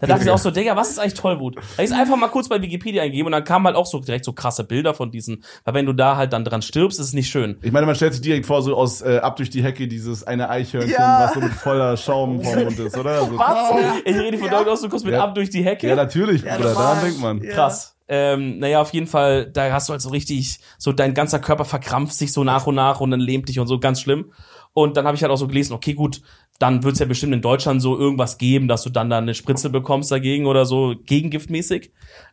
da 0.00 0.06
dachte 0.08 0.24
ich 0.24 0.30
auch 0.30 0.38
so, 0.38 0.50
Digga, 0.50 0.74
was 0.74 0.90
ist 0.90 0.98
eigentlich 0.98 1.14
Tollwut? 1.14 1.56
Da 1.76 1.82
ist 1.84 1.92
einfach 1.92 2.16
mal 2.16 2.26
kurz 2.28 2.48
bei 2.48 2.60
Wikipedia 2.60 3.02
eingeben 3.04 3.26
und 3.26 3.32
dann 3.32 3.44
kamen 3.44 3.66
halt 3.66 3.76
auch 3.76 3.86
so 3.86 4.00
direkt 4.00 4.24
so 4.24 4.32
krasse 4.32 4.64
Bilder 4.64 4.94
von 4.94 5.12
diesen. 5.12 5.44
Weil 5.64 5.74
wenn 5.74 5.86
du 5.86 5.92
da 5.92 6.16
halt 6.16 6.32
dann 6.32 6.44
dran 6.44 6.60
stirbst, 6.62 6.98
ist 6.98 7.06
es 7.06 7.12
nicht 7.12 7.30
schön. 7.30 7.58
Ich 7.62 7.70
meine, 7.70 7.86
man 7.86 7.94
stellt 7.94 8.14
sich 8.14 8.22
direkt 8.22 8.46
vor, 8.46 8.62
so 8.62 8.74
aus 8.76 9.00
äh, 9.02 9.18
ab 9.18 9.36
durch 9.36 9.50
die 9.50 9.62
Hecke 9.62 9.86
dieses 9.86 10.24
eine 10.26 10.48
Eichhörnchen, 10.50 10.92
Ja. 10.92 11.24
was 11.26 11.34
so 11.34 11.40
mit 11.40 11.52
voller 11.52 11.96
Schaum 11.96 12.42
vom 12.42 12.64
Mund 12.64 12.78
ist, 12.80 12.98
oder? 12.98 13.20
So, 13.26 13.38
Was? 13.38 13.72
Ich 14.04 14.16
rede 14.18 14.38
von 14.38 14.50
Doug 14.50 14.66
aus, 14.68 14.80
du 14.80 14.88
kommst 14.88 15.04
mit 15.04 15.14
Ja. 15.14 15.22
ab 15.22 15.34
durch 15.36 15.50
die 15.50 15.62
Hecke. 15.62 15.86
Ja, 15.86 15.94
natürlich, 15.94 16.42
Ja, 16.42 16.56
Bruder, 16.56 16.74
daran 16.74 17.04
denkt 17.04 17.20
man. 17.20 17.40
Ja. 17.42 17.52
Krass. 17.54 17.91
Ähm, 18.14 18.58
naja, 18.58 18.82
auf 18.82 18.92
jeden 18.92 19.06
Fall, 19.06 19.50
da 19.50 19.72
hast 19.72 19.88
du 19.88 19.92
halt 19.92 20.02
so 20.02 20.10
richtig, 20.10 20.60
so 20.76 20.92
dein 20.92 21.14
ganzer 21.14 21.38
Körper 21.38 21.64
verkrampft 21.64 22.14
sich 22.14 22.30
so 22.34 22.44
nach 22.44 22.66
und 22.66 22.74
nach 22.74 23.00
und 23.00 23.10
dann 23.10 23.20
lähmt 23.20 23.48
dich 23.48 23.58
und 23.58 23.68
so, 23.68 23.80
ganz 23.80 24.02
schlimm. 24.02 24.32
Und 24.74 24.98
dann 24.98 25.06
habe 25.06 25.16
ich 25.16 25.22
halt 25.22 25.32
auch 25.32 25.38
so 25.38 25.48
gelesen, 25.48 25.72
okay, 25.72 25.94
gut, 25.94 26.20
dann 26.58 26.82
wird's 26.82 26.98
ja 26.98 27.06
bestimmt 27.06 27.32
in 27.32 27.40
Deutschland 27.40 27.80
so 27.80 27.98
irgendwas 27.98 28.36
geben, 28.36 28.68
dass 28.68 28.82
du 28.82 28.90
dann 28.90 29.08
da 29.08 29.16
eine 29.16 29.34
Spritze 29.34 29.70
bekommst 29.70 30.12
dagegen 30.12 30.44
oder 30.44 30.66
so, 30.66 30.94
gegengiftmäßig. 31.06 31.90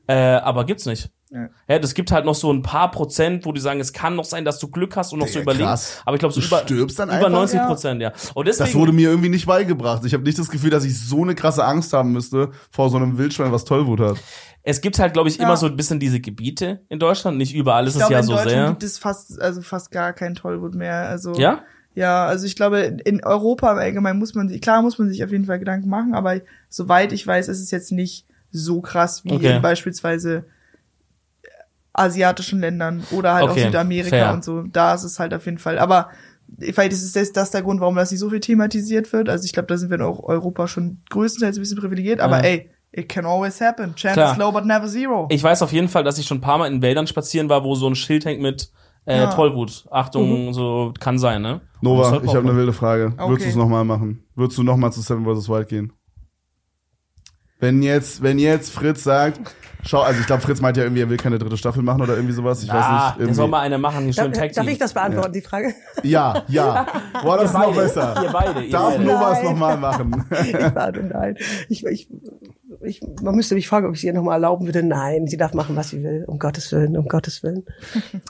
Äh, 0.08 0.14
aber 0.16 0.66
gibt's 0.66 0.86
nicht. 0.86 1.12
Ja. 1.32 1.48
Ja, 1.68 1.80
das 1.80 1.94
gibt 1.94 2.12
halt 2.12 2.26
noch 2.26 2.34
so 2.36 2.52
ein 2.52 2.64
paar 2.64 2.90
Prozent, 2.92 3.46
wo 3.46 3.52
die 3.52 3.62
sagen, 3.62 3.80
es 3.80 3.94
kann 3.94 4.16
noch 4.16 4.26
sein, 4.26 4.46
dass 4.46 4.58
du 4.58 4.68
Glück 4.68 4.96
hast 4.96 5.14
und 5.14 5.20
noch 5.20 5.28
so 5.28 5.40
Digga, 5.40 5.44
überlebst. 5.44 5.68
krass. 5.68 6.02
Aber 6.06 6.16
ich 6.16 6.20
glaube, 6.20 6.34
so 6.34 6.42
Du 6.42 6.48
über, 6.48 6.60
stirbst 6.60 6.98
dann 7.00 7.10
über 7.10 7.18
einfach? 7.18 7.30
90 7.30 7.62
Prozent, 7.62 8.02
ja. 8.02 8.12
Und 8.34 8.48
deswegen, 8.48 8.66
Das 8.66 8.76
wurde 8.76 8.92
mir 8.92 9.10
irgendwie 9.10 9.30
nicht 9.30 9.46
beigebracht. 9.46 10.04
Ich 10.06 10.14
habe 10.14 10.24
nicht 10.24 10.40
das 10.40 10.50
Gefühl, 10.50 10.72
dass 10.72 10.84
ich 10.86 11.00
so 11.00 11.22
eine 11.22 11.36
krasse 11.36 11.64
Angst 11.64 11.94
haben 11.94 12.12
müsste 12.12 12.50
vor 12.72 12.90
so 12.90 12.98
einem 12.98 13.18
Wildschwein, 13.18 13.52
was 13.52 13.64
Tollwut 13.64 14.00
hat. 14.00 14.18
Es 14.64 14.82
gibt 14.82 15.00
halt, 15.00 15.14
glaube 15.14 15.30
ich, 15.30 15.38
Ja. 15.38 15.46
immer 15.46 15.58
so 15.58 15.66
ein 15.68 15.76
bisschen 15.76 16.00
diese 16.00 16.20
Gebiete 16.20 16.82
in 16.90 17.00
Deutschland. 17.00 17.38
Nicht 17.38 17.56
überall 17.56 17.88
ist 17.88 17.96
Ich 17.96 18.02
es 18.02 18.08
glaube, 18.08 18.14
ja 18.14 18.20
in 18.20 18.26
so 18.26 18.34
Deutschland 18.34 18.52
sehr. 18.56 18.68
gibt 18.70 18.84
es 18.84 18.98
fast, 18.98 19.42
also 19.42 19.62
fast 19.62 19.92
gar 19.92 20.14
kein 20.14 20.36
Tollwut 20.36 20.76
mehr. 20.76 21.08
Also 21.10 21.34
Ja? 21.36 21.64
Ja, 21.96 22.26
also 22.28 22.46
ich 22.46 22.56
glaube, 22.56 22.80
in 23.04 23.24
Europa 23.24 23.72
im 23.72 23.78
Allgemeinen 23.80 24.20
muss 24.20 24.36
man 24.36 24.48
sich, 24.48 24.62
klar 24.62 24.82
muss 24.82 25.00
man 25.00 25.10
sich 25.10 25.24
auf 25.24 25.32
jeden 25.32 25.46
Fall 25.46 25.60
Gedanken 25.60 25.90
machen, 25.90 26.14
aber 26.14 26.40
soweit 26.70 27.12
ich 27.12 27.26
weiß, 27.26 27.48
ist 27.48 27.60
es 27.60 27.72
jetzt 27.72 27.92
nicht 27.92 28.26
so 28.52 28.80
krass 28.82 29.26
wie 29.26 29.34
Okay. 29.34 29.56
in 29.58 29.62
beispielsweise 29.62 30.46
asiatischen 31.94 32.60
Ländern 32.60 33.04
oder 33.12 33.34
halt 33.34 33.50
Okay, 33.50 33.62
auch 33.62 33.66
Südamerika 33.66 34.10
fair. 34.10 34.34
und 34.34 34.44
so. 34.44 34.62
Da 34.64 34.94
ist 34.94 35.04
es 35.04 35.20
halt 35.20 35.34
auf 35.34 35.46
jeden 35.46 35.58
Fall. 35.58 35.80
Aber 35.80 36.10
vielleicht 36.60 36.94
ist 36.94 37.04
es 37.04 37.12
das, 37.14 37.32
das 37.34 37.52
der 37.52 37.64
Grund, 37.64 37.82
warum 37.82 37.96
das 37.96 38.12
nicht 38.12 38.20
so 38.20 38.30
viel 38.30 38.40
thematisiert 38.40 39.12
wird. 39.12 39.28
Also 39.30 39.46
ich 39.46 39.54
glaube, 39.54 39.68
da 39.68 39.78
sind 39.78 39.90
wir 39.90 39.96
in 39.96 40.04
Eu- 40.04 40.24
Europa 40.24 40.68
schon 40.68 41.02
größtenteils 41.10 41.58
ein 41.58 41.62
bisschen 41.62 41.80
privilegiert, 41.80 42.22
aber 42.22 42.38
Ja. 42.38 42.44
ey, 42.46 42.72
it 42.92 43.10
can 43.10 43.26
always 43.26 43.60
happen. 43.62 43.96
Chance 43.96 44.16
Klar. 44.16 44.32
is 44.34 44.38
low, 44.38 44.52
but 44.52 44.66
never 44.66 44.88
zero. 44.88 45.28
Ich 45.32 45.44
weiß 45.44 45.62
auf 45.62 45.72
jeden 45.72 45.88
Fall, 45.90 46.04
dass 46.04 46.18
ich 46.18 46.26
schon 46.28 46.38
ein 46.38 46.42
paar 46.42 46.58
Mal 46.58 46.68
in 46.68 46.82
Wäldern 46.82 47.08
spazieren 47.08 47.50
war, 47.50 47.64
wo 47.64 47.76
so 47.76 47.88
ein 47.88 47.96
Schild 47.96 48.26
hängt 48.26 48.42
mit 48.42 48.72
äh, 49.06 49.18
Ja. 49.20 49.28
Tollwut. 49.34 49.86
Achtung, 49.92 50.54
so 50.54 50.94
kann 51.00 51.18
sein, 51.20 51.42
ne? 51.42 51.62
Nova, 51.82 52.22
ich 52.24 52.34
habe 52.36 52.48
eine 52.48 52.56
wilde 52.58 52.74
Frage. 52.74 53.14
Okay. 53.18 53.30
Würdest 53.30 53.46
du 53.46 53.50
es 53.52 53.56
nochmal 53.56 53.86
machen? 53.86 54.24
Würdest 54.36 54.58
du 54.58 54.64
nochmal 54.64 54.92
zu 54.92 55.02
Seven 55.02 55.24
vs. 55.26 55.48
Wild 55.50 55.68
gehen? 55.70 55.94
Wenn 57.62 57.82
jetzt, 57.84 58.22
wenn 58.24 58.40
jetzt 58.40 58.72
Fritz 58.72 59.04
sagt, 59.04 59.42
schau, 59.84 60.00
also 60.02 60.22
ich 60.22 60.26
glaube, 60.28 60.42
Fritz 60.42 60.62
meint 60.62 60.78
ja 60.78 60.84
irgendwie, 60.84 61.02
er 61.02 61.10
will 61.10 61.18
keine 61.18 61.38
dritte 61.38 61.58
Staffel 61.58 61.84
machen 61.84 62.02
oder 62.02 62.14
irgendwie 62.16 62.34
sowas. 62.34 62.64
Ich 62.64 62.72
Ah, 62.72 62.76
weiß 62.76 62.86
nicht. 62.86 63.16
der 63.16 63.22
Irgendwie. 63.22 63.34
soll 63.36 63.48
mal 63.50 63.60
eine 63.60 63.78
machen, 63.78 64.04
hier 64.06 64.14
schön 64.14 64.32
Darf, 64.32 64.42
Tag 64.44 64.54
darf 64.54 64.68
ich 64.68 64.78
das 64.78 64.94
beantworten, 64.94 65.34
die 65.34 65.42
Frage? 65.42 65.74
Ja, 66.04 66.44
ja. 66.48 66.86
Boah, 67.22 67.36
das 67.38 67.52
ist 67.52 67.58
noch 67.58 67.76
besser. 67.76 68.22
Ihr 68.24 68.30
beide, 68.32 68.64
ihr 68.64 68.72
Darf 68.72 68.94
beide. 68.96 69.04
Nova 69.04 69.34
es 69.34 69.44
nochmal 69.44 69.78
machen? 69.78 70.26
Ich 70.46 70.54
warte, 70.76 71.04
nein. 71.04 71.36
Ich, 71.68 71.86
ich, 71.86 72.08
ich, 72.82 73.02
man 73.22 73.36
müsste 73.36 73.56
mich 73.56 73.68
fragen, 73.68 73.88
ob 73.88 73.94
ich 73.96 74.02
sie 74.02 74.08
ihr 74.08 74.14
nochmal 74.14 74.36
erlauben 74.36 74.66
würde. 74.66 74.84
Nein, 74.84 75.28
sie 75.28 75.38
darf 75.38 75.54
machen, 75.54 75.76
was 75.76 75.90
sie 75.90 76.04
will. 76.04 76.24
Um 76.28 76.40
Gottes 76.40 76.72
Willen, 76.72 76.98
um 76.98 77.08
Gottes 77.08 77.44
Willen. 77.44 77.66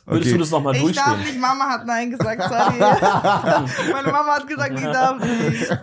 Würdest 0.05 0.27
Okay. 0.27 0.31
du 0.31 0.38
das 0.39 0.51
nochmal 0.51 0.75
Ich 0.75 0.91
darf 0.95 1.17
nicht, 1.17 1.39
Mama 1.39 1.65
hat 1.69 1.85
Nein 1.85 2.12
gesagt, 2.12 2.41
sorry. 2.43 2.79
Meine 3.91 4.12
Mama 4.12 4.35
hat 4.35 4.47
gesagt, 4.47 4.73
ich 4.79 4.85
darf 4.85 5.19
nicht. 5.23 5.77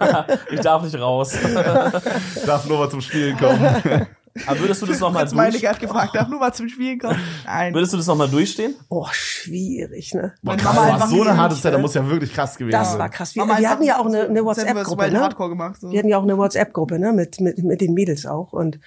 Ich 0.50 0.60
darf 0.60 0.82
nicht 0.82 0.98
raus. 0.98 1.34
Darf 2.46 2.66
Nova 2.68 2.90
zum 2.90 3.00
Spielen 3.00 3.36
kommen? 3.36 4.06
Aber 4.46 4.60
würdest 4.60 4.82
du 4.82 4.86
das 4.86 5.00
nochmal 5.00 5.26
durch, 5.26 5.66
hat 5.66 5.80
gefragt, 5.80 6.14
darf 6.14 6.28
nur 6.28 6.40
mal 6.40 6.52
zum 6.52 6.68
Spielen 6.68 6.98
kommen? 6.98 7.18
Nein. 7.44 7.74
würdest 7.74 7.92
du 7.92 7.96
das 7.96 8.06
noch 8.06 8.16
mal 8.16 8.28
durchstehen? 8.28 8.74
Oh, 8.88 9.06
schwierig, 9.12 10.14
ne? 10.14 10.34
Meine 10.42 10.60
Krass, 10.62 10.74
Mama 10.74 11.00
war 11.00 11.08
so 11.08 11.22
eine 11.22 11.36
harte 11.36 11.56
Zeit, 11.56 11.72
da 11.74 11.78
muss 11.78 11.94
ja 11.94 12.06
wirklich 12.08 12.32
krass 12.32 12.56
gewesen 12.56 12.72
Das 12.72 12.90
sein. 12.90 12.98
war 12.98 13.08
krass. 13.08 13.34
Wir, 13.34 13.44
Mama 13.44 13.58
wir 13.58 13.70
hatten 13.70 13.82
ja 13.84 13.98
auch 13.98 14.06
eine, 14.06 14.22
eine. 14.28 14.44
WhatsApp-Gruppe, 14.44 15.10
ne? 15.10 15.20
Hardcore 15.20 15.48
gemacht. 15.50 15.80
So. 15.80 15.90
Wir 15.90 15.98
hatten 15.98 16.08
ja 16.08 16.18
auch 16.18 16.22
eine 16.24 16.36
WhatsApp-Gruppe, 16.36 16.98
ne? 16.98 17.12
Mit, 17.12 17.40
mit, 17.40 17.58
mit 17.62 17.80
den 17.80 17.94
Mädels 17.94 18.26
auch. 18.26 18.52
Und, 18.52 18.78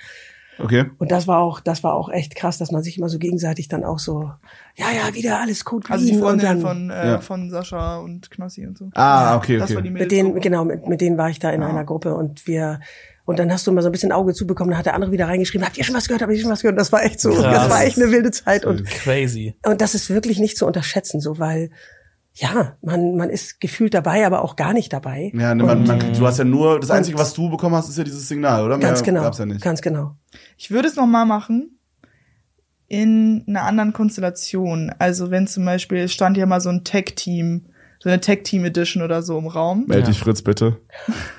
Okay. 0.62 0.88
und 0.98 1.10
das 1.10 1.26
war 1.26 1.40
auch, 1.40 1.62
das 1.62 1.84
war 1.86 1.94
auch 1.94 2.10
echt 2.10 2.36
krass, 2.36 2.58
dass 2.58 2.70
man 2.70 2.84
sich 2.84 2.98
immer 2.98 3.08
so 3.08 3.18
gegenseitig 3.18 3.70
dann 3.70 3.86
auch 3.86 3.98
so, 3.98 4.30
ja, 4.76 4.88
ja, 4.92 5.16
wieder 5.16 5.40
alles 5.40 5.64
gut. 5.64 5.90
Also 5.90 6.06
die 6.06 6.18
Freundin 6.18 6.46
dann, 6.46 6.60
von, 6.62 6.90
äh, 6.90 7.08
Ja. 7.12 7.22
von 7.22 7.50
Sascha 7.50 8.00
und 8.00 8.30
Knossi 8.30 8.68
und 8.68 8.78
so. 8.78 8.90
Ah, 8.94 9.38
okay, 9.38 9.58
Das 9.58 9.70
war 9.70 9.78
okay. 9.78 9.88
die 9.88 9.94
mit 9.94 10.12
denen, 10.12 10.38
genau, 10.42 10.66
mit, 10.66 10.86
mit 10.86 11.00
denen 11.00 11.18
war 11.18 11.30
ich 11.30 11.40
da 11.40 11.50
in 11.52 11.62
Ja. 11.62 11.68
einer 11.70 11.86
Gruppe 11.86 12.14
und 12.14 12.46
wir, 12.46 12.82
Und 13.30 13.38
dann 13.38 13.52
hast 13.54 13.68
du 13.68 13.72
immer 13.72 13.84
so 13.84 13.90
ein 13.90 13.92
bisschen 13.92 14.12
Auge 14.12 14.34
zubekommen, 14.34 14.72
dann 14.72 14.80
hat 14.80 14.88
der 14.88 14.96
andere 14.96 15.12
wieder 15.12 15.28
reingeschrieben, 15.28 15.64
habt 15.64 15.78
ihr 15.78 15.84
schon 15.84 15.94
was 15.94 16.08
gehört, 16.08 16.24
habt 16.24 16.34
ihr 16.34 16.40
schon 16.40 16.50
was 16.50 16.62
gehört? 16.62 16.74
Und 16.74 16.80
das 16.80 16.92
war 16.92 17.04
echt 17.04 17.22
so, 17.22 17.30
Krass. 17.30 17.44
das 17.44 17.70
war 17.70 17.84
echt 17.84 18.02
eine 18.02 18.12
wilde 18.12 18.32
Zeit. 18.32 18.66
Und, 18.66 18.84
Crazy. 18.86 19.54
und 19.64 19.82
das 19.82 19.94
ist 19.94 20.10
wirklich 20.10 20.40
nicht 20.40 20.58
zu 20.58 20.66
unterschätzen, 20.66 21.22
so, 21.22 21.38
weil, 21.38 21.70
ja, 22.34 22.76
man, 22.82 23.18
man 23.18 23.30
ist 23.30 23.62
gefühlt 23.62 23.94
dabei, 23.94 24.26
aber 24.26 24.44
auch 24.44 24.56
gar 24.56 24.74
nicht 24.74 24.92
dabei. 24.92 25.32
Ja, 25.36 25.54
ne, 25.54 25.64
man, 25.64 25.84
man, 25.84 26.00
du 26.12 26.26
hast 26.26 26.40
ja 26.40 26.44
nur, 26.44 26.80
das 26.80 26.90
Einzige, 26.90 27.20
was 27.20 27.36
du 27.36 27.52
bekommen 27.52 27.76
hast, 27.76 27.88
ist 27.88 28.00
ja 28.00 28.04
dieses 28.04 28.28
Signal, 28.28 28.66
oder? 28.66 28.80
Ganz 28.80 29.02
Mehr 29.02 29.06
genau, 29.06 29.22
Gab's 29.22 29.38
ja 29.38 29.46
nicht. 29.46 29.62
ganz 29.62 29.84
genau. 29.84 30.16
Ich 30.58 30.72
würde 30.72 30.88
es 30.88 30.96
noch 30.96 31.06
mal 31.06 31.26
machen 31.26 31.78
in 32.88 33.44
einer 33.48 33.62
anderen 33.62 33.94
Konstellation. 33.94 34.92
Also 34.98 35.30
wenn 35.30 35.46
zum 35.46 35.66
Beispiel, 35.66 36.00
es 36.00 36.14
stand 36.14 36.36
ja 36.36 36.48
mal 36.48 36.62
so 36.62 36.70
ein 36.70 36.84
Tech-Team, 36.84 37.68
so 38.02 38.08
eine 38.08 38.22
Tech-Team-Edition 38.22 39.04
oder 39.04 39.22
so 39.22 39.38
im 39.38 39.48
Raum. 39.48 39.84
Meld 39.88 40.02
Ja. 40.06 40.08
dich, 40.08 40.20
Fritz, 40.20 40.42
bitte. 40.42 40.78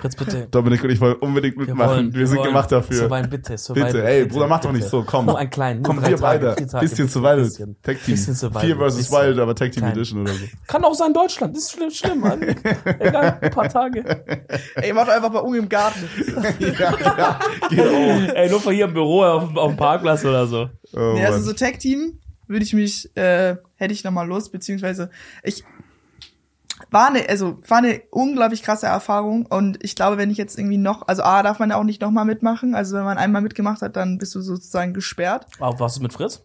Fritz, 0.01 0.15
bitte. 0.15 0.47
Dominik 0.51 0.85
und 0.85 0.91
ich 0.91 1.01
wollen 1.01 1.15
unbedingt 1.15 1.57
mitmachen. 1.57 2.13
Wir, 2.15 2.27
sind 2.27 2.37
wollen 2.37 2.49
gemacht 2.49 2.71
dafür. 2.71 2.97
Survival, 2.97 3.29
bitte, 3.29 3.57
Survival, 3.57 3.93
Bitte, 3.93 4.05
ey, 4.05 4.27
Bruder, 4.27 4.47
mach 4.47 4.61
doch 4.61 4.73
nicht 4.73 4.87
so, 4.87 5.03
komm. 5.03 5.25
Nur 5.25 5.39
ein 5.39 5.49
kleinen, 5.49 5.83
Komm, 5.83 6.05
wir 6.05 6.19
beide. 6.19 6.55
vier 6.57 6.69
Tage, 6.69 6.87
bisschen 6.87 7.09
Survival. 7.09 7.37
bisschen. 7.45 7.77
Tag 7.83 7.97
Team. 8.05 8.15
Bisschen 8.15 8.35
Survival, 8.35 8.63
4 8.63 8.77
vs. 8.77 8.97
bisschen. 8.97 9.19
Wild, 9.19 9.39
aber 9.39 9.55
Tag 9.55 9.73
Team 9.73 9.81
Klein. 9.83 9.93
Edition 9.93 10.21
oder 10.21 10.33
so. 10.35 10.45
Kann 10.67 10.85
auch 10.85 10.95
sein 10.95 11.15
Deutschland, 11.15 11.57
das 11.57 11.63
ist 11.65 11.73
schlimm, 11.73 11.91
schlimm, 11.91 12.21
Mann. 12.21 12.43
Egal, 12.99 13.39
ein 13.41 13.51
paar 13.51 13.69
Tage. 13.71 14.05
Ey, 14.75 14.93
mach 14.93 15.07
doch 15.07 15.15
einfach 15.15 15.31
bei 15.33 15.41
Unge 15.41 15.59
im 15.59 15.69
Garten. 15.69 16.01
ja, 16.59 16.69
ja, 16.79 17.39
genau. 17.71 18.33
Ey, 18.35 18.51
nur 18.51 18.61
von 18.61 18.75
hier 18.75 18.85
im 18.85 18.93
Büro 18.93 19.23
auf, 19.25 19.57
auf 19.57 19.71
dem 19.71 19.77
Parkplatz 19.79 20.27
oder 20.27 20.47
so. 20.47 20.69
Oh, 20.93 21.13
nee, 21.15 21.25
also 21.25 21.41
so 21.41 21.55
Tech-Team 21.55 22.19
würde 22.49 22.65
ich 22.65 22.75
mich, 22.75 23.09
äh, 23.17 23.57
hätte 23.77 23.95
ich 23.95 24.05
noch 24.05 24.11
mal 24.11 24.27
Lust, 24.27 24.53
beziehungsweise 24.53 25.09
ich 25.43 25.65
war 26.91 27.09
eine, 27.09 27.29
also 27.29 27.59
war 27.69 27.79
eine 27.79 28.03
unglaublich 28.11 28.63
krasse 28.63 28.87
Erfahrung 28.87 29.47
und 29.47 29.79
ich 29.85 29.95
glaube, 29.97 30.19
wenn 30.19 30.31
ich 30.31 30.39
jetzt 30.39 30.59
irgendwie 30.59 30.79
noch, 30.79 31.07
also 31.09 31.23
A, 31.23 31.43
darf 31.43 31.59
man 31.59 31.71
ja 31.71 31.77
auch 31.77 31.85
nicht 31.85 32.01
noch 32.01 32.11
mal 32.11 32.25
mitmachen, 32.25 32.75
also 32.75 32.97
wenn 32.97 33.05
man 33.05 33.19
einmal 33.19 33.43
mitgemacht 33.43 33.83
hat, 33.83 33.97
dann 33.97 34.19
bist 34.19 34.35
du 34.35 34.41
sozusagen 34.41 34.95
gesperrt. 34.95 35.47
Aber 35.59 35.79
was 35.81 35.95
ist 35.95 36.03
mit 36.03 36.13
Fritz? 36.13 36.45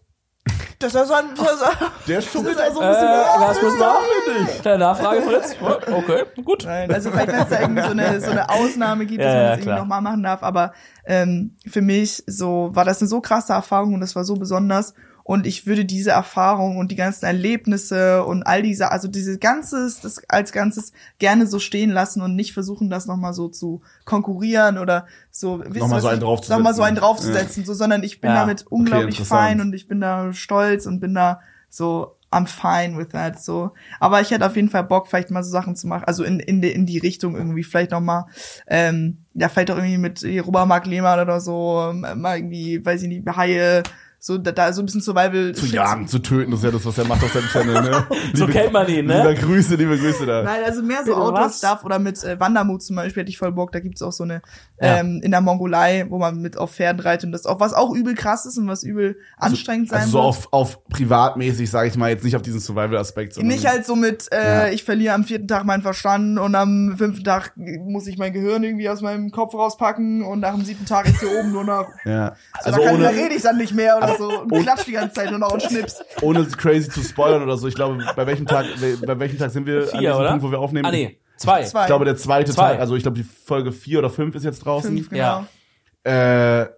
Das 0.78 0.94
ist 0.94 1.08
so 1.08 1.14
ein, 1.14 1.24
das 1.34 1.52
ist 1.54 1.62
Der 2.06 2.20
schummelt 2.20 2.58
da 2.58 2.70
so 2.72 2.80
Äh, 2.80 2.84
ein 2.84 2.92
bisschen. 2.92 3.40
lass 3.40 3.58
kurz 3.58 3.78
nach. 3.80 4.60
Kleine 4.62 4.78
Nachfrage, 4.78 5.22
Fritz. 5.22 5.56
Okay, 5.92 6.24
gut. 6.44 6.64
Nein, 6.66 6.92
also 6.92 7.10
vielleicht, 7.10 7.28
wenn 7.28 7.40
es 7.40 7.48
da 7.48 7.60
irgendwie 7.60 7.82
so 7.82 7.90
eine, 7.90 8.20
so 8.20 8.30
eine 8.30 8.48
Ausnahme 8.50 9.06
gibt, 9.06 9.22
Ja, 9.22 9.26
dass 9.26 9.34
man 9.34 9.42
ja, 9.42 9.48
das 9.50 9.58
irgendwie 9.60 9.78
nochmal 9.78 10.02
machen 10.02 10.22
darf. 10.22 10.42
Aber 10.42 10.72
ähm, 11.06 11.56
für 11.66 11.80
mich 11.80 12.22
so 12.26 12.70
war 12.74 12.84
das 12.84 13.00
eine 13.00 13.08
so 13.08 13.20
krasse 13.20 13.54
Erfahrung 13.54 13.94
und 13.94 14.00
das 14.00 14.14
war 14.14 14.24
so 14.24 14.34
besonders. 14.34 14.94
Und 15.26 15.44
ich 15.44 15.66
würde 15.66 15.84
diese 15.84 16.12
Erfahrung 16.12 16.76
und 16.76 16.92
die 16.92 16.94
ganzen 16.94 17.24
Erlebnisse 17.24 18.24
und 18.24 18.44
all 18.44 18.62
diese, 18.62 18.92
also 18.92 19.08
diese 19.08 19.38
ganzes, 19.40 19.98
das 20.00 20.22
als 20.28 20.52
Ganzes 20.52 20.92
gerne 21.18 21.48
so 21.48 21.58
stehen 21.58 21.90
lassen 21.90 22.22
und 22.22 22.36
nicht 22.36 22.52
versuchen, 22.52 22.90
das 22.90 23.06
nochmal 23.06 23.32
so 23.32 23.48
zu 23.48 23.80
konkurrieren 24.04 24.78
oder 24.78 25.08
so, 25.32 25.56
Nochmal 25.56 26.00
so 26.00 26.06
einen 26.06 26.20
draufzusetzen. 26.20 26.56
Nochmal 26.56 26.74
so 26.74 26.82
einen 26.82 26.96
draufzusetzen, 26.96 27.64
so, 27.64 27.74
sondern 27.74 28.04
ich 28.04 28.20
bin 28.20 28.30
Ja, 28.30 28.36
damit 28.36 28.66
unglaublich 28.68 29.18
interessant. 29.18 29.40
fein 29.40 29.60
und 29.60 29.72
ich 29.74 29.88
bin 29.88 30.00
da 30.00 30.32
stolz 30.32 30.86
und 30.86 31.00
bin 31.00 31.12
da 31.12 31.40
so 31.68 32.12
I'm 32.30 32.46
fine 32.46 32.96
with 32.96 33.08
that 33.08 33.42
so. 33.42 33.72
Aber 33.98 34.20
ich 34.20 34.30
hätte 34.30 34.46
auf 34.46 34.54
jeden 34.54 34.68
Fall 34.68 34.84
Bock, 34.84 35.08
vielleicht 35.08 35.32
mal 35.32 35.42
so 35.42 35.50
Sachen 35.50 35.74
zu 35.74 35.88
machen, 35.88 36.04
also 36.06 36.22
in 36.22 36.38
in 36.38 36.62
die, 36.62 36.70
in 36.70 36.86
die 36.86 36.98
Richtung 36.98 37.34
irgendwie 37.34 37.64
vielleicht 37.64 37.90
noch 37.90 38.00
mal 38.00 38.26
ähm, 38.68 39.24
ja 39.34 39.48
vielleicht 39.48 39.72
auch 39.72 39.76
irgendwie 39.76 39.98
mit 39.98 40.24
Robert 40.46 40.68
Mark 40.68 40.86
Lehmann 40.86 41.18
oder 41.18 41.40
so 41.40 41.88
ähm, 41.90 42.20
mal 42.20 42.36
irgendwie, 42.36 42.84
weiß 42.84 43.02
ich 43.02 43.08
nicht, 43.08 43.26
Haie 43.36 43.82
so 44.26 44.38
da, 44.38 44.50
da 44.50 44.72
so 44.72 44.82
ein 44.82 44.86
bisschen 44.86 45.02
Survival 45.02 45.52
Zu 45.54 45.66
jagen, 45.66 46.08
zu 46.08 46.18
töten, 46.18 46.50
das 46.50 46.58
ist 46.60 46.64
ja 46.64 46.70
das, 46.72 46.84
was 46.84 46.98
er 46.98 47.04
macht 47.04 47.22
auf 47.22 47.32
seinem 47.32 47.46
Channel, 47.46 47.80
ne? 47.82 48.06
So 48.34 48.46
kennt 48.48 48.72
man 48.72 48.88
ihn, 48.88 49.06
ne? 49.06 49.22
Liebe 49.28 49.40
Grüße, 49.40 49.76
liebe 49.76 49.96
Grüße 49.96 50.26
da. 50.26 50.42
Nein, 50.42 50.62
also 50.66 50.82
mehr 50.82 51.04
so? 51.06 51.14
Outdoor-Stuff 51.14 51.84
oder 51.84 52.00
mit 52.00 52.22
äh, 52.24 52.38
Wandermut 52.40 52.82
zum 52.82 52.96
Beispiel 52.96 53.20
hätte 53.20 53.30
ich 53.30 53.38
voll 53.38 53.52
Bock. 53.52 53.70
Da 53.70 53.78
gibt's 53.78 54.02
auch 54.02 54.10
so 54.10 54.24
eine 54.24 54.42
Ja. 54.80 54.96
ähm, 54.96 55.20
in 55.22 55.30
der 55.30 55.40
Mongolei, 55.40 56.06
wo 56.08 56.18
man 56.18 56.40
mit 56.42 56.58
auf 56.58 56.72
Pferden 56.74 57.00
reitet 57.00 57.26
und 57.26 57.32
das 57.32 57.46
auch 57.46 57.60
was 57.60 57.72
auch 57.72 57.94
übel 57.94 58.14
krass 58.14 58.46
ist 58.46 58.58
und 58.58 58.66
was 58.66 58.82
übel 58.82 59.16
anstrengend 59.36 59.90
sein 59.90 60.00
Also 60.00 60.10
so 60.10 60.18
wird. 60.18 60.26
auf, 60.26 60.48
auf 60.52 60.84
privatmäßig, 60.88 61.70
sage 61.70 61.88
ich 61.88 61.96
mal, 61.96 62.10
jetzt 62.10 62.24
nicht 62.24 62.34
auf 62.34 62.42
diesen 62.42 62.58
Survival-Aspekt. 62.60 63.34
sondern- 63.34 63.54
Nicht 63.54 63.66
halt 63.68 63.86
so 63.86 63.94
mit, 63.94 64.26
äh, 64.32 64.66
Ja. 64.66 64.68
ich 64.72 64.82
verliere 64.82 65.14
am 65.14 65.22
vierten 65.22 65.46
Tag 65.46 65.64
meinen 65.64 65.82
Verstand 65.82 66.38
und 66.40 66.54
am 66.56 66.96
fünften 66.98 67.22
Tag 67.24 67.52
muss 67.56 68.06
ich 68.08 68.18
mein 68.18 68.32
Gehirn 68.32 68.64
irgendwie 68.64 68.88
aus 68.88 69.02
meinem 69.02 69.30
Kopf 69.30 69.54
rauspacken 69.54 70.22
und 70.22 70.40
nach 70.40 70.54
dem 70.54 70.64
siebten 70.64 70.84
Tag 70.86 71.06
ist 71.08 71.20
hier 71.20 71.30
oben 71.38 71.52
nur 71.52 71.62
noch, 71.64 71.86
Ja. 72.04 72.34
also 72.52 72.70
Also 72.70 72.80
da, 72.80 72.90
kann, 72.90 73.00
da 73.00 73.08
ohne, 73.10 73.16
rede 73.16 73.34
ich 73.36 73.42
dann 73.42 73.56
nicht 73.56 73.72
mehr 73.74 73.96
oder 73.98 74.15
so 74.18 74.40
und 74.42 74.62
klatsch 74.62 74.84
die 74.86 74.92
ganze 74.92 75.14
Zeit 75.14 75.30
nur 75.30 75.38
noch 75.38 75.52
und 75.52 75.62
schnips. 75.62 76.02
ohne 76.22 76.44
crazy 76.46 76.88
zu 76.90 77.02
spoilern 77.02 77.42
oder 77.42 77.56
so. 77.56 77.68
Ich 77.68 77.74
glaube, 77.74 78.04
bei 78.14 78.26
welchem 78.26 78.46
Tag, 78.46 78.66
bei 79.06 79.18
welchem 79.18 79.38
Tag 79.38 79.50
sind 79.50 79.66
wir 79.66 79.82
an 79.82 79.88
Vier, 79.88 80.00
diesem 80.00 80.16
oder? 80.16 80.28
Punkt, 80.30 80.44
wo 80.44 80.50
wir 80.50 80.58
aufnehmen? 80.58 80.86
Ah, 80.86 80.90
nee. 80.90 81.18
Zwei. 81.36 81.64
Zwei. 81.64 81.82
Ich 81.82 81.86
glaube, 81.86 82.04
der 82.04 82.16
zweite 82.16 82.52
Zwei. 82.52 82.72
Tag, 82.72 82.80
also 82.80 82.96
ich 82.96 83.02
glaube, 83.02 83.18
die 83.18 83.24
Folge 83.24 83.72
vier 83.72 83.98
oder 83.98 84.10
fünf 84.10 84.34
ist 84.34 84.44
jetzt 84.44 84.60
draußen. 84.64 84.94
Fünf, 84.94 85.10
genau. 85.10 85.44
Ja. 86.04 86.62
Äh, 86.62 86.68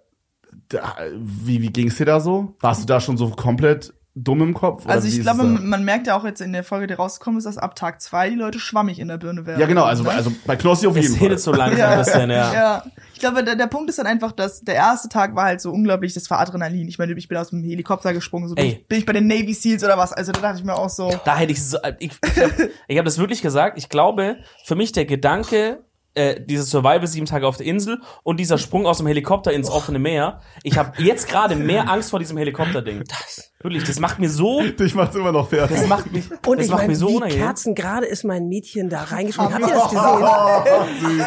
da, 0.68 0.96
wie, 1.14 1.62
wie 1.62 1.70
ging's 1.70 1.96
dir 1.96 2.06
da 2.06 2.20
so? 2.20 2.54
Warst 2.60 2.82
du 2.82 2.86
da 2.86 3.00
schon 3.00 3.16
so 3.16 3.30
komplett 3.30 3.92
dumm 4.24 4.42
im 4.42 4.54
Kopf? 4.54 4.84
oder 4.84 4.94
Also 4.94 5.08
ich 5.08 5.20
glaube, 5.20 5.42
es 5.44 5.60
man 5.62 5.84
merkt 5.84 6.06
ja 6.06 6.16
auch 6.16 6.24
jetzt 6.24 6.40
in 6.40 6.52
der 6.52 6.64
Folge, 6.64 6.86
die 6.86 6.94
rausgekommen 6.94 7.38
ist, 7.38 7.44
dass 7.44 7.58
ab 7.58 7.74
Tag 7.76 8.00
zwei 8.00 8.30
die 8.30 8.36
Leute 8.36 8.58
schwammig 8.60 8.98
in 8.98 9.08
der 9.08 9.18
Birne 9.18 9.46
werden. 9.46 9.60
Ja, 9.60 9.66
genau, 9.66 9.84
also, 9.84 10.02
Ne? 10.04 10.10
also 10.10 10.32
bei 10.46 10.56
Knossi 10.56 10.86
auf 10.86 10.96
Es 10.96 11.02
jeden 11.02 11.14
Fall. 11.16 11.28
hittet 11.28 11.40
so 11.40 11.52
langsam 11.52 11.80
ein 11.90 11.98
bisschen, 11.98 12.30
ja. 12.30 12.52
Ja, 12.52 12.84
ich 13.14 13.20
glaube, 13.20 13.42
der, 13.44 13.56
der 13.56 13.66
Punkt 13.66 13.90
ist 13.90 13.98
dann 13.98 14.06
einfach, 14.06 14.32
dass 14.32 14.60
der 14.62 14.74
erste 14.74 15.08
Tag 15.08 15.34
war 15.34 15.44
halt 15.44 15.60
so 15.60 15.70
unglaublich, 15.72 16.14
das 16.14 16.28
war 16.30 16.40
Adrenalin. 16.40 16.88
Ich 16.88 16.98
meine, 16.98 17.12
ich 17.14 17.28
bin 17.28 17.38
aus 17.38 17.50
dem 17.50 17.62
Helikopter 17.62 18.12
gesprungen, 18.12 18.48
so 18.48 18.54
bin 18.54 18.64
Ey. 18.64 18.70
ich, 18.72 18.86
bin 18.86 18.98
ich 18.98 19.06
bei 19.06 19.12
den 19.12 19.26
Navy 19.26 19.54
Seals 19.54 19.82
oder 19.84 19.98
was? 19.98 20.12
Also 20.12 20.32
da 20.32 20.40
dachte 20.40 20.58
ich 20.58 20.64
mir 20.64 20.74
auch 20.74 20.90
so, 20.90 21.12
Da 21.24 21.36
hätte 21.36 21.52
ich 21.52 21.64
so, 21.64 21.78
ich, 21.98 22.12
ich 22.22 22.42
habe 22.42 22.70
ich 22.86 22.98
hab 22.98 23.04
das 23.04 23.18
wirklich 23.18 23.42
gesagt. 23.42 23.78
Ich 23.78 23.88
glaube, 23.88 24.36
für 24.64 24.74
mich 24.74 24.92
der 24.92 25.04
Gedanke, 25.04 25.80
äh, 26.18 26.44
dieses 26.44 26.70
Survival 26.70 27.06
sieben 27.06 27.26
Tage 27.26 27.46
auf 27.46 27.56
der 27.56 27.66
Insel 27.66 28.00
und 28.22 28.38
dieser 28.40 28.58
Sprung 28.58 28.86
aus 28.86 28.98
dem 28.98 29.06
Helikopter 29.06 29.52
ins 29.52 29.70
offene 29.70 29.98
Meer. 29.98 30.40
Ich 30.64 30.76
habe 30.76 30.92
jetzt 31.02 31.28
gerade 31.28 31.54
mehr 31.56 31.88
Angst 31.90 32.10
vor 32.10 32.18
diesem 32.18 32.36
Helikopterding. 32.36 33.04
Das, 33.08 33.52
wirklich, 33.60 33.84
das 33.84 33.98
macht 34.00 34.18
mir 34.18 34.28
so, 34.28 34.60
Dich 34.62 34.94
macht's 34.94 35.14
immer 35.16 35.32
noch 35.32 35.48
fertig. 35.48 35.76
das 35.78 35.86
macht 35.86 36.12
mich, 36.12 36.24
Und 36.46 36.58
das 36.58 36.66
ich 36.66 36.70
macht 36.72 36.80
meine, 36.82 36.92
mir 36.92 36.96
so 36.96 37.20
wie. 37.24 37.28
Kerzen 37.28 37.74
gerade 37.74 38.06
ist 38.06 38.24
mein 38.24 38.48
Mädchen 38.48 38.88
da 38.88 39.04
reingesprungen. 39.04 39.54
Habt 39.54 39.66
ihr 39.68 39.74
das 39.74 39.90
gesehen? 39.90 41.26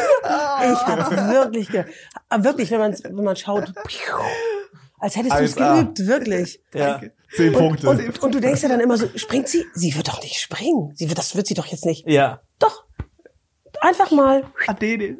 Ich 0.64 0.86
hab's 0.86 1.10
wirklich, 1.10 1.68
ge 1.70 1.84
Ah, 2.28 2.42
wirklich, 2.44 2.70
wenn 2.70 2.78
man 2.78 2.92
wenn 3.02 3.24
man 3.24 3.36
schaut, 3.36 3.72
als 4.98 5.16
hättest 5.16 5.38
du 5.38 5.42
es 5.44 5.56
1A. 5.56 5.74
geübt, 5.80 6.06
wirklich. 6.06 6.60
Ja. 6.74 7.00
Zehn 7.34 7.52
Punkte. 7.52 7.88
Und, 7.88 8.22
und 8.22 8.34
du 8.34 8.40
denkst 8.40 8.62
ja 8.62 8.68
dann 8.68 8.80
immer 8.80 8.96
so, 8.96 9.06
springt 9.16 9.48
sie? 9.48 9.64
Sie 9.74 9.96
wird 9.96 10.06
doch 10.08 10.22
nicht 10.22 10.38
springen. 10.38 10.92
Sie 10.94 11.08
wird, 11.08 11.18
das 11.18 11.34
wird 11.34 11.46
sie 11.46 11.54
doch 11.54 11.66
jetzt 11.66 11.84
nicht. 11.86 12.06
ja. 12.08 12.40
Doch. 12.58 12.81
Einfach 13.84 14.12
mal 14.12 14.44
Adede. 14.68 15.16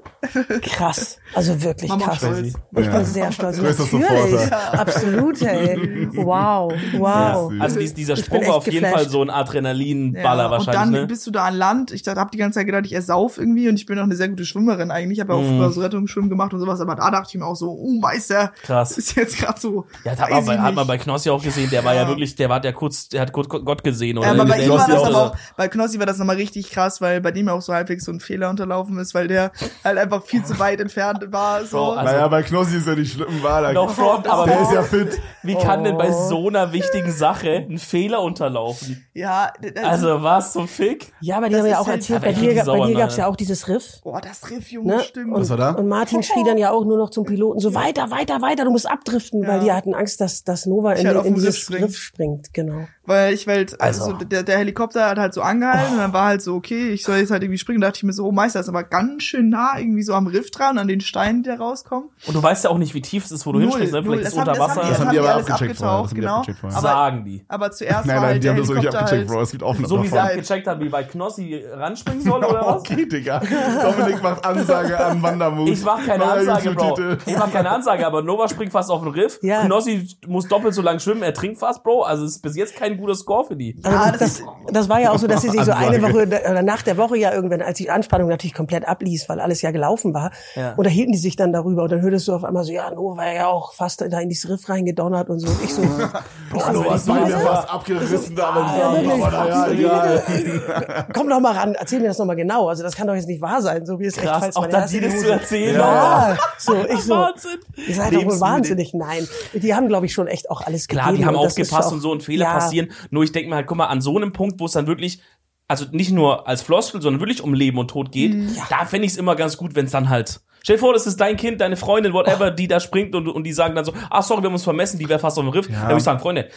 krass. 0.62 1.18
Also 1.34 1.60
wirklich 1.62 1.88
Mama 1.90 2.04
krass. 2.06 2.18
stolz. 2.18 2.46
Ich 2.46 2.86
Ja. 2.86 2.90
bin 2.96 3.04
sehr 3.04 3.32
stolz. 3.32 3.56
Natürlich. 3.56 3.76
Supporter. 3.76 4.78
Absolut, 4.80 5.42
ey. 5.42 6.08
Wow. 6.14 6.72
Wow. 6.96 7.52
Also 7.58 7.80
dies, 7.80 7.92
dieser 7.94 8.16
Sprung 8.16 8.46
war 8.46 8.54
auf 8.54 8.66
jeden 8.66 8.84
geflasht. 8.84 8.94
Fall 8.94 9.08
so 9.08 9.20
ein 9.22 9.30
Adrenalinballer 9.30 10.44
Ja, 10.44 10.50
wahrscheinlich, 10.50 10.80
und 10.86 10.92
dann 10.92 11.00
ne? 11.02 11.06
bist 11.08 11.26
du 11.26 11.30
da 11.32 11.46
an 11.46 11.54
Land. 11.54 11.90
Ich 11.90 12.06
habe 12.06 12.30
die 12.32 12.38
ganze 12.38 12.60
Zeit 12.60 12.66
gedacht, 12.66 12.86
ich 12.86 12.92
ersauf 12.92 13.38
irgendwie 13.38 13.68
und 13.68 13.74
ich 13.74 13.86
bin 13.86 13.98
auch 13.98 14.04
eine 14.04 14.14
sehr 14.14 14.28
gute 14.28 14.44
Schwimmerin 14.44 14.90
eigentlich. 14.90 15.18
Ich 15.18 15.20
habe 15.20 15.32
ja 15.32 15.38
auch 15.38 15.42
Mhm. 15.42 15.58
früher 15.58 15.72
so 15.72 15.80
Rettungsschwimmen 15.80 16.30
gemacht 16.30 16.52
und 16.54 16.60
sowas, 16.60 16.80
aber 16.80 16.94
da 16.94 17.10
dachte 17.10 17.28
ich 17.30 17.34
mir 17.38 17.46
auch 17.46 17.56
so, 17.56 17.70
oh 17.70 17.98
Meister, 18.00 18.52
Krass. 18.62 18.96
ist 18.96 19.16
jetzt 19.16 19.38
gerade 19.38 19.58
so. 19.60 19.86
Ja, 20.04 20.14
da 20.14 20.22
weiß 20.22 20.30
war, 20.30 20.40
ich 20.40 20.46
bei, 20.46 20.58
hat 20.58 20.74
man 20.74 20.86
bei 20.86 20.98
Knossi 20.98 21.30
auch 21.30 21.42
gesehen, 21.42 21.68
der 21.70 21.84
war 21.84 21.94
ja 21.94 22.02
Ja. 22.02 22.08
wirklich, 22.08 22.36
der 22.36 22.48
war 22.48 22.60
der 22.60 22.72
kurz, 22.72 23.08
der 23.08 23.22
hat 23.22 23.32
Gott, 23.32 23.48
Gott 23.48 23.82
gesehen. 23.82 24.18
Oder 24.18 24.28
Ja, 24.28 24.32
aber 24.34 24.44
bei 24.46 24.62
ihm 24.62 24.70
war 24.70 24.86
das 24.86 24.96
auch, 25.00 25.06
aber 25.06 25.26
auch, 25.32 25.36
bei 25.56 25.66
Knossi 25.68 25.98
war 25.98 26.06
das 26.06 26.18
nochmal 26.18 26.36
richtig 26.36 26.70
krass, 26.70 27.00
weil 27.00 27.20
bei 27.20 27.32
dem 27.32 27.46
ja 27.46 27.52
auch 27.54 27.62
so 27.62 27.72
halbwegs 27.72 28.04
so 28.04 28.12
ein 28.12 28.20
Fehler 28.20 28.51
unterlaufen 28.52 28.98
ist, 28.98 29.14
weil 29.14 29.26
der 29.28 29.50
halt 29.84 29.98
einfach 29.98 30.22
viel 30.24 30.44
zu 30.44 30.58
weit 30.58 30.80
entfernt 30.80 31.24
war. 31.32 31.64
So. 31.64 31.76
Bro, 31.78 31.90
also- 31.94 32.12
naja, 32.12 32.28
bei 32.28 32.42
Knossi 32.42 32.76
ist 32.76 32.86
ja 32.86 32.94
nicht 32.94 33.12
schlimm, 33.12 33.42
war 33.42 33.62
da. 33.62 33.72
No 33.72 33.88
front, 33.88 34.28
aber 34.28 34.46
der 34.46 34.62
ist 34.62 34.72
ja 34.72 34.82
fit. 34.82 35.20
Wie 35.42 35.54
kann 35.56 35.82
denn 35.84 35.98
bei 35.98 36.10
Oh. 36.10 36.28
so 36.28 36.48
einer 36.48 36.72
wichtigen 36.72 37.10
Sache 37.10 37.66
ein 37.68 37.78
Fehler 37.78 38.22
unterlaufen? 38.22 39.04
ja, 39.14 39.52
also, 39.82 40.02
Also 40.12 40.22
was 40.22 40.52
zum 40.52 40.68
Fick? 40.68 41.12
Ja, 41.20 41.38
aber 41.38 41.46
die 41.48 41.52
Das 41.54 41.62
haben 41.62 41.70
ja 41.70 41.78
auch 41.80 41.86
halt- 41.86 41.96
erzählt, 41.96 42.16
Aber 42.18 42.26
bei 42.26 42.32
ich 42.32 42.38
dir, 42.38 42.64
bei 42.64 42.86
dir 42.86 42.94
gab's 42.96 43.16
ja 43.16 43.26
auch 43.26 43.36
dieses 43.36 43.66
Riff. 43.68 44.00
boah, 44.04 44.20
das 44.20 44.50
Riff, 44.50 44.70
Junge, 44.70 44.96
Ne? 44.96 45.02
stimmt. 45.02 45.32
Und, 45.34 45.40
Was 45.42 45.50
war 45.50 45.56
da? 45.56 45.70
und 45.72 45.88
Martin 45.88 46.22
schrie 46.22 46.44
dann 46.44 46.58
ja 46.58 46.70
auch 46.70 46.84
nur 46.84 46.98
noch 46.98 47.10
zum 47.10 47.24
Piloten 47.24 47.58
so 47.60 47.74
weiter, 47.74 48.10
weiter, 48.10 48.40
weiter, 48.42 48.64
du 48.64 48.70
musst 48.70 48.88
abdriften, 48.88 49.42
Ja. 49.42 49.48
weil 49.48 49.60
die 49.60 49.72
hatten 49.72 49.94
Angst, 49.94 50.20
dass, 50.20 50.44
dass 50.44 50.66
Nova 50.66 50.92
in, 50.92 51.06
halt 51.06 51.16
in 51.18 51.24
den 51.24 51.34
dieses 51.34 51.56
Riff 51.56 51.62
springt. 51.64 51.84
Riff 51.84 51.96
springt. 51.96 52.54
Genau. 52.54 52.86
Weil 53.04 53.34
ich 53.34 53.48
halt, 53.48 53.80
also, 53.80 54.04
Also. 54.04 54.18
so, 54.20 54.24
der, 54.24 54.44
der 54.44 54.58
Helikopter 54.58 55.08
hat 55.10 55.18
halt 55.18 55.34
so 55.34 55.42
angehalten 55.42 55.94
und 55.94 55.98
dann 55.98 56.12
war 56.12 56.26
halt 56.26 56.40
so, 56.40 56.54
okay, 56.54 56.90
ich 56.90 57.02
soll 57.02 57.16
jetzt 57.16 57.32
halt 57.32 57.42
irgendwie 57.42 57.58
springen. 57.58 57.80
Da 57.80 57.88
dachte 57.88 57.96
ich 57.98 58.02
mir 58.04 58.12
so, 58.12 58.24
oh 58.26 58.30
Meister, 58.30 58.60
ist 58.60 58.68
aber 58.68 58.84
ganz 58.84 59.24
schön 59.24 59.48
nah 59.48 59.76
irgendwie 59.76 60.02
so 60.04 60.14
am 60.14 60.28
Riff 60.28 60.52
dran, 60.52 60.78
an 60.78 60.86
den 60.86 61.00
Steinen, 61.00 61.42
die 61.42 61.48
da 61.48 61.56
rauskommen. 61.56 62.10
Und 62.26 62.34
du 62.34 62.40
weißt 62.40 62.62
ja 62.62 62.70
auch 62.70 62.78
nicht, 62.78 62.94
wie 62.94 63.02
tief 63.02 63.24
es 63.24 63.32
ist, 63.32 63.44
wo 63.44 63.50
du 63.50 63.58
hinspringst, 63.58 63.92
ne? 63.92 64.02
null. 64.02 64.18
Vielleicht 64.18 64.28
ist 64.28 64.36
Das 64.36 64.40
haben- 64.40 64.48
unter 64.50 64.60
das 64.60 64.68
haben 64.70 64.76
Wasser. 64.76 64.82
die- 64.86 64.90
Das 64.92 65.00
haben 65.00 65.10
die 65.10 65.18
aber 65.18 65.34
alles 65.34 65.50
abgecheckt 65.50 65.70
abgetaucht, 65.82 66.04
Das 66.04 66.10
haben 66.10 66.14
die 66.14 66.20
genau. 66.20 66.36
abgecheckt 66.36 66.58
vorher. 66.60 66.78
Aber- 66.78 66.88
sagen 66.88 67.24
die. 67.24 67.44
Aber 67.48 67.70
zuerst 67.72 68.06
Nein, 68.06 68.14
war 68.16 68.22
nein, 68.22 68.30
halt 68.34 68.44
die 68.44 68.48
haben 68.48 68.54
der 68.54 68.62
das 68.62 68.68
wirklich 68.68 68.84
Helikopter 68.84 69.04
abgecheckt, 69.04 69.28
halt, 69.28 69.36
Bro. 69.36 69.42
Es 69.42 69.50
gibt 69.50 69.62
Aufnahmen 69.64 69.88
So 69.88 70.02
wie 70.02 70.06
sie 70.06 70.14
davon. 70.14 70.30
abgecheckt 70.30 70.66
haben, 70.68 70.80
wie 70.80 70.88
bei 70.88 71.02
Knossi 71.02 71.64
ranspringen 71.72 72.22
soll, 72.22 72.44
oder 72.44 72.66
was? 72.66 72.76
Okay, 72.82 73.06
Digga. 73.08 73.40
Dominik 73.40 74.22
macht 74.22 74.44
Ansage 74.44 75.04
an 75.04 75.22
Wandermut. 75.22 75.68
Ich 75.68 75.82
mach 75.84 76.06
keine 76.06 76.24
Ansage, 76.24 76.70
Bro. 76.70 76.98
Ich 77.26 77.36
mach 77.36 77.52
keine 77.52 77.70
Ansage, 77.70 78.06
aber 78.06 78.22
Nova 78.22 78.48
springt 78.48 78.70
fast 78.70 78.90
auf 78.90 79.02
den 79.02 79.10
Riff. 79.12 79.40
Ja. 79.42 79.64
Knossi 79.64 80.08
muss 80.28 80.46
doppelt 80.46 80.74
so 80.74 80.82
lang 80.82 81.00
schwimmen, 81.00 81.22
er 81.22 81.34
trinkt 81.34 81.58
fast, 81.58 81.82
Bro. 81.82 82.02
Also 82.02 82.24
es 82.24 82.36
ist 82.36 82.42
bis 82.42 82.54
jetzt 82.56 82.76
kein 82.76 82.91
guter 82.96 83.14
Score 83.14 83.44
für 83.44 83.56
die. 83.56 83.76
Ja, 83.84 84.10
das, 84.10 84.18
das 84.18 84.32
das, 84.32 84.42
das 84.72 84.88
war 84.88 85.00
ja 85.00 85.10
auch 85.10 85.18
so, 85.18 85.26
dass 85.26 85.42
sie 85.42 85.50
sich 85.50 85.64
so 85.64 85.72
eine. 85.72 86.02
Woche 86.02 86.26
oder 86.26 86.62
nach 86.62 86.82
der 86.82 86.96
Woche 86.96 87.16
ja 87.16 87.32
irgendwann, 87.32 87.62
als 87.62 87.78
die 87.78 87.90
Anspannung 87.90 88.28
natürlich 88.28 88.54
komplett 88.54 88.86
abließ, 88.86 89.28
weil 89.28 89.40
alles 89.40 89.62
ja 89.62 89.70
gelaufen 89.70 90.14
war. 90.14 90.30
Ja. 90.54 90.74
Und 90.74 90.84
da 90.84 90.90
hielten 90.90 91.12
die 91.12 91.18
sich 91.18 91.36
dann 91.36 91.52
darüber 91.52 91.84
und 91.84 91.92
dann 91.92 92.00
hörtest 92.00 92.28
du 92.28 92.32
auf 92.32 92.44
einmal 92.44 92.64
so, 92.64 92.72
ja, 92.72 92.90
no, 92.90 93.16
war 93.16 93.32
ja 93.32 93.46
auch 93.46 93.72
fast 93.72 94.00
da 94.00 94.20
in 94.20 94.28
dieses 94.28 94.48
Riff 94.48 94.68
reingedonnert 94.68 95.30
und 95.30 95.38
so. 95.38 95.48
Und 95.48 95.62
ich 95.62 95.74
so, 95.74 95.82
Boah, 95.82 96.72
du 96.72 96.90
hast 96.90 97.06
beide 97.06 97.30
fast 97.30 97.70
abgerissen 97.70 98.36
damals. 98.36 98.72
ja, 98.76 99.68
egal. 99.68 101.06
komm 101.12 101.28
doch 101.28 101.40
mal 101.40 101.52
ran, 101.52 101.74
erzähl 101.74 102.00
mir 102.00 102.08
das 102.08 102.18
nochmal 102.18 102.36
genau. 102.36 102.68
Also 102.68 102.82
das 102.82 102.96
kann 102.96 103.06
doch 103.06 103.14
jetzt 103.14 103.28
nicht 103.28 103.40
wahr 103.40 103.62
sein, 103.62 103.86
so 103.86 103.98
wie 103.98 104.06
es 104.06 104.16
echt 104.16 104.26
Krass, 104.26 104.40
falls 104.40 104.56
auch 104.56 104.66
das 104.66 104.90
zu 104.90 105.30
erzählen. 105.30 105.76
Ja, 105.76 106.36
so, 106.58 106.74
ich 106.74 107.00
so. 107.00 107.14
Wahnsinn. 107.14 107.58
Ihr 107.86 107.94
seid 107.94 108.14
doch 108.14 108.24
wohl 108.24 108.40
wahnsinnig. 108.40 108.94
Nein, 108.94 109.28
die 109.52 109.74
haben, 109.74 109.88
glaube 109.88 110.06
ich, 110.06 110.12
schon 110.12 110.26
echt 110.26 110.50
auch 110.50 110.60
alles 110.60 110.88
Klar, 110.88 111.12
die 111.12 111.24
haben 111.24 111.34
ist 111.34 111.40
aufgepasst 111.40 111.92
und 111.92 112.00
so 112.00 112.10
und 112.10 112.22
Fehler 112.22 112.44
ja, 112.44 112.60
passieren. 112.88 113.08
Nur 113.10 113.24
ich 113.24 113.32
denke 113.32 113.50
mir 113.50 113.56
halt, 113.56 113.66
guck 113.66 113.76
mal, 113.78 113.86
an 113.86 114.00
so 114.00 114.16
einem 114.16 114.32
Punkt, 114.32 114.60
wo 114.60 114.66
es 114.66 114.72
dann 114.72 114.86
wirklich, 114.86 115.20
also 115.68 115.86
nicht 115.90 116.10
nur 116.12 116.46
als 116.48 116.62
Floskel, 116.62 117.00
sondern 117.02 117.20
wirklich 117.20 117.42
um 117.42 117.54
Leben 117.54 117.78
und 117.78 117.88
Tod 117.88 118.12
geht, 118.12 118.34
Mhm. 118.34 118.56
da 118.70 118.84
fände 118.84 119.06
ich 119.06 119.12
es 119.12 119.18
immer 119.18 119.36
ganz 119.36 119.56
gut, 119.56 119.74
wenn 119.74 119.86
es 119.86 119.92
dann 119.92 120.08
halt. 120.08 120.40
Stell 120.62 120.76
dir 120.76 120.80
vor, 120.80 120.92
das 120.92 121.06
ist 121.08 121.20
dein 121.20 121.36
Kind, 121.36 121.60
deine 121.60 121.76
Freundin, 121.76 122.12
whatever, 122.12 122.50
die 122.52 122.68
da 122.68 122.78
springt 122.78 123.14
und, 123.16 123.26
und 123.28 123.42
die 123.44 123.52
sagen 123.52 123.74
dann 123.74 123.84
so, 123.84 123.92
ach 124.10 124.22
sorry, 124.22 124.42
wir 124.42 124.46
haben 124.46 124.54
uns 124.54 124.62
vermessen, 124.62 124.98
die 124.98 125.08
wäre 125.08 125.18
fast 125.18 125.36
auf 125.38 125.44
dem 125.44 125.50
Riff. 125.50 125.66
Da 125.66 125.82
würde 125.88 125.96
ich 125.96 126.02
sagen, 126.04 126.20
Freunde, 126.20 126.48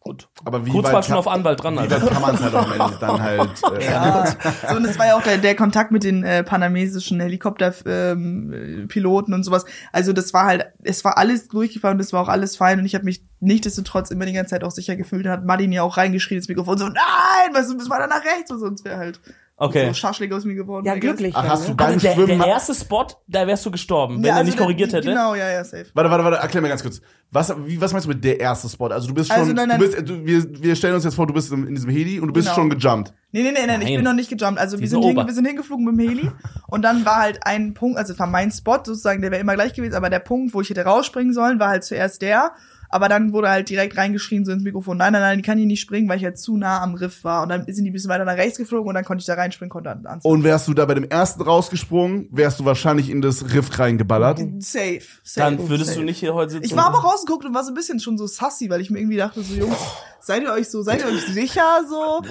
gut. 0.00 0.28
Aber 0.44 0.64
wie 0.66 0.70
Kurz 0.70 0.86
weit 0.86 0.94
war 0.94 1.02
schon 1.02 1.16
auf 1.16 1.28
Anwalt 1.28 1.62
dran, 1.62 1.74
Wie 1.74 1.90
weit 1.90 2.10
kann 2.10 2.22
man 2.22 2.34
es 2.34 2.40
halt 2.40 2.54
auch 2.54 2.66
am 2.66 2.80
Ende 2.80 2.98
dann 2.98 3.22
halt. 3.22 3.50
Äh, 3.78 3.84
Ja. 3.84 4.26
So, 4.68 4.76
und 4.76 4.84
es 4.86 4.98
war 4.98 5.06
ja 5.06 5.16
auch 5.16 5.22
der, 5.22 5.38
der 5.38 5.54
Kontakt 5.54 5.92
mit 5.92 6.02
den 6.04 6.24
äh, 6.24 6.42
panamesischen 6.42 7.20
Helikopterpiloten 7.20 8.52
ähm, 8.82 8.88
Piloten 8.88 9.34
und 9.34 9.44
sowas. 9.44 9.64
Also 9.92 10.12
das 10.12 10.32
war 10.32 10.46
halt, 10.46 10.66
es 10.82 11.04
war 11.04 11.18
alles 11.18 11.48
durchgefahren 11.48 11.98
und 11.98 12.00
es 12.00 12.12
war 12.12 12.22
auch 12.22 12.28
alles 12.28 12.56
fein 12.56 12.78
und 12.78 12.86
ich 12.86 12.94
habe 12.94 13.04
mich 13.04 13.22
nichtsdestotrotz 13.40 14.10
immer 14.10 14.26
die 14.26 14.32
ganze 14.32 14.50
Zeit 14.50 14.64
auch 14.64 14.70
sicher 14.70 14.96
gefühlt. 14.96 15.26
Da 15.26 15.32
hat 15.32 15.44
Martin 15.44 15.72
ja 15.72 15.82
auch 15.82 15.96
reingeschrien 15.96 16.38
ins 16.38 16.48
Mikrofon 16.48 16.78
so, 16.78 16.86
nein, 16.86 17.52
was 17.52 17.68
ist 17.68 17.90
weiter 17.90 18.06
nach 18.06 18.24
rechts? 18.24 18.50
Und 18.50 18.58
sonst 18.58 18.84
wäre 18.84 18.96
halt 18.96 19.20
Okay. 19.62 19.88
so 19.88 19.94
Schaschlik 19.94 20.32
aus 20.32 20.44
mir 20.46 20.54
geworden. 20.54 20.86
Ja, 20.86 20.94
glücklich. 20.94 21.34
Ach, 21.36 21.46
hast 21.46 21.68
du 21.68 21.74
beim 21.76 21.88
Also 21.88 22.00
der, 22.00 22.14
Schwimmen. 22.14 22.38
der 22.38 22.46
erste 22.48 22.74
Spot, 22.74 23.06
da 23.28 23.46
wärst 23.46 23.66
du 23.66 23.70
gestorben, 23.70 24.16
wenn 24.16 24.24
Ja, 24.24 24.30
er 24.30 24.36
also 24.36 24.46
nicht 24.46 24.58
der- 24.58 24.64
korrigiert 24.64 24.92
hätte. 24.94 25.08
Genau, 25.08 25.34
ja, 25.34 25.50
ja, 25.50 25.62
safe. 25.64 25.86
Warte, 25.92 26.10
warte, 26.10 26.24
warte, 26.24 26.36
erklär 26.38 26.62
mir 26.62 26.68
ganz 26.70 26.82
kurz. 26.82 27.00
Was, 27.30 27.54
wie, 27.66 27.78
was 27.80 27.92
meinst 27.92 28.06
du 28.06 28.08
mit 28.08 28.24
der 28.24 28.40
erste 28.40 28.68
Spot? 28.70 28.86
Also 28.86 29.08
du 29.08 29.14
bist 29.14 29.28
schon, 29.30 29.36
Also 29.38 29.52
nein, 29.52 29.68
nein. 29.68 29.78
Du 29.78 29.86
bist, 29.86 30.08
du, 30.08 30.24
wir, 30.26 30.62
wir 30.62 30.74
stellen 30.76 30.94
uns 30.94 31.04
jetzt 31.04 31.14
vor, 31.14 31.26
du 31.26 31.34
bist 31.34 31.52
in, 31.52 31.74
diesem 31.74 31.90
Heli 31.90 32.18
und 32.20 32.28
du 32.28 32.32
bist 32.32 32.48
Genau. 32.48 32.54
schon 32.56 32.70
gejumpt. 32.70 33.12
Nee, 33.32 33.42
nee, 33.42 33.52
nee, 33.52 33.66
nee, 33.66 33.72
ich 33.74 33.78
Nein. 33.84 33.94
bin 33.96 34.04
noch 34.04 34.14
nicht 34.14 34.30
gejumpt. 34.30 34.58
Also 34.58 34.80
wir 34.80 34.88
sind, 34.88 35.04
hin, 35.04 35.14
wir 35.16 35.32
sind 35.34 35.46
hingeflogen 35.46 35.84
mit 35.84 35.94
dem 35.94 36.08
Heli 36.08 36.30
und 36.68 36.82
dann 36.82 37.04
war 37.04 37.16
halt 37.16 37.40
ein 37.42 37.74
Punkt, 37.74 37.98
also 37.98 38.12
es 38.14 38.18
war 38.18 38.26
mein 38.26 38.50
Spot 38.50 38.78
sozusagen, 38.82 39.20
der 39.20 39.30
wäre 39.30 39.40
immer 39.42 39.54
gleich 39.54 39.74
gewesen, 39.74 39.94
aber 39.94 40.08
der 40.10 40.18
Punkt, 40.20 40.54
wo 40.54 40.62
ich 40.62 40.70
hätte 40.70 40.84
rausspringen 40.84 41.32
sollen, 41.34 41.60
war 41.60 41.68
halt 41.68 41.84
zuerst 41.84 42.22
der. 42.22 42.52
Aber 42.92 43.08
dann 43.08 43.32
wurde 43.32 43.48
halt 43.48 43.68
direkt 43.68 43.96
reingeschrien 43.96 44.44
so 44.44 44.50
ins 44.50 44.64
Mikrofon, 44.64 44.96
nein, 44.96 45.12
nein, 45.12 45.22
nein, 45.22 45.38
die 45.38 45.42
kann 45.44 45.56
hier 45.56 45.66
nicht 45.68 45.80
springen, 45.80 46.08
weil 46.08 46.18
ich 46.18 46.24
halt 46.24 46.38
zu 46.40 46.56
nah 46.56 46.82
am 46.82 46.94
Riff 46.94 47.22
war. 47.22 47.44
Und 47.44 47.48
dann 47.50 47.64
sind 47.66 47.84
die 47.84 47.90
ein 47.90 47.92
bisschen 47.92 48.10
weiter 48.10 48.24
nach 48.24 48.36
rechts 48.36 48.58
geflogen 48.58 48.88
und 48.88 48.94
dann 48.94 49.04
konnte 49.04 49.22
ich 49.22 49.26
da 49.26 49.34
reinspringen, 49.34 49.70
konnte 49.70 49.90
dann 49.90 50.04
anziehen. 50.06 50.28
Und 50.28 50.42
wärst 50.42 50.66
du 50.66 50.74
da 50.74 50.86
bei 50.86 50.94
dem 50.94 51.04
ersten 51.04 51.40
rausgesprungen, 51.40 52.28
wärst 52.32 52.58
du 52.58 52.64
wahrscheinlich 52.64 53.08
in 53.08 53.22
das 53.22 53.54
Riff 53.54 53.78
reingeballert. 53.78 54.38
Safe, 54.58 55.00
safe. 55.22 55.56
Dann 55.56 55.68
würdest 55.68 55.90
safe. 55.90 56.00
du 56.00 56.04
nicht 56.04 56.18
hier 56.18 56.34
heute 56.34 56.50
sitzen. 56.50 56.64
Ich 56.64 56.76
war 56.76 56.86
aber 56.86 56.98
rausgeguckt 56.98 57.44
und 57.44 57.54
war 57.54 57.62
so 57.62 57.70
ein 57.70 57.74
bisschen 57.74 58.00
schon 58.00 58.18
so 58.18 58.26
sassy, 58.26 58.68
weil 58.68 58.80
ich 58.80 58.90
mir 58.90 58.98
irgendwie 58.98 59.18
dachte, 59.18 59.40
so 59.40 59.54
Jungs, 59.54 59.76
seid 60.20 60.42
ihr 60.42 60.50
euch 60.52 60.68
so, 60.68 60.82
seid 60.82 60.98
ihr 61.00 61.06
euch 61.06 61.26
sicher 61.26 61.84
so? 61.88 62.22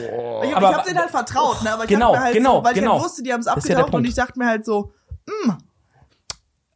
Ich 0.43 0.51
hab, 0.53 0.57
Aber- 0.57 0.69
ich 0.71 0.75
hab 0.75 0.85
denen 0.85 0.99
halt 0.99 1.09
vertraut, 1.11 1.63
ne? 1.63 1.71
Aber 1.71 1.83
ich 1.83 1.89
Genau, 1.89 2.07
dachte 2.11 2.19
mir 2.19 2.25
halt 2.25 2.35
genau, 2.35 2.57
so, 2.57 2.63
weil 2.65 2.73
ich 2.73 2.79
genau. 2.79 2.93
halt 2.95 3.03
wusste, 3.05 3.23
die 3.23 3.31
haben 3.31 3.39
es 3.39 3.45
ist 3.47 3.69
ja 3.69 3.77
abgetaucht 3.77 3.93
und 3.95 4.03
ich 4.05 4.13
dachte 4.15 4.37
mir 4.37 4.47
halt 4.47 4.65
so, 4.65 4.91
hm, 5.45 5.55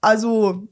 also 0.01 0.67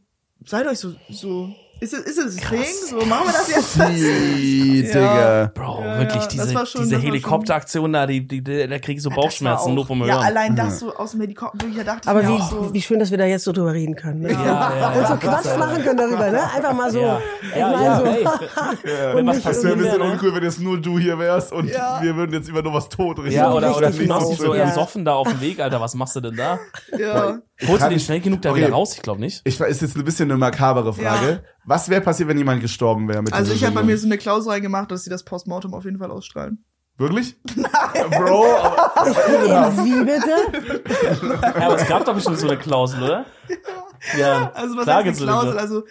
seid 0.45 0.65
euch 0.67 0.79
so, 0.79 0.93
so, 1.09 1.49
ist 1.81 1.93
es, 1.93 1.99
ist 2.05 2.17
es 2.19 2.35
Ding? 2.37 2.63
So, 2.89 3.05
machen 3.05 3.25
wir 3.27 3.33
das 3.33 3.49
jetzt? 3.49 3.75
Ja. 3.75 3.87
Digga. 3.89 5.51
Bro, 5.53 5.81
Ja, 5.83 5.99
wirklich, 5.99 6.21
ja, 6.23 6.27
diese, 6.45 6.65
schon- 6.65 6.83
diese 6.83 6.97
Helikopteraktion 6.99 7.91
da, 7.93 8.05
die, 8.07 8.25
die, 8.27 8.43
die, 8.43 8.67
da 8.67 8.79
krieg 8.79 8.97
ich 8.97 9.03
so 9.03 9.09
Bauchschmerzen, 9.09 9.71
auch- 9.71 9.75
nur 9.75 9.85
vom 9.85 9.99
Ja, 10.05 10.15
Hören. 10.15 10.23
allein 10.25 10.55
das 10.55 10.79
so 10.79 10.95
aus 10.95 11.11
dem 11.11 11.21
Helikopter, 11.21 11.65
ich 11.67 11.83
dachte 11.83 12.07
Aber 12.09 12.21
ich 12.21 12.27
wie, 12.27 12.31
auch 12.33 12.49
so, 12.51 12.73
wie 12.73 12.81
schön, 12.81 12.99
dass 12.99 13.11
wir 13.11 13.17
da 13.17 13.25
jetzt 13.25 13.43
so 13.43 13.51
drüber 13.51 13.73
reden 13.73 13.95
können. 13.95 14.21
Ne? 14.21 14.31
Ja, 14.31 14.71
ja, 14.79 14.87
Und 14.89 15.07
so 15.07 15.13
ja. 15.13 15.17
Quatsch 15.17 15.57
machen 15.57 15.83
können 15.83 15.97
darüber, 15.97 16.29
ne? 16.31 16.41
Einfach 16.55 16.73
mal 16.73 16.91
so. 16.91 16.99
Ja. 17.01 17.19
Ich 17.41 17.57
Ja, 17.57 17.71
meine 17.71 17.83
ja, 17.85 17.97
so. 17.99 18.05
ey. 18.05 18.25
und 19.11 19.15
Wenn 19.17 19.27
was 19.27 19.41
Das 19.41 19.63
wäre 19.63 19.73
ein 19.73 19.79
bisschen 19.79 19.97
ne? 19.99 20.11
uncool, 20.11 20.35
wenn 20.35 20.43
jetzt 20.43 20.59
nur 20.59 20.79
du 20.79 20.99
hier 20.99 21.17
wärst 21.17 21.51
und 21.51 21.67
Ja. 21.69 21.99
wir 22.01 22.15
würden 22.15 22.33
jetzt 22.33 22.47
immer 22.49 22.61
nur 22.61 22.73
was 22.73 22.89
tot 22.89 23.19
reden. 23.19 23.31
Ja, 23.31 23.51
oder, 23.51 23.75
oder 23.75 23.89
du 23.91 24.05
machst 24.05 24.29
dich 24.31 24.37
so 24.37 24.53
Ja. 24.53 24.65
ersoffen 24.65 25.03
da 25.03 25.13
auf 25.15 25.27
dem 25.27 25.41
Weg, 25.41 25.59
Alter, 25.59 25.81
was 25.81 25.95
machst 25.95 26.15
du 26.15 26.21
denn 26.21 26.35
da? 26.35 26.59
ja. 26.97 27.39
Holst 27.61 27.73
du 27.73 27.77
kann 27.77 27.89
den 27.89 27.99
schnell 27.99 28.19
genug 28.21 28.41
da 28.41 28.51
Okay. 28.51 28.59
wieder 28.61 28.71
raus? 28.71 28.95
Ich 28.95 29.01
glaube 29.01 29.19
nicht. 29.19 29.41
Ich 29.43 29.59
ist 29.59 29.81
jetzt 29.81 29.95
ein 29.95 30.03
bisschen 30.03 30.29
eine 30.29 30.37
makabere 30.37 30.93
Frage. 30.93 31.31
Ja. 31.31 31.39
Was 31.65 31.89
wäre 31.89 32.01
passiert, 32.01 32.29
wenn 32.29 32.37
jemand 32.37 32.61
gestorben 32.61 33.07
wäre 33.07 33.21
mit 33.21 33.33
Also 33.33 33.53
ich 33.53 33.63
habe 33.63 33.75
bei 33.75 33.83
mir 33.83 33.97
so 33.97 34.07
eine 34.07 34.17
Klausel 34.17 34.51
reingemacht, 34.51 34.91
dass 34.91 35.03
sie 35.03 35.09
das 35.09 35.23
Postmortem 35.23 35.73
auf 35.73 35.85
jeden 35.85 35.97
Fall 35.99 36.11
ausstrahlen. 36.11 36.63
Wirklich? 36.97 37.35
Nein. 37.55 37.71
Bro, 38.11 38.45
aber, 38.55 39.77
Wie 39.85 40.03
bitte? 40.03 41.41
Ja, 41.59 41.65
aber 41.65 41.75
es 41.75 41.87
gab 41.87 42.05
doch 42.05 42.13
bestimmt 42.13 42.37
so 42.39 42.47
eine 42.47 42.57
Klausel, 42.57 43.01
oder? 43.03 43.25
Ja, 44.17 44.51
Also 44.53 44.77
was 44.77 44.87
heißt 44.87 45.07
eine 45.07 45.13
Klausel? 45.13 45.57
Also 45.57 45.83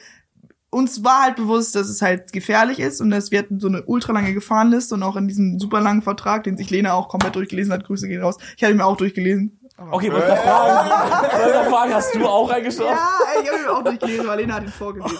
uns 0.70 1.02
war 1.02 1.24
halt 1.24 1.36
bewusst, 1.36 1.74
dass 1.74 1.88
es 1.88 2.00
halt 2.00 2.32
gefährlich 2.32 2.78
ist 2.78 3.00
und 3.00 3.10
dass 3.10 3.30
wir 3.32 3.40
hatten 3.40 3.58
so 3.58 3.66
eine 3.68 3.82
ultralange 3.82 4.34
Gefahrenliste 4.34 4.94
und 4.94 5.02
auch 5.02 5.16
in 5.16 5.26
diesem 5.26 5.58
super 5.58 5.80
langen 5.80 6.02
Vertrag, 6.02 6.44
den 6.44 6.56
sich 6.56 6.70
Lena 6.70 6.92
auch 6.94 7.08
komplett 7.08 7.34
durchgelesen 7.34 7.72
hat, 7.72 7.84
Grüße 7.84 8.06
gehen 8.06 8.22
raus. 8.22 8.36
Ich 8.56 8.62
hatte 8.62 8.72
ihn 8.72 8.76
mir 8.76 8.84
auch 8.86 8.96
durchgelesen. 8.96 9.59
Okay, 9.90 10.12
wollte 10.12 10.26
ich 10.26 10.34
grad 10.34 10.42
fragen, 10.42 11.42
wollte 11.42 11.70
fragen, 11.70 11.94
hast 11.94 12.14
du 12.14 12.26
auch 12.26 12.50
reingeschaut? 12.50 12.86
Ja, 12.86 13.10
ey, 13.34 13.42
ich 13.44 13.50
habe 13.50 13.62
ihn 13.62 13.68
auch 13.68 13.82
durchgelesen, 13.82 14.26
weil 14.26 14.40
Lena 14.40 14.54
hat 14.56 14.64
ihn 14.64 14.68
vorgelesen. 14.68 15.18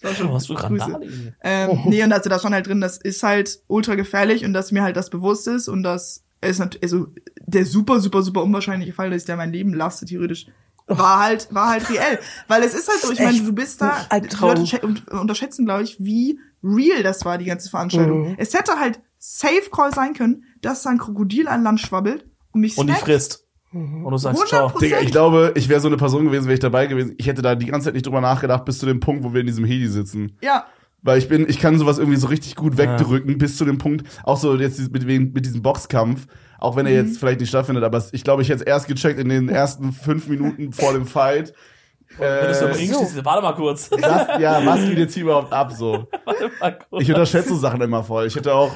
Das 0.00 0.10
war 0.10 0.16
schon 0.16 0.28
Oh, 0.28 0.34
hast 0.34 0.48
du 0.48 0.54
Grüße. 0.54 1.00
Ähm, 1.42 1.80
nee, 1.86 2.02
und 2.04 2.12
also 2.12 2.30
da 2.30 2.38
stand 2.38 2.54
halt 2.54 2.66
drin, 2.68 2.80
das 2.80 2.98
ist 2.98 3.22
halt 3.22 3.62
ultra 3.66 3.96
gefährlich 3.96 4.44
und 4.44 4.52
dass 4.52 4.70
mir 4.70 4.82
halt 4.82 4.96
das 4.96 5.10
bewusst 5.10 5.48
ist 5.48 5.66
und 5.68 5.82
dass 5.82 6.22
es 6.40 6.58
natürlich, 6.58 6.84
also 6.84 7.08
der 7.40 7.66
super, 7.66 7.98
super, 8.00 8.22
super 8.22 8.42
unwahrscheinliche 8.44 8.92
Fall, 8.92 9.10
dass 9.10 9.22
ich 9.22 9.26
da 9.26 9.36
mein 9.36 9.52
Leben 9.52 9.74
lasse, 9.74 10.06
theoretisch, 10.06 10.46
war 10.86 11.20
halt, 11.20 11.48
war 11.52 11.70
halt 11.70 11.88
reell. 11.90 12.18
Weil 12.48 12.62
es 12.62 12.74
ist 12.74 12.88
halt 12.88 13.00
so, 13.00 13.12
ich 13.12 13.20
meine, 13.20 13.38
du 13.40 13.52
bist 13.52 13.80
da, 13.80 14.06
ein 14.08 14.22
die. 14.22 14.36
Leute 14.36 14.80
unterschätzen, 15.10 15.64
glaube 15.64 15.82
ich, 15.82 15.98
wie 16.00 16.38
real 16.62 17.02
das 17.02 17.24
war, 17.24 17.38
die 17.38 17.44
ganze 17.44 17.70
Veranstaltung. 17.70 18.30
Mhm. 18.30 18.34
Es 18.38 18.54
hätte 18.54 18.78
halt 18.78 19.00
Safe 19.18 19.68
Call 19.72 19.92
sein 19.92 20.14
können, 20.14 20.44
dass 20.62 20.82
da 20.82 20.90
ein 20.90 20.98
Krokodil 20.98 21.48
an 21.48 21.62
Land 21.62 21.80
schwabbelt 21.80 22.26
und 22.52 22.60
mich 22.62 22.76
Und 22.78 22.86
die 22.86 22.92
snackt. 22.92 23.04
frisst. 23.04 23.46
Und 23.72 24.10
du 24.10 24.16
sagst, 24.18 24.46
ciao. 24.48 24.68
100%. 24.68 24.80
Digga, 24.80 25.00
ich 25.00 25.10
glaube, 25.12 25.52
ich 25.54 25.68
wäre 25.68 25.80
so 25.80 25.86
eine 25.88 25.96
Person 25.96 26.24
gewesen, 26.24 26.44
wäre 26.46 26.54
ich 26.54 26.60
dabei 26.60 26.86
gewesen. 26.86 27.14
Ich 27.18 27.26
hätte 27.28 27.40
da 27.42 27.54
die 27.54 27.66
ganze 27.66 27.86
Zeit 27.86 27.94
nicht 27.94 28.06
drüber 28.06 28.20
nachgedacht, 28.20 28.64
bis 28.64 28.78
zu 28.78 28.86
dem 28.86 28.98
Punkt, 29.00 29.22
wo 29.24 29.32
wir 29.32 29.40
in 29.42 29.46
diesem 29.46 29.64
Heli 29.64 29.86
sitzen. 29.86 30.36
Ja, 30.42 30.64
Weil 31.02 31.18
ich 31.18 31.28
bin, 31.28 31.48
ich 31.48 31.60
kann 31.60 31.78
sowas 31.78 31.98
irgendwie 31.98 32.18
so 32.18 32.26
richtig 32.26 32.56
gut 32.56 32.76
wegdrücken, 32.76 33.38
bis 33.38 33.56
zu 33.56 33.64
dem 33.64 33.78
Punkt, 33.78 34.06
auch 34.24 34.36
so 34.36 34.54
jetzt 34.56 34.92
mit, 34.92 35.06
mit 35.06 35.46
diesem 35.46 35.62
Boxkampf, 35.62 36.26
auch 36.58 36.76
wenn 36.76 36.84
er 36.86 37.00
Mhm. 37.00 37.08
jetzt 37.08 37.18
vielleicht 37.18 37.40
nicht 37.40 37.48
stattfindet, 37.48 37.84
aber 37.84 38.02
ich 38.12 38.22
glaube, 38.24 38.42
ich 38.42 38.48
hätte 38.48 38.60
es 38.60 38.66
erst 38.66 38.86
gecheckt 38.88 39.18
in 39.20 39.28
den 39.28 39.48
ersten 39.48 39.92
fünf 39.92 40.26
Minuten 40.28 40.72
vor 40.72 40.92
dem 40.92 41.06
Fight. 41.06 41.54
Wenn 42.18 42.48
du 42.48 42.54
so 42.54 42.64
im 42.66 42.72
Äh, 42.72 42.74
Ring 42.74 42.92
stehst, 42.92 43.24
warte 43.24 43.40
mal 43.40 43.52
kurz. 43.54 43.88
was, 43.92 44.40
ja, 44.40 44.66
was 44.66 44.80
geht 44.84 44.98
jetzt 44.98 45.14
hier 45.14 45.22
überhaupt 45.22 45.52
ab 45.52 45.70
so? 45.72 46.08
Warte 46.24 46.50
mal 46.60 46.76
kurz. 46.90 47.02
Ich 47.02 47.08
unterschätze 47.08 47.50
so 47.50 47.56
Sachen 47.56 47.80
immer 47.82 48.02
voll. 48.02 48.26
Ich 48.26 48.34
hätte 48.34 48.52
auch 48.52 48.72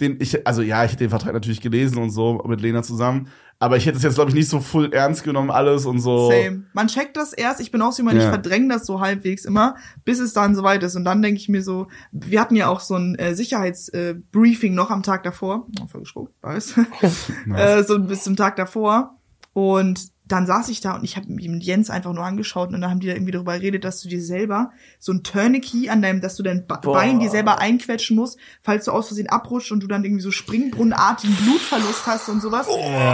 den, 0.00 0.18
ich, 0.20 0.46
also 0.46 0.62
ja, 0.62 0.84
ich 0.84 0.92
hätte 0.92 1.04
den 1.04 1.10
Vertrag 1.10 1.32
natürlich 1.32 1.60
gelesen 1.60 1.98
und 1.98 2.10
so 2.10 2.42
mit 2.46 2.60
Lena 2.60 2.82
zusammen, 2.82 3.28
aber 3.60 3.76
ich 3.76 3.86
hätte 3.86 3.96
es 3.96 4.04
jetzt, 4.04 4.14
glaube 4.14 4.30
ich, 4.30 4.36
nicht 4.36 4.48
so 4.48 4.60
full 4.60 4.92
ernst 4.92 5.24
genommen, 5.24 5.50
alles 5.50 5.84
und 5.84 5.98
so. 5.98 6.30
Same. 6.30 6.64
Man 6.72 6.86
checkt 6.86 7.16
das 7.16 7.32
erst, 7.32 7.60
ich 7.60 7.72
bin 7.72 7.82
auch 7.82 7.90
so 7.90 8.02
jemand, 8.02 8.18
ich 8.18 8.22
Ja. 8.22 8.30
verdränge 8.30 8.68
das 8.68 8.86
so 8.86 9.00
halbwegs 9.00 9.44
immer, 9.44 9.74
bis 10.04 10.20
es 10.20 10.32
dann 10.32 10.54
soweit 10.54 10.82
ist. 10.84 10.94
Und 10.94 11.04
dann 11.04 11.22
denke 11.22 11.40
ich 11.40 11.48
mir 11.48 11.62
so, 11.62 11.88
wir 12.12 12.40
hatten 12.40 12.54
ja 12.54 12.68
auch 12.68 12.78
so 12.78 12.94
ein 12.94 13.16
äh, 13.16 13.34
Sicherheitsbriefing 13.34 14.72
äh, 14.72 14.76
noch 14.76 14.90
am 14.90 15.02
Tag 15.02 15.24
davor. 15.24 15.66
Oh, 15.82 16.02
voll 16.04 16.28
weiß. 16.42 16.74
äh, 17.56 17.82
so 17.82 17.98
bis 17.98 18.22
zum 18.22 18.36
Tag 18.36 18.54
davor. 18.54 19.16
Und 19.54 20.12
dann 20.28 20.46
saß 20.46 20.68
ich 20.68 20.80
da 20.80 20.94
und 20.94 21.04
ich 21.04 21.16
habe 21.16 21.32
mich 21.32 21.48
mit 21.48 21.62
Jens 21.62 21.88
einfach 21.90 22.12
nur 22.12 22.24
angeschaut 22.24 22.68
und 22.72 22.80
dann 22.80 22.90
haben 22.90 23.00
die 23.00 23.06
da 23.06 23.14
irgendwie 23.14 23.32
darüber 23.32 23.54
geredet, 23.58 23.84
dass 23.84 24.00
du 24.02 24.08
dir 24.08 24.22
selber 24.22 24.70
so 24.98 25.12
ein 25.12 25.22
Tourniquet 25.22 25.88
an 25.90 26.02
deinem, 26.02 26.20
dass 26.20 26.36
du 26.36 26.42
dein 26.42 26.66
Boah. 26.66 26.80
Bein 26.82 27.18
dir 27.18 27.30
selber 27.30 27.58
einquetschen 27.60 28.14
musst, 28.16 28.38
falls 28.62 28.84
du 28.84 28.92
aus 28.92 29.06
Versehen 29.08 29.28
abrutscht 29.28 29.72
und 29.72 29.82
du 29.82 29.86
dann 29.86 30.04
irgendwie 30.04 30.22
so 30.22 30.30
springbrunnenartigen 30.30 31.34
Blutverlust 31.36 32.06
hast 32.06 32.28
und 32.28 32.40
sowas. 32.42 32.66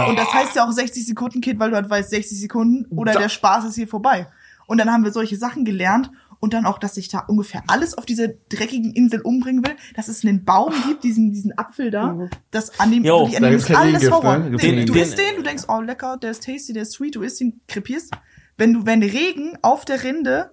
Und 0.09 0.17
das 0.17 0.33
heißt 0.33 0.55
ja 0.55 0.65
auch 0.67 0.71
60 0.71 1.05
Sekunden 1.05 1.41
Kid, 1.41 1.57
weil 1.59 1.69
du 1.69 1.75
halt 1.77 1.89
weißt 1.89 2.09
60 2.09 2.39
Sekunden 2.39 2.85
oder 2.95 3.13
Da- 3.13 3.19
der 3.19 3.29
Spaß 3.29 3.65
ist 3.65 3.75
hier 3.75 3.87
vorbei. 3.87 4.27
Und 4.67 4.79
dann 4.79 4.91
haben 4.91 5.03
wir 5.03 5.11
solche 5.11 5.37
Sachen 5.37 5.63
gelernt 5.63 6.09
und 6.45 6.53
dann 6.53 6.65
auch, 6.65 6.77
dass 6.77 6.95
ich 6.95 7.09
da 7.09 7.19
ungefähr 7.27 7.63
alles 7.67 7.97
auf 7.97 8.05
dieser 8.05 8.29
dreckigen 8.49 8.93
Insel 8.93 9.19
umbringen 9.21 9.65
will, 9.65 9.75
dass 9.95 10.07
es 10.07 10.23
einen 10.23 10.45
Baum 10.45 10.73
gibt, 10.87 11.03
diesen, 11.03 11.33
diesen 11.33 11.57
Apfel 11.57 11.91
da, 11.91 12.29
das 12.51 12.79
an 12.79 12.91
dem, 12.91 13.03
Jo, 13.03 13.19
wirklich, 13.21 13.37
an 13.37 13.43
dem 13.43 13.55
ist 13.55 13.69
alles 13.71 13.85
Gegengift, 13.99 14.11
Horror. 14.13 14.37
ne? 14.37 14.57
Den, 14.57 14.85
du 14.85 14.93
isst 14.93 15.17
den, 15.17 15.35
du 15.35 15.41
denkst, 15.43 15.63
oh 15.67 15.81
lecker, 15.81 16.15
der 16.17 16.31
ist 16.31 16.45
tasty, 16.45 16.71
der 16.71 16.83
ist 16.83 16.93
sweet, 16.93 17.15
du 17.15 17.21
isst 17.23 17.41
ihn, 17.41 17.59
krepierst. 17.67 18.11
Wenn 18.57 18.71
du, 18.73 18.85
wenn 18.85 19.03
Regen 19.03 19.57
auf 19.61 19.83
der 19.83 20.01
Rinde 20.03 20.51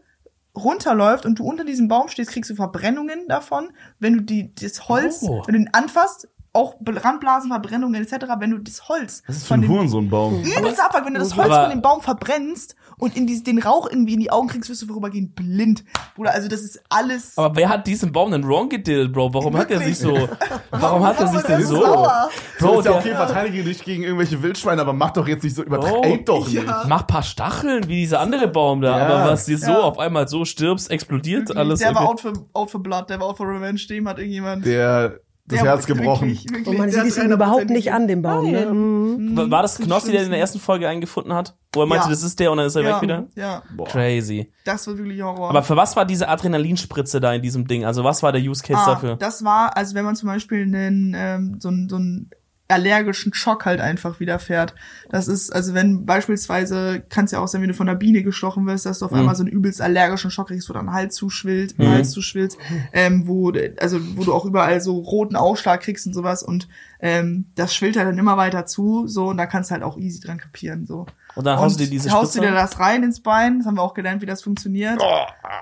runterläuft 0.56 1.24
und 1.24 1.38
du 1.38 1.44
unter 1.44 1.64
diesem 1.64 1.88
Baum 1.88 2.08
stehst, 2.08 2.30
kriegst 2.30 2.50
du 2.50 2.54
Verbrennungen 2.56 3.26
davon. 3.28 3.68
Wenn 4.00 4.14
du 4.14 4.20
die, 4.22 4.54
das 4.54 4.88
Holz, 4.88 5.22
Oh. 5.22 5.42
wenn 5.46 5.54
du 5.54 5.60
ihn 5.60 5.70
anfasst, 5.72 6.28
auch 6.54 6.74
Randblasenverbrennungen 6.86 8.02
etc., 8.02 8.26
wenn 8.38 8.50
du 8.50 8.58
das 8.58 8.88
Holz 8.88 9.22
Das 9.26 9.38
ist 9.38 9.46
für 9.46 9.54
ein 9.54 9.66
Hurensohnbaum. 9.66 10.42
Übelster 10.42 10.84
Abfuck, 10.84 11.06
wenn 11.06 11.14
du 11.14 11.20
das 11.20 11.34
Holz 11.36 11.46
Aber- 11.50 11.62
von 11.62 11.70
dem 11.70 11.80
Baum 11.82 12.00
verbrennst 12.02 12.76
und 13.02 13.16
in 13.16 13.26
die, 13.26 13.42
den 13.42 13.58
Rauch 13.58 13.88
irgendwie 13.90 14.14
in 14.14 14.20
die 14.20 14.30
Augen 14.30 14.46
kriegst, 14.46 14.70
wirst 14.70 14.80
du 14.82 14.86
vorübergehend 14.86 15.34
blind. 15.34 15.82
Bruder, 16.14 16.30
also 16.32 16.46
das 16.46 16.60
ist 16.60 16.80
alles. 16.88 17.36
Aber 17.36 17.56
wer 17.56 17.68
hat 17.68 17.88
diesen 17.88 18.12
Baum 18.12 18.30
denn 18.30 18.46
wrong 18.46 18.68
gedillt, 18.68 19.12
Bro? 19.12 19.34
Warum 19.34 19.56
hat 19.56 19.72
er 19.72 19.80
sich 19.80 19.98
so, 19.98 20.28
warum 20.70 21.04
hat 21.04 21.18
er 21.18 21.26
sich 21.26 21.42
denn 21.42 21.64
so? 21.64 21.82
sauer? 21.82 22.30
So 22.60 22.66
Bro, 22.66 22.78
ist 22.78 22.84
ja 22.86 22.92
der, 22.92 23.00
okay, 23.00 23.14
verteidige 23.16 23.64
dich 23.64 23.82
gegen 23.82 24.04
irgendwelche 24.04 24.40
Wildschweine, 24.40 24.80
aber 24.82 24.92
mach 24.92 25.10
doch 25.10 25.26
jetzt 25.26 25.42
nicht 25.42 25.56
so, 25.56 25.64
übertreib 25.64 26.24
doch 26.26 26.46
nicht. 26.46 26.62
ja. 26.62 26.84
mach 26.86 27.04
paar 27.08 27.24
Stacheln 27.24 27.88
wie 27.88 28.02
dieser 28.02 28.20
andere 28.20 28.46
Baum 28.46 28.80
da. 28.80 28.96
Ja. 28.96 29.06
Aber 29.06 29.32
was 29.32 29.46
dir 29.46 29.58
so 29.58 29.72
Ja. 29.72 29.80
auf 29.80 29.98
einmal 29.98 30.28
so 30.28 30.44
stirbst, 30.44 30.88
explodiert 30.88 31.56
alles. 31.56 31.80
der 31.80 31.96
war 31.96 32.08
out 32.08 32.20
for, 32.20 32.32
out 32.52 32.70
for 32.70 32.80
blood, 32.80 33.10
der 33.10 33.18
war 33.18 33.26
out 33.30 33.36
for 33.36 33.48
revenge, 33.48 33.80
dem 33.88 34.08
hat 34.08 34.18
irgendjemand. 34.18 34.64
Der 34.64 35.18
das 35.52 35.62
der 35.62 35.70
Herz 35.70 35.86
gebrochen. 35.86 36.28
Wirklich, 36.28 36.50
wirklich, 36.50 36.66
Und 36.66 36.78
man 36.78 36.90
sieht 36.90 37.04
es 37.04 37.16
ihm 37.18 37.30
überhaupt 37.32 37.62
300% 37.64 37.72
nicht 37.72 37.92
an, 37.92 38.08
dem 38.08 38.22
Baum. 38.22 38.50
Ne? 38.50 38.66
Mhm. 38.66 39.50
War- 39.50 39.62
das 39.62 39.76
Das 39.76 39.86
Knossi, 39.86 40.12
der 40.12 40.22
in 40.24 40.30
der 40.30 40.40
ersten 40.40 40.58
Folge 40.58 40.88
eingefunden 40.88 41.32
hat? 41.32 41.54
Wo 41.72 41.80
er 41.80 41.86
meinte, 41.86 42.06
Ja. 42.06 42.10
das 42.10 42.22
ist 42.22 42.38
der 42.40 42.50
und 42.50 42.58
dann 42.58 42.66
ist 42.66 42.76
er 42.76 42.82
ja, 42.82 42.94
weg 42.96 43.02
wieder? 43.02 43.26
Ja, 43.34 43.62
Boah. 43.76 43.86
Crazy. 43.86 44.52
das 44.64 44.86
war 44.86 44.98
wirklich 44.98 45.22
Horror. 45.22 45.48
Aber 45.50 45.62
für 45.62 45.76
was 45.76 45.96
war 45.96 46.04
diese 46.04 46.28
Adrenalinspritze 46.28 47.20
da 47.20 47.32
in 47.32 47.42
diesem 47.42 47.66
Ding? 47.66 47.84
Also 47.84 48.04
was 48.04 48.22
war 48.22 48.32
der 48.32 48.42
Use 48.42 48.62
Case 48.62 48.80
ah, 48.82 48.86
dafür? 48.94 49.16
Das 49.16 49.44
war, 49.44 49.76
also 49.76 49.94
wenn 49.94 50.04
man 50.04 50.16
zum 50.16 50.28
Beispiel 50.28 50.62
einen, 50.62 51.14
ähm, 51.16 51.56
so, 51.60 51.68
einen, 51.68 51.88
so 51.88 51.96
einen 51.96 52.30
allergischen 52.72 53.34
Schock 53.34 53.64
halt 53.64 53.80
einfach 53.80 54.18
widerfährt. 54.20 54.74
Das 55.10 55.28
ist, 55.28 55.50
also 55.50 55.74
wenn 55.74 56.06
beispielsweise, 56.06 57.02
kann 57.08 57.26
es 57.26 57.30
ja 57.30 57.38
auch 57.40 57.48
sein, 57.48 57.60
wenn 57.62 57.68
du 57.68 57.74
von 57.74 57.88
einer 57.88 57.98
Biene 57.98 58.22
gestochen 58.22 58.66
wirst, 58.66 58.86
dass 58.86 58.98
du 58.98 59.04
auf 59.04 59.12
Mhm. 59.12 59.18
einmal 59.18 59.34
so 59.36 59.42
einen 59.42 59.52
übelst 59.52 59.80
allergischen 59.80 60.30
Schock 60.30 60.48
kriegst, 60.48 60.68
wo 60.68 60.72
dein 60.72 60.92
Hals 60.92 61.14
zuschwillt, 61.14 61.78
mhm. 61.78 61.88
Hals 61.88 62.10
zuschwillt, 62.10 62.56
ähm, 62.92 63.26
wo, 63.26 63.52
also 63.80 63.98
wo 64.16 64.24
du 64.24 64.32
auch 64.34 64.44
überall 64.44 64.80
so 64.80 64.98
roten 64.98 65.36
Ausschlag 65.36 65.82
kriegst 65.82 66.06
und 66.06 66.14
sowas 66.14 66.42
und 66.42 66.68
ähm, 67.00 67.46
das 67.54 67.74
schwillt 67.74 67.96
halt 67.96 68.08
dann 68.08 68.18
immer 68.18 68.36
weiter 68.36 68.66
zu, 68.66 69.06
so 69.06 69.28
und 69.28 69.36
da 69.36 69.46
kannst 69.46 69.70
du 69.70 69.74
halt 69.74 69.82
auch 69.82 69.98
easy 69.98 70.20
dran 70.20 70.38
kapieren, 70.38 70.86
so. 70.86 71.06
Und 71.34 71.44
dann 71.46 71.58
haust 71.58 71.78
du 71.80 71.84
dir 71.84 71.90
diese 71.90 72.10
haust 72.10 72.34
du 72.36 72.40
dir 72.40 72.52
das 72.52 72.78
rein 72.78 73.02
ins 73.02 73.20
Bein, 73.20 73.58
das 73.58 73.66
haben 73.66 73.76
wir 73.76 73.82
auch 73.82 73.94
gelernt, 73.94 74.20
wie 74.22 74.26
das 74.26 74.42
funktioniert. 74.42 75.00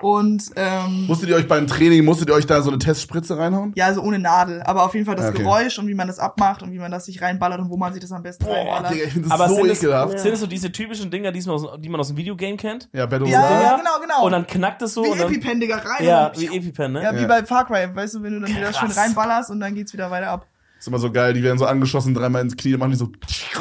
Und 0.01 0.43
ähm, 0.55 1.05
Musstet 1.07 1.29
ihr 1.29 1.35
euch 1.35 1.47
beim 1.47 1.67
Training, 1.67 2.03
musstet 2.03 2.29
ihr 2.29 2.33
euch 2.35 2.45
da 2.45 2.61
so 2.61 2.69
eine 2.69 2.79
Testspritze 2.79 3.37
reinhauen? 3.37 3.71
ja, 3.75 3.85
also 3.85 4.01
ohne 4.01 4.19
Nadel, 4.19 4.61
aber 4.63 4.83
auf 4.83 4.93
jeden 4.93 5.05
Fall 5.05 5.15
das 5.15 5.27
Okay. 5.29 5.43
Geräusch 5.43 5.79
und 5.79 5.87
wie 5.87 5.93
man 5.93 6.07
das 6.07 6.19
abmacht 6.19 6.61
und 6.63 6.71
wie 6.71 6.79
man 6.79 6.91
das 6.91 7.05
sich 7.05 7.21
reinballert 7.21 7.59
und 7.61 7.69
wo 7.69 7.77
man 7.77 7.93
sich 7.93 8.01
das 8.01 8.11
am 8.11 8.23
besten 8.23 8.45
Boah, 8.45 8.53
reinballert. 8.55 8.91
Digga, 8.93 9.03
ich 9.05 9.13
finde 9.13 9.29
das 9.29 9.39
Aber 9.39 9.49
so 9.49 9.55
sind, 9.55 9.69
es, 9.69 9.83
ekelhaft. 9.83 10.19
sind 10.19 10.33
es 10.33 10.39
so 10.39 10.47
diese 10.47 10.71
typischen 10.71 11.09
Dinger, 11.11 11.31
die 11.31 11.41
man 11.41 11.55
aus, 11.55 11.67
die 11.79 11.89
man 11.89 11.99
aus 12.01 12.07
dem 12.09 12.17
Videogame 12.17 12.57
kennt? 12.57 12.89
Ja, 12.93 13.05
Battle 13.05 13.27
Ja, 13.29 13.39
Royale. 13.41 13.63
ja, 13.63 13.77
genau, 13.77 13.91
genau. 14.01 14.25
Und 14.25 14.31
dann 14.31 14.47
knackt 14.47 14.81
es 14.81 14.93
so 14.93 15.03
wie 15.05 15.09
und 15.09 15.19
dann, 15.19 15.31
EpiPen, 15.31 15.59
Digga, 15.59 15.77
rein. 15.77 16.05
Ja, 16.05 16.31
wie 16.35 16.47
EpiPen, 16.47 16.91
ne? 16.93 17.03
ja, 17.03 17.15
wie 17.15 17.21
Ja. 17.21 17.27
bei 17.27 17.45
Far 17.45 17.65
Cry, 17.65 17.87
weißt 17.93 18.15
du, 18.15 18.23
wenn 18.23 18.33
du 18.33 18.39
dann 18.45 18.55
wieder 18.55 18.73
schön 18.73 18.91
reinballerst 18.91 19.49
und 19.51 19.59
dann 19.59 19.73
geht's 19.75 19.93
wieder 19.93 20.11
weiter 20.11 20.29
ab. 20.31 20.45
Ist 20.81 20.87
immer 20.87 20.97
so 20.97 21.11
geil, 21.11 21.33
die 21.33 21.43
werden 21.43 21.59
so 21.59 21.67
angeschossen, 21.67 22.15
dreimal 22.15 22.41
ins 22.41 22.57
Knie, 22.57 22.71
dann 22.71 22.79
machen 22.79 22.89
die 22.89 22.97
so. 22.97 23.11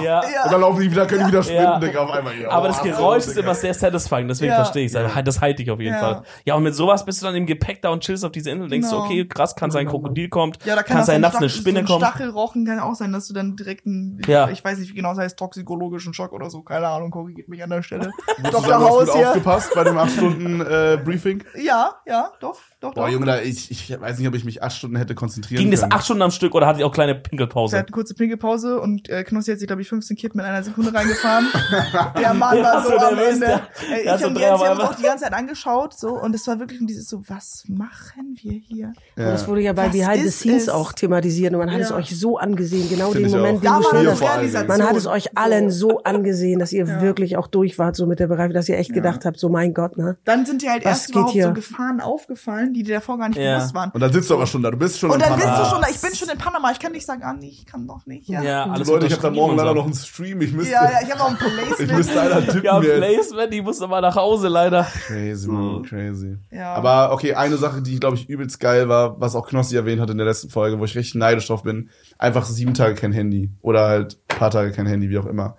Ja. 0.02 0.22
Ja. 0.22 0.44
Und 0.44 0.52
dann 0.54 0.62
laufen 0.62 0.80
die 0.80 0.90
wieder, 0.90 1.04
können 1.06 1.24
die 1.26 1.32
wieder 1.32 1.42
sprinten, 1.42 1.64
Ja. 1.64 1.78
Digga, 1.78 1.98
auf 2.00 2.10
einmal. 2.10 2.34
Ja, 2.40 2.48
Aber 2.50 2.68
das 2.68 2.80
oh, 2.80 2.84
Geräusch 2.84 3.26
ist 3.26 3.36
immer 3.36 3.54
sehr 3.54 3.74
satisfying, 3.74 4.26
deswegen 4.26 4.52
Ja. 4.52 4.56
verstehe 4.56 4.86
ich 4.86 4.94
es. 4.94 5.22
Das 5.26 5.40
halte 5.42 5.62
ich 5.62 5.70
auf 5.70 5.78
jeden 5.80 5.92
Ja. 5.92 6.00
Fall. 6.00 6.22
Ja, 6.46 6.54
und 6.54 6.62
mit 6.62 6.74
sowas 6.74 7.04
bist 7.04 7.20
du 7.20 7.26
dann 7.26 7.34
im 7.34 7.44
Gepäck 7.44 7.82
da 7.82 7.90
und 7.90 8.02
chillst 8.02 8.24
auf 8.24 8.32
diese 8.32 8.48
Insel 8.48 8.64
und 8.64 8.72
denkst 8.72 8.88
Genau. 8.88 9.02
so, 9.02 9.06
okay, 9.06 9.28
krass, 9.28 9.54
kann 9.54 9.70
sein 9.70 9.86
Krokodil 9.86 10.30
kommt, 10.30 10.64
Ja, 10.64 10.76
da 10.76 10.82
kann, 10.82 10.96
kann 10.96 11.04
sein 11.04 11.16
ein 11.16 11.20
nachts 11.20 11.36
eine 11.36 11.50
Spinne 11.50 11.80
so 11.80 11.96
ein 11.96 12.00
kommt. 12.00 12.00
Stachelrochen 12.06 12.64
kann 12.64 12.78
auch 12.78 12.94
sein, 12.94 13.12
dass 13.12 13.28
du 13.28 13.34
dann 13.34 13.54
direkt 13.54 13.84
einen, 13.84 14.22
Ja. 14.26 14.48
ich 14.48 14.64
weiß 14.64 14.78
nicht, 14.78 14.90
wie 14.90 14.94
genau 14.96 15.10
das 15.10 15.18
heißt, 15.18 15.38
toxikologischen 15.38 16.14
Schock 16.14 16.32
oder 16.32 16.48
so, 16.48 16.62
keine 16.62 16.88
Ahnung, 16.88 17.10
korrigiert 17.10 17.48
mich 17.48 17.62
an 17.62 17.68
der 17.68 17.82
Stelle. 17.82 18.12
Dr. 18.50 18.62
da 18.66 18.80
Haus 18.80 19.12
hier. 19.14 19.28
aufgepasst 19.28 19.72
bei 19.74 19.84
dem 19.84 19.98
8 19.98 20.10
Stunden 20.10 20.62
äh, 20.62 20.98
Briefing? 21.04 21.44
Ja, 21.62 21.96
ja, 22.06 22.30
doch, 22.40 22.58
doch, 22.80 22.94
Boah, 22.94 23.06
doch. 23.06 23.12
Junge, 23.12 23.26
da, 23.26 23.40
ich, 23.40 23.70
ich 23.70 24.00
weiß 24.00 24.18
nicht, 24.18 24.26
ob 24.28 24.34
ich 24.34 24.44
mich 24.44 24.62
8 24.62 24.72
Stunden 24.76 24.96
hätte 24.96 25.14
konzentrieren 25.14 25.60
Ging 25.62 25.70
das 25.70 25.80
können. 25.80 25.92
acht 25.92 26.04
Stunden 26.04 26.22
am 26.22 26.30
Stück 26.30 26.54
oder 26.54 26.66
hatte 26.66 26.78
ich 26.80 26.84
auch 26.84 26.92
kleine 26.92 27.14
Pinkelpause? 27.14 27.76
hat 27.78 27.86
eine 27.86 27.92
kurze 27.92 28.14
Pinkelpause 28.14 28.80
und 28.80 29.08
äh, 29.08 29.22
Knossi 29.24 29.50
hat 29.52 29.58
sich, 29.58 29.66
glaube 29.66 29.82
ich, 29.82 29.88
15 29.88 30.16
Kippen 30.16 30.40
in 30.40 30.46
einer 30.46 30.62
Sekunde 30.62 30.92
reingefahren. 30.94 31.46
der 32.20 32.34
Mann 32.34 32.56
Ja, 32.56 32.62
war 32.64 32.82
so 32.82 32.90
so 32.90 32.96
am 32.98 33.18
Ende. 33.18 33.40
der- 33.46 33.62
Ey, 33.92 34.00
ich 34.02 34.20
so 34.20 34.26
haben 34.26 34.34
uns 34.36 34.62
einmal. 34.62 34.80
auch 34.86 34.94
die 34.94 35.02
ganze 35.02 35.24
Zeit 35.24 35.32
angeschaut 35.34 35.98
so 35.98 36.18
und 36.20 36.34
es 36.34 36.46
war 36.46 36.58
wirklich 36.58 36.80
dieses 36.86 37.08
so, 37.08 37.22
was 37.28 37.64
machen 37.68 38.36
wir 38.40 38.52
hier? 38.52 38.92
Und 39.16 39.24
das 39.24 39.46
wurde 39.46 39.60
ja 39.62 39.72
bei 39.72 39.86
Was 39.86 39.92
Behind 39.92 40.22
the 40.24 40.30
Scenes 40.30 40.62
es? 40.64 40.68
auch 40.68 40.92
thematisiert 40.92 41.52
und 41.52 41.58
man 41.58 41.70
hat 41.72 41.80
es 41.80 41.90
Ja. 41.90 41.96
euch 41.96 42.18
so 42.18 42.38
angesehen, 42.38 42.88
genau 42.88 43.10
Find 43.10 43.16
den 43.24 43.26
ich 43.26 43.32
Moment, 43.36 43.62
den 43.62 43.70
Da 43.70 43.78
du 43.78 43.84
schilderst. 43.90 44.68
Man 44.68 44.82
hat 44.82 44.96
es 44.96 45.06
euch 45.06 45.36
allen 45.36 45.70
so 45.70 46.02
angesehen, 46.02 46.58
dass 46.58 46.72
ihr 46.72 46.86
Ja. 46.86 47.02
wirklich 47.02 47.36
auch 47.36 47.46
durch 47.46 47.78
wart, 47.78 47.96
so 47.96 48.06
mit 48.06 48.20
der 48.20 48.26
Bereich, 48.28 48.52
dass 48.52 48.68
ihr 48.68 48.78
echt 48.78 48.92
gedacht 48.92 49.24
habt, 49.24 49.38
so 49.38 49.48
mein 49.48 49.74
Gott, 49.74 49.96
ne? 49.96 50.16
Dann 50.24 50.46
sind 50.46 50.62
dir 50.62 50.70
halt 50.70 50.84
Was 50.84 50.90
erst 51.02 51.10
überhaupt 51.10 51.32
hier? 51.32 51.44
so 51.48 51.52
Gefahren 51.52 52.00
aufgefallen, 52.00 52.69
die 52.74 52.82
dir 52.82 52.94
davor 52.96 53.18
gar 53.18 53.28
nicht 53.28 53.38
Ja. 53.38 53.56
bewusst 53.58 53.74
waren. 53.74 53.90
Und 53.90 54.00
dann 54.00 54.12
sitzt 54.12 54.30
du 54.30 54.34
aber 54.34 54.46
schon 54.46 54.62
da, 54.62 54.70
du 54.70 54.76
bist 54.76 54.98
schon 54.98 55.10
Und 55.10 55.16
in 55.16 55.20
dann 55.22 55.34
bist 55.34 55.46
Panama. 55.46 55.64
du 55.64 55.70
schon 55.70 55.82
da, 55.82 55.88
ich 55.88 56.00
bin 56.00 56.14
schon 56.14 56.28
in 56.28 56.38
Panama, 56.38 56.70
ich 56.72 56.78
kann 56.78 56.92
nicht 56.92 57.06
sagen, 57.06 57.22
ah 57.22 57.32
nee, 57.32 57.48
ich 57.48 57.66
kann 57.66 57.86
doch 57.86 58.06
nicht. 58.06 58.28
Ja, 58.28 58.42
Ja, 58.42 58.50
ja, 58.66 58.72
alles 58.72 58.88
Leute, 58.88 59.06
ich 59.06 59.12
hab 59.12 59.20
da 59.20 59.30
morgen 59.30 59.52
und 59.52 59.56
leider 59.58 59.74
noch 59.74 59.84
einen 59.84 59.94
Stream, 59.94 60.40
ich 60.40 60.52
müsste, 60.52 60.72
ja, 60.72 60.88
ich 61.02 61.10
habe 61.12 61.22
auch 61.22 61.30
ein 61.30 61.36
Placement. 61.36 61.80
ich 61.80 61.92
müsste 61.96 62.14
leider 62.14 62.40
tippen 62.46 62.64
Ja, 62.64 62.80
jetzt. 62.82 62.96
Placement, 62.98 63.52
die 63.52 63.62
musste 63.62 63.86
mal 63.88 64.00
nach 64.00 64.16
Hause 64.16 64.48
leider. 64.48 64.84
Crazy, 65.06 65.48
man, 65.48 65.82
crazy. 65.82 66.36
Ja. 66.50 66.74
Aber 66.74 67.12
okay, 67.12 67.34
eine 67.34 67.56
Sache, 67.56 67.82
die, 67.82 67.98
glaube 68.00 68.16
ich, 68.16 68.28
übelst 68.28 68.60
geil 68.60 68.88
war, 68.88 69.20
was 69.20 69.34
auch 69.34 69.46
Knossi 69.48 69.76
erwähnt 69.76 70.00
hat 70.00 70.10
in 70.10 70.16
der 70.18 70.26
letzten 70.26 70.50
Folge, 70.50 70.78
wo 70.78 70.84
ich 70.84 70.96
richtig 70.96 71.14
neidisch 71.16 71.46
drauf 71.48 71.62
bin, 71.62 71.90
einfach 72.18 72.44
sieben 72.44 72.74
Tage 72.74 72.94
kein 72.94 73.12
Handy. 73.12 73.50
Oder 73.62 73.88
halt 73.88 74.18
ein 74.30 74.38
paar 74.38 74.50
Tage 74.50 74.72
kein 74.72 74.86
Handy, 74.86 75.10
wie 75.10 75.18
auch 75.18 75.26
immer. 75.26 75.56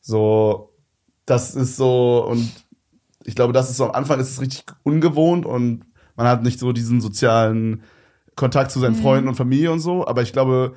So, 0.00 0.72
das 1.26 1.54
ist 1.54 1.76
so, 1.76 2.24
und 2.26 2.50
ich 3.24 3.34
glaube, 3.34 3.52
das 3.52 3.70
ist 3.70 3.76
so, 3.76 3.84
am 3.84 3.90
Anfang 3.92 4.18
ist 4.18 4.30
es 4.30 4.40
richtig 4.40 4.64
ungewohnt 4.82 5.44
und 5.46 5.82
man 6.20 6.28
hat 6.28 6.42
nicht 6.42 6.58
so 6.60 6.72
diesen 6.72 7.00
sozialen 7.00 7.82
Kontakt 8.36 8.70
zu 8.70 8.78
seinen 8.78 8.96
Mhm. 8.96 9.02
Freunden 9.02 9.28
und 9.28 9.34
Familie 9.36 9.72
und 9.72 9.80
so, 9.80 10.06
aber 10.06 10.22
ich 10.22 10.32
glaube, 10.32 10.74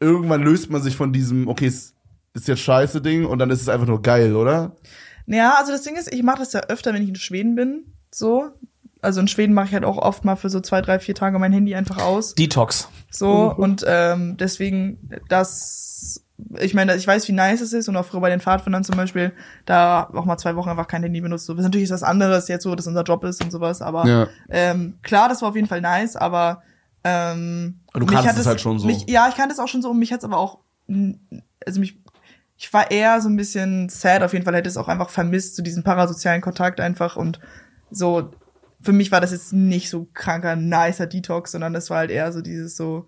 irgendwann 0.00 0.42
löst 0.42 0.70
man 0.70 0.82
sich 0.82 0.96
von 0.96 1.12
diesem, 1.12 1.48
okay, 1.48 1.66
es 1.66 1.94
ist 2.34 2.48
jetzt 2.48 2.60
scheiße 2.60 3.00
Ding 3.00 3.24
und 3.24 3.38
dann 3.38 3.50
ist 3.50 3.60
es 3.60 3.68
einfach 3.68 3.86
nur 3.86 4.02
geil, 4.02 4.36
oder? 4.36 4.76
Ja, 5.26 5.54
also 5.58 5.72
das 5.72 5.82
Ding 5.82 5.96
ist, 5.96 6.12
ich 6.12 6.22
mache 6.22 6.38
das 6.40 6.52
ja 6.52 6.60
öfter, 6.68 6.92
wenn 6.92 7.02
ich 7.02 7.08
in 7.08 7.16
Schweden 7.16 7.54
bin. 7.54 7.84
So. 8.12 8.50
Also 9.00 9.20
in 9.20 9.28
Schweden 9.28 9.54
mache 9.54 9.66
ich 9.66 9.72
halt 9.72 9.84
auch 9.84 9.98
oft 9.98 10.24
mal 10.24 10.36
für 10.36 10.50
so 10.50 10.60
zwei, 10.60 10.80
drei, 10.82 10.98
vier 10.98 11.14
Tage 11.14 11.38
mein 11.38 11.52
Handy 11.52 11.74
einfach 11.74 12.02
aus. 12.02 12.34
Detox. 12.34 12.88
So. 13.10 13.54
Und 13.56 13.84
ähm, 13.86 14.36
deswegen, 14.38 15.10
das, 15.28 16.24
ich 16.58 16.74
meine, 16.74 16.94
ich 16.96 17.06
weiß, 17.06 17.26
wie 17.28 17.32
nice 17.32 17.60
es 17.60 17.72
ist 17.72 17.88
und 17.88 17.96
auch 17.96 18.04
früher 18.04 18.20
bei 18.20 18.30
den 18.30 18.40
Pfadfindern 18.40 18.84
zum 18.84 18.96
Beispiel, 18.96 19.32
da 19.66 20.08
auch 20.12 20.24
mal 20.24 20.38
zwei 20.38 20.56
Wochen 20.56 20.68
einfach 20.68 20.88
kein 20.88 21.02
Handy 21.02 21.20
benutzt. 21.20 21.46
So, 21.46 21.54
natürlich 21.54 21.84
ist 21.84 21.92
das 21.92 22.02
anderes 22.02 22.48
jetzt 22.48 22.64
so, 22.64 22.74
dass 22.74 22.86
unser 22.86 23.02
Job 23.02 23.24
ist 23.24 23.42
und 23.42 23.50
sowas, 23.50 23.82
aber 23.82 24.06
Ja. 24.06 24.28
ähm, 24.48 24.98
klar, 25.02 25.28
das 25.28 25.42
war 25.42 25.50
auf 25.50 25.56
jeden 25.56 25.68
Fall 25.68 25.80
nice, 25.80 26.16
aber 26.16 26.62
ähm, 27.04 27.80
du 27.94 28.06
kannst 28.06 28.28
hat 28.28 28.38
es 28.38 28.46
halt 28.46 28.60
schon 28.60 28.78
so. 28.78 28.86
Mich, 28.86 29.08
ja, 29.08 29.28
ich 29.28 29.36
kannte 29.36 29.52
es 29.52 29.58
auch 29.58 29.68
schon 29.68 29.82
so 29.82 29.90
und 29.90 29.98
mich 29.98 30.12
hat's 30.12 30.24
aber 30.24 30.38
auch, 30.38 30.58
also 31.66 31.80
mich, 31.80 31.98
ich 32.56 32.72
war 32.72 32.90
eher 32.90 33.20
so 33.20 33.28
ein 33.28 33.36
bisschen 33.36 33.88
sad 33.88 34.22
auf 34.22 34.32
jeden 34.32 34.44
Fall, 34.44 34.54
hätte 34.54 34.68
es 34.68 34.76
auch 34.76 34.88
einfach 34.88 35.10
vermisst, 35.10 35.56
so 35.56 35.62
diesen 35.62 35.82
parasozialen 35.82 36.42
Kontakt 36.42 36.80
einfach 36.80 37.16
und 37.16 37.40
so, 37.90 38.30
für 38.82 38.92
mich 38.92 39.12
war 39.12 39.20
das 39.20 39.32
jetzt 39.32 39.52
nicht 39.52 39.90
so 39.90 40.08
kranker, 40.14 40.56
nicer 40.56 41.06
Detox, 41.06 41.52
sondern 41.52 41.72
das 41.72 41.90
war 41.90 41.98
halt 41.98 42.10
eher 42.10 42.32
so 42.32 42.40
dieses 42.40 42.76
so, 42.76 43.06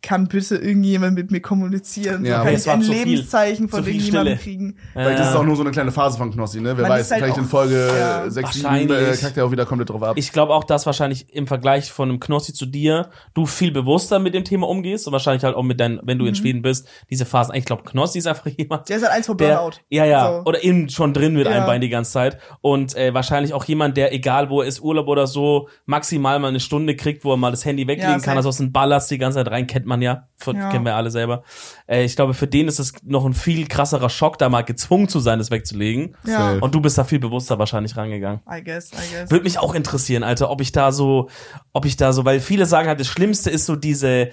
kann 0.00 0.28
bitte 0.28 0.56
irgendjemand 0.56 1.14
mit 1.16 1.30
mir 1.32 1.40
kommunizieren? 1.40 2.24
Ja, 2.24 2.38
so, 2.38 2.44
kann 2.44 2.54
ich 2.54 2.68
ein. 2.68 2.80
Lebenszeichen 2.82 3.68
von 3.68 3.84
irgendjemandem 3.84 4.38
kriegen? 4.38 4.76
Vielleicht 4.92 5.18
Ja. 5.18 5.24
ist 5.24 5.30
es 5.30 5.36
auch 5.36 5.44
nur 5.44 5.56
so 5.56 5.62
eine 5.62 5.72
kleine 5.72 5.90
Phase 5.90 6.16
von 6.18 6.30
Knossi, 6.32 6.60
ne? 6.60 6.76
Wer 6.76 6.82
Man 6.86 6.92
weiß, 6.98 7.10
halt 7.10 7.20
vielleicht 7.22 7.38
in 7.38 7.44
Folge 7.46 7.74
ja. 7.98 8.30
6, 8.30 8.52
7 8.54 8.64
Wahrscheinlich. 8.64 8.90
äh, 8.90 9.16
kackt 9.16 9.36
er 9.36 9.44
auch 9.46 9.50
wieder 9.50 9.66
komplett 9.66 9.90
drauf 9.90 10.02
ab. 10.04 10.16
Ich 10.16 10.30
glaube 10.32 10.54
auch, 10.54 10.62
dass 10.64 10.86
wahrscheinlich 10.86 11.34
im 11.34 11.46
Vergleich 11.48 11.90
von 11.90 12.08
einem 12.08 12.20
Knossi 12.20 12.52
zu 12.52 12.64
dir 12.66 13.10
du 13.34 13.44
viel 13.44 13.72
bewusster 13.72 14.18
mit 14.20 14.34
dem 14.34 14.44
Thema 14.44 14.68
umgehst 14.68 15.06
und 15.08 15.12
wahrscheinlich 15.12 15.42
halt 15.42 15.56
auch 15.56 15.62
mit 15.64 15.80
deinen, 15.80 15.98
wenn 16.04 16.16
du 16.18 16.24
Mhm. 16.24 16.28
in 16.28 16.34
Schweden 16.36 16.62
bist, 16.62 16.86
diese 17.10 17.24
Phasen. 17.24 17.54
Ich 17.56 17.64
glaube, 17.64 17.82
Knossi 17.84 18.18
ist 18.18 18.26
einfach 18.28 18.46
jemand, 18.46 18.88
Der 18.88 18.98
ist 18.98 19.02
halt 19.02 19.12
eins 19.12 19.26
vor 19.26 19.36
der, 19.36 19.56
Burnout. 19.56 19.76
ja, 19.90 20.04
ja, 20.04 20.32
So. 20.38 20.48
oder 20.48 20.62
eben 20.62 20.88
schon 20.90 21.12
drin 21.12 21.34
mit 21.34 21.46
Ja. 21.46 21.52
einem 21.54 21.66
Bein 21.66 21.80
die 21.80 21.88
ganze 21.88 22.12
Zeit 22.12 22.38
und 22.60 22.94
äh, 22.96 23.12
wahrscheinlich 23.14 23.52
auch 23.52 23.64
jemand, 23.64 23.96
der 23.96 24.12
egal 24.14 24.48
wo 24.48 24.62
er 24.62 24.68
ist, 24.68 24.80
Urlaub 24.80 25.08
oder 25.08 25.26
so, 25.26 25.68
maximal 25.86 26.38
mal 26.38 26.48
eine 26.48 26.60
Stunde 26.60 26.94
kriegt, 26.94 27.24
wo 27.24 27.32
er 27.32 27.36
mal 27.36 27.50
das 27.50 27.64
Handy 27.64 27.86
weglegen 27.88 28.12
Ja, 28.12 28.18
kann, 28.20 28.36
also 28.36 28.48
aus 28.50 28.58
dem 28.58 28.70
Ballast 28.72 29.10
die 29.10 29.18
ganze 29.18 29.38
Zeit 29.38 29.50
rein, 29.50 29.66
kennt 29.66 29.86
man 29.88 30.00
ja, 30.02 30.28
von, 30.36 30.56
Ja. 30.56 30.70
kennen 30.70 30.84
wir 30.84 30.94
alle 30.94 31.10
selber. 31.10 31.42
Äh, 31.86 32.04
ich 32.04 32.14
glaube, 32.14 32.34
für 32.34 32.46
den 32.46 32.68
ist 32.68 32.78
es 32.78 32.92
noch 33.02 33.24
ein 33.24 33.34
viel 33.34 33.66
krasserer 33.66 34.08
Schock, 34.10 34.38
da 34.38 34.48
mal 34.48 34.62
gezwungen 34.62 35.08
zu 35.08 35.18
sein, 35.18 35.38
das 35.38 35.50
wegzulegen. 35.50 36.16
Ja. 36.26 36.58
Und 36.60 36.74
du 36.74 36.80
bist 36.80 36.96
da 36.98 37.04
viel 37.04 37.18
bewusster 37.18 37.58
wahrscheinlich 37.58 37.96
rangegangen. 37.96 38.40
I 38.48 38.62
guess, 38.62 38.92
I 38.92 38.96
guess. 39.12 39.30
Würde 39.30 39.44
mich 39.44 39.58
auch 39.58 39.74
interessieren, 39.74 40.22
Alter, 40.22 40.50
ob 40.50 40.60
ich 40.60 40.70
da 40.70 40.92
so, 40.92 41.28
ob 41.72 41.84
ich 41.84 41.96
da 41.96 42.12
so, 42.12 42.24
weil 42.24 42.40
viele 42.40 42.66
sagen 42.66 42.86
halt, 42.88 43.00
das 43.00 43.08
Schlimmste 43.08 43.50
ist 43.50 43.66
so 43.66 43.74
diese, 43.74 44.28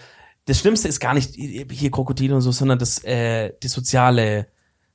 das 0.46 0.60
Schlimmste 0.60 0.88
ist 0.88 1.00
gar 1.00 1.14
nicht 1.16 1.34
hier 1.36 1.90
Krokodile 1.92 2.36
und 2.36 2.42
so, 2.42 2.52
sondern 2.52 2.78
das, 2.78 3.04
äh, 3.04 3.54
die 3.64 3.68
soziale 3.68 4.48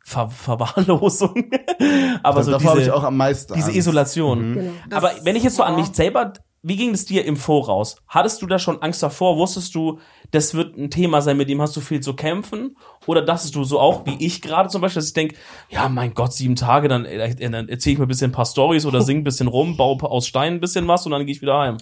Ver 0.02 0.30
Verwahrlosung. 0.30 1.50
Aber 2.22 2.42
so 2.42 2.52
Davor 2.52 2.70
habe 2.70 2.80
ich 2.80 2.86
diese, 2.86 2.96
auch 2.96 3.04
am 3.04 3.16
meisten 3.16 3.54
diese. 3.54 3.70
Isolation. 3.72 4.54
Genau. 4.54 4.72
Aber 4.90 5.12
wenn 5.24 5.36
ich 5.36 5.42
jetzt 5.42 5.56
so 5.56 5.62
an 5.62 5.76
mich 5.76 5.88
selber, 5.88 6.32
wie 6.62 6.76
ging 6.76 6.90
es 6.90 7.06
dir 7.06 7.24
im 7.24 7.36
Voraus? 7.36 7.96
Hattest 8.06 8.42
du 8.42 8.46
da 8.46 8.58
schon 8.58 8.82
Angst 8.82 9.02
davor? 9.02 9.36
Wusstest 9.38 9.74
du, 9.74 9.98
das 10.30 10.52
wird 10.54 10.76
ein 10.76 10.90
Thema 10.90 11.22
sein, 11.22 11.36
mit 11.38 11.48
dem 11.48 11.62
hast 11.62 11.74
du 11.76 11.80
viel 11.80 12.00
zu 12.00 12.14
kämpfen? 12.14 12.76
Oder 13.06 13.22
dachtest 13.22 13.54
du 13.54 13.64
so 13.64 13.80
auch, 13.80 14.04
wie 14.04 14.16
ich 14.24 14.42
gerade 14.42 14.68
zum 14.68 14.82
Beispiel, 14.82 15.00
dass 15.00 15.08
ich 15.08 15.14
denk, 15.14 15.34
ja, 15.70 15.88
mein 15.88 16.12
Gott, 16.12 16.34
sieben 16.34 16.56
Tage, 16.56 16.88
dann, 16.88 17.04
äh, 17.06 17.34
dann 17.34 17.68
erzähle 17.68 17.94
ich 17.94 17.98
mir 17.98 18.04
ein 18.04 18.08
bisschen 18.08 18.30
ein 18.30 18.34
paar 18.34 18.44
Stories 18.44 18.84
oder 18.84 19.00
sing 19.00 19.18
ein 19.18 19.24
bisschen 19.24 19.48
rum, 19.48 19.76
baue 19.78 20.02
aus 20.02 20.26
Steinen 20.26 20.58
ein 20.58 20.60
bisschen 20.60 20.86
was 20.86 21.06
und 21.06 21.12
dann 21.12 21.24
gehe 21.24 21.34
ich 21.34 21.40
wieder 21.42 21.58
heim. 21.58 21.78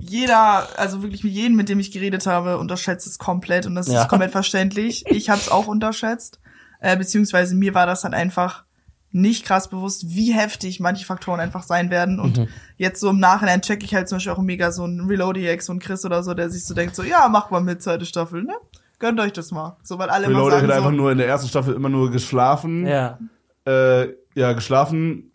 jeder, 0.00 0.68
also 0.78 1.02
wirklich 1.02 1.24
mit 1.24 1.32
jedem, 1.32 1.56
mit 1.56 1.68
dem 1.68 1.80
ich 1.80 1.90
geredet 1.92 2.26
habe, 2.26 2.58
unterschätzt 2.58 3.06
es 3.06 3.18
komplett 3.18 3.64
und 3.66 3.74
das 3.74 3.86
Ja. 3.88 4.02
ist 4.02 4.08
komplett 4.08 4.32
verständlich. 4.32 5.04
Ich 5.06 5.30
habe 5.30 5.40
es 5.40 5.48
auch 5.50 5.66
unterschätzt, 5.66 6.40
äh, 6.80 6.96
beziehungsweise 6.96 7.54
mir 7.54 7.74
war 7.74 7.86
das 7.86 8.02
dann 8.02 8.12
einfach 8.14 8.64
nicht 9.10 9.44
krass 9.46 9.68
bewusst, 9.70 10.04
wie 10.14 10.32
heftig 10.32 10.80
manche 10.80 11.04
Faktoren 11.06 11.40
einfach 11.40 11.62
sein 11.62 11.90
werden. 11.90 12.20
Und 12.20 12.38
Mhm. 12.38 12.48
jetzt 12.76 13.00
so 13.00 13.10
im 13.10 13.18
Nachhinein 13.18 13.62
check 13.62 13.82
ich 13.82 13.94
halt 13.94 14.08
zum 14.08 14.16
Beispiel 14.16 14.32
auch 14.32 14.38
mega 14.42 14.70
so 14.70 14.84
ein 14.84 15.00
Reloadiex, 15.06 15.66
so 15.66 15.72
ein 15.72 15.78
Chris 15.78 16.04
oder 16.04 16.22
so, 16.22 16.34
der 16.34 16.50
sich 16.50 16.64
so 16.66 16.74
denkt, 16.74 16.94
so, 16.94 17.02
ja, 17.02 17.28
macht 17.28 17.50
mal 17.50 17.60
mit, 17.60 17.82
zweite 17.82 18.04
Staffel, 18.04 18.42
ne? 18.42 18.54
Gönnt 18.98 19.18
euch 19.20 19.32
das 19.32 19.50
mal. 19.52 19.76
So, 19.82 19.98
weil 19.98 20.10
alle 20.10 20.26
immer 20.26 20.34
Reloaded 20.38 20.54
sagen 20.60 20.66
hat 20.68 20.76
einfach 20.76 20.90
so, 20.90 20.96
nur 20.96 21.12
in 21.12 21.18
der 21.18 21.28
ersten 21.28 21.48
Staffel 21.48 21.74
immer 21.74 21.88
nur 21.88 22.10
geschlafen. 22.10 22.86
Ja. 22.86 23.18
Äh, 23.66 24.08
ja, 24.34 24.52
geschlafen 24.52 25.32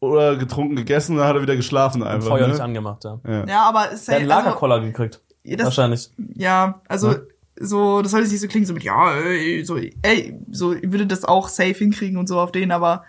oder 0.00 0.36
getrunken, 0.36 0.76
gegessen, 0.76 1.16
dann 1.16 1.26
hat 1.26 1.36
er 1.36 1.42
wieder 1.42 1.56
geschlafen 1.56 2.02
einfach. 2.02 2.28
Feuer 2.28 2.46
ne? 2.46 2.52
nicht 2.52 2.62
angemacht, 2.62 3.04
ja. 3.04 3.18
Ja. 3.26 3.46
ja, 3.46 3.62
aber 3.68 3.86
es 3.92 4.00
ist 4.00 4.08
Der 4.08 4.16
hat 4.16 4.20
einen 4.22 4.30
halt, 4.30 4.38
also, 4.38 4.48
Lagerkoller 4.50 4.80
gekriegt. 4.80 5.20
das, 5.44 5.64
Wahrscheinlich. 5.64 6.10
Ja, 6.34 6.80
also 6.88 7.12
Ja. 7.12 7.18
so, 7.58 8.02
das 8.02 8.10
soll 8.12 8.20
jetzt 8.20 8.32
nicht 8.32 8.40
so 8.42 8.48
klingen, 8.48 8.66
so 8.66 8.74
mit, 8.74 8.82
ja, 8.84 9.12
ey, 9.14 9.64
so, 9.64 9.76
ey, 10.02 10.38
so, 10.50 10.74
ich 10.74 10.92
würde 10.92 11.06
das 11.06 11.24
auch 11.24 11.48
safe 11.48 11.72
hinkriegen 11.74 12.18
und 12.18 12.28
so 12.28 12.38
auf 12.38 12.52
den, 12.52 12.70
aber 12.70 13.04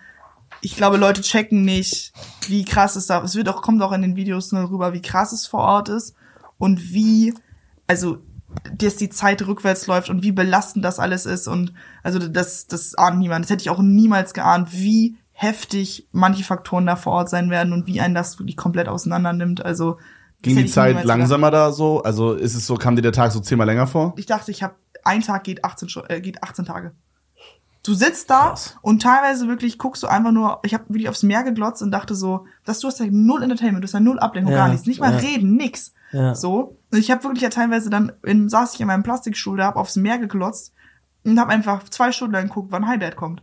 ich 0.60 0.76
glaube, 0.76 0.96
Leute 0.96 1.22
checken 1.22 1.62
nicht, 1.64 2.12
wie 2.48 2.64
krass 2.64 2.96
es 2.96 3.06
da, 3.06 3.22
es 3.22 3.34
wird 3.36 3.48
auch, 3.48 3.62
kommt 3.62 3.82
auch 3.82 3.92
in 3.92 4.02
den 4.02 4.16
Videos 4.16 4.52
nur 4.52 4.70
rüber, 4.70 4.92
wie 4.92 5.02
krass 5.02 5.32
es 5.32 5.46
vor 5.46 5.60
Ort 5.60 5.88
ist 5.88 6.14
und 6.58 6.92
wie, 6.92 7.34
also, 7.86 8.18
dass 8.74 8.96
die 8.96 9.10
Zeit 9.10 9.46
rückwärts 9.46 9.86
läuft 9.86 10.08
und 10.10 10.22
wie 10.22 10.32
belastend 10.32 10.84
das 10.84 10.98
alles 10.98 11.26
ist 11.26 11.48
und, 11.48 11.72
also, 12.02 12.18
das, 12.18 12.66
das 12.66 12.94
ahnt 12.94 13.18
niemand. 13.18 13.44
Das 13.44 13.50
hätte 13.50 13.62
ich 13.62 13.70
auch 13.70 13.80
niemals 13.80 14.32
geahnt, 14.34 14.72
wie 14.72 15.16
heftig 15.32 16.08
manche 16.12 16.42
Faktoren 16.44 16.86
da 16.86 16.96
vor 16.96 17.12
Ort 17.12 17.28
sein 17.30 17.50
werden 17.50 17.72
und 17.72 17.86
wie 17.86 18.00
einen 18.00 18.14
das 18.14 18.38
wirklich 18.38 18.56
komplett 18.56 18.88
auseinander 18.88 19.32
nimmt. 19.32 19.64
Also, 19.64 19.98
Ging 20.42 20.56
die 20.56 20.66
Zeit 20.66 20.88
niemals 20.88 21.02
gedacht. 21.02 21.18
langsamer 21.18 21.50
da 21.50 21.72
so? 21.72 22.02
Also 22.02 22.32
ist 22.34 22.54
es 22.54 22.66
so, 22.66 22.76
kam 22.76 22.94
dir 22.96 23.02
der 23.02 23.12
Tag 23.12 23.32
so 23.32 23.40
zehnmal 23.40 23.66
länger 23.66 23.86
vor? 23.88 24.14
ich 24.16 24.26
dachte, 24.26 24.50
ich 24.52 24.62
habe 24.62 24.74
ein 25.04 25.20
Tag 25.22 25.42
geht 25.44 25.64
18 25.64 25.88
Stu- 25.88 26.02
äh, 26.08 26.20
geht 26.20 26.42
18 26.44 26.64
Tage. 26.64 26.92
Du 27.88 27.94
sitzt 27.94 28.28
da 28.28 28.48
Krass. 28.50 28.76
und 28.82 29.00
teilweise 29.02 29.48
wirklich 29.48 29.78
guckst 29.78 30.02
du 30.02 30.08
einfach 30.08 30.30
nur, 30.30 30.60
ich 30.62 30.74
habe 30.74 30.84
wirklich 30.88 31.08
aufs 31.08 31.22
Meer 31.22 31.42
geglotzt 31.42 31.80
und 31.82 31.90
dachte 31.90 32.14
so, 32.14 32.44
dass 32.64 32.80
du 32.80 32.88
hast 32.88 33.00
ja 33.00 33.06
null 33.10 33.42
Entertainment, 33.42 33.82
du 33.82 33.86
hast 33.86 33.94
ja 33.94 34.00
null 34.00 34.18
Ablenkung, 34.18 34.52
Ja, 34.52 34.58
gar 34.58 34.68
nichts, 34.68 34.86
nicht 34.86 35.00
mal 35.00 35.12
ja. 35.12 35.18
reden, 35.18 35.56
nix. 35.56 35.94
Ja. 36.12 36.34
So, 36.34 36.78
und 36.90 36.98
ich 36.98 37.10
habe 37.10 37.22
wirklich 37.24 37.42
ja 37.42 37.48
teilweise 37.48 37.88
dann 37.90 38.12
in, 38.24 38.48
saß 38.48 38.74
ich 38.74 38.80
in 38.80 38.86
meinem 38.86 39.02
Plastikstuhl, 39.02 39.56
da 39.56 39.66
hab 39.66 39.76
aufs 39.76 39.96
Meer 39.96 40.18
geglotzt 40.18 40.72
und 41.24 41.40
habe 41.40 41.50
einfach 41.50 41.82
zwei 41.88 42.12
Stunden 42.12 42.34
lang 42.34 42.48
geguckt, 42.48 42.72
wann 42.72 42.86
Highlight 42.86 43.16
kommt. 43.16 43.42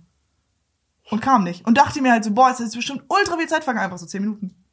Und 1.10 1.22
kam 1.22 1.44
nicht. 1.44 1.66
Und 1.68 1.78
dachte 1.78 2.02
mir 2.02 2.12
halt 2.12 2.24
so, 2.24 2.32
boah, 2.32 2.50
jetzt 2.50 2.60
ist 2.60 2.76
bestimmt 2.76 3.04
ultra 3.10 3.38
viel 3.38 3.48
Zeit 3.48 3.64
vergangen, 3.64 3.86
einfach 3.86 3.98
so 4.00 4.06
10 4.06 4.22
Minuten. 4.22 4.64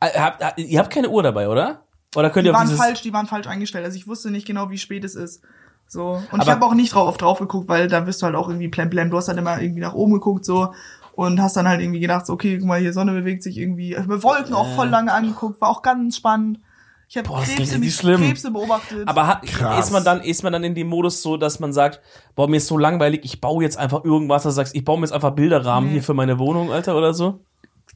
Äh, 0.00 0.18
Habt, 0.18 0.42
habt- 0.42 0.58
ihr 0.58 0.78
habt 0.78 0.90
keine 0.92 1.08
Uhr 1.10 1.22
dabei, 1.22 1.48
oder? 1.48 1.86
Oder 2.16 2.30
könnt 2.30 2.44
Die 2.44 2.50
ihr 2.50 2.52
auf 2.52 2.58
waren 2.58 2.68
dieses... 2.68 2.80
falsch, 2.80 3.02
die 3.02 3.12
waren 3.12 3.26
falsch 3.26 3.46
eingestellt. 3.46 3.84
Also 3.84 3.96
ich 3.96 4.06
wusste 4.06 4.30
nicht 4.30 4.46
genau, 4.46 4.70
wie 4.70 4.78
spät 4.78 5.04
es 5.04 5.14
ist. 5.14 5.42
So. 5.92 6.12
Und 6.12 6.42
ich 6.42 6.48
Aber- 6.48 6.50
habe 6.52 6.64
auch 6.66 6.74
nicht 6.74 6.94
drauf, 6.94 7.16
drauf 7.18 7.38
geguckt, 7.38 7.68
weil 7.68 7.86
da 7.88 8.00
bist 8.00 8.22
du 8.22 8.26
halt 8.26 8.34
auch 8.34 8.48
irgendwie 8.48 8.68
plem 8.68 8.88
plem. 8.88 9.10
Du 9.10 9.16
hast 9.18 9.26
dann 9.28 9.36
immer 9.38 9.60
irgendwie 9.60 9.80
nach 9.82 9.92
oben 9.94 10.14
geguckt 10.14 10.44
so 10.44 10.72
und 11.14 11.40
hast 11.42 11.56
dann 11.56 11.68
halt 11.68 11.80
irgendwie 11.82 12.00
gedacht, 12.00 12.24
so, 12.26 12.32
okay, 12.32 12.56
guck 12.58 12.66
mal, 12.66 12.80
hier 12.80 12.94
Sonne 12.94 13.12
bewegt 13.12 13.42
sich 13.42 13.58
irgendwie. 13.58 13.92
Ich 13.92 13.98
hab 13.98 14.06
mir 14.06 14.22
Wolken 14.22 14.54
auch 14.54 14.68
voll 14.74 14.88
lange 14.88 15.12
angeguckt, 15.12 15.60
war 15.60 15.68
auch 15.68 15.82
ganz 15.82 16.16
spannend. 16.16 16.60
Ich 17.08 17.18
habe 17.18 17.28
Krebse. 17.28 17.78
Krebse 18.16 18.50
beobachtet. 18.50 19.06
Aber 19.06 19.26
hat, 19.26 19.42
Krass. 19.42 19.84
ist 19.86 19.92
man 19.92 20.02
dann 20.02 20.22
ist 20.22 20.42
man 20.42 20.54
dann 20.54 20.64
in 20.64 20.74
dem 20.74 20.88
Modus 20.88 21.20
so, 21.20 21.36
dass 21.36 21.60
man 21.60 21.74
sagt, 21.74 22.00
boah, 22.34 22.48
mir 22.48 22.56
ist 22.56 22.68
so 22.68 22.78
langweilig, 22.78 23.20
ich 23.24 23.42
baue 23.42 23.62
jetzt 23.62 23.76
einfach 23.76 24.02
irgendwas, 24.02 24.44
dass 24.44 24.54
du 24.54 24.56
sagst, 24.56 24.74
ich 24.74 24.82
baue 24.86 24.96
mir 24.98 25.04
jetzt 25.04 25.12
einfach 25.12 25.32
Bilderrahmen 25.32 25.88
Nee. 25.90 25.96
hier 25.96 26.02
für 26.02 26.14
meine 26.14 26.38
Wohnung, 26.38 26.72
Alter, 26.72 26.96
oder 26.96 27.12
so? 27.12 27.40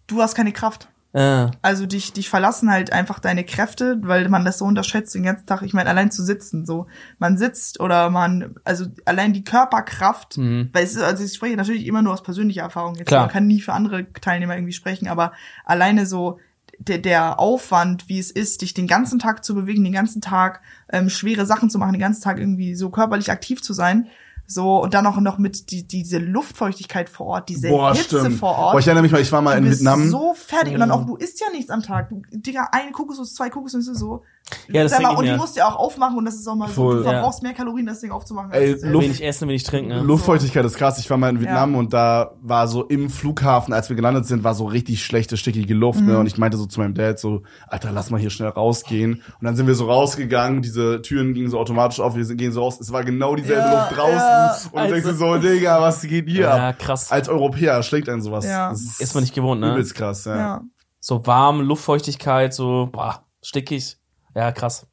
du 0.08 0.20
hast 0.20 0.34
keine 0.34 0.52
Kraft. 0.52 0.88
Äh, 1.16 1.50
Also 1.62 1.86
dich, 1.86 2.12
dich 2.12 2.28
verlassen 2.28 2.70
halt 2.70 2.92
einfach 2.92 3.18
deine 3.20 3.42
Kräfte, 3.42 3.98
weil 4.02 4.28
man 4.28 4.44
das 4.44 4.58
so 4.58 4.66
unterschätzt 4.66 5.14
den 5.14 5.22
ganzen 5.22 5.46
Tag. 5.46 5.62
Ich 5.62 5.72
meine, 5.72 5.88
allein 5.88 6.10
zu 6.10 6.22
sitzen, 6.22 6.66
so. 6.66 6.86
Man 7.18 7.38
sitzt 7.38 7.80
oder 7.80 8.10
man, 8.10 8.54
also 8.64 8.84
allein 9.06 9.32
die 9.32 9.42
Körperkraft, 9.42 10.36
Mhm. 10.36 10.68
weil 10.74 10.84
es 10.84 10.94
ist, 10.94 11.02
also 11.02 11.24
ich 11.24 11.32
spreche 11.32 11.56
natürlich 11.56 11.86
immer 11.86 12.02
nur 12.02 12.12
aus 12.12 12.22
persönlicher 12.22 12.62
Erfahrung. 12.62 12.96
Jetzt 12.96 13.08
Klar. 13.08 13.22
man 13.22 13.30
kann 13.30 13.46
nie 13.46 13.60
für 13.62 13.72
andere 13.72 14.12
Teilnehmer 14.12 14.54
irgendwie 14.56 14.74
sprechen, 14.74 15.08
aber 15.08 15.32
alleine 15.64 16.04
so 16.04 16.38
der, 16.78 16.98
der 16.98 17.40
Aufwand, 17.40 18.10
wie 18.10 18.18
es 18.18 18.30
ist, 18.30 18.60
dich 18.60 18.74
den 18.74 18.86
ganzen 18.86 19.18
Tag 19.18 19.42
zu 19.42 19.54
bewegen, 19.54 19.82
den 19.84 19.94
ganzen 19.94 20.20
Tag 20.20 20.60
ähm, 20.92 21.08
schwere 21.08 21.46
Sachen 21.46 21.70
zu 21.70 21.78
machen, 21.78 21.92
den 21.92 22.00
ganzen 22.02 22.22
Tag 22.22 22.38
irgendwie 22.38 22.74
so 22.74 22.90
körperlich 22.90 23.30
aktiv 23.30 23.62
zu 23.62 23.72
sein. 23.72 24.08
So, 24.46 24.82
und 24.82 24.94
dann 24.94 25.06
auch 25.06 25.18
noch 25.18 25.38
mit 25.38 25.70
die, 25.70 25.86
diese 25.86 26.18
Luftfeuchtigkeit 26.18 27.08
vor 27.08 27.26
Ort, 27.26 27.48
diese 27.48 27.68
Boah, 27.68 27.94
Hitze 27.94 28.20
stimmt. 28.20 28.38
vor 28.38 28.56
Ort. 28.56 28.72
Boah, 28.72 28.78
ich 28.78 28.86
erinnere 28.86 29.02
mich 29.02 29.12
mal, 29.12 29.20
ich 29.20 29.32
war 29.32 29.42
mal 29.42 29.52
Du 29.52 29.58
in 29.58 29.64
bist 29.68 29.80
Vietnam. 29.80 30.08
so 30.08 30.34
fertig. 30.34 30.74
Und 30.74 30.80
dann 30.80 30.90
auch, 30.92 31.04
du 31.04 31.16
isst 31.16 31.40
ja 31.40 31.48
nichts 31.50 31.70
am 31.70 31.82
Tag. 31.82 32.08
Du, 32.10 32.22
Digga, 32.30 32.68
eine 32.72 32.92
Kokosnuss, 32.92 33.34
zwei 33.34 33.50
Kokosnüsse, 33.50 33.94
so. 33.94 34.22
Ja, 34.68 34.84
das 34.84 35.00
mal, 35.00 35.16
und 35.16 35.24
die 35.24 35.32
musst 35.32 35.56
du 35.56 35.60
ja 35.60 35.68
auch 35.68 35.74
aufmachen 35.74 36.16
und 36.18 36.24
das 36.24 36.36
ist 36.36 36.46
auch 36.46 36.54
mal 36.54 36.68
so, 36.68 36.74
Voll. 36.74 36.98
du 36.98 37.04
Ja. 37.04 37.10
verbrauchst 37.10 37.42
mehr 37.42 37.52
Kalorien, 37.52 37.84
das 37.86 37.98
Ding 38.00 38.12
aufzumachen. 38.12 38.52
Ey, 38.52 38.74
als, 38.74 38.82
Luft- 38.84 39.04
wenig 39.04 39.24
essen, 39.24 39.48
wenig 39.48 39.64
trinken. 39.64 39.88
Ne? 39.88 40.00
Luftfeuchtigkeit 40.02 40.64
ist 40.64 40.76
krass. 40.76 40.98
Ich 41.00 41.10
war 41.10 41.16
mal 41.16 41.30
in 41.30 41.40
Vietnam 41.40 41.72
Ja. 41.72 41.78
und 41.80 41.92
da 41.92 42.30
war 42.42 42.68
so 42.68 42.84
im 42.84 43.10
Flughafen, 43.10 43.74
als 43.74 43.88
wir 43.88 43.96
gelandet 43.96 44.26
sind, 44.26 44.44
war 44.44 44.54
so 44.54 44.66
richtig 44.66 45.04
schlechte, 45.04 45.36
stickige 45.36 45.74
Luft. 45.74 45.98
Mhm. 46.00 46.06
Ne? 46.06 46.18
Und 46.18 46.26
ich 46.26 46.38
meinte 46.38 46.56
so 46.58 46.66
zu 46.66 46.78
meinem 46.78 46.94
Dad 46.94 47.18
so, 47.18 47.42
Alter, 47.66 47.90
lass 47.90 48.10
mal 48.10 48.20
hier 48.20 48.30
schnell 48.30 48.50
rausgehen. 48.50 49.14
Und 49.14 49.44
dann 49.44 49.56
sind 49.56 49.66
wir 49.66 49.74
so 49.74 49.86
rausgegangen, 49.90 50.62
diese 50.62 51.02
Türen 51.02 51.34
gingen 51.34 51.50
so 51.50 51.58
automatisch 51.58 51.98
auf, 51.98 52.14
wir 52.14 52.24
sind- 52.24 52.36
gehen 52.36 52.52
so 52.52 52.60
raus. 52.62 52.78
Es 52.80 52.92
war 52.92 53.02
genau 53.02 53.34
dieselbe 53.34 53.62
Ja, 53.62 53.80
Luft 53.88 53.96
draußen. 53.96 54.16
ja. 54.16 54.56
Und 54.70 54.82
du 54.84 54.92
denkst 54.92 55.08
dir 55.08 55.14
so, 55.14 55.36
Digga, 55.38 55.80
was 55.82 56.02
geht 56.02 56.28
hier 56.28 56.42
Ja, 56.42 56.68
ab? 56.68 56.78
krass. 56.78 57.10
Als 57.10 57.28
Europäer 57.28 57.82
schlägt 57.82 58.08
einen 58.08 58.22
sowas. 58.22 58.44
Ja. 58.44 58.70
Das 58.70 59.00
Ist 59.00 59.12
man 59.14 59.24
nicht 59.24 59.34
gewohnt, 59.34 59.60
ne? 59.60 59.72
Übelst 59.72 59.96
krass, 59.96 60.24
ja. 60.24 60.36
ja. 60.36 60.60
So 61.00 61.26
warm, 61.26 61.60
Luftfeuchtigkeit, 61.62 62.54
so, 62.54 62.88
boah, 62.92 63.24
stickig. 63.42 63.96
Ja, 64.36 64.52
krass. 64.52 64.86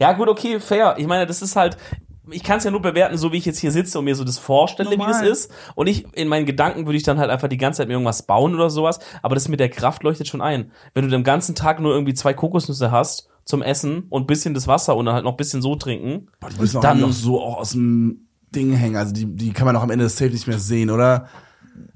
Ja, 0.00 0.12
gut, 0.12 0.28
okay, 0.28 0.60
fair. 0.60 0.96
Ich 0.98 1.06
meine, 1.06 1.24
das 1.26 1.40
ist 1.40 1.56
halt, 1.56 1.76
ich 2.30 2.42
kann 2.42 2.58
es 2.58 2.64
ja 2.64 2.70
nur 2.70 2.82
bewerten, 2.82 3.16
so 3.16 3.32
wie 3.32 3.36
ich 3.38 3.44
jetzt 3.46 3.58
hier 3.58 3.70
sitze 3.72 3.98
und 3.98 4.04
mir 4.04 4.14
so 4.14 4.24
das 4.24 4.38
vorstelle, 4.38 4.90
wie 4.90 4.96
das 4.96 5.06
Normal. 5.06 5.26
ist. 5.28 5.50
Und 5.76 5.86
ich, 5.86 6.06
in 6.14 6.28
meinen 6.28 6.44
Gedanken 6.46 6.84
würde 6.86 6.96
ich 6.96 7.02
dann 7.04 7.18
halt 7.18 7.30
einfach 7.30 7.48
die 7.48 7.56
ganze 7.56 7.78
Zeit 7.78 7.88
mir 7.88 7.94
irgendwas 7.94 8.24
bauen 8.26 8.54
oder 8.54 8.68
sowas. 8.70 8.98
Aber 9.22 9.34
das 9.34 9.48
mit 9.48 9.60
der 9.60 9.68
Kraft 9.70 10.02
leuchtet 10.02 10.26
schon 10.28 10.40
ein. 10.42 10.72
Wenn 10.94 11.04
du 11.04 11.10
den 11.10 11.24
ganzen 11.24 11.54
Tag 11.54 11.80
nur 11.80 11.92
irgendwie 11.94 12.14
zwei 12.14 12.34
Kokosnüsse 12.34 12.90
hast 12.90 13.28
zum 13.44 13.62
Essen 13.62 14.04
und 14.10 14.26
bisschen 14.26 14.52
das 14.52 14.66
Wasser 14.66 14.96
und 14.96 15.06
dann 15.06 15.14
halt 15.14 15.24
noch 15.24 15.36
bisschen 15.36 15.62
so 15.62 15.74
trinken. 15.76 16.26
Boah, 16.40 16.50
die 16.50 16.60
müssen 16.60 16.78
auch 16.78 16.82
Dann- 16.82 17.00
noch 17.00 17.12
so 17.12 17.40
auch 17.40 17.56
aus 17.58 17.70
dem 17.70 18.26
Ding 18.54 18.72
hängen. 18.72 18.96
Also 18.96 19.12
die, 19.14 19.26
die 19.26 19.52
kann 19.52 19.64
man 19.66 19.76
auch 19.76 19.82
am 19.82 19.90
Ende 19.90 20.04
des 20.04 20.16
Safe 20.18 20.30
nicht 20.30 20.46
mehr 20.46 20.58
sehen, 20.58 20.90
oder? 20.90 21.28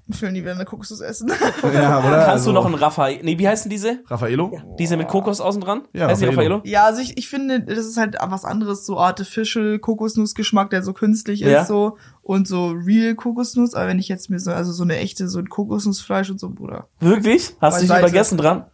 Ich 0.09 0.21
will 0.21 0.33
nie 0.33 0.41
wieder 0.43 0.53
eine 0.55 0.65
Kokosnuss 0.65 1.01
essen. 1.01 1.31
Ja, 1.63 2.01
oder? 2.01 2.11
Kannst 2.11 2.29
Also, 2.29 2.51
du 2.51 2.55
noch 2.55 2.67
ein 2.67 2.75
Raffaello, 2.75 3.21
nee, 3.23 3.39
wie 3.39 3.47
heißen 3.49 3.71
diese? 3.71 4.01
Raffaello? 4.09 4.61
Diese 4.79 4.97
mit 4.97 5.07
Kokos 5.09 5.41
außen 5.41 5.61
dran? 5.61 5.83
Ja, 5.93 6.09
die 6.09 6.13
Raffaello. 6.13 6.31
Raffaello? 6.31 6.61
ja, 6.65 6.85
also 6.85 7.01
ich, 7.01 7.17
ich 7.17 7.29
finde, 7.29 7.61
das 7.63 7.79
ist 7.87 7.97
halt 7.97 8.17
was 8.21 8.45
anderes, 8.45 8.85
so 8.85 8.99
artificial 8.99 9.79
Kokosnussgeschmack, 9.79 10.71
der 10.71 10.83
so 10.83 10.93
künstlich 10.93 11.41
Ja. 11.41 11.63
ist, 11.63 11.69
so. 11.69 11.97
Und 12.23 12.47
so 12.49 12.71
real 12.71 13.15
Kokosnuss. 13.15 13.75
Aber 13.75 13.87
wenn 13.89 13.99
ich 14.01 14.09
jetzt 14.09 14.29
mir 14.29 14.39
so, 14.41 14.51
also 14.53 14.73
so 14.73 14.83
eine 14.83 14.97
echte, 14.97 15.29
so 15.29 15.39
ein 15.39 15.49
Kokosnussfleisch 15.49 16.31
und 16.31 16.41
so, 16.41 16.51
Bruder, 16.51 16.89
Wirklich? 17.01 17.55
Hast 17.61 17.79
du 17.83 17.87
dich 17.87 17.97
vergessen 17.97 18.39
dran? 18.39 18.65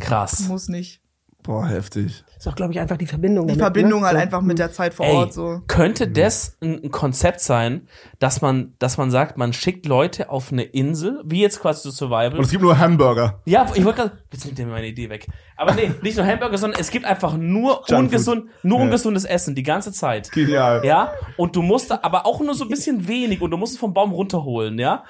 Krass. 0.00 0.40
muss 0.48 0.68
nicht. 0.68 1.00
Boah, 1.42 1.66
heftig. 1.66 2.24
Ist 2.44 2.48
auch, 2.52 2.56
glaube 2.56 2.74
ich, 2.74 2.80
einfach 2.80 2.98
die 2.98 3.06
Verbindung. 3.06 3.46
Die 3.46 3.56
damit, 3.56 3.62
Verbindung 3.74 4.00
ne? 4.02 4.06
halt 4.08 4.16
So, 4.18 4.22
einfach 4.22 4.40
mit 4.42 4.58
der 4.58 4.70
Zeit 4.70 4.92
vor 4.92 5.06
Ey, 5.06 5.14
Ort, 5.16 5.32
so. 5.32 5.62
könnte 5.66 6.08
das 6.08 6.58
ein, 6.60 6.90
Konzept 6.90 7.40
sein, 7.40 7.88
dass 8.18 8.42
man, 8.42 8.74
dass 8.78 8.98
man 8.98 9.10
sagt, 9.10 9.38
man 9.38 9.54
schickt 9.54 9.86
Leute 9.86 10.28
auf 10.28 10.52
eine 10.52 10.64
Insel, 10.64 11.22
wie 11.24 11.40
jetzt 11.40 11.60
quasi 11.60 11.80
zu 11.80 11.90
Survival. 11.90 12.34
Und 12.36 12.44
es 12.44 12.50
gibt 12.50 12.62
nur 12.62 12.78
Hamburger. 12.78 13.40
Ja, 13.46 13.64
ich 13.74 13.82
wollte 13.82 14.02
gerade, 14.02 14.18
jetzt 14.30 14.44
nimmt 14.44 14.58
ihr 14.58 14.66
meine 14.66 14.86
Idee 14.86 15.08
weg. 15.08 15.26
Aber 15.56 15.72
nee, 15.72 15.90
nicht 16.02 16.18
nur 16.18 16.26
Hamburger, 16.26 16.58
sondern 16.58 16.78
es 16.78 16.90
gibt 16.90 17.06
einfach 17.06 17.34
nur 17.34 17.76
Junkfood. 17.88 17.98
ungesund, 17.98 18.44
nur 18.62 18.78
Ja. 18.78 18.84
ungesundes 18.84 19.24
Essen 19.24 19.54
die 19.54 19.62
ganze 19.62 19.90
Zeit. 19.92 20.30
Genial. 20.30 20.84
Ja, 20.84 21.12
und 21.38 21.56
du 21.56 21.62
musst 21.62 21.90
da, 21.92 22.00
aber 22.02 22.26
auch 22.26 22.40
nur 22.40 22.54
so 22.54 22.64
ein 22.64 22.68
bisschen 22.68 23.08
wenig 23.08 23.40
und 23.40 23.52
du 23.52 23.56
musst 23.56 23.72
es 23.72 23.78
vom 23.78 23.94
Baum 23.94 24.12
runterholen, 24.12 24.78
ja? 24.78 25.04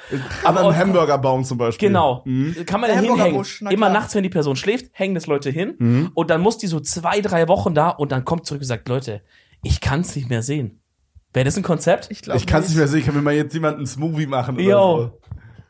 Aber 0.44 0.60
im 0.68 0.76
Hamburgerbaum 0.76 1.42
zum 1.42 1.58
Beispiel. 1.58 1.88
Genau. 1.88 2.22
Mhm. 2.26 2.54
Kann 2.64 2.80
man 2.80 2.90
da 2.90 2.94
hinhängen. 2.94 3.18
Hamburgerbusch, 3.18 3.60
na 3.62 3.70
Immer 3.72 3.88
nachts, 3.88 4.14
wenn 4.14 4.22
die 4.22 4.28
Person 4.28 4.54
schläft, 4.54 4.86
hängen 4.92 5.16
das 5.16 5.26
Leute 5.26 5.50
hin. 5.50 5.74
Mhm. 5.78 6.10
Und 6.14 6.30
dann 6.30 6.40
muss 6.40 6.58
die 6.58 6.68
so 6.68 6.78
zwei, 6.78 7.23
drei 7.24 7.48
Wochen 7.48 7.74
da 7.74 7.88
und 7.90 8.12
dann 8.12 8.24
kommt 8.24 8.46
zurück 8.46 8.60
und 8.62 8.66
sagt, 8.66 8.88
Leute, 8.88 9.22
ich 9.62 9.80
kann 9.80 10.00
es 10.00 10.14
nicht 10.14 10.28
mehr 10.28 10.42
sehen. 10.42 10.80
Wäre 11.32 11.44
das 11.44 11.56
ein 11.56 11.62
Konzept? 11.64 12.08
Ich 12.10 12.22
glaube 12.22 12.38
Ich 12.38 12.46
kann 12.46 12.62
es 12.62 12.68
nicht 12.68 12.78
mehr 12.78 12.86
sehen. 12.86 13.00
Ich 13.00 13.06
kann 13.06 13.14
mir 13.16 13.22
mal 13.22 13.34
jetzt 13.34 13.54
jemand 13.54 13.76
einen 13.78 13.86
Smoothie 13.86 14.26
machen. 14.26 14.54
oder 14.54 14.64
Yo. 14.64 14.96
so. 14.98 15.20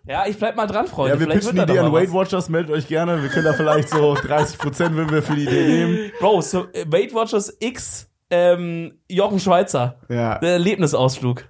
Ja, 0.07 0.27
ich 0.27 0.37
bleib 0.37 0.55
mal 0.57 0.67
dran, 0.67 0.87
Freunde. 0.87 1.15
Ja, 1.15 1.19
wir 1.21 1.27
Vielleicht 1.27 1.49
pitchen 1.49 1.57
die 1.67 1.73
Idee 1.73 1.79
an 1.79 1.91
Weight 1.93 2.13
Watchers. 2.13 2.51
Meldet 2.51 2.71
euch 2.77 2.87
gerne. 2.87 3.23
Wir 3.23 3.31
können 3.31 3.47
da 3.47 3.55
vielleicht 3.55 3.89
so 3.89 4.15
30 4.23 4.59
Prozent, 4.59 4.97
wenn 4.97 5.11
wir 5.11 5.23
für 5.23 5.35
die 5.35 5.45
Idee 5.45 5.67
nehmen. 5.69 5.99
Bro, 6.21 6.43
so 6.43 6.67
äh, 6.75 6.85
Weight 6.89 7.15
Watchers 7.15 7.57
X 7.61 8.11
ähm, 8.29 8.99
Jochen 9.09 9.41
Schweizer. 9.41 9.97
Ja. 10.11 10.39
Der 10.41 10.51
Erlebnisausflug. 10.53 11.47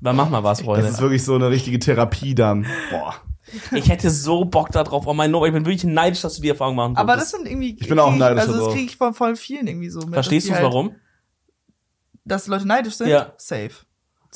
Dann 0.00 0.16
mach 0.16 0.30
mal 0.30 0.42
was, 0.42 0.58
Das 0.58 0.64
Freunde. 0.66 0.86
ist 0.88 1.00
wirklich 1.00 1.24
so 1.24 1.34
eine 1.34 1.50
richtige 1.50 1.78
Therapie 1.78 2.34
dann. 2.34 2.66
Boah. 2.90 3.14
Ich 3.72 3.88
hätte 3.88 4.10
so 4.10 4.44
Bock 4.44 4.70
da 4.70 4.84
drauf. 4.84 5.06
Oh 5.06 5.14
mein 5.14 5.32
Gott, 5.32 5.46
ich 5.46 5.52
bin 5.52 5.64
wirklich 5.64 5.84
neidisch, 5.84 6.20
dass 6.22 6.36
du 6.36 6.42
die 6.42 6.48
Erfahrung 6.48 6.76
machen 6.76 6.96
Aber 6.96 7.16
das 7.16 7.30
konntest. 7.32 7.44
sind 7.44 7.46
irgendwie. 7.62 7.76
Ich 7.80 7.88
bin 7.88 7.98
auch 7.98 8.14
neidisch 8.14 8.40
Also, 8.40 8.52
das 8.52 8.60
darauf. 8.60 8.74
kriege 8.74 8.86
ich 8.90 8.96
von 8.96 9.14
voll 9.14 9.36
vielen 9.36 9.66
irgendwie 9.66 9.90
so. 9.90 10.00
Mit, 10.00 10.14
Verstehst 10.14 10.48
du 10.48 10.52
halt, 10.54 10.62
warum? 10.64 10.94
Dass 12.24 12.46
Leute 12.46 12.66
neidisch 12.66 12.94
sind? 12.94 13.08
Ja. 13.08 13.34
Safe. 13.36 13.70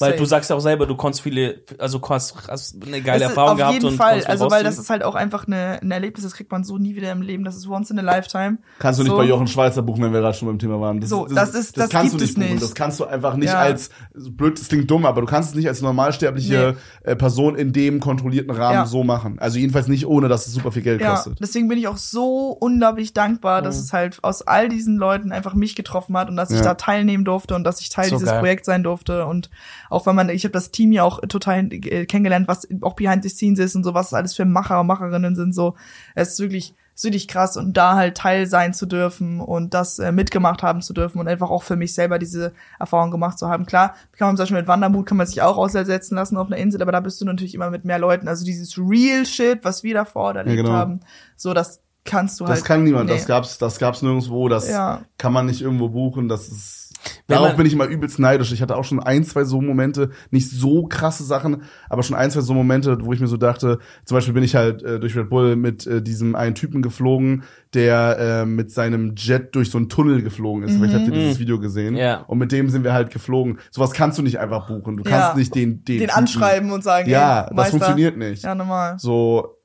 Weil 0.01 0.11
Safe. 0.11 0.19
du 0.23 0.25
sagst 0.27 0.49
ja 0.51 0.55
auch 0.57 0.61
selber, 0.61 0.87
du 0.87 0.95
konntest 0.97 1.23
viele, 1.23 1.61
also 1.79 2.01
hast, 2.09 2.35
hast 2.49 2.77
eine 2.87 3.01
geile 3.03 3.25
Es 3.25 3.31
Erfahrung 3.31 3.51
auf 3.53 3.57
gehabt 3.59 3.75
jeden 3.75 3.87
und 3.87 3.97
Fall, 3.97 4.23
also 4.27 4.49
weil 4.51 4.63
das 4.63 4.79
ist 4.79 4.91
halt 4.91 5.03
auch 5.03 5.17
einfach 5.17 5.47
eine, 5.49 5.81
ein 5.83 5.91
Erlebnis, 5.91 6.23
das 6.25 6.35
kriegt 6.35 6.53
man 6.53 6.63
so 6.63 6.79
nie 6.79 6.95
wieder 6.95 7.11
im 7.11 7.21
Leben. 7.21 7.43
Das 7.45 7.57
ist 7.57 7.69
once 7.69 7.91
in 7.91 7.99
a 7.99 8.03
lifetime. 8.03 8.59
Kannst 8.79 9.01
du 9.01 9.03
nicht 9.05 9.11
so. 9.11 9.17
bei 9.19 9.25
Jochen 9.25 9.49
Schweizer 9.49 9.83
buchen, 9.83 10.05
wenn 10.05 10.13
wir 10.13 10.21
gerade 10.21 10.37
schon 10.37 10.47
beim 10.49 10.59
Thema 10.61 10.81
waren. 10.81 11.03
So, 11.03 11.27
das 11.27 11.55
ist- 11.55 11.77
das 11.77 11.91
kannst 11.91 12.13
gibt 12.13 12.21
du 12.21 12.25
es 12.25 12.31
nicht 12.37 12.39
buchen. 12.39 12.51
nicht. 12.55 12.63
Das 12.63 12.75
kannst 12.77 13.01
du 13.01 13.07
einfach 13.07 13.35
nicht 13.37 13.49
Ja. 13.53 13.59
als, 13.59 13.91
blöd, 14.15 14.59
das 14.61 14.69
klingt 14.69 14.89
dumm, 14.91 15.05
aber 15.05 15.21
du 15.21 15.27
kannst 15.27 15.51
es 15.51 15.55
nicht 15.57 15.67
als 15.69 15.83
normalsterbliche 15.83 16.77
äh, 17.03 17.17
Person 17.17 17.57
in 17.57 17.73
dem 17.73 18.01
kontrollierten 18.01 18.51
Rahmen 18.51 18.75
Ja. 18.75 18.87
so 18.87 19.05
machen. 19.05 19.39
Also 19.39 19.59
jedenfalls 19.59 19.89
nicht, 19.89 20.07
ohne 20.07 20.29
dass 20.29 20.47
es 20.47 20.53
super 20.53 20.73
viel 20.73 20.83
Geld 20.83 21.01
Ja, 21.01 21.15
kostet. 21.15 21.41
deswegen 21.41 21.69
bin 21.69 21.79
ich 21.79 21.89
auch 21.89 21.97
so 21.97 22.57
unglaublich 22.61 23.15
dankbar, 23.15 23.63
dass 23.63 23.79
es 23.79 23.93
halt 23.93 24.19
aus 24.23 24.43
all 24.43 24.69
diesen 24.69 24.97
Leuten 24.97 25.33
einfach 25.33 25.55
mich 25.55 25.75
getroffen 25.75 26.17
hat 26.17 26.29
und 26.29 26.37
dass 26.37 26.51
ich 26.51 26.61
da 26.61 26.75
teilnehmen 26.75 27.25
durfte 27.25 27.55
und 27.55 27.65
dass 27.65 27.81
ich 27.81 27.89
Teil 27.89 28.09
So 28.11 28.17
dieses 28.17 28.31
geil. 28.31 28.41
Projekts 28.41 28.67
sein 28.67 28.83
durfte 28.83 29.27
und 29.27 29.51
auch 29.91 30.07
wenn 30.07 30.15
man, 30.17 30.29
ich 30.29 30.45
habe 30.45 30.53
das 30.53 30.71
Team 30.71 30.93
ja 30.93 31.03
auch 31.05 31.21
total 31.29 31.73
äh, 31.73 32.07
kennengelernt, 32.07 32.49
was 32.49 32.67
auch 32.83 32.95
behind 32.95 33.23
the 33.23 33.29
scenes 33.29 33.59
ist 33.59 33.77
und 33.77 33.85
so, 33.85 33.95
was 33.95 34.09
es 34.09 34.15
alles 34.15 34.35
für 34.35 34.45
Macher 34.45 34.81
und 34.81 34.87
Macherinnen 34.87 35.35
sind, 35.37 35.55
so, 35.55 35.75
es 36.15 36.31
ist 36.35 36.41
wirklich, 36.41 36.75
ist 36.95 37.05
wirklich 37.05 37.29
krass 37.29 37.57
und 37.57 37.77
da 37.77 37.95
halt 37.95 38.17
Teil 38.17 38.47
sein 38.47 38.75
zu 38.75 38.85
dürfen 38.85 39.41
und 39.41 39.73
das 39.73 40.01
äh, 40.01 40.11
mitgemacht 40.11 40.63
haben 40.65 40.83
zu 40.83 40.93
dürfen 40.93 41.21
und 41.21 41.29
einfach 41.29 41.49
auch 41.49 41.63
für 41.63 41.77
mich 41.77 41.95
selber 41.95 42.19
diese 42.19 42.53
Erfahrung 42.81 43.11
gemacht 43.13 43.39
zu 43.39 43.49
haben. 43.49 43.67
Klar, 43.67 43.95
kann 44.17 44.29
man 44.29 44.37
zum 44.37 44.43
Beispiel 44.43 44.59
mit 44.59 44.67
Wandermut 44.67 45.07
kann 45.07 45.17
man 45.17 45.27
sich 45.29 45.41
auch 45.43 45.57
aussetzen 45.57 46.17
lassen 46.17 46.37
auf 46.37 46.49
einer 46.49 46.57
Insel, 46.57 46.83
aber 46.83 46.91
da 46.93 46.99
bist 47.01 47.21
du 47.21 47.25
natürlich 47.25 47.55
immer 47.55 47.71
mit 47.71 47.85
mehr 47.85 48.01
Leuten. 48.01 48.27
Also 48.27 48.45
dieses 48.45 48.77
Real 48.77 49.25
Shit, 49.25 49.61
was 49.63 49.85
wir 49.85 49.95
davor 49.95 50.35
erlebt 50.35 50.57
genau. 50.57 50.73
haben, 50.73 51.01
so 51.37 51.55
das 51.55 51.83
kannst 52.05 52.41
du 52.41 52.45
Das 52.45 52.57
halt. 52.57 52.65
kann 52.65 52.85
niemand, 52.85 53.07
nee. 53.11 53.17
das 53.17 53.27
gab's, 53.27 53.59
das 53.59 53.79
gab's 53.79 54.03
nirgendwo, 54.03 54.49
das 54.49 54.69
Ja. 54.69 55.03
kann 55.19 55.33
man 55.33 55.47
nicht 55.47 55.61
irgendwo 55.61 55.91
buchen, 55.91 56.29
das 56.29 56.49
ist, 56.49 56.88
darauf 57.27 57.57
bin 57.57 57.67
ich 57.67 57.73
immer 57.73 57.87
übelst 57.87 58.19
neidisch. 58.19 58.53
Ich 58.53 58.63
hatte 58.63 58.77
auch 58.77 58.85
schon 58.85 59.01
ein, 59.01 59.25
zwei 59.25 59.45
so 59.45 59.61
Momente, 59.61 60.11
nicht 60.31 60.51
so 60.51 60.87
krasse 60.87 61.25
Sachen, 61.25 61.63
aber 61.89 62.03
schon 62.03 62.17
ein, 62.17 62.31
zwei 62.31 62.41
so 62.41 62.55
Momente, 62.55 62.99
wo 63.01 63.13
ich 63.13 63.21
mir 63.21 63.27
so 63.27 63.37
dachte, 63.37 63.79
zum 64.05 64.17
Beispiel 64.17 64.35
bin 64.35 64.43
ich 64.43 64.55
halt 64.55 64.83
äh, 64.83 64.99
durch 65.01 65.17
Red 65.17 65.31
Bull 65.31 65.57
mit 65.57 65.87
äh, 65.87 66.03
diesem 66.03 66.35
einen 66.35 66.55
Typen 66.55 66.83
geflogen, 66.83 67.43
der 67.75 68.19
äh, 68.19 68.47
mit 68.47 68.71
seinem 68.71 69.15
Jet 69.17 69.55
durch 69.55 69.71
so 69.71 69.79
einen 69.79 69.89
Tunnel 69.89 70.23
geflogen 70.23 70.63
ist. 70.65 70.77
Vielleicht 70.77 70.95
habt 70.95 71.07
ihr 71.07 71.13
dieses 71.13 71.39
Video 71.39 71.59
gesehen. 71.61 71.97
Ja. 71.97 72.21
Und 72.27 72.39
mit 72.39 72.53
dem 72.53 72.71
sind 72.71 72.85
wir 72.85 72.93
halt 72.93 73.11
geflogen. 73.11 73.59
Sowas 73.71 73.93
kannst 73.93 74.19
du 74.19 74.23
nicht 74.23 74.39
einfach 74.39 74.67
buchen. 74.69 74.97
Du 74.97 75.03
kannst 75.03 75.31
Ja. 75.31 75.35
nicht 75.37 75.55
den, 75.55 75.85
den, 75.85 75.99
den 75.99 76.11
anschreiben 76.11 76.71
und 76.71 76.83
sagen, 76.83 77.09
Ja, 77.11 77.43
ey, 77.49 77.57
das 77.57 77.71
funktioniert 77.71 78.17
nicht. 78.17 78.43
Ja, 78.45 78.55
normal. 78.55 78.97
So, 78.99 79.58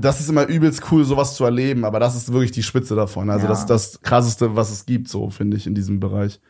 das 0.00 0.20
ist 0.20 0.28
immer 0.28 0.46
übelst 0.46 0.82
cool, 0.90 1.04
sowas 1.04 1.34
zu 1.34 1.44
erleben, 1.44 1.84
aber 1.84 2.00
das 2.00 2.16
ist 2.16 2.32
wirklich 2.32 2.50
die 2.52 2.62
Spitze 2.62 2.94
davon. 2.96 3.30
Also 3.30 3.44
Ja. 3.44 3.48
das 3.48 3.60
ist 3.60 3.70
das 3.70 4.00
krasseste, 4.02 4.56
was 4.56 4.70
es 4.70 4.86
gibt, 4.86 5.08
so 5.08 5.30
finde 5.30 5.56
ich 5.56 5.66
in 5.66 5.74
diesem 5.74 6.00
Bereich. 6.00 6.40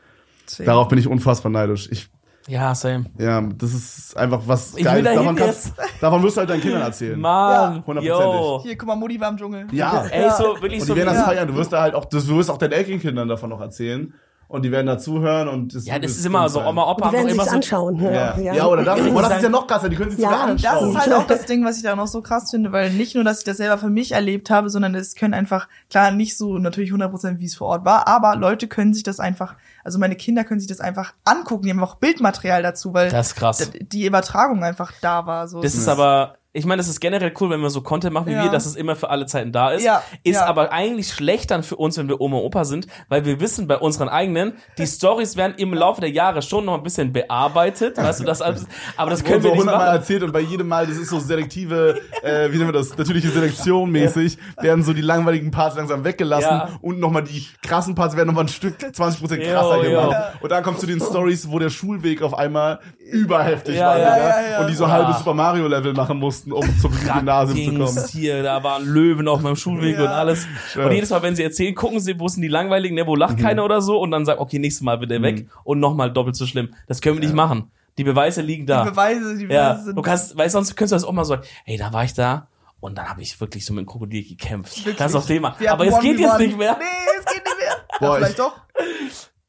Deswegen. 0.46 0.66
Darauf 0.66 0.88
bin 0.88 0.98
ich 0.98 1.06
unfassbar 1.06 1.52
neidisch. 1.52 1.88
Ich, 1.92 2.08
Ja, 2.46 2.74
same. 2.74 3.04
ja, 3.18 3.40
das 3.42 3.74
ist 3.74 4.16
einfach 4.16 4.40
was 4.46 4.74
Ich 4.76 4.84
Geiles. 4.84 5.04
will 5.10 5.16
Davon, 5.16 5.36
kannst, 5.36 5.72
davon 6.00 6.22
wirst 6.22 6.36
du 6.36 6.40
halt 6.40 6.50
deinen 6.50 6.62
Kindern 6.62 6.82
erzählen. 6.82 7.20
Mann, 7.20 7.84
hundertprozentig. 7.86 8.40
yo. 8.40 8.60
Hier, 8.62 8.78
guck 8.78 8.88
mal, 8.88 8.96
Mutti 8.96 9.20
war 9.20 9.28
im 9.30 9.36
Dschungel. 9.36 9.66
Ja. 9.72 10.04
Ey, 10.06 10.30
so, 10.30 10.54
wirklich 10.62 10.80
Und 10.80 10.86
so. 10.86 10.94
die 10.94 10.98
werden 11.00 11.08
das 11.10 11.18
Ja. 11.18 11.24
feiern. 11.24 11.48
Du 11.48 11.54
wirst 11.54 11.72
da 11.72 11.82
halt 11.82 11.94
auch, 11.94 12.06
du 12.06 12.26
wirst 12.36 12.50
auch 12.50 12.56
deinen 12.58 12.72
Enkelkindern 12.72 13.28
davon 13.28 13.50
noch 13.50 13.60
erzählen. 13.60 14.14
Und 14.48 14.62
die 14.64 14.72
werden 14.72 14.86
da 14.86 14.96
zuhören 14.96 15.46
und 15.46 15.74
das 15.74 15.84
ja, 15.84 15.98
das 15.98 16.12
ist 16.12 16.24
immer 16.24 16.48
so. 16.48 16.62
Oma, 16.62 16.90
Opa 16.90 17.08
Die 17.10 17.16
werden 17.16 17.28
immer 17.28 17.44
so. 17.44 17.50
anschauen. 17.50 18.00
Ja. 18.02 18.34
Ja. 18.38 18.64
oder 18.66 18.82
das. 18.82 18.98
Oh, 19.00 19.20
das 19.20 19.36
ist 19.36 19.42
ja 19.42 19.48
noch 19.50 19.66
krasser. 19.66 19.90
Die 19.90 19.96
können 19.96 20.10
sich 20.10 20.20
Ja, 20.20 20.30
sogar 20.30 20.46
Das 20.56 20.64
anschauen. 20.64 20.88
ist 20.90 20.98
halt 21.00 21.12
auch 21.12 21.26
das 21.26 21.44
Ding, 21.46 21.64
was 21.66 21.76
ich 21.76 21.82
da 21.82 21.94
noch 21.94 22.06
so 22.06 22.22
krass 22.22 22.50
finde, 22.50 22.72
weil 22.72 22.90
nicht 22.90 23.14
nur, 23.14 23.24
dass 23.24 23.40
ich 23.40 23.44
das 23.44 23.58
selber 23.58 23.76
für 23.76 23.90
mich 23.90 24.12
erlebt 24.12 24.48
habe, 24.48 24.70
sondern 24.70 24.94
es 24.94 25.14
können 25.14 25.34
einfach, 25.34 25.68
klar, 25.90 26.12
nicht 26.12 26.38
so 26.38 26.56
natürlich 26.56 26.90
100% 26.92 27.40
wie 27.40 27.44
es 27.44 27.56
vor 27.56 27.68
Ort 27.68 27.84
war, 27.84 28.08
aber 28.08 28.36
Leute 28.36 28.68
können 28.68 28.94
sich 28.94 29.02
das 29.02 29.20
einfach, 29.20 29.54
also 29.84 29.98
meine 29.98 30.16
Kinder 30.16 30.44
können 30.44 30.60
sich 30.60 30.68
das 30.68 30.80
einfach 30.80 31.12
angucken, 31.26 31.64
die 31.64 31.70
haben 31.70 31.84
auch 31.84 31.96
Bildmaterial 31.96 32.62
dazu, 32.62 32.94
weil 32.94 33.10
Das 33.10 33.26
ist 33.28 33.34
krass. 33.36 33.70
die 33.78 34.06
Übertragung 34.06 34.64
einfach 34.64 34.92
da 35.02 35.26
war. 35.26 35.46
So. 35.48 35.60
Das 35.60 35.74
ist 35.74 35.88
aber, 35.88 36.36
ich 36.58 36.66
meine, 36.66 36.78
das 36.78 36.88
ist 36.88 37.00
generell 37.00 37.32
cool, 37.40 37.50
wenn 37.50 37.60
wir 37.60 37.70
so 37.70 37.80
Content 37.80 38.12
machen 38.12 38.26
wie 38.26 38.32
Ja. 38.32 38.44
wir, 38.44 38.50
dass 38.50 38.66
es 38.66 38.76
immer 38.76 38.96
für 38.96 39.10
alle 39.10 39.26
Zeiten 39.26 39.52
da 39.52 39.70
ist. 39.70 39.84
Ja, 39.84 40.02
Ist 40.24 40.36
ja. 40.36 40.46
aber 40.46 40.72
eigentlich 40.72 41.08
schlecht 41.12 41.50
dann 41.50 41.62
für 41.62 41.76
uns, 41.76 41.96
wenn 41.98 42.08
wir 42.08 42.20
Oma 42.20 42.38
und 42.38 42.44
Opa 42.44 42.64
sind, 42.64 42.86
weil 43.08 43.24
wir 43.24 43.40
wissen 43.40 43.66
bei 43.66 43.76
unseren 43.78 44.08
eigenen, 44.08 44.52
die 44.76 44.86
Stories 44.98 45.36
werden 45.36 45.54
im 45.56 45.72
Laufe 45.74 46.00
der 46.00 46.10
Jahre 46.10 46.42
schon 46.42 46.64
noch 46.64 46.74
ein 46.74 46.82
bisschen 46.82 47.12
bearbeitet, 47.12 47.96
weißt 47.96 48.20
du, 48.20 48.24
das 48.24 48.42
alles, 48.42 48.66
aber 48.96 49.10
das 49.10 49.24
können 49.24 49.42
wir 49.42 49.52
nicht 49.52 49.64
machen. 49.64 49.80
erzählt 49.86 50.22
und 50.22 50.32
bei 50.32 50.40
jedem 50.40 50.68
Mal, 50.68 50.86
das 50.86 50.96
ist 50.96 51.08
so 51.10 51.18
selektive, 51.20 52.00
äh, 52.22 52.50
wie 52.52 52.56
nennen 52.58 52.68
wir 52.68 52.72
das, 52.72 52.96
natürliche 52.98 53.28
Selektion 53.30 53.90
mäßig, 53.90 54.36
werden 54.60 54.82
so 54.82 54.92
die 54.92 55.00
langweiligen 55.02 55.50
Parts 55.50 55.76
langsam 55.76 56.04
weggelassen 56.04 56.48
Ja. 56.50 56.68
und 56.80 56.98
nochmal 57.00 57.22
die 57.24 57.46
krassen 57.62 57.94
Parts 57.94 58.16
werden 58.16 58.26
nochmal 58.28 58.44
ein 58.44 58.48
Stück 58.48 58.76
20% 58.78 59.36
Jo, 59.36 59.52
krasser 59.52 59.84
jo. 59.84 60.00
gemacht. 60.00 60.16
Und 60.40 60.50
dann 60.52 60.62
kommt 60.62 60.80
zu 60.80 60.86
den 60.86 61.00
Stories, 61.00 61.50
wo 61.50 61.58
der 61.58 61.70
Schulweg 61.70 62.22
auf 62.22 62.34
einmal 62.34 62.80
überheftig 62.98 63.78
war, 63.78 64.60
und 64.60 64.68
die 64.70 64.74
so 64.74 64.88
halbe 64.90 65.12
Super 65.14 65.34
Mario 65.34 65.66
Level 65.68 65.92
machen 65.94 66.18
mussten, 66.18 66.47
um 66.52 66.78
zum 66.78 66.92
Gymnasium 66.92 67.86
zu 67.86 67.94
kommen. 67.94 68.08
Hier, 68.10 68.42
da 68.42 68.62
waren 68.62 68.84
Löwen 68.86 69.28
auf 69.28 69.40
meinem 69.40 69.56
Schulweg 69.56 69.96
Ja. 69.96 70.02
und 70.02 70.08
alles. 70.08 70.46
Ja. 70.74 70.86
Und 70.86 70.92
jedes 70.92 71.10
Mal, 71.10 71.22
wenn 71.22 71.36
sie 71.36 71.42
erzählen, 71.42 71.74
gucken 71.74 72.00
sie, 72.00 72.18
wo 72.18 72.28
sind 72.28 72.42
die 72.42 72.48
langweiligen, 72.48 72.94
ne, 72.94 73.06
wo 73.06 73.16
lacht 73.16 73.38
Mhm. 73.38 73.42
keiner 73.42 73.64
oder 73.64 73.80
so 73.82 73.98
und 74.00 74.10
dann 74.10 74.24
sagt, 74.24 74.40
okay, 74.40 74.58
nächstes 74.58 74.82
Mal 74.82 75.00
wird 75.00 75.10
er 75.12 75.22
weg 75.22 75.46
und 75.64 75.80
nochmal 75.80 76.12
doppelt 76.12 76.36
so 76.36 76.46
schlimm. 76.46 76.74
Das 76.86 77.00
können 77.00 77.16
wir 77.16 77.24
nicht 77.24 77.34
machen. 77.34 77.70
Die 77.98 78.04
Beweise 78.04 78.42
liegen 78.42 78.64
da. 78.66 78.84
die 78.84 78.90
Beweise, 78.90 79.36
die 79.36 79.44
Beweise 79.46 79.54
Ja, 79.54 79.74
sind 79.76 79.96
du 79.96 80.02
kannst, 80.02 80.36
weil 80.38 80.48
sonst 80.50 80.76
könntest 80.76 80.92
du 80.92 80.96
das 80.96 81.04
auch 81.04 81.12
mal 81.12 81.24
sagen, 81.24 81.42
hey, 81.64 81.76
da 81.76 81.92
war 81.92 82.04
ich 82.04 82.14
da 82.14 82.46
und 82.80 82.96
dann 82.96 83.08
habe 83.08 83.22
ich 83.22 83.40
wirklich 83.40 83.64
so 83.64 83.72
mit 83.74 83.84
dem 83.84 83.86
Krokodil 83.88 84.22
gekämpft. 84.28 84.76
Wirklich. 84.78 84.96
Das 84.96 85.10
ist 85.12 85.16
auch 85.16 85.26
Thema. 85.26 85.56
Wir 85.58 85.72
Aber 85.72 85.84
es 85.86 85.98
geht 85.98 86.20
jetzt 86.20 86.38
nicht 86.38 86.56
mehr. 86.56 86.76
Nee, 86.78 86.84
es 87.18 87.24
geht 87.34 87.44
nicht 87.44 87.56
mehr. 87.58 87.76
Boah, 87.98 88.06
ja, 88.10 88.14
vielleicht 88.16 88.30
ich- 88.32 88.36
doch. 88.38 88.56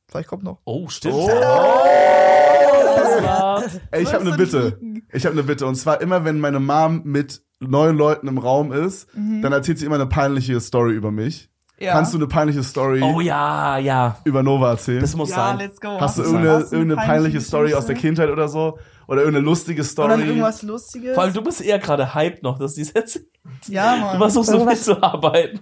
Vielleicht 0.10 0.28
kommt 0.28 0.43
noch. 0.43 0.60
Oh, 0.66 0.89
stimmt. 0.89 1.16
Oh. 1.16 1.28
Das 1.28 3.24
war, 3.24 3.64
Ey, 3.91 4.03
ich 4.03 4.14
habe 4.14 4.22
eine 4.22 4.32
du 4.32 4.38
Bitte. 4.38 4.80
Ich 5.14 5.26
habe 5.26 5.34
eine 5.34 5.43
Bitte. 5.43 5.66
Und 5.68 5.76
zwar 5.76 6.01
immer, 6.01 6.26
wenn 6.26 6.39
meine 6.39 6.60
Mom 6.60 7.01
mit 7.03 7.41
neuen 7.60 7.95
Leuten 7.97 8.28
im 8.28 8.38
Raum 8.38 8.72
ist, 8.72 9.07
dann 9.14 9.51
erzählt 9.51 9.80
sie 9.80 9.86
immer 9.86 9.95
eine 9.95 10.07
peinliche 10.07 10.60
Story 10.62 10.93
über 10.93 11.12
mich. 11.12 11.49
Ja. 11.78 11.93
Kannst 11.93 12.14
du 12.14 12.18
eine 12.18 12.28
peinliche 12.28 12.62
Story 12.62 13.01
oh 13.01 13.22
ja, 13.22 13.78
ja. 13.78 14.18
über 14.26 14.43
Nova 14.43 14.72
erzählen? 14.72 14.99
Das 14.99 15.16
muss 15.16 15.30
ja, 15.30 15.36
sein. 15.38 15.60
let's 15.60 15.80
go. 15.80 15.97
Hast 15.99 16.18
du 16.18 16.24
irgendeine, 16.24 16.51
hast 16.51 16.72
du 16.74 16.76
eine 16.76 16.86
irgendeine 16.86 17.07
peinliche 17.07 17.39
Story 17.39 17.74
aus 17.74 17.86
der? 17.86 17.95
Kindheit 17.95 18.30
oder 18.30 18.49
so? 18.49 18.78
Oder 19.07 19.22
irgendeine 19.22 19.45
lustige 19.45 19.84
Story? 19.86 20.14
Oder 20.14 20.26
irgendwas 20.26 20.62
Lustiges? 20.62 21.14
Vor 21.16 21.24
allem, 21.24 21.34
du 21.34 21.41
bist 21.41 21.62
eher 21.62 21.80
gerade 21.80 22.14
hyped 22.14 22.43
noch, 22.43 22.60
dass 22.60 22.74
die 22.74 22.84
Sätze. 22.84 23.22
ja, 23.68 23.95
Du 23.95 24.01
Mann. 24.01 24.18
versuchst 24.18 24.49
so 24.49 24.57
viel 24.57 24.68
Irgendwas- 24.68 24.84
zu 24.84 25.01
arbeiten. 25.01 25.62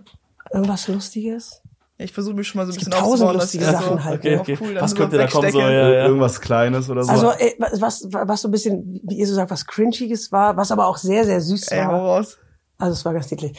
Irgendwas 0.52 0.88
Lustiges? 0.88 1.62
Ich 2.00 2.14
versuche 2.14 2.36
mich 2.36 2.48
schon 2.48 2.60
mal 2.60 2.66
so 2.68 2.74
ein 2.74 2.76
bisschen 2.76 2.92
tausend 2.92 3.34
lustige 3.34 3.66
das 3.66 3.74
Sachen 3.74 3.98
so, 3.98 4.04
halt, 4.04 4.20
Okay, 4.20 4.34
Ja, 4.34 4.40
okay. 4.42 4.58
cool, 4.62 4.76
Was 4.80 4.94
könnte 4.94 5.18
da 5.18 5.26
kommen 5.26 5.52
so? 5.52 5.60
Ja, 5.60 5.72
ja. 5.72 6.06
Irgendwas 6.06 6.40
Kleines 6.40 6.90
oder 6.92 7.04
so? 7.04 7.12
Also, 7.12 7.32
ey, 7.32 7.56
was, 7.80 8.08
was 8.12 8.42
so 8.42 8.48
ein 8.48 8.52
bisschen, 8.52 9.00
wie 9.04 9.16
ihr 9.16 9.26
so 9.26 9.34
sagt, 9.34 9.50
was 9.50 9.66
Cringiges 9.66 10.32
war, 10.32 10.58
was 10.58 10.72
aber 10.72 10.86
auch 10.88 10.98
sehr, 10.98 11.26
sehr 11.26 11.42
süß 11.42 11.70
Ey, 11.70 11.80
war. 11.80 11.90
raus. 11.94 12.38
Also 12.78 12.94
es 12.94 13.04
war 13.04 13.14
ganz 13.14 13.32
niedlich. 13.32 13.58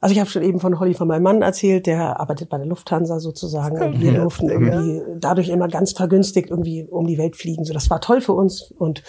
Also 0.00 0.14
ich 0.14 0.18
habe 0.18 0.28
schon 0.30 0.42
eben 0.42 0.58
von 0.58 0.80
Holly 0.80 0.94
von 0.94 1.06
meinem 1.06 1.22
Mann 1.22 1.42
erzählt, 1.42 1.86
der 1.86 2.18
arbeitet 2.18 2.48
bei 2.48 2.56
der 2.56 2.66
Lufthansa 2.66 3.20
sozusagen 3.20 3.80
und 3.80 4.00
wir 4.00 4.14
durften 4.14 4.48
irgendwie 4.48 5.00
dadurch 5.20 5.48
immer 5.48 5.68
ganz 5.68 5.92
vergünstigt 5.92 6.50
irgendwie 6.50 6.84
um 6.84 7.06
die 7.06 7.18
Welt 7.18 7.36
fliegen. 7.36 7.64
So, 7.64 7.72
das 7.72 7.88
war 7.88 8.00
toll 8.00 8.20
für 8.20 8.32
uns 8.32 8.72
und 8.76 9.04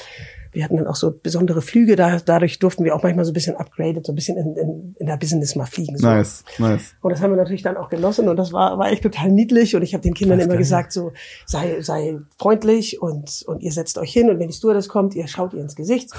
wir 0.54 0.64
hatten 0.64 0.78
dann 0.78 0.88
auch 0.88 0.96
so 0.96 1.12
besondere 1.12 1.62
Flüge, 1.62 1.96
da, 1.96 2.20
dadurch 2.20 2.60
durften 2.60 2.84
wir 2.84 2.96
auch 2.96 3.04
manchmal 3.04 3.26
so 3.26 3.32
ein 3.32 3.34
bisschen 3.34 3.56
upgraded, 3.56 4.06
so 4.06 4.12
ein 4.12 4.16
bisschen 4.16 4.38
in, 4.38 4.56
in, 4.56 4.96
in 5.00 5.08
der 5.08 5.18
Business 5.18 5.56
mal 5.56 5.66
fliegen. 5.66 5.98
So. 5.98 6.08
nice, 6.08 6.44
nice. 6.60 6.96
Und 7.02 7.12
das 7.12 7.22
haben 7.22 7.32
wir 7.32 7.38
natürlich 7.38 7.64
dann 7.64 7.78
auch 7.78 7.90
genossen 7.90 8.30
und 8.30 8.38
das 8.38 8.54
war, 8.54 8.78
war 8.78 8.92
echt 8.92 9.04
total 9.04 9.32
niedlich 9.32 9.76
und 9.76 9.82
ich 9.82 9.94
habe 9.94 10.02
den 10.02 10.14
Kindern 10.14 10.40
immer 10.40 10.58
gesagt, 10.58 10.94
so 10.94 11.12
sei, 11.46 11.82
sei 11.82 12.20
freundlich 12.38 13.02
und, 13.02 13.44
und 13.48 13.62
ihr 13.62 13.72
setzt 13.72 13.98
euch 13.98 14.14
hin 14.14 14.30
und 14.30 14.40
wenn 14.40 14.48
die 14.48 14.54
Stewardess 14.54 14.88
kommt, 14.88 15.16
ihr 15.16 15.28
schaut 15.28 15.54
ihr 15.54 15.62
ins 15.62 15.76
Gesicht 15.76 16.12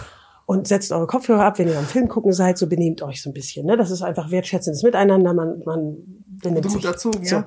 und 0.46 0.68
setzt 0.68 0.92
eure 0.92 1.06
Kopfhörer 1.06 1.44
ab, 1.44 1.58
wenn 1.58 1.68
ihr 1.68 1.78
am 1.78 1.86
Film 1.86 2.08
gucken 2.08 2.32
seid, 2.32 2.58
so 2.58 2.66
benehmt 2.66 3.02
euch 3.02 3.22
so 3.22 3.30
ein 3.30 3.32
bisschen. 3.32 3.66
Ne? 3.66 3.76
Das 3.76 3.90
ist 3.90 4.02
einfach 4.02 4.30
wertschätzendes 4.30 4.82
Miteinander, 4.82 5.32
man, 5.32 5.62
man 5.64 5.96
benimmt 6.26 6.66
Gut 6.66 6.72
sich. 6.72 6.84
erzogen, 6.84 7.24
so. 7.24 7.36
ja. 7.36 7.46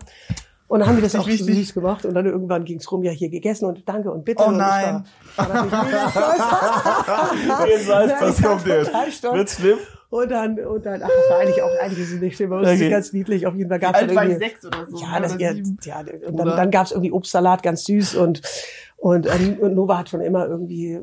Und 0.68 0.80
dann 0.82 0.90
haben 0.90 0.98
wir 0.98 1.04
das 1.04 1.16
auch 1.16 1.28
Richtig 1.28 1.56
süß 1.56 1.74
gemacht 1.74 2.04
und 2.06 2.14
dann 2.14 2.26
irgendwann 2.26 2.66
ging's 2.66 2.92
rum, 2.92 3.04
ja 3.04 3.12
hier 3.12 3.30
gegessen 3.30 3.66
und 3.66 3.88
danke 3.88 4.12
und 4.12 4.26
bitte. 4.26 4.44
Oh 4.44 4.48
und 4.48 4.56
ich 4.56 4.60
nein. 4.60 5.06
War 5.38 5.48
Was 8.22 8.42
kommt 8.42 8.68
jetzt? 8.68 8.92
Wird's 9.24 9.56
schlimm? 9.56 9.78
Und 10.10 10.32
dann, 10.32 10.58
und 10.60 10.86
dann, 10.86 11.02
ach, 11.04 11.10
das 11.10 11.30
war 11.30 11.40
eigentlich 11.40 11.62
auch, 11.62 11.70
eigentlich 11.82 12.00
ist 12.00 12.14
es 12.14 12.22
nicht 12.22 12.38
schlimm, 12.38 12.54
aber 12.54 12.62
es 12.62 12.70
Okay. 12.76 12.86
ist 12.86 12.92
ganz 12.92 13.14
niedlich. 13.14 13.46
Auf 13.46 13.56
jeden 13.56 13.70
Fall 13.70 13.80
gab's 13.80 14.00
Alt 14.00 14.10
dann 14.10 14.16
war 14.16 14.24
ich 14.24 14.30
irgendwie. 14.32 14.50
sechs 14.50 14.66
oder 14.66 14.88
so. 14.90 14.98
Ja, 14.98 15.20
das, 15.20 15.34
oder 15.36 15.42
ja, 15.42 15.52
ja, 15.84 16.00
und 16.28 16.38
dann, 16.38 16.48
dann 16.48 16.72
gab's 16.72 16.92
irgendwie 16.92 17.12
Obstsalat, 17.12 17.62
ganz 17.62 17.84
süß 17.84 18.16
und 18.16 18.42
und, 19.00 19.28
ähm, 19.28 19.58
und 19.60 19.76
Nova 19.76 20.00
hat 20.00 20.10
schon 20.10 20.22
immer 20.22 20.48
irgendwie, 20.48 21.00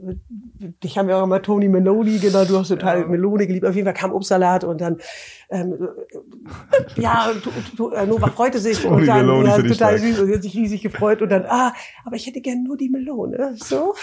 dich 0.83 0.99
haben 0.99 1.07
wir 1.07 1.17
auch 1.17 1.23
immer 1.23 1.41
Tony 1.41 1.69
Meloni 1.69 2.19
genannt, 2.19 2.51
du 2.51 2.59
hast 2.59 2.69
total 2.69 3.01
Ja. 3.01 3.07
Melone 3.07 3.47
geliebt. 3.47 3.65
Auf 3.65 3.77
jeden 3.77 3.87
Fall 3.87 3.95
kam 3.95 4.13
Obstsalat 4.13 4.65
und 4.65 4.81
dann, 4.81 4.99
ähm, 5.49 5.89
äh, 6.97 7.01
ja, 7.01 7.31
tu, 7.43 7.51
tu, 7.77 7.91
äh, 7.91 8.05
Nova 8.05 8.27
freute 8.29 8.59
sich 8.59 8.81
Tony 8.81 9.03
und 9.03 9.07
dann 9.07 9.27
Meloni 9.27 9.49
ja, 9.49 9.63
total 9.63 9.99
süß 9.99 10.19
und 10.19 10.27
sie 10.27 10.35
hat 10.35 10.43
sich 10.43 10.57
riesig 10.57 10.83
gefreut 10.83 11.23
und 11.23 11.31
dann, 11.31 11.45
ah, 11.47 11.73
aber 12.05 12.17
ich 12.17 12.27
hätte 12.27 12.41
gern 12.41 12.65
nur 12.65 12.77
die 12.77 12.89
Melone, 12.89 13.55
so. 13.57 13.95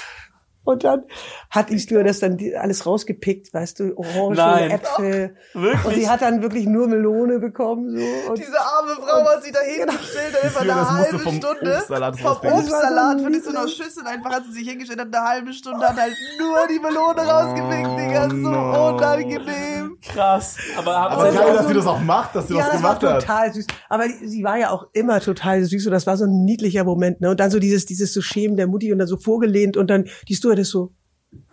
Und 0.63 0.83
dann 0.83 1.03
hat 1.49 1.69
die 1.71 1.79
Stewardess 1.79 2.19
dann 2.19 2.37
die, 2.37 2.55
alles 2.55 2.85
rausgepickt, 2.85 3.51
weißt 3.53 3.79
du, 3.79 3.93
Orangen, 3.97 4.35
Nein. 4.37 4.71
Äpfel. 4.71 5.35
Wirklich? 5.53 5.85
Und 5.85 5.93
sie 5.95 6.07
hat 6.09 6.21
dann 6.21 6.41
wirklich 6.43 6.67
nur 6.67 6.87
Melone 6.87 7.39
bekommen, 7.39 7.89
so. 7.89 8.29
Und 8.31 8.37
Diese 8.37 8.59
arme 8.59 8.91
Frau 8.95 9.25
hat 9.27 9.43
sich 9.43 9.51
da 9.51 9.59
hingestellt, 9.59 10.35
und 10.43 10.49
über 10.51 10.59
Stewardess 10.61 10.87
eine 10.89 10.97
halbe 10.99 11.19
vom 11.19 11.35
Stunde 11.35 11.75
Obstsalat 11.77 12.19
vom. 12.19 12.31
Obstsalat 12.31 12.53
Das 12.53 12.53
war 12.53 13.19
von 13.23 13.33
so 13.33 13.39
so 13.51 13.57
einer. 13.57 13.67
Schüssel 13.67 14.05
einfach 14.05 14.29
hat 14.31 14.43
sie 14.45 14.51
sich 14.59 14.69
hingestellt, 14.69 14.99
hat 14.99 15.07
eine 15.15 15.27
halbe 15.27 15.53
Stunde 15.53 15.87
hat 15.87 15.97
halt 15.97 16.13
nur 16.39 16.57
die 16.67 16.79
Melone 16.79 17.21
rausgepickt, 17.21 17.99
Digga, 17.99 18.29
so 18.29 18.35
no. 18.35 18.95
unangenehm. 18.97 19.97
Krass. 20.13 20.57
Aber 20.77 20.95
Aber 20.95 21.23
geil, 21.23 21.35
war 21.35 21.53
dass 21.53 21.61
so- 21.63 21.67
sie 21.69 21.73
das 21.73 21.87
auch 21.87 21.99
macht, 22.01 22.35
dass 22.35 22.47
sie 22.47 22.55
ja, 22.55 22.63
das 22.63 22.73
das 22.73 22.83
war 22.83 22.99
gemacht 22.99 23.15
hat. 23.15 23.21
total 23.21 23.53
süß. 23.53 23.67
Aber 23.89 24.03
sie 24.23 24.43
war 24.43 24.57
ja 24.57 24.69
auch 24.69 24.87
immer 24.93 25.19
total 25.19 25.63
süß 25.63 25.85
und 25.87 25.91
das 25.91 26.07
war 26.07 26.17
so 26.17 26.25
ein 26.25 26.43
niedlicher 26.45 26.83
Moment, 26.83 27.21
ne? 27.21 27.29
Und 27.31 27.39
dann 27.39 27.51
so 27.51 27.59
dieses, 27.59 27.85
dieses 27.85 28.13
so 28.13 28.21
Schämen 28.21 28.57
der 28.57 28.67
Mutti 28.67 28.91
und 28.91 28.99
dann 28.99 29.07
so 29.07 29.17
vorgelehnt 29.17 29.77
und 29.77 29.87
dann 29.89 30.05
die 30.27 30.35
Stewardess 30.51 30.71
so, 30.71 30.91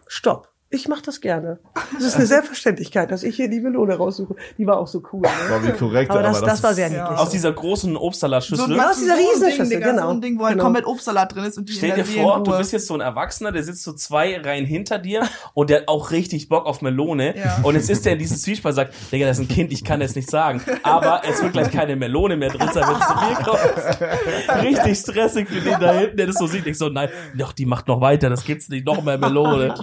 stopp. 0.09 0.49
Ich 0.71 0.87
mach 0.87 1.01
das 1.01 1.23
gerne. 1.23 1.61
Das 1.95 2.03
ist 2.05 2.17
eine 2.17 2.27
Selbstverständlichkeit, 2.27 3.11
dass 3.11 3.23
ich 3.23 3.37
hier 3.37 3.49
die 3.49 3.59
Melone 3.61 3.95
raussuche. 3.97 4.35
Die 4.59 4.67
war 4.67 4.79
auch 4.79 4.87
so 4.87 5.03
cool. 5.13 5.23
Ne? 5.23 5.29
Boah, 5.49 5.63
wie 5.67 5.73
korrekt, 5.73 6.11
Aber 6.11 6.23
das, 6.23 6.43
das, 6.43 6.55
ist- 6.57 6.63
war 6.63 6.75
sehr 6.75 6.89
ja. 6.91 7.05
niedlich. 7.05 7.19
aus 7.19 7.31
dieser 7.31 7.53
großen 7.53 7.97
Obstsalatschüssel. 7.97 8.77
Ja, 8.77 8.91
aus 8.91 8.99
dieser 8.99 9.17
so 9.17 9.23
Riesenschüssel, 9.23 9.69
Ding, 9.71 9.81
genau. 9.81 10.03
So 10.03 10.09
ein 10.11 10.21
Ding, 10.21 10.39
wo 10.39 10.45
halt 10.45 10.53
Genau. 10.55 10.65
komplett 10.65 10.85
Obstsalat 10.87 11.35
drin 11.35 11.45
ist 11.45 11.57
und 11.57 11.71
die 11.71 11.73
Stell 11.73 11.93
dir 11.93 12.05
vor, 12.05 12.43
du 12.43 12.55
bist 12.59 12.73
jetzt 12.73 12.87
so 12.87 12.93
ein 12.93 13.01
Erwachsener, 13.01 13.51
der 13.51 13.63
sitzt 13.63 13.83
so 13.83 13.95
zwei 13.95 14.39
Reihen 14.43 14.67
hinter 14.67 14.99
dir 14.99 15.27
und 15.55 15.71
der 15.71 15.79
hat 15.81 15.89
auch 15.89 16.11
richtig 16.11 16.51
Bock 16.51 16.67
auf 16.67 16.83
Melone. 16.83 17.35
Ja. 17.39 17.61
Und 17.63 17.75
jetzt 17.75 17.89
ist 17.89 18.05
der 18.05 18.13
in 18.13 18.19
diesem 18.19 18.37
Zwiespalt 18.37 18.73
und 18.75 18.77
sagt, 18.77 18.95
Digga, 19.11 19.27
das 19.27 19.39
ist 19.39 19.45
ein 19.45 19.49
Kind, 19.49 19.73
ich 19.73 19.85
kann 19.85 20.01
das 20.01 20.15
nicht 20.17 20.31
sagen. 20.31 20.61
Aber 20.83 21.23
es 21.27 21.43
wird 21.43 21.55
gleich 21.55 21.71
keine 21.71 21.97
Melone 21.97 22.37
mehr 22.37 22.51
drin 22.51 22.69
sein, 22.75 22.85
wenn 22.87 22.97
es 23.01 23.07
zu 23.07 23.15
mir 23.15 23.37
kommt. 23.43 24.65
Richtig 24.65 24.99
stressig 24.99 25.49
für 25.49 25.61
den 25.63 25.81
da 25.81 25.93
hinten, 25.95 26.17
der 26.19 26.27
das 26.27 26.37
so 26.37 26.47
sieht. 26.47 26.67
Ich 26.67 26.77
so, 26.77 26.91
nein, 26.91 27.09
doch, 27.35 27.53
die 27.53 27.65
macht 27.65 27.89
noch 27.89 28.03
weiter, 28.03 28.29
das 28.29 28.45
gibt's 28.45 28.69
nicht, 28.69 28.85
noch 28.85 29.03
mehr 29.03 29.17
Melone. 29.17 29.75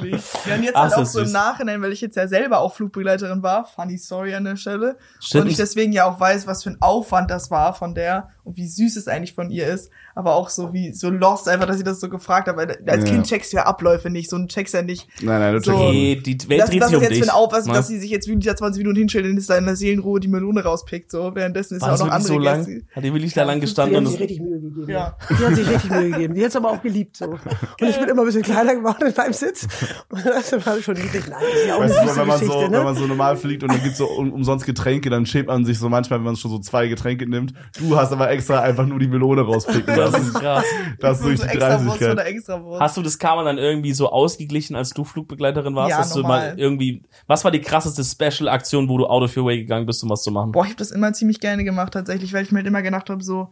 Ja, 0.46 0.58
jetzt 0.84 0.94
Ach, 0.94 0.98
halt 0.98 1.08
auch 1.08 1.12
so 1.12 1.20
im 1.20 1.26
süß. 1.26 1.34
Nachhinein, 1.34 1.82
weil 1.82 1.92
ich 1.92 2.02
jetzt 2.02 2.16
ja 2.16 2.28
selber 2.28 2.60
auch 2.60 2.74
Flugbegleiterin 2.76 3.44
war, 3.44 3.66
funny 3.66 3.98
story 3.98 4.34
an 4.36 4.44
der 4.46 4.56
Stelle. 4.56 4.98
Stimmt. 5.20 5.46
Und 5.46 5.52
ich 5.52 5.58
deswegen 5.58 5.92
ja 5.92 6.06
auch 6.06 6.20
weiß, 6.20 6.48
was 6.48 6.64
für 6.64 6.70
ein 6.72 6.78
Aufwand 6.82 7.30
das 7.32 7.52
war 7.52 7.74
von 7.74 7.96
der 7.96 8.30
und 8.44 8.58
wie 8.58 8.68
süß 8.68 8.96
es 8.98 9.08
eigentlich 9.08 9.34
von 9.34 9.50
ihr 9.50 9.68
ist. 9.68 9.90
Aber 10.14 10.36
auch 10.36 10.50
so 10.50 10.72
wie 10.72 10.94
so 10.94 11.10
lost 11.10 11.50
einfach, 11.50 11.66
dass 11.68 11.78
sie 11.78 11.84
das 11.84 12.00
so 12.00 12.10
gefragt 12.10 12.48
hat. 12.48 12.56
Weil 12.58 12.78
als 12.88 13.04
Ja. 13.04 13.12
Kind 13.12 13.26
checkst 13.28 13.52
du 13.52 13.58
ja 13.58 13.64
Abläufe 13.66 14.10
nicht. 14.10 14.30
So 14.30 14.38
ein 14.38 14.48
checkst 14.48 14.74
ja 14.74 14.82
nicht. 14.82 15.08
Nein, 15.22 15.40
nein, 15.42 15.54
du 15.54 15.60
So. 15.62 15.72
checkst 15.72 15.84
Nee, 15.92 16.16
die 16.24 16.50
Welt 16.50 16.62
Das, 16.62 16.70
dreht 16.70 16.82
das 16.82 16.90
sich 16.90 16.94
ist 16.94 16.98
um 16.98 17.02
jetzt 17.04 17.12
dich. 17.12 17.24
für 17.24 17.30
ein 17.32 17.36
Aufwand, 17.36 17.66
ne? 17.68 17.74
dass 17.74 17.88
sie 17.88 18.00
sich 18.00 18.10
jetzt 18.12 18.28
wirklich 18.28 18.46
da 18.46 18.56
20 18.56 18.82
Minuten 18.84 19.00
hinstellt 19.00 19.26
und 19.26 19.38
ist 19.38 19.50
da 19.50 19.58
in 19.58 19.66
der 19.66 19.76
Seelenruhe 19.76 20.20
die 20.20 20.28
Melone 20.28 20.64
rauspickt. 20.64 21.12
So 21.12 21.34
währenddessen 21.36 21.76
ist 21.78 21.82
War 21.82 21.90
ja 21.90 21.96
auch 21.96 22.00
noch 22.00 22.12
andere 22.14 22.28
so 22.34 22.40
lang? 22.40 22.66
Gäste. 22.66 22.86
Hat 22.96 23.04
die 23.04 23.14
wirklich 23.14 23.34
da 23.34 23.44
lang 23.44 23.56
Die 23.56 23.62
gestanden? 23.62 23.98
hat 23.98 24.06
Und 24.06 24.12
sich 24.12 24.20
richtig 24.22 24.40
Mühe 24.42 24.60
gegeben. 24.62 24.90
Ja. 24.90 25.18
Die 25.30 25.46
hat 25.46 25.56
sich 25.56 25.70
richtig 25.70 25.90
Mühe 25.92 26.10
gegeben. 26.12 26.34
Die 26.36 26.42
hat 26.42 26.50
es 26.50 26.56
aber 26.56 26.70
auch 26.72 26.82
geliebt 26.82 27.18
so. 27.18 27.26
Und 27.26 27.40
ich 27.80 27.98
bin 28.00 28.08
immer 28.08 28.22
ein 28.22 28.26
bisschen 28.26 28.44
kleiner 28.44 28.76
geworden 28.76 29.12
beim 29.16 29.34
Sitz. 29.34 29.68
Und 30.10 30.26
das 30.26 30.65
war 30.66 30.82
schon 30.82 30.96
niedlich. 30.96 31.26
Nein, 31.28 31.40
das 31.42 31.60
ist 31.62 31.68
ja 31.68 31.76
auch 31.76 31.80
Weißt 31.82 31.98
eine 32.00 32.12
du, 32.12 32.18
wenn 32.18 32.28
man, 32.28 32.40
so, 32.40 32.62
ne? 32.62 32.72
wenn 32.72 32.84
man 32.84 32.96
so 32.96 33.08
normal 33.08 33.38
fliegt 33.38 33.64
und 33.64 33.72
dann 33.72 33.82
gibt's 33.84 33.98
so 33.98 34.06
um, 34.08 34.32
umsonst 34.34 34.66
Getränke, 34.66 35.10
dann 35.10 35.26
schämt 35.26 35.48
man 35.48 35.66
sich 35.66 35.78
so 35.80 35.90
manchmal, 35.90 36.20
wenn 36.20 36.26
man 36.26 36.36
schon 36.36 36.52
so 36.52 36.60
zwei 36.60 36.88
Getränke 36.88 37.28
nimmt. 37.30 37.54
Du 37.80 37.96
hast 37.98 38.12
aber 38.12 38.30
extra 38.30 38.62
einfach 38.62 38.86
nur 38.86 39.00
die 39.00 39.08
Melone 39.08 39.42
rauspicken 39.42 39.96
das 39.96 40.12
lassen. 40.12 40.28
ist 40.28 40.34
krass. 40.34 40.66
Das 41.00 41.18
ist 41.18 41.24
So 41.24 41.30
durch 41.30 41.42
die 41.52 41.58
Dreißigkeit. 41.58 42.18
extra 42.26 42.64
Wurst. 42.64 42.82
Hast 42.82 42.98
du 42.98 43.02
das 43.02 43.20
Karma 43.20 43.44
dann 43.44 43.58
irgendwie 43.58 43.94
so 43.94 44.10
ausgeglichen, 44.10 44.76
als 44.76 44.90
du 44.92 45.04
Flugbegleiterin 45.04 45.76
warst? 45.76 45.92
Ja, 45.92 45.98
dass 46.00 46.14
du 46.14 46.22
mal 46.24 46.54
irgendwie, 46.58 47.04
was 47.28 47.44
war 47.44 47.52
die 47.52 47.62
krasseste 47.62 48.04
Special-Aktion, 48.04 48.90
wo 48.90 48.98
du 48.98 49.06
out 49.08 49.24
of 49.24 49.36
your 49.38 49.46
way 49.46 49.58
gegangen 49.58 49.86
bist, 49.86 50.04
um 50.04 50.10
was 50.10 50.24
zu 50.24 50.32
machen? 50.32 50.52
Boah, 50.52 50.64
ich 50.64 50.70
habe 50.72 50.78
das 50.78 50.92
immer 50.92 51.14
ziemlich 51.14 51.40
gerne 51.40 51.64
gemacht 51.64 51.94
tatsächlich, 51.94 52.34
weil 52.34 52.44
ich 52.44 52.52
mir 52.52 52.60
halt 52.60 52.68
immer 52.68 52.82
gedacht 52.82 53.10
habe, 53.10 53.24
so 53.24 53.50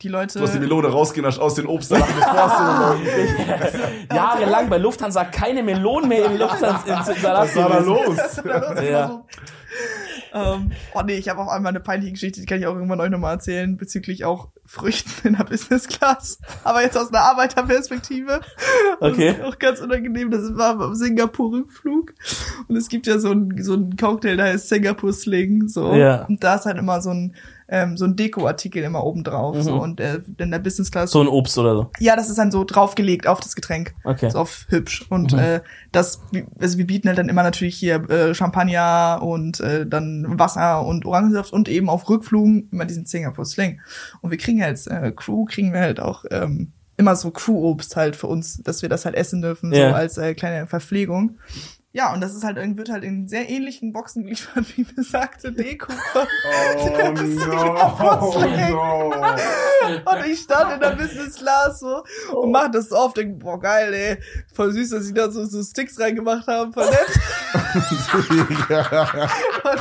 die 0.00 0.08
Leute. 0.08 0.38
Du 0.38 0.44
hast 0.44 0.54
die 0.54 0.58
Melone 0.58 0.88
rausgenascht 0.88 1.38
aus 1.38 1.54
den 1.54 1.66
Obstsalat, 1.66 2.08
bevor 2.08 2.96
es 3.64 3.72
so 3.72 4.14
Jahrelang 4.14 4.68
bei 4.68 4.78
Lufthansa 4.78 5.24
keine 5.24 5.62
Melonen 5.62 6.08
mehr 6.08 6.26
im 6.26 6.38
Lufthansa 6.38 7.06
im 7.06 7.20
Salat 7.20 7.48
Was 7.48 7.56
war 7.56 7.68
da 7.68 7.78
los? 7.78 8.18
Ja. 8.82 9.08
so. 9.08 9.26
Ähm, 10.34 10.72
oh 10.94 11.02
nee, 11.04 11.16
ich 11.16 11.28
habe 11.28 11.40
auch 11.40 11.48
einmal 11.48 11.70
eine 11.70 11.80
peinliche 11.80 12.12
Geschichte, 12.12 12.40
die 12.40 12.46
kann 12.46 12.58
ich 12.58 12.66
auch 12.66 12.74
irgendwann 12.74 13.00
euch 13.00 13.10
nochmal 13.10 13.34
erzählen, 13.34 13.76
bezüglich 13.76 14.24
auch 14.24 14.48
Früchten 14.64 15.28
in 15.28 15.36
der 15.36 15.44
Business 15.44 15.88
Class. 15.88 16.38
Aber 16.64 16.82
jetzt 16.82 16.96
aus 16.96 17.08
einer 17.08 17.20
Arbeiterperspektive. 17.20 18.40
Okay. 19.00 19.34
Auch 19.44 19.58
ganz 19.58 19.80
unangenehm, 19.80 20.30
das 20.30 20.56
war 20.56 20.78
beim 20.78 20.94
Singapur-Rückflug. 20.94 22.14
Und 22.68 22.76
es 22.76 22.88
gibt 22.88 23.06
ja 23.06 23.18
so 23.18 23.30
einen 23.30 23.62
so 23.62 23.74
einen 23.74 23.96
Cocktail, 23.96 24.36
der 24.36 24.46
heißt 24.46 24.68
Singapur 24.68 25.12
Sling. 25.12 25.68
So. 25.68 25.92
Ja. 25.94 26.24
Und 26.24 26.42
da 26.42 26.54
ist 26.54 26.64
halt 26.66 26.78
immer 26.78 27.02
so 27.02 27.10
ein, 27.10 27.34
ähm, 27.72 27.96
so 27.96 28.04
ein 28.04 28.14
Dekoartikel 28.16 28.82
immer 28.84 29.02
oben 29.02 29.24
drauf. 29.24 29.56
So. 29.60 29.72
Mhm. 29.74 29.80
Und 29.80 30.00
äh, 30.00 30.20
in 30.38 30.50
der 30.50 30.58
Business 30.58 30.90
Class. 30.90 31.10
So 31.10 31.20
ein 31.22 31.26
Obst 31.28 31.56
oder 31.56 31.74
so. 31.74 31.90
Ja, 31.98 32.14
das 32.16 32.28
ist 32.28 32.36
dann 32.38 32.50
so 32.52 32.64
draufgelegt 32.64 33.26
auf 33.26 33.40
das 33.40 33.54
Getränk. 33.54 33.94
Okay. 34.04 34.28
So 34.30 34.38
auf 34.40 34.66
hübsch. 34.68 35.06
Und 35.08 35.32
Mhm. 35.32 35.38
äh, 35.38 35.60
das, 35.90 36.20
also 36.60 36.76
wir 36.78 36.86
bieten 36.86 37.08
halt 37.08 37.16
dann 37.18 37.28
immer 37.30 37.42
natürlich 37.42 37.76
hier 37.76 38.08
äh, 38.10 38.34
Champagner 38.34 39.20
und 39.22 39.58
äh, 39.60 39.86
dann 39.86 40.38
Wasser 40.38 40.84
und 40.86 41.06
Orangensaft 41.06 41.52
und 41.52 41.68
eben 41.68 41.88
auf 41.88 42.08
Rückflugen 42.08 42.68
immer 42.70 42.84
diesen 42.84 43.06
Singapore 43.06 43.46
Sling. 43.46 43.80
Und 44.20 44.30
wir 44.30 44.38
kriegen 44.38 44.62
als 44.62 44.86
äh, 44.86 45.10
Crew, 45.16 45.46
kriegen 45.46 45.72
wir 45.72 45.80
halt 45.80 45.98
auch 45.98 46.24
ähm, 46.30 46.72
immer 46.98 47.16
so 47.16 47.30
Crew-Obst 47.30 47.96
halt 47.96 48.16
für 48.16 48.26
uns, 48.26 48.62
dass 48.62 48.82
wir 48.82 48.90
das 48.90 49.06
halt 49.06 49.14
essen 49.14 49.40
dürfen, 49.40 49.72
Ja. 49.72 49.88
so 49.88 49.94
als 49.94 50.18
äh, 50.18 50.34
kleine 50.34 50.66
Verpflegung. 50.66 51.38
Ja, 51.94 52.14
und 52.14 52.22
das 52.22 52.34
ist 52.34 52.42
halt 52.42 52.56
irgendwie, 52.56 52.78
wird 52.78 52.88
halt 52.90 53.04
in 53.04 53.28
sehr 53.28 53.50
ähnlichen 53.50 53.92
Boxen 53.92 54.22
geliefert, 54.24 54.64
wie 54.76 54.84
besagte 54.84 55.52
Deko. 55.52 55.92
Oh 56.14 56.24
no, 57.12 58.30
oh 58.30 58.44
no. 58.70 59.12
Und 60.10 60.26
ich 60.26 60.40
stand 60.40 60.72
in 60.72 60.80
der 60.80 60.96
Business 60.96 61.34
Class 61.36 61.80
so 61.80 62.02
und 62.34 62.50
mach 62.50 62.70
das 62.70 62.88
so 62.88 62.96
auf, 62.96 63.12
denk, 63.12 63.40
boah, 63.40 63.60
geil, 63.60 63.92
ey. 63.92 64.16
Voll 64.54 64.72
süß, 64.72 64.88
dass 64.90 65.04
sie 65.04 65.12
da 65.12 65.30
so, 65.30 65.44
so 65.44 65.62
Sticks 65.62 66.00
reingemacht 66.00 66.46
haben, 66.46 66.72
voll 66.72 66.88
nett. 66.88 67.10
und 67.74 67.82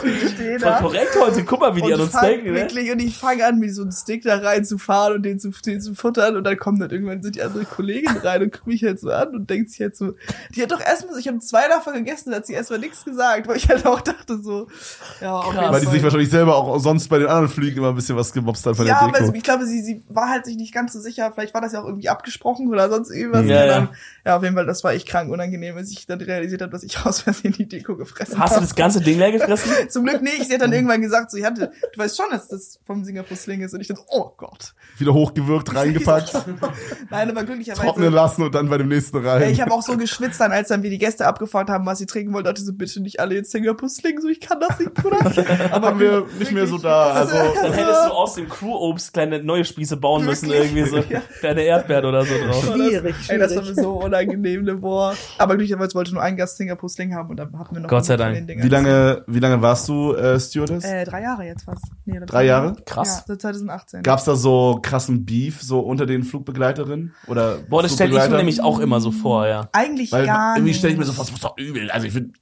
ich 0.06 0.30
stehe 0.32 0.60
Voll 0.60 0.70
da. 0.70 0.80
korrekt 0.80 1.16
heute, 1.20 1.44
guck 1.46 1.60
mal, 1.62 1.76
wie 1.76 1.82
die 1.82 1.88
Und 1.88 1.94
an 1.94 2.02
uns 2.02 2.20
denken, 2.20 2.52
ne? 2.52 2.56
wirklich, 2.56 2.92
und 2.92 3.00
ich 3.00 3.18
fange 3.18 3.46
an, 3.46 3.60
mir 3.60 3.74
so 3.74 3.84
einen 3.84 3.92
Stick 3.92 4.24
da 4.24 4.38
reinzufahren 4.38 5.16
und 5.16 5.24
den 5.24 5.40
zu, 5.40 5.52
den 5.66 5.80
zu 5.80 5.96
futtern 5.96 6.36
und 6.36 6.44
dann 6.44 6.58
kommen 6.58 6.80
dann 6.80 6.90
irgendwann 6.90 7.24
so 7.24 7.30
die 7.30 7.42
andere 7.42 7.64
Kollegin 7.66 8.18
rein 8.18 8.44
und 8.44 8.52
guckt 8.52 8.68
mich 8.68 8.84
halt 8.84 9.00
so 9.00 9.12
an 9.12 9.34
und 9.36 9.50
denkt 9.50 9.70
sich 9.70 9.80
halt 9.82 9.96
so, 9.96 10.14
die 10.56 10.62
hat 10.62 10.72
doch 10.72 10.82
erstmal, 10.82 11.18
ich 11.20 11.28
habe 11.28 11.40
zwei 11.40 11.68
davon 11.68 11.96
gegessen, 12.06 12.32
da 12.32 12.38
hat 12.38 12.46
sie 12.46 12.54
erstmal 12.54 12.80
nichts 12.80 13.04
gesagt, 13.06 13.48
weil 13.48 13.58
ich 13.58 13.68
halt 13.70 13.86
auch 13.86 14.02
dachte 14.02 14.40
so, 14.42 14.68
ja, 15.22 15.44
jeden 15.46 15.72
Weil 15.72 15.82
die 15.82 15.88
sich 15.88 16.04
wahrscheinlich 16.04 16.30
selber 16.30 16.56
auch 16.56 16.80
sonst 16.80 17.08
bei 17.10 17.18
den 17.20 17.28
anderen 17.28 17.50
Flügen 17.50 17.78
immer 17.78 17.90
ein 17.90 17.96
bisschen 17.96 18.16
was 18.16 18.32
gemobst 18.34 18.66
hat 18.66 18.76
von 18.76 18.86
Ja, 18.86 19.00
der 19.00 19.02
aber 19.10 19.20
Deko. 19.20 19.34
ich 19.36 19.44
glaube, 19.44 19.66
sie, 19.66 19.82
sie 19.82 20.04
war 20.10 20.30
halt 20.30 20.46
sich 20.46 20.56
nicht 20.58 20.74
ganz 20.74 20.94
so 20.94 21.00
sicher. 21.00 21.32
Vielleicht 21.34 21.54
war 21.54 21.62
das 21.62 21.74
ja 21.74 21.82
auch 21.82 21.86
irgendwie 21.86 22.10
abgesprochen 22.10 22.68
oder 22.70 22.90
sonst 22.90 23.12
irgendwas. 23.12 23.46
Ja, 23.46 23.66
ja. 23.66 23.68
dann, 23.68 23.90
ja, 24.26 24.38
auf 24.38 24.44
jeden 24.44 24.56
Fall, 24.56 24.66
das 24.66 24.84
war 24.84 24.94
echt 24.94 25.08
krank 25.08 25.32
unangenehm, 25.32 25.78
als 25.78 25.92
ich 25.92 26.06
dann 26.08 26.20
realisiert 26.22 26.62
habe, 26.62 26.72
dass 26.72 26.84
ich 26.84 26.98
aus 27.06 27.22
Versehen 27.22 27.54
die 27.54 27.68
Deko 27.68 27.96
gefressen 27.96 28.40
Hast 28.40 28.52
du 28.52 28.56
habe. 28.58 28.66
das 28.66 28.76
ganze 28.76 29.02
Ding 29.02 29.18
leer 29.20 29.32
gefressen? 29.32 29.72
Zum 29.90 30.06
Glück 30.06 30.22
nicht. 30.22 30.46
Sie 30.48 30.54
hat 30.54 30.62
dann 30.62 30.74
irgendwann 30.74 31.02
gesagt, 31.02 31.32
so, 31.32 31.38
ich 31.38 31.46
hatte, 31.46 31.72
du 31.94 32.00
weißt 32.00 32.18
schon, 32.18 32.28
dass 32.32 32.48
das 32.48 32.80
vom 32.86 33.04
Singapur 33.04 33.38
Sling 33.38 33.62
ist. 33.62 33.74
Und 33.74 33.82
ich 33.82 33.88
dachte, 33.88 34.02
oh 34.08 34.32
Gott. 34.38 34.74
Wieder 34.98 35.14
hochgewirkt, 35.14 35.74
reingepackt, 35.76 36.34
Nein, 37.10 37.30
aber 37.30 37.44
glücklicherweise. 37.44 37.82
trocknen 37.86 38.14
lassen 38.14 38.44
und 38.44 38.54
dann 38.56 38.70
bei 38.70 38.78
dem 38.78 38.88
nächsten 38.88 39.18
rein. 39.18 39.42
Ja, 39.42 39.48
ich 39.48 39.62
habe 39.62 39.72
auch 39.72 39.82
so 39.82 39.98
geschwitzt 39.98 40.40
dann, 40.40 40.52
als 40.52 40.68
dann 40.70 40.84
wir 40.84 40.90
die 40.90 40.98
Gäste 40.98 41.26
abgefragt 41.26 41.70
haben, 41.70 41.86
was 41.92 41.98
sie 42.00 42.06
trinken 42.06 42.34
wollten, 42.34 42.46
dachte 42.46 42.62
ich 42.62 42.66
so, 42.68 42.74
bitte 42.74 43.02
nicht 43.02 43.20
alle 43.20 43.36
jetzt 43.36 43.52
Singapur 43.52 43.90
Sling, 43.90 44.20
so 44.22 44.28
ich 44.30 44.40
kann 44.40 44.60
das 44.60 44.80
nicht, 44.80 44.94
Bruder. 44.94 45.18
Aber 45.72 45.88
haben 45.88 46.00
wir 46.00 46.26
nicht 46.40 46.52
mehr 46.52 46.66
so 46.68 46.78
da. 46.78 47.12
Also, 47.12 47.36
Dann 47.36 47.74
hättest 47.74 48.06
du 48.08 48.12
aus 48.12 48.36
dem 48.36 48.48
Crew-Obst 48.50 49.14
kleine 49.14 49.44
neue 49.44 49.66
Spieße 49.66 49.98
bauen 49.98 50.26
müssen, 50.26 50.50
Wirklich? 50.50 50.72
irgendwie 50.74 50.90
so 50.90 51.14
Ja. 51.14 51.22
kleine 51.40 51.62
Erdbeeren 51.64 52.06
oder 52.06 52.26
so 52.26 52.34
drauf. 52.34 52.74
Schwierig, 52.74 53.16
Ey, 53.28 53.38
das 53.38 53.56
war 53.56 53.64
schwierig. 53.64 53.78
mir 53.78 53.84
so 53.84 53.92
unangenehm, 54.02 54.64
ne, 54.64 54.76
boah. 54.76 55.14
Aber 55.38 55.56
glücklicherweise 55.56 55.94
wollte 55.96 56.14
nur 56.14 56.24
ein 56.24 56.38
Gast 56.38 56.58
Singapur 56.58 56.90
Sling 56.90 57.14
haben 57.16 57.30
und 57.30 57.38
dann 57.38 57.58
hatten 57.60 57.76
wir 57.76 57.82
noch 57.82 57.90
Gott 57.90 58.06
sei 58.06 58.18
Dank. 58.18 58.48
wie 58.48 58.70
lange, 58.70 59.24
wie 59.28 59.40
lange 59.40 59.62
warst 59.62 59.88
du 59.90 60.14
äh, 60.14 60.40
Stewardess? 60.40 60.84
Äh, 60.86 61.06
drei 61.06 61.22
Jahre 61.22 61.44
jetzt 61.46 61.64
fast. 61.64 61.84
Nee, 62.06 62.20
Drei 62.26 62.46
Jahre? 62.46 62.76
Krass. 62.86 63.18
Ja, 63.20 63.24
seit 63.28 63.42
2018. 63.42 64.04
Gab's 64.04 64.24
da 64.26 64.36
so 64.36 64.80
krassen 64.82 65.26
Beef 65.26 65.62
so 65.62 65.80
unter 65.82 66.06
den 66.06 66.24
Flugbegleiterinnen 66.24 67.14
oder 67.28 67.58
Boah, 67.70 67.82
das 67.84 67.94
stelle 67.94 68.18
ich 68.24 68.30
mir 68.30 68.38
nämlich 68.38 68.62
auch 68.62 68.80
immer 68.80 69.00
so 69.02 69.12
vor, 69.12 69.48
ja. 69.48 69.70
Eigentlich 69.74 70.12
Weil 70.12 70.26
gar 70.26 70.56
irgendwie 70.56 70.70
nicht. 70.72 70.78
stelle 70.80 70.94
ich 70.94 71.00
mir 71.00 71.06
so 71.06 71.14
vor, 71.14 71.24
das 71.26 71.32
muss 71.32 71.42
doch 71.42 71.58
übel. 71.58 71.81
Also 71.90 72.08
ich 72.08 72.14
finde, 72.14 72.34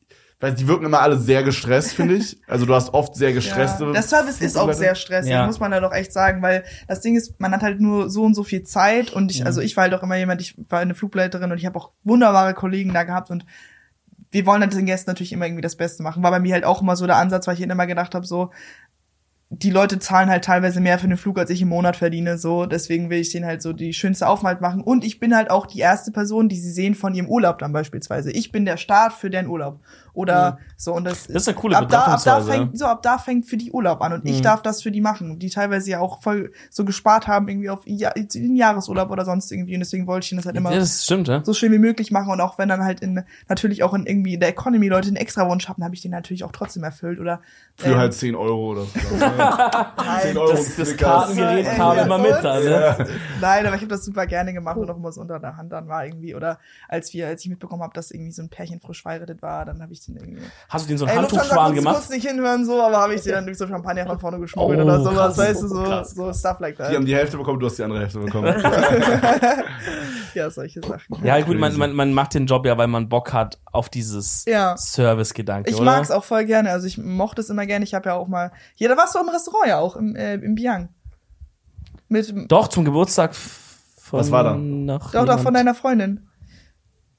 weil 0.42 0.54
die 0.54 0.68
wirken 0.68 0.86
immer 0.86 1.02
alle 1.02 1.18
sehr 1.18 1.44
gestresst, 1.44 1.94
finde 1.94 2.16
ich. 2.16 2.38
Also 2.48 2.66
du 2.66 2.74
hast 2.74 2.94
oft 2.94 3.16
sehr 3.16 3.34
gestresste. 3.40 3.86
Ja. 3.86 3.92
Der 3.92 4.02
Service 4.04 4.40
ist 4.42 4.58
auch 4.58 4.72
sehr 4.74 4.96
stressig, 4.96 5.32
Ja. 5.32 5.46
muss 5.46 5.60
man 5.60 5.72
da 5.72 5.80
doch 5.80 5.94
echt 5.94 6.14
sagen, 6.14 6.42
weil 6.42 6.64
das 6.88 7.02
Ding 7.02 7.16
ist, 7.18 7.40
man 7.40 7.52
hat 7.52 7.62
halt 7.62 7.80
nur 7.82 8.10
so 8.10 8.24
und 8.24 8.36
so 8.36 8.44
viel 8.44 8.64
Zeit 8.64 9.12
und 9.12 9.32
ich, 9.32 9.46
also 9.46 9.60
ich 9.62 9.76
war 9.78 9.84
halt 9.84 9.94
auch 9.94 10.04
immer 10.04 10.16
jemand, 10.18 10.42
ich 10.42 10.56
war 10.70 10.80
eine 10.80 10.96
Flugleiterin 10.96 11.52
und 11.52 11.58
ich 11.58 11.66
habe 11.66 11.78
auch 11.78 11.92
wunderbare 12.04 12.54
Kollegen 12.54 12.94
da 12.94 13.04
gehabt 13.04 13.30
und 13.32 13.46
wir 14.32 14.46
wollen 14.46 14.62
halt 14.62 14.74
den 14.74 14.86
Gästen 14.86 15.10
natürlich 15.10 15.34
immer 15.34 15.46
irgendwie 15.46 15.62
das 15.64 15.76
Beste 15.76 16.04
machen. 16.04 16.22
War 16.24 16.32
bei 16.32 16.40
mir 16.40 16.54
halt 16.54 16.64
auch 16.64 16.82
immer 16.82 16.96
so 16.96 17.08
der 17.08 17.16
Ansatz, 17.18 17.48
weil 17.48 17.56
ich 17.56 17.62
immer 17.62 17.88
gedacht 17.88 18.14
habe, 18.14 18.26
so, 18.28 18.52
die 19.52 19.72
Leute 19.72 19.98
zahlen 19.98 20.30
halt 20.30 20.44
teilweise 20.44 20.80
mehr 20.80 21.00
für 21.00 21.08
den 21.08 21.18
Flug, 21.18 21.40
als 21.40 21.50
ich 21.50 21.64
im 21.64 21.70
Monat 21.70 21.96
verdiene, 21.96 22.38
so. 22.38 22.68
Deswegen 22.68 23.10
will 23.10 23.20
ich 23.20 23.32
denen 23.32 23.48
halt 23.48 23.64
so 23.64 23.74
die 23.74 23.94
schönste 23.94 24.28
Aufenthalt 24.28 24.62
machen. 24.62 24.82
Und 24.82 25.04
ich 25.04 25.20
bin 25.20 25.36
halt 25.36 25.50
auch 25.50 25.66
die 25.66 25.80
erste 25.80 26.12
Person, 26.12 26.50
die 26.50 26.58
sie 26.58 26.72
sehen 26.72 26.94
von 26.94 27.16
ihrem 27.16 27.28
Urlaub 27.28 27.58
dann 27.58 27.74
beispielsweise. 27.74 28.32
Ich 28.32 28.52
bin 28.52 28.66
der 28.66 28.78
Start 28.78 29.12
für 29.12 29.32
deren 29.32 29.48
Urlaub. 29.48 29.80
Oder 30.14 30.60
so 30.78 30.94
und 30.94 31.04
das, 31.06 31.28
Das 31.28 31.44
ist 31.44 31.48
eine 31.50 31.56
coole 31.58 31.78
ab 31.78 31.90
da, 31.90 32.06
ab 32.06 32.22
da 32.24 32.42
fängt 32.42 32.78
so 32.78 32.86
ab 32.86 33.02
da 33.04 33.18
fängt 33.18 33.46
für 33.46 33.58
die 33.58 33.72
Urlaub 33.72 34.02
an 34.02 34.14
und 34.14 34.26
ich 34.28 34.40
Mhm. 34.40 34.44
darf 34.44 34.62
das 34.62 34.82
für 34.82 34.92
die 34.92 35.02
machen, 35.02 35.40
die 35.40 35.50
teilweise 35.50 35.90
ja 35.92 36.00
auch 36.00 36.22
voll 36.22 36.52
so 36.70 36.86
gespart 36.86 37.28
haben 37.28 37.48
irgendwie 37.48 37.70
auf 37.70 37.82
ja, 37.86 38.12
den 38.12 38.56
Jahresurlaub 38.56 39.10
oder 39.12 39.26
sonst 39.26 39.52
irgendwie 39.52 39.74
und 39.76 39.80
deswegen 39.82 40.08
wollte 40.08 40.26
ich 40.26 40.32
ihnen 40.32 40.40
das 40.40 40.46
halt 40.46 40.56
immer 40.56 40.72
Ja, 40.72 40.80
das 40.80 41.04
stimmt, 41.04 41.28
ja. 41.28 41.44
so 41.44 41.54
schön 41.54 41.72
wie 41.72 41.78
möglich 41.80 42.12
machen 42.12 42.32
und 42.32 42.42
auch 42.42 42.58
wenn 42.58 42.70
dann 42.70 42.84
halt 42.84 43.00
in 43.02 43.24
natürlich 43.48 43.84
auch 43.84 43.94
in 43.94 44.06
irgendwie 44.06 44.34
in 44.36 44.40
der 44.40 44.50
Economy 44.50 44.88
Leute 44.88 45.08
einen 45.08 45.18
extra 45.18 45.48
Wunsch 45.50 45.68
haben, 45.70 45.84
habe 45.84 45.96
ich 45.96 46.02
den 46.02 46.12
natürlich 46.12 46.44
auch 46.44 46.52
trotzdem 46.52 46.84
erfüllt 46.84 47.20
oder 47.20 47.42
Für 47.76 47.90
ähm, 47.92 47.98
halt 47.98 48.14
10 48.14 48.36
Euro 48.36 48.72
oder 48.72 48.82
so. 48.84 48.90
10 50.22 50.38
Euro 50.38 50.52
Das, 50.54 50.76
das. 50.76 50.98
Kartengerät 50.98 51.66
Äh, 51.68 51.76
kam 51.76 51.96
ja, 51.98 52.04
immer 52.04 52.18
mit 52.18 52.36
da, 52.44 52.60
ne? 52.60 53.08
Nein, 53.42 53.66
aber 53.66 53.76
ich 53.76 53.82
habe 53.82 53.90
das 53.90 54.06
super 54.06 54.26
gerne 54.26 54.54
gemacht 54.54 54.78
und 54.78 54.90
auch 54.90 54.98
immer 54.98 55.12
so 55.12 55.22
unter 55.22 55.40
der 55.40 55.58
Hand 55.58 55.72
dann 55.72 55.88
war 55.88 56.06
irgendwie 56.06 56.36
oder 56.36 56.60
als 56.88 57.14
wir 57.14 57.28
als 57.28 57.44
ich 57.44 57.50
mitbekommen 57.50 57.84
habe, 57.84 57.94
dass 57.94 58.12
irgendwie 58.12 58.32
so 58.32 58.42
ein 58.42 58.50
Pärchen 58.50 58.80
frisch 58.80 59.02
verheiratet 59.02 59.42
war, 59.42 59.66
dann 59.66 59.82
habe 59.82 59.94
ich 59.94 59.99
den 60.06 60.16
irgendwie 60.18 60.42
Hast 60.70 60.86
du 60.86 60.90
den 60.90 60.98
so 60.98 61.06
einen 61.06 61.12
Ey, 61.18 61.18
Handtuchschwan 61.24 61.74
gemacht? 61.76 61.96
kurz 61.96 62.10
nicht 62.10 62.28
hinhören 62.28 62.66
so, 62.66 62.82
aber 62.82 62.98
habe 62.98 63.16
ich 63.16 63.22
dir 63.22 63.34
dann 63.34 63.46
durch 63.46 63.58
so 63.58 63.68
Champagner 63.68 64.06
von 64.06 64.20
vorne 64.20 64.40
geschmuggelt 64.40 64.80
Oh, 64.80 64.84
oder 64.84 65.00
sowas, 65.02 65.16
krass. 65.16 65.38
weißt 65.38 65.62
du, 65.64 65.68
so 65.68 65.84
Krass. 65.84 66.12
so 66.12 66.34
stuff 66.34 66.60
like 66.60 66.78
that. 66.78 66.92
Die 66.92 66.96
haben 66.96 67.06
die 67.06 67.16
Hälfte 67.16 67.38
bekommen, 67.38 67.60
du 67.60 67.66
hast 67.66 67.78
die 67.78 67.84
andere 67.84 68.00
Hälfte 68.02 68.20
bekommen. 68.20 68.54
ja, 70.34 70.50
solche 70.50 70.82
Sachen. 70.82 71.24
Ja, 71.24 71.40
gut, 71.42 71.58
man, 71.60 71.76
man, 71.78 71.94
man 71.94 72.14
macht 72.14 72.34
den 72.34 72.46
Job 72.46 72.66
ja, 72.66 72.78
weil 72.78 72.88
man 72.88 73.10
Bock 73.10 73.34
hat 73.34 73.60
auf 73.72 73.90
dieses 73.90 74.46
Ja. 74.46 74.76
Service-Gedanke, 74.78 75.70
Ich 75.70 75.76
oder? 75.78 75.86
mag's 75.86 76.12
auch 76.12 76.24
voll 76.24 76.46
gerne. 76.46 76.72
Also 76.72 76.88
ich 76.88 76.98
mochte 76.98 77.42
es 77.42 77.50
immer 77.50 77.66
gerne. 77.66 77.84
Ich 77.86 77.94
habe 77.94 78.10
ja 78.10 78.16
auch 78.16 78.28
mal. 78.28 78.52
Ja, 78.76 78.90
da 78.90 78.98
warst 78.98 79.16
du 79.16 79.20
im 79.20 79.30
Restaurant 79.30 79.68
ja 79.68 79.80
auch, 79.80 79.96
im, 79.96 80.16
äh, 80.16 80.36
im 80.36 80.56
Biang. 80.56 80.90
Mit 82.08 82.34
Doch, 82.52 82.68
zum 82.70 82.86
Geburtstag 82.86 83.36
von 83.36 84.20
Was 84.20 84.32
war 84.32 84.44
da? 84.44 84.56
Noch 84.56 85.12
doch, 85.12 85.26
doch 85.26 85.34
von 85.34 85.38
jemand- 85.40 85.58
deiner 85.58 85.76
Freundin. 85.76 86.28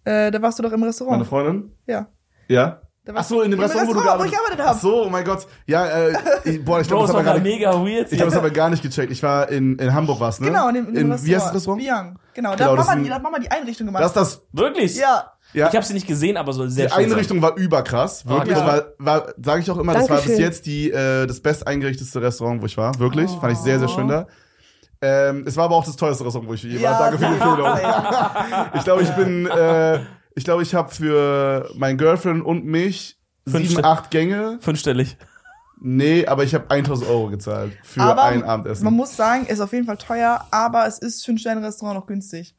Äh, 0.05 0.31
da 0.31 0.43
warst 0.43 0.59
du 0.59 0.63
doch 0.63 0.73
im 0.73 0.83
Restaurant. 0.83 1.19
Meine 1.19 1.25
Freundin? 1.29 1.73
ja. 1.87 2.07
Ja? 2.51 2.81
Da 3.03 3.15
Ach 3.17 3.25
so, 3.25 3.41
in 3.41 3.51
dem 3.51 3.59
Restaurant, 3.59 3.89
wo 3.89 3.95
du 3.95 4.01
gearbeitet 4.03 4.27
ich 4.33 4.39
gearbeitet 4.39 4.67
hab. 4.67 4.77
Ach 4.77 4.81
so, 4.81 5.05
oh 5.07 5.09
mein 5.09 5.25
Gott. 5.25 5.47
Ja, 5.67 5.87
äh, 5.87 6.13
ich, 6.45 6.63
boah, 6.63 6.81
ich 6.81 6.87
glaube, 6.87 7.07
das 7.07 7.15
war 7.17 7.23
gar 7.25 7.35
nicht, 7.39 7.45
mega 7.45 7.73
weird. 7.73 8.13
ich 8.13 8.21
habe 8.21 8.31
das 8.31 8.39
aber 8.39 8.51
gar 8.51 8.69
nicht 8.69 8.83
gecheckt. 8.83 9.11
Ich 9.11 9.23
war 9.23 9.49
in, 9.49 9.79
in 9.79 9.95
Hamburg 9.95 10.21
was, 10.21 10.39
ne? 10.39 10.49
Genau, 10.49 10.69
in 10.69 10.75
dem, 10.75 10.89
in 10.89 10.97
in, 11.11 11.25
Wie 11.25 11.35
heißt 11.35 11.47
das 11.47 11.55
Restaurant? 11.55 11.83
Biang. 11.83 12.19
Genau, 12.35 12.51
da 12.51 12.57
Genau, 12.57 12.71
hat 12.73 12.79
das 12.81 12.87
Mama, 12.89 12.97
die, 12.99 13.01
ein- 13.05 13.09
da 13.09 13.15
hat 13.15 13.23
Mama 13.23 13.39
die 13.39 13.51
Einrichtung 13.51 13.87
gemacht. 13.87 14.03
Das 14.03 14.11
ist 14.11 14.17
das, 14.17 14.43
Wirklich? 14.53 14.97
ja. 14.99 15.33
ja. 15.55 15.69
Ich 15.69 15.75
habe 15.75 15.85
sie 15.87 15.95
nicht 15.95 16.07
gesehen, 16.07 16.37
aber 16.37 16.53
so 16.53 16.69
sehr 16.69 16.87
Die 16.87 16.93
schön 16.93 17.03
sein. 17.05 17.13
Einrichtung 17.13 17.41
war 17.41 17.57
überkrass, 17.57 18.27
wirklich. 18.29 18.57
Ja. 18.59 18.67
War, 18.67 18.85
war 18.99 19.27
sage 19.43 19.63
ich 19.63 19.71
auch 19.71 19.79
immer, 19.79 19.95
das 19.95 20.09
war 20.11 20.17
bis 20.17 20.25
Dankeschön. 20.27 20.45
jetzt 20.45 20.67
die 20.67 20.91
äh, 20.91 21.27
das 21.27 21.41
best 21.41 21.67
eingerichtete 21.67 22.21
Restaurant, 22.21 22.61
wo 22.61 22.67
ich 22.67 22.77
war. 22.77 22.97
Wirklich, 22.99 23.31
fand 23.31 23.55
ich 23.55 23.59
sehr 23.61 23.79
sehr 23.79 23.89
Oh. 23.89 23.93
schön 23.95 24.09
da. 24.09 24.27
Ähm, 25.03 25.45
es 25.47 25.57
war 25.57 25.65
aber 25.65 25.77
auch 25.77 25.85
das 25.87 25.97
teuerste 25.97 26.27
Restaurant, 26.27 26.49
wo 26.51 26.53
ich 26.55 26.63
je 26.63 26.75
war. 26.75 26.81
Ja, 26.83 26.99
Danke 26.99 27.17
für 27.19 27.25
die 27.27 27.33
Empfehlung. 27.33 27.79
Ich 28.75 28.85
glaube, 28.85 29.03
ich 29.03 29.11
bin, 29.13 29.47
äh, 29.47 30.01
ich 30.41 30.45
glaube, 30.45 30.63
ich 30.63 30.75
habe 30.75 30.91
für 30.91 31.71
mein 31.75 31.99
Girlfriend 31.99 32.43
und 32.43 32.65
mich 32.65 33.19
Fünf 33.47 33.69
sieben, 33.69 33.85
acht 33.85 34.11
Gänge. 34.11 34.57
Fünfstellig. 34.63 35.19
Nee, 35.83 36.25
aber 36.25 36.45
ich 36.45 36.55
habe 36.55 36.71
1000 36.71 37.11
Euro 37.11 37.29
gezahlt 37.29 37.73
für 37.83 38.01
aber 38.01 38.23
ein 38.23 38.43
Abendessen. 38.43 38.85
man 38.85 38.95
muss 38.95 39.15
sagen, 39.15 39.45
ist 39.45 39.61
auf 39.61 39.75
jeden 39.75 39.85
Fall 39.85 39.99
teuer, 39.99 40.47
aber 40.51 40.87
es 40.87 40.99
ist 40.99 41.27
für 41.27 41.33
ein 41.33 41.39
Sterne-Restaurant 41.39 41.95
noch 42.01 42.07
günstig. 42.07 42.55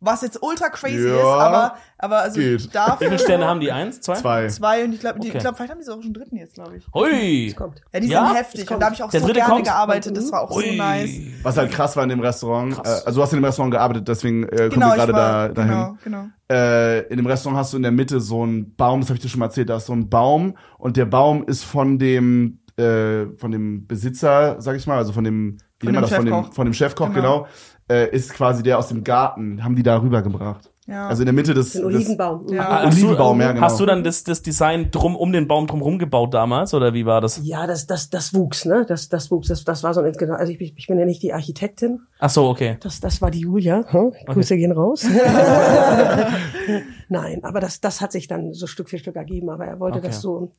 Was 0.00 0.22
jetzt 0.22 0.40
ultra 0.42 0.68
crazy 0.68 1.08
Ja, 1.08 1.16
ist, 1.16 1.24
aber, 1.24 1.74
aber 1.98 2.18
also 2.18 2.38
geht. 2.38 2.72
dafür. 2.72 3.00
Wie 3.00 3.04
viele 3.06 3.18
Sterne 3.18 3.46
haben 3.46 3.58
die? 3.58 3.72
Eins? 3.72 4.00
Zwei? 4.00 4.14
Zwei. 4.14 4.46
Zwei 4.46 4.84
und 4.84 4.92
ich 4.92 5.00
glaube, 5.00 5.18
Okay. 5.18 5.32
ich 5.34 5.38
glaube, 5.38 5.56
vielleicht 5.56 5.72
haben 5.72 5.78
die 5.80 5.84
so 5.84 5.92
auch 5.92 5.96
schon 5.96 6.04
einen 6.04 6.14
dritten 6.14 6.36
jetzt, 6.36 6.54
glaube 6.54 6.76
ich. 6.76 6.86
Hui! 6.94 7.52
Kommt. 7.56 7.80
Ja, 7.92 7.98
die 7.98 8.06
Ja? 8.06 8.26
sind 8.28 8.36
heftig 8.36 8.60
Es 8.62 8.70
und 8.70 8.78
da 8.80 8.86
habe 8.86 8.94
ich 8.94 9.02
auch 9.02 9.10
Der 9.10 9.20
so 9.20 9.26
dritte 9.26 9.40
gerne 9.40 9.54
kommt? 9.54 9.64
gearbeitet. 9.64 10.16
Das 10.16 10.30
war 10.30 10.42
auch 10.42 10.52
so 10.52 10.58
Ui. 10.58 10.76
nice. 10.76 11.10
Was 11.42 11.56
halt 11.56 11.72
krass 11.72 11.96
war 11.96 12.04
in 12.04 12.10
dem 12.10 12.20
Restaurant. 12.20 12.74
Krass. 12.76 13.02
Äh, 13.02 13.06
also 13.06 13.18
du 13.18 13.22
hast 13.24 13.32
in 13.32 13.40
dem 13.40 13.44
Restaurant 13.44 13.72
gearbeitet, 13.72 14.06
deswegen 14.06 14.44
äh, 14.44 14.48
kommen 14.56 14.70
Genau, 14.70 14.86
wir 14.86 14.90
ich 14.90 14.94
gerade 15.00 15.12
da 15.12 15.48
dahin. 15.48 15.70
genau, 15.72 15.96
genau. 16.04 16.24
äh, 16.48 17.00
in 17.08 17.16
dem 17.16 17.26
Restaurant 17.26 17.58
hast 17.58 17.72
du 17.72 17.76
in 17.78 17.82
der 17.82 17.90
Mitte 17.92 18.20
so 18.20 18.44
einen 18.44 18.76
Baum, 18.76 19.00
das 19.00 19.08
habe 19.10 19.16
ich 19.16 19.22
dir 19.22 19.28
schon 19.28 19.40
mal 19.40 19.46
erzählt, 19.46 19.68
da 19.68 19.78
ist 19.78 19.86
so 19.86 19.92
ein 19.94 20.08
Baum 20.08 20.56
und 20.78 20.96
der 20.96 21.06
Baum 21.06 21.42
ist 21.44 21.64
von 21.64 21.98
dem 21.98 22.60
äh, 22.78 23.26
von 23.36 23.50
dem 23.50 23.88
Besitzer, 23.88 24.60
sag 24.60 24.76
ich 24.76 24.86
mal, 24.86 24.98
also 24.98 25.12
von 25.12 25.24
dem 25.24 25.56
wie 25.80 25.86
Von 25.86 25.94
nennt 25.94 26.02
man 26.02 26.02
dem 26.02 26.02
das, 26.02 26.16
von 26.16 26.24
dem 26.26 26.34
Chefkoch. 26.34 26.54
von 26.54 26.64
dem 26.66 26.72
Chefkoch 26.74 27.06
Genau. 27.12 27.38
genau, 27.42 27.46
äh, 27.90 28.10
ist 28.14 28.32
quasi 28.34 28.62
der 28.62 28.78
aus 28.78 28.88
dem 28.88 29.04
Garten, 29.04 29.62
haben 29.64 29.74
die 29.76 29.82
da 29.82 30.00
rübergebracht. 30.00 30.70
Ja. 30.86 31.06
Also 31.06 31.20
in 31.20 31.26
der 31.26 31.34
Mitte 31.34 31.52
des, 31.52 31.72
Den 31.72 31.82
des 31.82 31.94
Olivenbaum. 31.96 32.46
Ja. 32.48 32.62
Ah, 32.62 32.76
Hast 32.78 32.86
hast 32.86 32.96
du- 32.96 33.02
Olivenbaum, 33.08 33.40
ja, 33.42 33.52
genau. 33.52 33.66
Hast 33.66 33.78
du 33.78 33.84
dann 33.84 34.02
das, 34.02 34.24
das 34.24 34.40
Design 34.40 34.90
drum 34.90 35.16
um 35.16 35.32
den 35.32 35.46
Baum 35.46 35.66
drum 35.66 35.82
rumgebaut 35.82 36.32
damals 36.32 36.72
oder 36.72 36.94
wie 36.94 37.04
war 37.04 37.20
das? 37.20 37.42
Ja, 37.44 37.66
das, 37.66 37.86
das, 37.86 38.08
das 38.08 38.32
wuchs, 38.32 38.64
ne? 38.64 38.86
Das, 38.88 39.10
das 39.10 39.30
wuchs. 39.30 39.48
Das, 39.48 39.64
das 39.64 39.82
war 39.82 39.92
so 39.92 40.00
ein 40.00 40.06
insgesamt. 40.06 40.38
Also 40.40 40.50
ich, 40.54 40.72
ich 40.78 40.86
bin 40.86 40.98
ja 40.98 41.04
nicht 41.04 41.22
die 41.22 41.34
Architektin. 41.34 42.00
Ach 42.20 42.30
so, 42.30 42.48
okay. 42.48 42.78
Das, 42.80 43.00
das 43.00 43.20
war 43.20 43.30
die 43.30 43.40
Julia. 43.40 43.84
Hm? 43.86 44.12
Grüße 44.28 44.56
gehen 44.56 44.72
raus. 44.72 45.04
Nein, 47.08 47.40
aber 47.44 47.60
das, 47.60 47.80
das 47.80 48.00
hat 48.00 48.12
sich 48.12 48.26
dann 48.28 48.54
so 48.54 48.66
Stück 48.66 48.88
für 48.88 48.98
Stück 48.98 49.16
ergeben. 49.16 49.50
Aber 49.50 49.66
er 49.66 49.78
wollte 49.80 49.98
Okay. 49.98 50.06
das 50.08 50.20
so. 50.22 50.52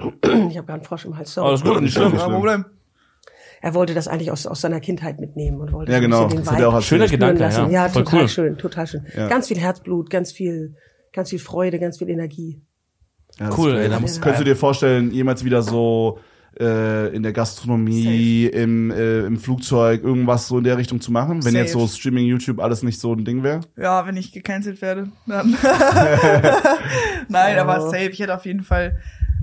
Ich 0.00 0.08
habe 0.56 0.66
gerade 0.66 0.72
einen 0.72 0.84
Frosch 0.84 1.04
im 1.04 1.16
Hals. 1.18 1.36
Aber 1.36 1.50
das 1.50 1.60
Sorry. 1.60 1.70
ist 1.70 1.74
gut, 1.74 1.82
nicht 1.82 1.92
schlimm. 1.94 2.16
Kein. 2.16 2.30
Problem. 2.32 2.64
Er 3.62 3.74
wollte 3.74 3.92
das 3.94 4.08
eigentlich 4.08 4.30
aus, 4.30 4.46
aus 4.46 4.60
seiner 4.60 4.80
Kindheit 4.80 5.20
mitnehmen 5.20 5.60
und 5.60 5.72
wollte 5.72 5.92
Ja, 5.92 6.00
genau. 6.00 6.28
den 6.28 6.38
Das 6.38 6.50
hat 6.50 6.60
er 6.60 6.68
auch. 6.70 6.80
Schöner 6.82 7.08
Gedanke, 7.08 7.40
lassen. 7.40 7.70
ja. 7.70 7.86
Ja, 7.86 7.88
total 7.88 8.22
cool. 8.22 8.28
schön, 8.28 8.56
total 8.58 8.86
schön. 8.86 9.04
Ja. 9.16 9.28
Ganz 9.28 9.48
viel 9.48 9.58
Herzblut, 9.58 10.08
ganz 10.10 10.32
viel, 10.32 10.74
ganz 11.12 11.30
viel 11.30 11.38
Freude, 11.38 11.78
ganz 11.78 11.98
viel 11.98 12.08
Energie. 12.08 12.62
Ja, 13.38 13.50
Cool, 13.56 13.76
ey, 13.76 13.88
da 13.88 14.00
muss 14.00 14.20
Könntest 14.20 14.40
du 14.40 14.44
dir 14.44 14.56
vorstellen, 14.56 15.12
jemals 15.12 15.44
wieder 15.44 15.62
so 15.62 16.18
äh, 16.58 17.14
in 17.14 17.22
der 17.22 17.32
Gastronomie, 17.32 18.46
im, 18.46 18.90
äh, 18.90 19.20
im 19.20 19.36
Flugzeug, 19.38 20.02
irgendwas 20.02 20.48
so 20.48 20.58
in 20.58 20.64
der 20.64 20.76
Richtung 20.78 21.00
zu 21.00 21.12
machen, 21.12 21.36
wenn 21.44 21.52
Safe. 21.52 21.58
jetzt 21.58 21.72
so 21.72 21.86
Streaming, 21.86 22.26
YouTube 22.26 22.58
alles 22.60 22.82
nicht 22.82 22.98
so 22.98 23.12
ein 23.14 23.24
Ding 23.24 23.42
wäre? 23.42 23.60
Ja, 23.76 24.06
wenn 24.06 24.16
ich 24.16 24.32
gecancelt 24.32 24.82
werde, 24.82 25.08
dann. 25.26 25.54
Nein, 27.28 27.58
aber 27.58 27.80
safe. 27.82 28.10
Ich 28.10 28.20
hätte 28.20 28.34
auf 28.34 28.46
jeden 28.46 28.62
Fall 28.62 28.98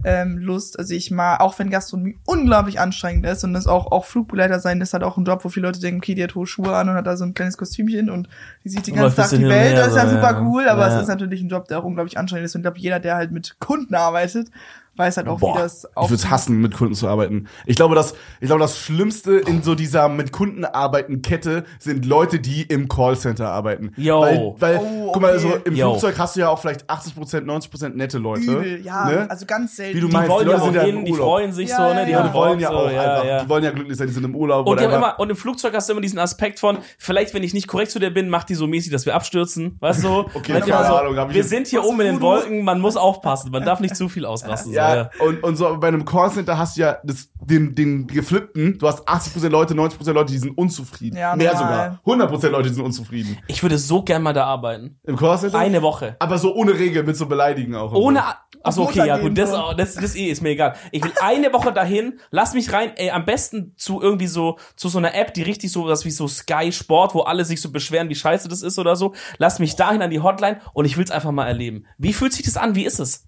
ähm, 0.09 0.37
Lust. 0.37 0.79
Also 0.79 0.93
ich 0.93 1.11
mal, 1.11 1.35
auch 1.37 1.59
wenn 1.59 1.69
Gastronomie 1.69 2.17
unglaublich 2.25 2.79
anstrengend 2.79 3.25
ist 3.25 3.43
und 3.43 3.53
das 3.53 3.67
auch, 3.67 3.91
auch 3.91 4.05
Flugbegleiter 4.05 4.61
sein, 4.61 4.79
das 4.79 4.89
ist 4.89 4.93
halt 4.93 5.03
auch 5.03 5.17
ein 5.17 5.25
Job, 5.25 5.43
wo 5.43 5.49
viele 5.49 5.67
Leute 5.67 5.81
denken, 5.81 5.99
okay, 5.99 6.15
die 6.15 6.23
hat 6.23 6.33
hohe 6.33 6.47
Schuhe 6.47 6.73
an 6.73 6.87
und 6.87 6.95
hat 6.95 7.05
da 7.05 7.17
so 7.17 7.25
ein 7.25 7.33
kleines 7.33 7.57
Kostümchen 7.57 8.09
und 8.09 8.29
die 8.63 8.69
sieht 8.69 8.87
den 8.87 8.95
ganzen 8.95 9.17
Tag 9.17 9.29
die 9.31 9.45
Welt. 9.49 9.77
Das 9.77 9.89
ist 9.89 9.95
ja 9.97 10.09
super 10.09 10.41
cool, 10.43 10.69
aber 10.69 10.87
Ja. 10.87 10.95
es 10.95 11.01
ist 11.01 11.07
natürlich 11.09 11.41
ein 11.41 11.49
Job, 11.49 11.67
der 11.67 11.79
auch 11.79 11.83
unglaublich 11.83 12.17
anstrengend 12.17 12.45
ist. 12.45 12.55
Und 12.55 12.61
ich 12.61 12.63
glaube, 12.63 12.79
jeder, 12.79 13.01
der 13.01 13.15
halt 13.17 13.31
mit 13.31 13.59
Kunden 13.59 13.95
arbeitet, 13.95 14.49
weiß 14.97 15.17
halt 15.17 15.27
auch, 15.27 15.39
Boah, 15.39 15.55
wie 15.55 15.59
das 15.59 15.83
ich 15.85 15.97
auch. 15.97 16.09
würde 16.09 16.15
es 16.15 16.29
hassen, 16.29 16.59
mit 16.59 16.75
Kunden 16.75 16.95
zu 16.95 17.07
arbeiten. 17.07 17.47
Ich 17.65 17.75
glaube, 17.75 17.95
das, 17.95 18.15
ich 18.39 18.47
glaube, 18.47 18.61
das 18.61 18.77
Schlimmste 18.77 19.37
in 19.37 19.63
so 19.63 19.75
dieser 19.75 20.09
mit 20.09 20.31
Kunden 20.31 20.65
arbeiten 20.65 21.21
Kette 21.21 21.65
sind 21.79 22.05
Leute, 22.05 22.39
die 22.39 22.63
im 22.63 22.87
Callcenter 22.87 23.49
arbeiten. 23.49 23.91
Yo. 23.97 24.21
Weil, 24.21 24.53
weil 24.59 24.77
Oh, 25.07 25.11
guck 25.13 25.21
mal, 25.21 25.31
okay. 25.37 25.39
so 25.39 25.55
im 25.65 25.75
Yo. 25.75 25.91
Flugzeug 25.91 26.17
hast 26.19 26.35
du 26.35 26.41
ja 26.41 26.49
auch 26.49 26.59
vielleicht 26.59 26.89
80% 26.89 27.45
90% 27.45 27.89
nette 27.89 28.17
Leute. 28.17 28.41
Übel, 28.41 28.81
ja, 28.81 29.05
ne? 29.09 29.29
also 29.29 29.45
ganz 29.45 29.75
selten. 29.75 29.97
Wie 29.97 30.01
du 30.01 30.07
Die 30.07 30.13
meinst, 30.13 30.29
wollen 30.29 30.45
die 30.45 30.51
ja 30.51 30.57
Leute 30.57 30.61
auch 30.61 30.65
sind 30.65 30.75
ja 30.75 30.81
hin, 30.83 30.97
im 30.97 31.05
die 31.05 31.13
freuen 31.13 31.51
sich 31.53 31.69
Ja, 31.69 31.77
so, 31.77 31.83
ja, 31.83 31.93
ne? 31.93 32.05
Die 32.05 32.11
ja. 32.11 32.33
wollen 32.33 32.59
ja 32.59 32.69
so, 32.69 32.75
auch 32.75 32.91
ja, 32.91 33.01
einfach, 33.01 33.25
ja. 33.25 33.43
die 33.43 33.49
wollen 33.49 33.63
ja 33.63 33.71
glücklich 33.71 33.97
sein, 33.97 34.07
die 34.07 34.13
sind 34.13 34.23
im 34.25 34.35
Urlaub. 34.35 34.67
Und, 34.67 34.77
whatever. 34.77 34.95
immer, 34.95 35.19
und 35.19 35.29
im 35.29 35.35
Flugzeug 35.35 35.73
hast 35.73 35.87
du 35.89 35.93
immer 35.93 36.01
diesen 36.01 36.19
Aspekt 36.19 36.59
von, 36.59 36.79
vielleicht 36.97 37.33
wenn 37.33 37.43
ich 37.43 37.53
nicht 37.53 37.67
korrekt 37.67 37.91
zu 37.91 37.99
dir 37.99 38.11
bin, 38.11 38.29
macht 38.29 38.49
die 38.49 38.55
so 38.55 38.67
mäßig, 38.67 38.91
dass 38.91 39.05
wir 39.05 39.15
abstürzen. 39.15 39.77
Weißt 39.79 40.03
du? 40.03 40.25
Okay, 40.37 40.53
keine 40.59 40.65
so, 40.65 40.73
Ahnung, 40.95 41.17
hab 41.17 41.29
ich 41.29 41.35
wir 41.35 41.43
sind 41.43 41.67
hier 41.67 41.83
oben 41.83 41.99
in 42.01 42.05
den? 42.07 42.21
Wolken, 42.21 42.63
man 42.63 42.79
muss 42.79 42.95
aufpassen, 42.95 43.49
man 43.51 43.63
darf 43.63 43.79
nicht 43.79 43.95
zu 43.95 44.07
viel 44.09 44.25
ausrasten. 44.25 44.71
so, 44.71 44.77
Ja, 44.95 45.09
und, 45.19 45.43
und 45.43 45.55
so 45.55 45.77
bei 45.79 45.87
einem 45.87 46.05
Callcenter 46.05 46.57
hast 46.57 46.77
du 46.77 46.81
ja 46.81 46.97
das, 47.03 47.29
den, 47.39 47.75
den 47.75 48.07
geflippten, 48.07 48.77
du 48.77 48.87
hast 48.87 49.07
80% 49.07 49.49
Leute, 49.49 49.73
90% 49.73 50.11
Leute, 50.11 50.31
die 50.31 50.39
sind 50.39 50.57
unzufrieden. 50.57 51.17
Ja, 51.17 51.35
Mehr 51.35 51.53
normal. 51.53 51.99
sogar. 52.03 52.29
100% 52.29 52.49
Leute, 52.49 52.69
die 52.69 52.75
sind 52.75 52.83
unzufrieden. 52.83 53.37
Ich 53.47 53.61
würde 53.61 53.77
so 53.77 54.01
gern 54.03 54.23
mal 54.23 54.33
da 54.33 54.45
arbeiten. 54.45 54.99
Im 55.03 55.15
Callcenter? 55.17 55.57
Eine 55.57 55.81
Woche. 55.81 56.15
Aber 56.19 56.37
so 56.37 56.55
ohne 56.55 56.73
Regel, 56.73 57.03
mit 57.03 57.17
so 57.17 57.25
Beleidigen 57.25 57.75
auch. 57.75 57.93
Ohne, 57.93 58.19
so. 58.53 58.59
achso, 58.63 58.83
okay, 58.83 59.07
ja 59.07 59.17
gut, 59.17 59.37
das, 59.37 59.51
das, 59.77 59.95
das 59.95 60.15
eh 60.15 60.27
ist 60.27 60.41
mir 60.41 60.49
egal. 60.49 60.75
Ich 60.91 61.03
will 61.03 61.13
eine 61.21 61.51
Woche 61.53 61.71
dahin, 61.71 62.19
lass 62.31 62.53
mich 62.53 62.71
rein, 62.73 62.91
ey, 62.95 63.11
am 63.11 63.25
besten 63.25 63.73
zu 63.77 64.01
irgendwie 64.01 64.27
so, 64.27 64.57
zu 64.75 64.89
so 64.89 64.97
einer 64.97 65.15
App, 65.15 65.33
die 65.33 65.43
richtig 65.43 65.71
so, 65.71 65.85
was 65.85 66.05
wie 66.05 66.11
so 66.11 66.27
Sky 66.27 66.71
Sport, 66.71 67.13
wo 67.15 67.21
alle 67.21 67.45
sich 67.45 67.61
so 67.61 67.71
beschweren, 67.71 68.09
wie 68.09 68.15
scheiße 68.15 68.47
das 68.47 68.61
ist 68.61 68.79
oder 68.79 68.95
so. 68.95 69.13
Lass 69.37 69.59
mich 69.59 69.75
dahin 69.75 70.01
an 70.01 70.09
die 70.09 70.21
Hotline 70.21 70.59
und 70.73 70.85
ich 70.85 70.97
will's 70.97 71.11
einfach 71.11 71.31
mal 71.31 71.47
erleben. 71.47 71.85
Wie 71.97 72.13
fühlt 72.13 72.33
sich 72.33 72.45
das 72.45 72.57
an? 72.57 72.75
Wie 72.75 72.85
ist 72.85 72.99
es? 72.99 73.27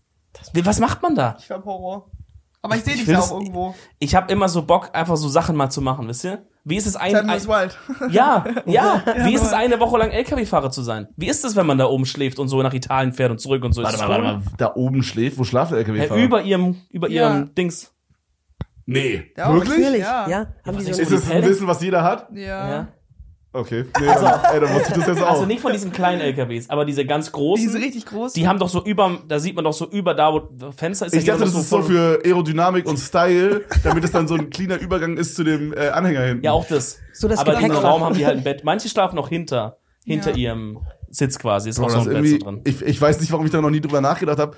Was 0.63 0.79
macht 0.79 1.01
man 1.01 1.15
da? 1.15 1.37
Ich 1.39 1.49
hab 1.51 1.65
Horror. 1.65 2.09
Aber 2.61 2.75
ich 2.75 2.83
sehe 2.83 2.93
Ich 2.95 3.05
dich 3.05 3.13
da 3.15 3.21
auch 3.21 3.31
irgendwo. 3.31 3.73
Ich 3.99 4.15
habe 4.15 4.31
immer 4.31 4.49
so 4.49 4.63
Bock, 4.63 4.89
einfach 4.93 5.15
so 5.15 5.29
Sachen 5.29 5.55
mal 5.55 5.69
zu 5.69 5.81
machen, 5.81 6.07
wisst 6.09 6.25
ihr? 6.25 6.45
Wie 6.65 6.75
ist 6.75 6.85
es 6.87 6.97
ein, 6.97 7.15
ein 7.15 7.29
wild. 7.47 7.77
ja, 8.11 8.43
ja, 8.65 9.01
wie 9.23 9.33
ist 9.33 9.43
es 9.43 9.53
eine 9.53 9.79
Woche 9.79 9.97
lang 9.97 10.11
LKW-Fahrer 10.11 10.69
zu 10.69 10.83
sein? 10.83 11.07
Wie 11.15 11.27
ist 11.29 11.45
es, 11.45 11.55
wenn 11.55 11.65
man 11.65 11.77
da 11.77 11.85
oben 11.85 12.05
schläft 12.05 12.37
und 12.37 12.49
so 12.49 12.61
nach 12.61 12.73
Italien 12.73 13.13
fährt 13.13 13.31
und 13.31 13.39
zurück 13.39 13.63
und 13.63 13.71
so? 13.71 13.81
Warte 13.81 13.95
Ist 13.95 14.01
mal, 14.01 14.09
warte 14.09 14.23
mal, 14.23 14.41
da 14.57 14.73
oben 14.75 15.03
schläft, 15.03 15.37
wo 15.37 15.45
schlaft 15.45 15.71
der 15.71 15.79
Ja, 15.79 15.85
LKW-Fahrer? 15.87 16.21
über 16.21 16.41
ihrem, 16.41 16.75
über 16.89 17.09
Ja. 17.09 17.29
ihrem 17.37 17.55
Dings. 17.55 17.93
Nee. 18.85 19.31
Ja, 19.37 19.53
Wirklich? 19.53 19.79
Natürlich, 19.79 20.01
Ja. 20.01 20.27
ja. 20.27 20.47
Haben 20.65 20.77
die 20.79 20.83
so 20.93 21.01
Ist 21.01 21.11
es 21.11 21.31
ein 21.31 21.43
Wissen, 21.45 21.65
was 21.65 21.81
jeder 21.81 22.03
hat? 22.03 22.27
Ja. 22.33 22.89
Okay. 23.51 23.85
Nee, 23.99 24.05
dann, 24.05 24.39
ey, 24.53 24.59
dann 24.59 24.73
wusste 24.75 24.89
ich 24.91 24.97
das 24.97 25.07
jetzt 25.07 25.23
auch. 25.23 25.31
Also 25.31 25.45
nicht 25.47 25.61
von 25.61 25.71
diesen 25.71 25.91
kleinen 25.91 26.21
LKWs, 26.21 26.69
aber 26.69 26.85
diese 26.85 27.03
ganz 27.05 27.31
großen. 27.31 27.65
Die 27.65 27.71
sind 27.71 27.81
richtig 27.83 28.05
groß. 28.05 28.33
Die 28.33 28.47
haben 28.47 28.59
doch 28.59 28.69
so 28.69 28.83
über, 28.85 29.17
da 29.27 29.39
sieht 29.39 29.55
man 29.55 29.63
doch 29.65 29.73
so 29.73 29.89
über 29.89 30.13
da, 30.13 30.31
wo 30.33 30.71
Fenster 30.71 31.07
ist. 31.07 31.15
ich 31.15 31.25
dachte, 31.25 31.39
das 31.45 31.53
doch 31.53 31.59
ist 31.61 31.69
so 31.69 31.81
für 31.81 32.21
Aerodynamik 32.23 32.85
und 32.85 32.97
Style, 32.97 33.65
damit 33.83 34.03
es 34.03 34.11
dann 34.11 34.27
so 34.27 34.35
ein 34.35 34.51
cleaner 34.51 34.77
Übergang 34.79 35.17
ist 35.17 35.35
zu 35.35 35.43
dem 35.43 35.73
äh, 35.73 35.87
Anhänger 35.89 36.21
hinten. 36.21 36.45
Ja, 36.45 36.51
auch 36.51 36.67
das. 36.67 36.99
So 37.13 37.27
das 37.27 37.39
aber 37.39 37.55
diesen. 37.55 37.71
Raum 37.71 38.03
haben 38.03 38.15
die 38.15 38.25
halt 38.25 38.37
ein 38.37 38.43
Bett. 38.43 38.63
Manche 38.63 38.87
schlafen 38.87 39.15
noch 39.15 39.29
hinter, 39.29 39.77
hinter 40.05 40.29
Ja. 40.31 40.37
ihrem 40.37 40.81
Sitz 41.09 41.39
quasi. 41.39 41.69
Ist 41.69 41.77
Bro, 41.79 41.85
auch 41.87 41.89
so 41.89 41.97
das 41.97 42.07
ein 42.07 42.21
Bett 42.21 42.31
so 42.31 42.37
drin. 42.45 42.61
ich, 42.65 42.81
ich 42.83 43.01
weiß 43.01 43.19
nicht, 43.19 43.31
warum 43.31 43.47
ich 43.47 43.51
da 43.51 43.61
noch 43.61 43.71
nie 43.71 43.81
drüber 43.81 43.99
nachgedacht 43.99 44.37
habe. 44.37 44.57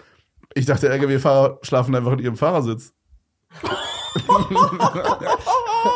Ich 0.53 0.65
dachte, 0.65 0.89
LKW-Fahrer 0.89 1.59
schlafen 1.61 1.95
einfach 1.95 2.11
in 2.11 2.19
ihrem 2.19 2.35
Fahrersitz. 2.35 2.91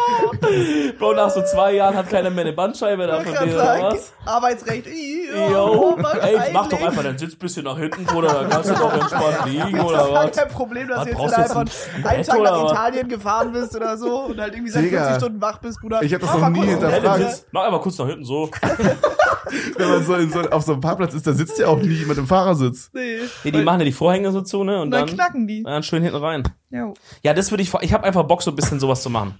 Bro, 0.99 1.13
nach 1.13 1.29
so 1.29 1.41
zwei 1.43 1.73
Jahren 1.73 1.95
hat 1.95 2.09
keiner 2.09 2.29
mehr 2.29 2.45
eine 2.45 2.53
Bandscheibe 2.53 3.05
da 3.07 3.21
von 3.21 3.33
dir, 3.33 3.55
oder 3.55 3.91
was? 3.91 4.13
Arbeitsrecht. 4.25 4.87
ih, 4.87 5.27
Yo, 5.51 5.97
ey, 6.21 6.37
mach 6.53 6.67
doch 6.69 6.81
einfach 6.81 7.03
deinen 7.03 7.17
Sitz 7.17 7.33
ein 7.33 7.39
bisschen 7.39 7.65
nach 7.65 7.77
hinten, 7.77 8.05
Bruder, 8.05 8.27
dann 8.33 8.49
kannst 8.49 8.69
du 8.69 8.73
doch 8.75 8.93
entspannt 8.93 9.37
liegen, 9.45 9.79
oder 9.81 9.97
Das 9.97 10.07
ist 10.07 10.13
halt 10.15 10.29
was? 10.29 10.37
kein 10.37 10.47
Problem, 10.49 10.87
dass 10.87 10.97
Was, 10.99 11.03
du 11.05 11.09
jetzt 11.11 11.21
innerhalb 11.21 11.51
von 11.51 11.61
ein 11.61 12.05
einem 12.05 12.17
Bett 12.17 12.27
Tag 12.27 12.41
nach? 12.43 12.71
Italien 12.71 13.07
gefahren 13.09 13.51
bist 13.51 13.75
oder 13.75 13.97
so 13.97 14.19
und 14.25 14.39
halt 14.39 14.53
irgendwie 14.53 14.71
seit 14.71 14.83
Digga. 14.85 15.01
40 15.03 15.23
Stunden 15.23 15.41
wach 15.41 15.57
bist, 15.59 15.81
Bruder. 15.81 16.01
Ich 16.03 16.13
hab 16.13 16.21
das 16.21 16.33
noch 16.37 16.49
nie 16.49 16.65
hinterfragt. 16.65 17.45
mach 17.51 17.63
einfach 17.63 17.81
kurz 17.81 17.97
nach 17.97 18.07
hinten, 18.07 18.25
so. 18.25 18.49
Wenn 19.77 19.89
man 19.89 20.03
so, 20.03 20.15
in 20.15 20.31
so 20.31 20.39
auf 20.41 20.63
so 20.63 20.71
einem 20.73 20.81
Parkplatz 20.81 21.13
ist, 21.13 21.27
da 21.27 21.33
sitzt 21.33 21.59
ja 21.59 21.67
auch 21.67 21.77
nie 21.77 21.87
jemand 21.93 22.17
im 22.17 22.27
Fahrersitz. 22.27 22.89
Nee. 22.93 23.19
Nee, 23.43 23.51
die 23.51 23.61
machen 23.61 23.79
ja 23.79 23.85
die 23.85 23.91
Vorhänge 23.91 24.31
so 24.31 24.41
zu, 24.41 24.63
ne, 24.63 24.75
und 24.77 24.81
Und 24.83 24.91
dann 24.91 25.05
dann, 25.05 25.15
knacken 25.15 25.47
die. 25.47 25.63
dann 25.63 25.83
schön 25.83 26.01
hinten 26.03 26.17
rein. 26.17 26.43
Ja. 26.71 26.91
Ja, 27.21 27.33
das 27.33 27.51
würde 27.51 27.61
ich, 27.61 27.69
vor- 27.69 27.83
ich 27.83 27.93
habe 27.93 28.03
einfach 28.05 28.23
Bock, 28.23 28.41
so 28.41 28.51
ein 28.51 28.55
bisschen 28.55 28.79
sowas 28.79 29.01
zu 29.03 29.09
machen. 29.09 29.37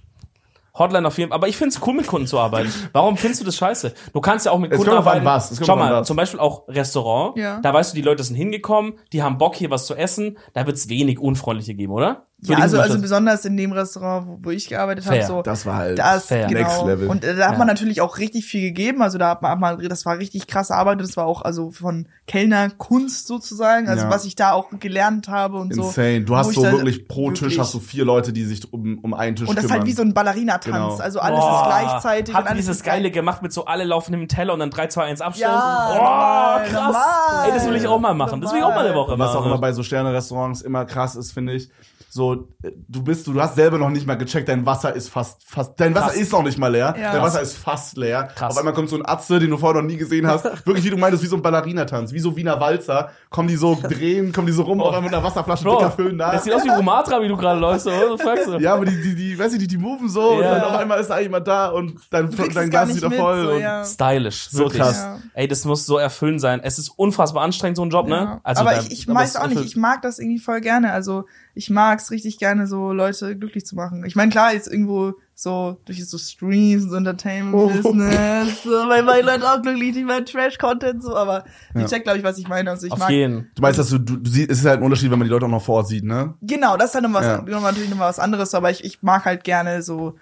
Hotline 0.78 1.06
auf 1.06 1.16
jeden 1.18 1.30
Fall. 1.30 1.36
Aber 1.36 1.48
ich 1.48 1.56
find's 1.56 1.80
cool, 1.86 1.94
mit 1.94 2.06
Kunden 2.06 2.26
zu 2.26 2.38
arbeiten. 2.38 2.72
Warum 2.92 3.16
findest 3.16 3.40
du 3.40 3.44
das 3.46 3.56
scheiße? 3.56 3.94
Du 4.12 4.20
kannst 4.20 4.46
ja 4.46 4.52
auch 4.52 4.58
mit 4.58 4.72
Es 4.72 4.78
Kunden 4.78 4.92
arbeiten. 4.94 5.24
was. 5.24 5.50
Es 5.50 5.64
Schau 5.64 5.76
mal, 5.76 5.92
was. 5.92 6.06
zum 6.06 6.16
Beispiel 6.16 6.40
auch 6.40 6.68
Restaurant. 6.68 7.36
Ja. 7.36 7.60
Da 7.60 7.72
weißt 7.72 7.92
du, 7.92 7.96
die 7.96 8.02
Leute 8.02 8.22
sind 8.22 8.36
hingekommen, 8.36 8.94
die 9.12 9.22
haben 9.22 9.38
Bock, 9.38 9.54
hier 9.56 9.70
was 9.70 9.86
zu 9.86 9.94
essen. 9.94 10.38
Da 10.52 10.66
wird's 10.66 10.88
wenig 10.88 11.18
Unfreundliche 11.18 11.74
geben, 11.74 11.92
oder? 11.92 12.24
So 12.38 12.52
Ja, 12.52 12.58
also, 12.58 12.78
also 12.78 13.00
besonders 13.00 13.46
in 13.46 13.56
dem 13.56 13.72
Restaurant, 13.72 14.26
wo, 14.28 14.38
wo 14.42 14.50
ich 14.50 14.68
gearbeitet 14.68 15.06
habe, 15.06 15.22
so. 15.24 15.40
Das 15.40 15.64
war 15.64 15.76
halt 15.76 15.98
Das, 15.98 16.26
Fair. 16.26 16.46
genau. 16.46 16.60
Next 16.60 16.84
Level. 16.84 17.08
Und 17.08 17.24
äh, 17.24 17.34
da 17.34 17.46
hat 17.46 17.52
Ja. 17.52 17.58
man 17.58 17.66
natürlich 17.66 18.02
auch 18.02 18.18
richtig 18.18 18.44
viel 18.44 18.60
gegeben. 18.60 19.00
Also 19.00 19.16
da 19.16 19.30
hat 19.30 19.40
man, 19.42 19.52
hat 19.52 19.58
man 19.58 19.88
das 19.88 20.04
war 20.04 20.18
richtig 20.18 20.46
krasse 20.46 20.74
Arbeit. 20.74 21.00
Das 21.00 21.16
war 21.16 21.24
auch 21.24 21.40
also 21.42 21.70
von 21.70 22.08
Kellnerkunst 22.26 23.26
sozusagen. 23.26 23.88
Also 23.88 24.04
Ja. 24.04 24.10
was 24.10 24.24
ich 24.26 24.34
da 24.36 24.52
auch 24.52 24.68
gelernt 24.78 25.28
habe 25.28 25.56
und 25.56 25.74
so. 25.74 25.82
insane. 25.84 26.20
Du 26.22 26.36
hast 26.36 26.52
so 26.52 26.62
wirklich 26.62 27.08
pro 27.08 27.28
wirklich- 27.30 27.40
Tisch 27.52 27.58
hast 27.58 27.72
du 27.72 27.80
vier 27.80 28.04
Leute, 28.04 28.32
die 28.34 28.44
sich 28.44 28.70
um, 28.72 28.98
um 28.98 29.14
einen 29.14 29.36
Tisch 29.36 29.48
Und 29.48 29.56
das 29.56 29.64
ist 29.64 29.70
kümmern. 29.70 29.80
halt 29.80 29.88
wie 29.90 29.94
so 29.96 30.02
ein 30.02 30.12
Ballerina-Tanz. 30.14 30.64
Genau. 30.64 30.96
Also 30.96 31.20
alles 31.20 31.40
Boah, 31.40 31.60
ist 31.62 31.66
gleichzeitig. 31.68 32.34
und 32.34 32.38
Hatten 32.38 32.48
alles 32.48 32.58
dieses 32.66 32.76
ist 32.78 32.84
Geile 32.84 33.10
gemacht 33.10 33.40
mit 33.42 33.52
so 33.54 33.64
alle 33.64 33.84
laufen 33.84 34.12
im 34.14 34.28
Teller 34.28 34.52
und 34.52 34.60
dann 34.60 34.70
3, 34.70 34.88
2, 34.88 35.04
1 35.04 35.20
Abstand. 35.22 35.52
Ja, 35.54 35.88
oh, 35.90 35.94
normal, 35.96 36.64
krass. 36.64 36.72
normal. 36.84 37.46
Ey, 37.48 37.52
das 37.54 37.66
will 37.66 37.76
ich 37.76 37.86
auch 37.86 37.98
mal 38.00 38.14
machen. 38.14 38.40
Das 38.42 38.52
will 38.52 38.58
ich 38.58 38.64
auch 38.64 38.74
mal 38.74 38.84
eine 38.86 38.94
Woche 38.94 39.18
Was 39.18 39.34
auch 39.34 39.40
immer 39.40 39.50
machen. 39.52 39.60
bei 39.62 39.72
so 39.72 39.82
Sterne-Restaurants 39.82 40.60
immer 40.62 40.84
krass 40.84 41.16
ist, 41.16 41.32
finde 41.32 41.54
ich. 41.54 41.70
So, 42.16 42.48
äh, 42.62 42.72
du 42.88 43.02
bist, 43.04 43.26
du 43.26 43.38
hast 43.38 43.56
selber 43.56 43.76
noch 43.76 43.90
nicht 43.90 44.06
mal 44.06 44.14
gecheckt, 44.16 44.48
dein 44.48 44.64
Wasser 44.64 44.94
ist 44.94 45.10
fast, 45.10 45.42
fast, 45.46 45.78
dein 45.78 45.94
Wasser 45.94 46.06
Krass. 46.06 46.16
ist 46.16 46.32
noch 46.32 46.42
nicht 46.42 46.56
mal 46.58 46.68
leer. 46.72 46.94
Ja. 46.98 47.12
Dein. 47.12 47.20
Wasser 47.22 47.42
ist 47.42 47.58
fast 47.58 47.98
leer. 47.98 48.24
Krass. 48.34 48.52
Auf 48.54 48.58
einmal 48.58 48.72
kommt 48.72 48.88
so 48.88 48.96
ein 48.96 49.04
Atze, 49.06 49.38
den 49.38 49.50
du 49.50 49.58
vorher 49.58 49.82
noch 49.82 49.86
nie 49.86 49.98
gesehen 49.98 50.26
hast. 50.26 50.44
Wirklich, 50.66 50.82
wie 50.86 50.90
du 50.90 50.96
meintest, 50.96 51.22
wie 51.22 51.26
so 51.26 51.36
ein 51.36 51.42
Ballerina-Tanz, 51.42 52.12
wie 52.14 52.18
so 52.18 52.34
Wiener 52.34 52.58
Walzer. 52.58 53.10
Kommen 53.28 53.48
die 53.48 53.56
so 53.56 53.74
drehen, 53.80 54.32
kommen 54.32 54.46
die 54.46 54.54
so 54.54 54.62
rum, 54.62 54.80
auf 54.80 54.88
einmal 54.88 55.02
mit 55.02 55.12
einer 55.14 55.22
Wasserflasche 55.22 55.64
Bro, 55.64 55.76
dicker 55.76 55.90
füllen 55.90 56.16
da. 56.16 56.32
das 56.32 56.44
sieht 56.44 56.54
aus 56.54 56.64
wie 56.64 56.70
Romatra, 56.70 57.20
wie 57.20 57.28
du 57.28 57.36
gerade 57.36 57.60
läufst. 57.60 57.84
So, 57.84 57.90
fuck, 58.16 58.38
so. 58.46 58.58
Ja, 58.58 58.72
aber 58.74 58.86
die, 58.86 58.98
die, 59.02 59.14
die, 59.14 59.38
weiß 59.38 59.52
ich 59.52 59.58
nicht, 59.58 59.70
die 59.70 59.76
moven 59.76 60.08
so 60.08 60.30
und 60.36 60.40
Ja. 60.42 60.54
dann 60.58 60.64
auf 60.64 60.76
einmal 60.78 60.98
ist 61.00 61.08
da 61.10 61.18
jemand 61.20 61.46
da 61.46 61.68
und 61.68 62.00
dann 62.10 62.30
Du 62.30 62.36
kriegst 62.38 62.56
dein 62.56 62.64
es 62.64 62.70
gar 62.70 62.86
Glas 62.86 62.96
ist 62.96 63.02
nicht 63.02 63.02
wieder 63.02 63.10
mit, 63.10 63.18
voll. 63.18 63.42
so, 63.44 63.50
und 63.52 63.60
ja. 63.60 63.84
Stylisch, 63.84 64.48
So 64.48 64.58
wirklich. 64.60 64.80
krass. 64.80 64.96
Ja. 65.02 65.18
Ey, 65.34 65.48
das 65.48 65.64
muss 65.66 65.84
so 65.84 65.98
erfüllend 65.98 66.40
sein. 66.40 66.60
Es 66.62 66.78
ist 66.78 66.88
unfassbar 66.88 67.42
anstrengend, 67.42 67.76
so 67.76 67.84
ein 67.84 67.90
Job, 67.90 68.08
ne? 68.08 68.14
Ja. 68.16 68.40
aber 68.42 68.70
da- 68.72 68.80
ich, 68.80 68.90
ich 68.90 69.10
aber 69.10 69.22
es 69.22 69.36
auch 69.36 69.42
nicht. 69.42 69.52
erfüllt. 69.56 69.66
Ich 69.66 69.76
mag 69.76 70.00
das 70.00 70.18
irgendwie 70.18 70.38
voll 70.38 70.62
gerne. 70.62 70.92
Also 70.92 71.26
ich 71.56 71.70
mag 71.70 71.98
es 72.00 72.10
richtig 72.10 72.38
gerne, 72.38 72.66
so 72.66 72.92
Leute 72.92 73.34
glücklich 73.36 73.64
zu 73.64 73.76
machen. 73.76 74.04
Ich 74.06 74.14
meine, 74.14 74.30
klar, 74.30 74.52
jetzt 74.52 74.68
irgendwo 74.68 75.14
so 75.34 75.78
durch 75.86 76.06
so 76.06 76.18
Streams, 76.18 76.84
so 76.84 76.94
Entertainment-Business, 76.96 78.62
so, 78.62 78.70
weil 78.70 79.02
meine 79.02 79.22
Leute 79.22 79.50
auch 79.50 79.62
glücklich, 79.62 79.94
die 79.94 80.04
machen 80.04 80.26
Trash-Content, 80.26 81.02
so, 81.02 81.16
aber 81.16 81.44
Ja. 81.74 81.80
ich 81.82 81.86
check, 81.90 82.04
glaube 82.04 82.18
ich, 82.18 82.24
was 82.24 82.36
ich 82.36 82.46
meine. 82.46 82.70
Also 82.70 82.86
ich 82.86 82.92
Auf 82.92 82.98
mag, 82.98 83.10
jeden. 83.10 83.50
Du 83.54 83.62
meinst, 83.62 83.78
dass 83.78 83.88
du, 83.88 83.98
du, 83.98 84.16
du 84.18 84.30
siehst, 84.30 84.50
es 84.50 84.58
ist 84.58 84.66
halt 84.66 84.80
ein 84.80 84.84
Unterschied, 84.84 85.10
wenn 85.10 85.18
man 85.18 85.26
die 85.26 85.32
Leute 85.32 85.46
auch 85.46 85.50
noch 85.50 85.62
vor 85.64 85.76
Ort 85.76 85.88
sieht, 85.88 86.04
ne? 86.04 86.34
genau, 86.42 86.76
das 86.76 86.90
ist 86.90 86.94
halt 86.94 87.04
noch 87.04 87.14
was, 87.14 87.24
Ja. 87.24 87.40
noch 87.42 87.62
natürlich 87.62 87.88
noch 87.88 87.96
mal 87.96 88.08
was 88.08 88.18
anderes, 88.18 88.54
aber 88.54 88.70
ich, 88.70 88.84
ich 88.84 89.02
mag 89.02 89.24
halt 89.24 89.42
gerne 89.42 89.82
so, 89.82 90.16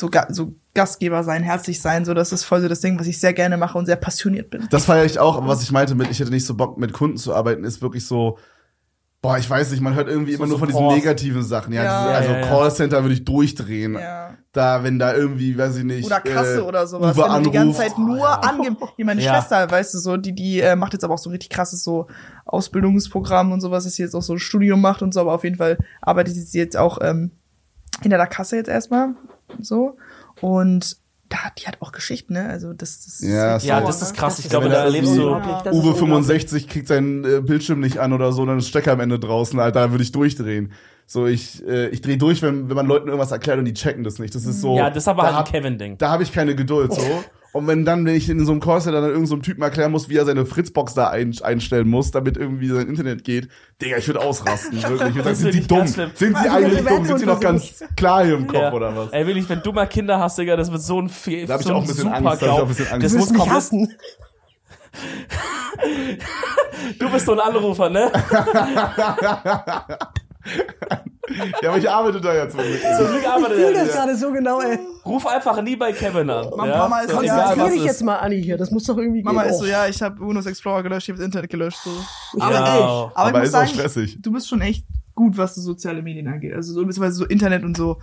so, 0.00 0.10
so 0.30 0.54
Gastgeber 0.74 1.22
sein, 1.22 1.42
herzlich 1.42 1.82
sein, 1.82 2.06
so, 2.06 2.14
das 2.14 2.32
ist 2.32 2.44
voll 2.44 2.62
so 2.62 2.68
das 2.68 2.80
Ding, 2.80 2.98
was 2.98 3.06
ich 3.06 3.20
sehr 3.20 3.34
gerne 3.34 3.58
mache 3.58 3.76
und 3.76 3.84
sehr 3.84 3.96
passioniert 3.96 4.48
bin. 4.48 4.66
Das 4.70 4.86
feiere 4.86 5.04
ich 5.04 5.18
auch, 5.18 5.36
aber 5.36 5.48
was 5.48 5.62
ich 5.62 5.70
meinte 5.70 5.94
mit, 5.94 6.10
ich 6.10 6.18
hätte 6.18 6.30
nicht 6.30 6.46
so 6.46 6.54
Bock 6.54 6.78
mit 6.78 6.94
Kunden 6.94 7.18
zu 7.18 7.34
arbeiten, 7.34 7.62
ist 7.64 7.82
wirklich 7.82 8.06
so, 8.06 8.38
boah, 9.22 9.38
ich 9.38 9.48
weiß 9.48 9.70
nicht, 9.70 9.80
man 9.80 9.94
hört 9.94 10.08
irgendwie 10.08 10.32
So 10.32 10.38
immer 10.38 10.48
nur 10.48 10.58
von 10.58 10.66
diesen 10.68 10.80
Support. 10.80 10.96
negativen 10.96 11.42
Sachen. 11.44 11.72
Ja, 11.72 11.84
Ja. 11.84 12.02
diese, 12.02 12.14
also 12.16 12.30
Ja, 12.32 12.38
ja, 12.38 12.44
ja. 12.44 12.48
Callcenter 12.48 13.02
würde 13.02 13.14
ich 13.14 13.24
durchdrehen. 13.24 13.94
Ja. 13.94 14.34
Da, 14.52 14.82
wenn 14.84 14.98
da 14.98 15.14
irgendwie, 15.14 15.56
weiß 15.56 15.76
ich 15.76 15.84
nicht. 15.84 16.04
Oder 16.04 16.20
Kasse 16.20 16.58
äh, 16.58 16.60
oder 16.62 16.86
sowas. 16.86 17.16
Uber 17.16 17.32
wenn 17.32 17.42
du 17.44 17.50
die 17.50 17.56
ganze. 17.56 17.78
Zeit 17.78 17.96
nur 17.96 18.44
ange... 18.44 18.76
Hier, 18.96 19.04
meine 19.06 19.22
Ja. 19.22 19.34
Schwester, 19.40 19.70
weißt 19.70 19.94
du, 19.94 19.98
so, 19.98 20.16
die, 20.18 20.34
die 20.34 20.60
äh, 20.60 20.76
macht 20.76 20.92
jetzt 20.92 21.04
aber 21.04 21.14
auch 21.14 21.18
so 21.18 21.30
ein 21.30 21.32
richtig 21.32 21.48
krasses 21.50 21.82
so 21.84 22.08
Ausbildungsprogramm 22.44 23.52
und 23.52 23.60
sowas, 23.60 23.84
dass 23.84 23.94
sie 23.94 24.02
jetzt 24.02 24.14
auch 24.14 24.22
so 24.22 24.34
ein 24.34 24.38
Studium 24.38 24.80
macht 24.80 25.02
und 25.02 25.14
so, 25.14 25.20
aber 25.20 25.32
auf 25.34 25.44
jeden 25.44 25.56
Fall 25.56 25.78
arbeitet 26.00 26.34
sie 26.34 26.58
jetzt 26.58 26.76
auch 26.76 26.98
ähm, 27.00 27.30
hinter 28.02 28.18
der 28.18 28.26
Kasse 28.26 28.56
jetzt 28.56 28.68
erstmal. 28.68 29.14
So. 29.60 29.96
Und 30.40 30.96
da, 31.32 31.38
die 31.58 31.66
hat 31.66 31.78
auch 31.80 31.92
Geschichten, 31.92 32.34
ne? 32.34 32.48
Also 32.48 32.72
das, 32.72 33.04
das 33.04 33.20
Ja, 33.22 33.56
ist 33.56 33.64
Ja, 33.64 33.80
das 33.80 34.02
ist 34.02 34.14
krass. 34.14 34.38
Ich 34.38 34.44
ist 34.44 34.50
glaube, 34.50 34.68
da 34.68 34.76
das 34.76 34.84
erlebst 34.84 35.14
so- 35.14 35.16
du. 35.16 35.28
Uwe 35.30 35.36
unglaublich. 35.70 35.96
65 35.98 36.68
kriegt 36.68 36.88
seinen 36.88 37.24
äh, 37.24 37.40
Bildschirm 37.40 37.80
nicht 37.80 37.98
an 37.98 38.12
oder 38.12 38.32
so, 38.32 38.44
dann 38.46 38.58
ist 38.58 38.68
Stecker 38.68 38.92
am 38.92 39.00
Ende 39.00 39.18
draußen, 39.18 39.58
Alter, 39.58 39.80
da 39.80 39.90
würde 39.90 40.04
ich 40.04 40.12
durchdrehen. 40.12 40.72
So, 41.06 41.26
ich, 41.26 41.66
äh, 41.66 41.88
ich 41.88 42.00
drehe 42.00 42.16
durch, 42.16 42.42
wenn, 42.42 42.68
wenn 42.68 42.76
man 42.76 42.86
Leuten 42.86 43.08
irgendwas 43.08 43.32
erklärt 43.32 43.58
und 43.58 43.64
die 43.64 43.74
checken 43.74 44.04
das 44.04 44.18
nicht. 44.18 44.34
Das 44.34 44.44
ist 44.46 44.60
so. 44.60 44.76
Ja, 44.76 44.88
das 44.88 45.04
ist 45.04 45.08
aber 45.08 45.22
da 45.22 45.28
halt 45.28 45.34
ein 45.34 45.38
hab- 45.40 45.52
Kevin-Ding. 45.52 45.98
Da 45.98 46.10
habe 46.10 46.22
ich 46.22 46.32
keine 46.32 46.54
Geduld 46.54 46.92
so. 46.94 47.00
Und 47.52 47.66
wenn 47.66 47.84
dann, 47.84 48.06
wenn 48.06 48.14
ich 48.14 48.30
in 48.30 48.44
so 48.46 48.52
einem 48.52 48.60
Callcenter 48.62 48.92
dann 49.00 49.10
irgendeinem 49.10 49.26
so 49.26 49.34
einem 49.34 49.42
Typen 49.42 49.60
erklären 49.62 49.92
muss, 49.92 50.08
wie 50.08 50.16
er 50.16 50.24
seine 50.24 50.46
Fritzbox 50.46 50.94
da 50.94 51.08
ein, 51.10 51.34
einstellen 51.42 51.86
muss, 51.88 52.10
damit 52.10 52.36
irgendwie 52.38 52.68
sein 52.68 52.88
Internet 52.88 53.24
geht, 53.24 53.48
Digga, 53.80 53.98
ich 53.98 54.06
würde 54.06 54.20
ausrasten, 54.20 54.82
wirklich. 54.82 55.10
Ich 55.10 55.14
würd 55.16 55.26
Das 55.26 55.38
sagen, 55.40 55.52
sind 55.52 55.64
die 55.64 55.68
dumm? 55.68 55.86
Sind 55.86 56.16
sie 56.18 56.34
Also, 56.34 56.48
eigentlich 56.50 56.84
dumm? 56.86 57.04
Sind 57.04 57.18
sie 57.18 57.26
noch 57.26 57.40
ganz 57.40 57.84
klar 57.96 58.24
hier 58.24 58.34
im 58.36 58.46
Kopf 58.46 58.60
Ja. 58.60 58.72
oder 58.72 58.96
was? 58.96 59.12
Ey, 59.12 59.26
wirklich, 59.26 59.46
wenn 59.50 59.60
du 59.62 59.72
mal 59.72 59.86
Kinder 59.86 60.18
hast, 60.18 60.38
Digga, 60.38 60.56
das 60.56 60.72
wird 60.72 60.80
so 60.82 60.98
ein 61.00 61.08
Fe 61.10 61.44
Da 61.44 61.54
hab 61.54 61.60
ich 61.60 61.66
so 61.66 61.74
auch 61.74 61.82
ein 61.82 61.86
bisschen 61.86 62.08
Angst, 62.08 62.24
da 62.24 62.30
hab 62.30 62.42
ich 62.42 62.48
auch 62.48 62.62
ein 62.62 62.68
bisschen 62.68 62.86
Angst. 62.88 63.04
Das 63.04 63.12
muss 63.14 63.32
hassen. 63.48 63.92
du 66.98 67.10
bist 67.10 67.26
so 67.26 67.32
ein 67.32 67.40
Anrufer, 67.40 67.90
ne? 67.90 68.10
Ja, 71.62 71.70
aber 71.70 71.78
ich 71.78 71.88
arbeite 71.88 72.20
da 72.20 72.34
jetzt 72.34 72.54
mit. 72.56 72.66
Zum 72.96 73.06
Glück 73.06 73.26
arbeitet 73.26 73.58
Ich 73.58 73.64
fühle 73.64 73.78
er. 73.78 73.84
das 73.86 73.94
gerade 73.94 74.16
so 74.16 74.32
genau, 74.32 74.60
ey. 74.60 74.78
Ruf 75.06 75.26
einfach 75.26 75.62
nie 75.62 75.76
bei 75.76 75.92
Kevin 75.92 76.28
an. 76.28 76.50
Mama- 76.50 76.66
ja? 76.68 76.78
Mama 76.78 77.00
ist 77.00 77.10
egal, 77.10 77.24
ja, 77.24 77.36
Konzentrier 77.44 77.70
dich 77.72 77.80
ist. 77.80 77.86
jetzt 77.86 78.02
mal, 78.02 78.16
Anni, 78.16 78.42
hier. 78.42 78.58
Das 78.58 78.70
muss 78.70 78.84
doch 78.84 78.98
irgendwie 78.98 79.22
Mama 79.22 79.42
gehen. 79.42 79.52
ist 79.52 79.58
so, 79.60 79.64
Oh. 79.64 79.68
ja, 79.68 79.86
ich 79.86 80.02
habe 80.02 80.20
Windows 80.20 80.46
Explorer 80.46 80.82
gelöscht, 80.82 81.04
ich 81.08 81.12
habe 81.12 81.18
das 81.18 81.26
Internet 81.26 81.50
gelöscht. 81.50 81.78
So. 81.84 81.90
Aber, 82.40 82.52
Ja. 82.54 82.76
ey, 82.76 82.82
aber, 82.82 83.12
Aber 83.16 83.28
ich 83.28 83.34
muss 83.34 83.42
ist 83.48 83.54
auch 83.54 83.58
sagen, 83.60 83.70
stressig. 83.70 84.18
du 84.20 84.32
bist 84.32 84.48
schon 84.48 84.60
echt 84.60 84.84
gut, 85.14 85.38
was 85.38 85.54
so 85.54 85.60
soziale 85.62 86.02
Medien 86.02 86.26
angeht. 86.28 86.52
Also 86.54 86.72
so 86.74 86.84
beziehungsweise 86.84 87.14
so 87.16 87.24
Internet 87.24 87.62
und 87.64 87.76
so, 87.76 87.98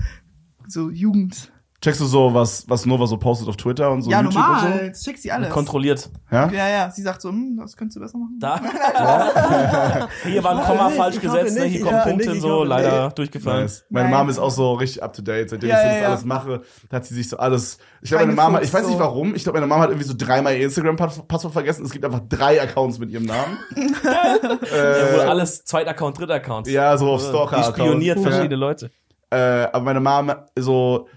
so 0.68 0.90
Jugend. 0.90 1.52
Checkst 1.82 2.02
du 2.02 2.06
so, 2.06 2.34
was, 2.34 2.70
was 2.70 2.86
Nova 2.86 3.08
so 3.08 3.16
postet 3.16 3.48
auf 3.48 3.56
Twitter 3.56 3.90
und 3.90 4.02
so 4.02 4.12
ja, 4.12 4.22
YouTube 4.22 4.36
normal. 4.44 4.72
und 4.74 4.86
Jetzt 4.88 5.06
check 5.06 5.18
sie 5.18 5.32
alles. 5.32 5.50
Kontrolliert. 5.50 6.00
so? 6.00 6.10
Ja? 6.30 6.50
Ja, 6.52 6.68
ja. 6.68 6.92
Sie 6.92 7.02
sagt 7.02 7.22
so, 7.22 7.30
hm, 7.30 7.58
das 7.62 7.78
könntest 7.78 7.96
du 7.96 8.02
besser 8.02 8.18
machen. 8.18 8.36
Da. 8.38 8.60
Hier 10.26 10.44
war 10.44 10.60
ein 10.60 10.66
Komma 10.66 10.88
nicht, 10.90 10.98
falsch 10.98 11.22
gesetzt, 11.22 11.56
ne? 11.58 11.64
nicht, 11.64 11.78
hier 11.78 11.86
kommen 11.86 12.02
Punkte 12.04 12.32
nicht, 12.32 12.42
so, 12.42 12.66
leider 12.66 13.06
nicht. 13.06 13.18
durchgefallen. 13.18 13.62
Nice. 13.62 13.86
Meine 13.90 14.10
Nein. 14.10 14.20
Mom 14.20 14.30
ist 14.30 14.40
auch 14.40 14.52
so 14.52 14.74
richtig 14.74 15.02
up 15.04 15.14
to 15.14 15.22
date. 15.22 15.50
Seitdem 15.50 15.70
Ja, 15.70 15.78
ich 15.78 15.84
ja, 15.86 15.92
das 15.94 16.02
ja. 16.02 16.08
alles 16.10 16.26
mache, 16.26 16.62
hat 16.92 17.06
sie 17.06 17.14
sich 17.16 17.30
so 17.30 17.38
alles. 17.38 17.78
Ich 18.02 18.10
glaube, 18.10 18.26
meine 18.26 18.36
Mama, 18.36 18.62
ich 18.62 18.74
weiß 18.74 18.86
nicht 18.86 18.94
so. 18.98 19.00
warum, 19.00 19.34
ich 19.34 19.44
glaube, 19.44 19.60
meine 19.60 19.68
Mama 19.68 19.84
hat 19.84 19.90
irgendwie 19.92 20.08
so 20.08 20.14
dreimal 20.18 20.56
ihr 20.58 20.66
Instagram-Passwort 20.66 21.54
vergessen. 21.54 21.86
Es 21.86 21.92
gibt 21.92 22.04
einfach 22.04 22.22
drei 22.28 22.62
Accounts 22.62 23.00
mit 23.00 23.10
ihrem 23.10 23.24
Namen. 23.26 23.58
Ja, 24.04 25.14
wohl 25.14 25.20
alles 25.22 25.64
Zweit-Account, 25.64 26.20
Dritt-Account. 26.20 26.68
Ja, 26.68 26.98
so 26.98 27.10
auf 27.12 27.22
Die 27.22 27.28
Stalker-Account. 27.30 27.78
spioniert 27.78 28.18
Ja. 28.18 28.24
verschiedene 28.24 28.56
Leute. 28.56 28.92
Äh, 29.30 29.38
aber 29.72 29.82
meine 29.82 30.00
Mom 30.00 30.32
so 30.58 31.08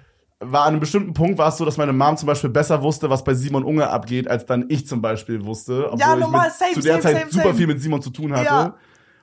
war 0.42 0.62
an 0.62 0.68
einem 0.68 0.80
bestimmten 0.80 1.14
Punkt 1.14 1.38
war 1.38 1.48
es 1.48 1.56
so, 1.56 1.64
dass 1.64 1.76
meine 1.76 1.92
Mom 1.92 2.16
zum 2.16 2.26
Beispiel 2.26 2.50
besser 2.50 2.82
wusste, 2.82 3.08
was 3.08 3.24
bei 3.24 3.34
Simon 3.34 3.64
Unge 3.64 3.88
abgeht, 3.88 4.28
als 4.28 4.46
dann 4.46 4.66
ich 4.68 4.86
zum 4.86 5.00
Beispiel 5.00 5.44
wusste. 5.44 5.86
Obwohl 5.86 6.00
Ja, 6.00 6.14
ich 6.14 6.20
normal, 6.20 6.48
mit, 6.48 6.56
same, 6.56 6.72
zu 6.74 6.80
der 6.80 6.92
same, 6.94 7.02
Zeit 7.02 7.18
same, 7.18 7.32
super 7.32 7.54
viel 7.54 7.66
mit 7.66 7.80
Simon 7.80 8.02
zu 8.02 8.10
tun 8.10 8.32
hatte. 8.32 8.44
Ja. 8.44 8.74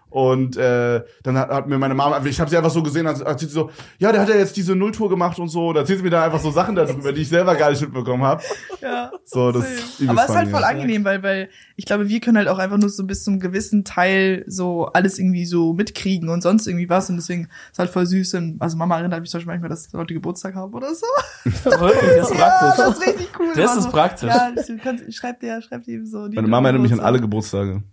Und 0.09 0.57
äh, 0.57 1.03
dann 1.23 1.37
hat, 1.37 1.49
hat 1.49 1.67
mir 1.67 1.77
meine 1.77 1.93
Mama, 1.93 2.19
ich 2.25 2.39
habe 2.39 2.49
sie 2.49 2.57
einfach 2.57 2.71
so 2.71 2.81
gesehen, 2.81 3.05
als 3.05 3.21
erzählt 3.21 3.51
sie 3.51 3.55
so, 3.55 3.69
ja, 3.99 4.11
der 4.11 4.21
hat 4.21 4.29
ja 4.29 4.35
jetzt 4.35 4.57
diese 4.57 4.75
Nulltour 4.75 5.09
gemacht 5.09 5.37
und 5.37 5.49
so. 5.49 5.71
Da 5.71 5.81
erzählt 5.81 5.99
sie 5.99 6.03
mir 6.03 6.09
da 6.09 6.23
einfach 6.25 6.39
so 6.39 6.49
Sachen 6.51 6.75
darüber, 6.75 7.13
die 7.13 7.21
ich 7.21 7.29
selber 7.29 7.55
gar 7.55 7.69
nicht 7.69 7.81
mitbekommen 7.81 8.23
habe. 8.23 8.41
Ja. 8.81 9.11
So, 9.25 9.51
das 9.51 9.69
ist 9.99 10.09
Aber 10.09 10.23
es 10.23 10.29
ist 10.29 10.35
halt 10.35 10.49
voll 10.49 10.61
ja. 10.61 10.67
angenehm, 10.67 11.05
weil, 11.05 11.21
weil 11.21 11.49
ich 11.75 11.85
glaube, 11.85 12.09
wir 12.09 12.19
können 12.19 12.37
halt 12.37 12.47
auch 12.47 12.57
einfach 12.57 12.77
nur 12.77 12.89
so 12.89 13.05
bis 13.05 13.23
zum 13.23 13.39
gewissen 13.39 13.83
Teil 13.83 14.43
so 14.47 14.87
alles 14.87 15.19
irgendwie 15.19 15.45
so 15.45 15.73
mitkriegen 15.73 16.29
und 16.29 16.41
sonst 16.41 16.65
irgendwie 16.65 16.89
was. 16.89 17.09
Und 17.09 17.17
deswegen 17.17 17.47
ist 17.71 17.77
halt 17.77 17.89
voll 17.89 18.05
süß. 18.07 18.33
Und, 18.35 18.57
also 18.59 18.77
Mama 18.77 18.97
erinnert 18.97 19.21
mich 19.21 19.29
zum 19.29 19.39
Beispiel 19.39 19.51
manchmal, 19.53 19.69
dass 19.69 19.91
Leute 19.91 20.13
Geburtstag 20.15 20.55
haben 20.55 20.73
oder 20.73 20.93
so. 20.95 21.05
Wirklich, 21.43 22.17
das 22.17 22.31
ist 22.31 22.39
Ja, 22.39 22.47
praktisch. 22.47 22.77
das 22.85 22.97
ist 22.97 23.07
richtig 23.07 23.29
cool. 23.39 23.47
Das 23.55 23.75
ist 23.77 23.89
praktisch. 23.91 24.29
Ja, 24.29 24.51
du 24.51 24.77
kannst, 24.77 25.13
schreib 25.13 25.39
dir, 25.39 25.61
schreib 25.61 25.83
dir 25.83 26.05
so. 26.05 26.27
die 26.27 26.35
Meine 26.35 26.47
Mama 26.47 26.69
erinnert 26.69 26.83
mich 26.83 26.93
an 26.93 26.99
alle 26.99 27.19
Geburtstage. 27.19 27.83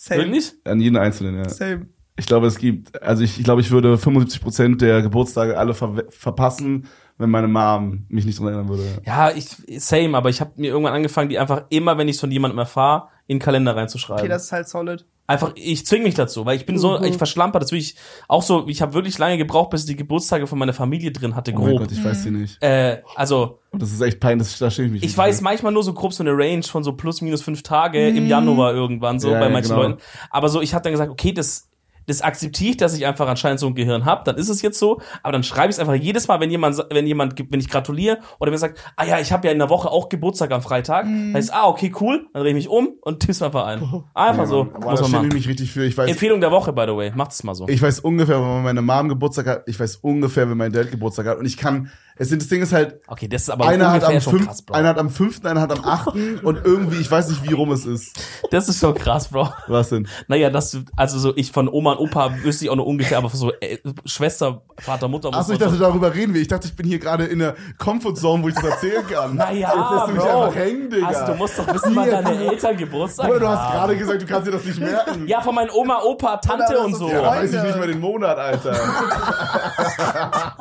Same. 0.00 0.24
Wirklich? 0.24 0.54
An 0.64 0.80
jeden 0.80 0.96
einzelnen, 0.96 1.36
ja. 1.36 1.48
Same. 1.50 1.88
Ich 2.16 2.24
glaube, 2.24 2.46
es 2.46 2.56
gibt, 2.56 3.02
also 3.02 3.22
ich, 3.22 3.36
ich 3.36 3.44
glaube, 3.44 3.60
ich 3.60 3.70
würde 3.70 3.96
75% 3.96 4.78
der 4.78 5.02
Geburtstage 5.02 5.58
alle 5.58 5.74
ver 5.74 6.04
verpassen, 6.08 6.86
wenn 7.18 7.28
meine 7.28 7.48
Mom 7.48 8.06
mich 8.08 8.24
nicht 8.24 8.38
dran 8.38 8.46
erinnern 8.46 8.68
würde. 8.70 8.84
Ja, 9.04 9.30
ich, 9.30 9.48
same, 9.78 10.16
aber 10.16 10.30
ich 10.30 10.40
habe 10.40 10.52
mir 10.56 10.68
irgendwann 10.68 10.94
angefangen, 10.94 11.28
die 11.28 11.38
einfach 11.38 11.64
immer, 11.68 11.98
wenn 11.98 12.08
ich 12.08 12.18
von 12.18 12.30
jemandem 12.30 12.58
erfahre, 12.58 13.08
in 13.26 13.36
den 13.36 13.42
Kalender 13.42 13.76
reinzuschreiben. 13.76 14.22
Okay, 14.22 14.28
das 14.28 14.44
ist 14.44 14.52
halt 14.52 14.68
solid. 14.68 15.04
Einfach, 15.30 15.52
ich 15.54 15.86
zwing 15.86 16.02
mich 16.02 16.14
dazu, 16.14 16.44
weil 16.44 16.56
ich 16.56 16.66
bin 16.66 16.76
so, 16.76 16.98
Mhm. 16.98 17.04
ich 17.04 17.16
verschlamper, 17.16 17.60
das 17.60 17.70
will 17.70 17.78
ich 17.78 17.94
auch 18.26 18.42
so, 18.42 18.66
ich 18.66 18.82
habe 18.82 18.94
wirklich 18.94 19.16
lange 19.16 19.38
gebraucht, 19.38 19.70
bis 19.70 19.82
ich 19.82 19.86
die 19.86 19.94
Geburtstage 19.96 20.46
von 20.48 20.58
meiner 20.58 20.72
Familie 20.72 21.12
drin 21.12 21.36
hatte, 21.36 21.52
Oh 21.54 21.58
mein 21.60 21.68
grob. 21.70 21.78
Gott, 21.82 21.92
ich 21.92 22.04
weiß 22.04 22.24
die 22.24 22.30
nicht. 22.32 22.60
äh, 22.62 23.00
also, 23.14 23.60
Und 23.70 23.80
das 23.80 23.92
ist 23.92 24.00
echt 24.00 24.18
peinlich, 24.18 24.58
da 24.58 24.68
stehe 24.70 24.86
ich 24.86 24.92
mich 24.92 25.02
ich 25.04 25.16
weiß 25.16 25.38
für. 25.38 25.44
manchmal 25.44 25.70
nur 25.72 25.84
so 25.84 25.94
grob 25.94 26.12
so 26.12 26.24
eine 26.24 26.32
Range 26.36 26.64
von 26.64 26.82
so 26.82 26.94
plus 26.94 27.20
minus 27.20 27.42
fünf 27.42 27.62
Tage 27.62 28.08
im 28.08 28.26
Januar 28.26 28.74
irgendwann, 28.74 29.20
so 29.20 29.30
Ja, 29.30 29.38
bei 29.38 29.46
ja, 29.46 29.52
manchen 29.52 29.68
genau. 29.70 29.82
Leuten. 29.82 30.00
Aber 30.30 30.48
so, 30.48 30.60
ich 30.60 30.74
habe 30.74 30.82
dann 30.82 30.92
gesagt, 30.92 31.12
okay, 31.12 31.30
das, 31.32 31.69
das 32.10 32.22
akzeptiere 32.22 32.70
ich, 32.70 32.76
dass 32.76 32.96
ich 32.96 33.06
einfach 33.06 33.28
anscheinend 33.28 33.60
so 33.60 33.66
ein 33.66 33.74
Gehirn 33.74 34.04
habe, 34.04 34.22
dann 34.24 34.36
ist 34.36 34.48
es 34.48 34.62
jetzt 34.62 34.78
so, 34.78 35.00
aber 35.22 35.32
dann 35.32 35.42
schreibe 35.42 35.68
ich 35.68 35.76
es 35.76 35.78
einfach 35.78 35.94
jedes 35.94 36.28
Mal, 36.28 36.40
wenn 36.40 36.50
jemand, 36.50 36.84
wenn 36.90 37.06
jemand, 37.06 37.34
wenn 37.50 37.60
ich 37.60 37.68
gratuliere 37.68 38.18
oder 38.38 38.50
wenn 38.50 38.58
sagt, 38.58 38.78
ah 38.96 39.04
ja, 39.04 39.18
ich 39.20 39.32
habe 39.32 39.46
ja 39.46 39.52
in 39.52 39.58
der 39.58 39.70
Woche 39.70 39.90
auch 39.90 40.08
Geburtstag 40.08 40.50
am 40.52 40.62
Freitag, 40.62 41.04
dann 41.04 41.34
heißt, 41.34 41.52
ah, 41.54 41.66
okay, 41.66 41.92
cool, 42.00 42.26
dann 42.32 42.42
drehe 42.42 42.50
ich 42.50 42.56
mich 42.56 42.68
um 42.68 42.90
und 43.00 43.20
tipp's 43.20 43.42
einfach 43.42 43.66
ein. 43.66 43.80
Einfach 44.14 44.46
so, 44.46 44.64
Boah, 44.64 44.90
muss 44.90 45.00
man 45.00 45.10
ich 45.10 45.12
machen. 45.12 45.28
mich 45.28 45.48
richtig 45.48 45.70
für. 45.72 45.84
Ich 45.84 45.96
weiß, 45.96 46.10
Empfehlung 46.10 46.40
der 46.40 46.50
Woche, 46.50 46.72
by 46.72 46.84
the 46.86 46.96
way, 46.96 47.12
macht 47.14 47.32
es 47.32 47.42
mal 47.44 47.54
so. 47.54 47.68
ich 47.68 47.80
weiß 47.80 48.00
ungefähr, 48.00 48.40
wenn 48.40 48.62
meine 48.62 48.82
Mom 48.82 49.08
Geburtstag 49.08 49.46
hat. 49.46 49.62
Ich 49.66 49.78
weiß 49.78 49.96
ungefähr, 49.96 50.48
wenn 50.50 50.56
mein 50.56 50.72
Dad 50.72 50.90
Geburtstag 50.90 51.26
hat. 51.26 51.38
Und 51.38 51.46
ich 51.46 51.56
kann, 51.56 51.90
es 52.22 52.28
sind, 52.28 52.42
das 52.42 52.48
Ding 52.48 52.60
ist 52.62 52.72
halt, 52.72 53.00
Okay, 53.08 53.26
das 53.28 53.42
ist 53.42 53.50
aber 53.50 53.66
einer 53.66 53.86
hat, 53.90 54.02
ungefähr 54.02 54.16
am 54.16 54.20
schon 54.20 54.46
krass, 54.46 54.62
Bro. 54.62 54.74
einer 54.74 54.88
hat 54.90 54.98
am 54.98 55.08
fünften, 55.10 55.46
einer 55.46 55.60
hat 55.62 55.72
am 55.72 55.84
achten 55.84 56.38
und 56.42 56.64
irgendwie, 56.64 57.00
ich 57.00 57.10
weiß 57.10 57.28
nicht, 57.30 57.42
wie 57.48 57.54
rum 57.54 57.72
es 57.72 57.86
ist. 57.86 58.12
Das 58.50 58.68
ist 58.68 58.78
schon 58.78 58.94
krass, 58.94 59.28
Bro. 59.28 59.48
Was 59.68 59.88
denn? 59.88 60.06
Naja, 60.28 60.50
das, 60.50 60.78
also 60.96 61.18
so, 61.18 61.32
ich 61.36 61.50
von 61.50 61.66
Oma 61.68 61.92
und 61.92 62.08
Opa 62.10 62.30
wüsste 62.42 62.64
ich 62.66 62.70
auch 62.70 62.76
nur 62.76 62.86
ungefähr, 62.86 63.18
aber 63.18 63.30
so 63.30 63.52
äh, 63.60 63.78
Schwester, 64.04 64.62
Vater, 64.78 65.08
Mutter 65.08 65.30
Achso, 65.34 65.52
ich 65.52 65.58
dachte, 65.58 65.72
schon- 65.72 65.80
darüber 65.80 66.14
reden 66.14 66.34
wir. 66.34 66.40
Ich 66.42 66.48
dachte, 66.48 66.66
ich 66.68 66.76
bin 66.76 66.86
hier 66.86 66.98
gerade 66.98 67.24
in 67.24 67.38
der 67.38 67.54
Comfortzone, 67.78 68.42
wo 68.42 68.48
ich 68.48 68.54
das 68.54 68.64
erzählen 68.64 69.06
kann. 69.06 69.36
Naja, 69.36 69.72
Jetzt 69.74 69.90
lässt 69.92 70.06
du 70.06 70.12
mich 70.12 70.20
Bro. 70.22 70.42
einfach 70.42 70.54
hängen, 70.56 70.90
Digga. 70.90 71.06
Also, 71.06 71.26
du 71.32 71.34
musst 71.38 71.58
doch 71.58 71.74
wissen, 71.74 71.96
wann 71.96 72.10
deine 72.10 72.36
du- 72.36 72.44
Eltern 72.50 72.76
Geburtstag 72.76 73.26
Bruder, 73.26 73.40
du 73.40 73.48
hast 73.48 73.58
haben. 73.60 73.72
gerade 73.72 73.96
gesagt, 73.96 74.22
du 74.22 74.26
kannst 74.26 74.46
dir 74.46 74.52
das 74.52 74.64
nicht 74.64 74.78
merken. 74.78 75.26
Ja, 75.26 75.40
von 75.40 75.54
meinen 75.54 75.70
Oma, 75.70 76.00
Opa, 76.04 76.36
Tante 76.36 76.64
Oder 76.70 76.84
und 76.84 76.92
so 76.92 76.98
so. 77.06 77.08
Ja, 77.10 77.22
da 77.22 77.30
weiß 77.30 77.52
ich 77.54 77.62
nicht 77.62 77.78
mal 77.78 77.86
den 77.86 77.98
Monat, 78.00 78.36
Alter. 78.38 78.74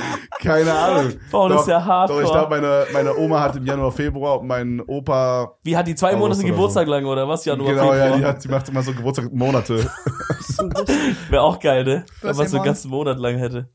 Keine 0.40 0.72
Ahnung. 0.72 1.12
Boah, 1.30 1.48
das 1.48 1.62
ist 1.62 1.68
ja 1.68 1.84
hardcore. 1.84 2.22
Doch, 2.22 2.28
ich 2.28 2.32
glaube, 2.32 2.50
meine, 2.50 2.86
meine 2.92 3.16
Oma 3.16 3.40
hat 3.40 3.56
im 3.56 3.64
Januar, 3.64 3.92
Februar 3.92 4.40
und 4.40 4.46
mein 4.46 4.80
Opa. 4.80 5.56
Wie 5.62 5.76
hat 5.76 5.86
die 5.86 5.94
zwei 5.94 6.12
Monate 6.12 6.26
oder 6.26 6.34
so. 6.34 6.46
Geburtstag 6.46 6.86
lang, 6.88 7.04
oder 7.06 7.28
was? 7.28 7.44
Januar, 7.44 7.72
genau, 7.72 7.94
ja, 7.94 8.02
Februar. 8.02 8.18
die, 8.18 8.24
hat, 8.24 8.44
die 8.44 8.48
macht 8.48 8.68
immer 8.68 8.82
so 8.82 8.92
Geburtstagsmonate. 8.92 9.74
Wäre 11.30 11.42
auch 11.42 11.58
geil, 11.58 11.84
ne? 11.84 12.04
Wenn 12.22 12.36
man 12.36 12.48
so 12.48 12.56
einen 12.56 12.64
ganzen 12.64 12.90
Monat 12.90 13.18
lang 13.18 13.38
hätte. 13.38 13.68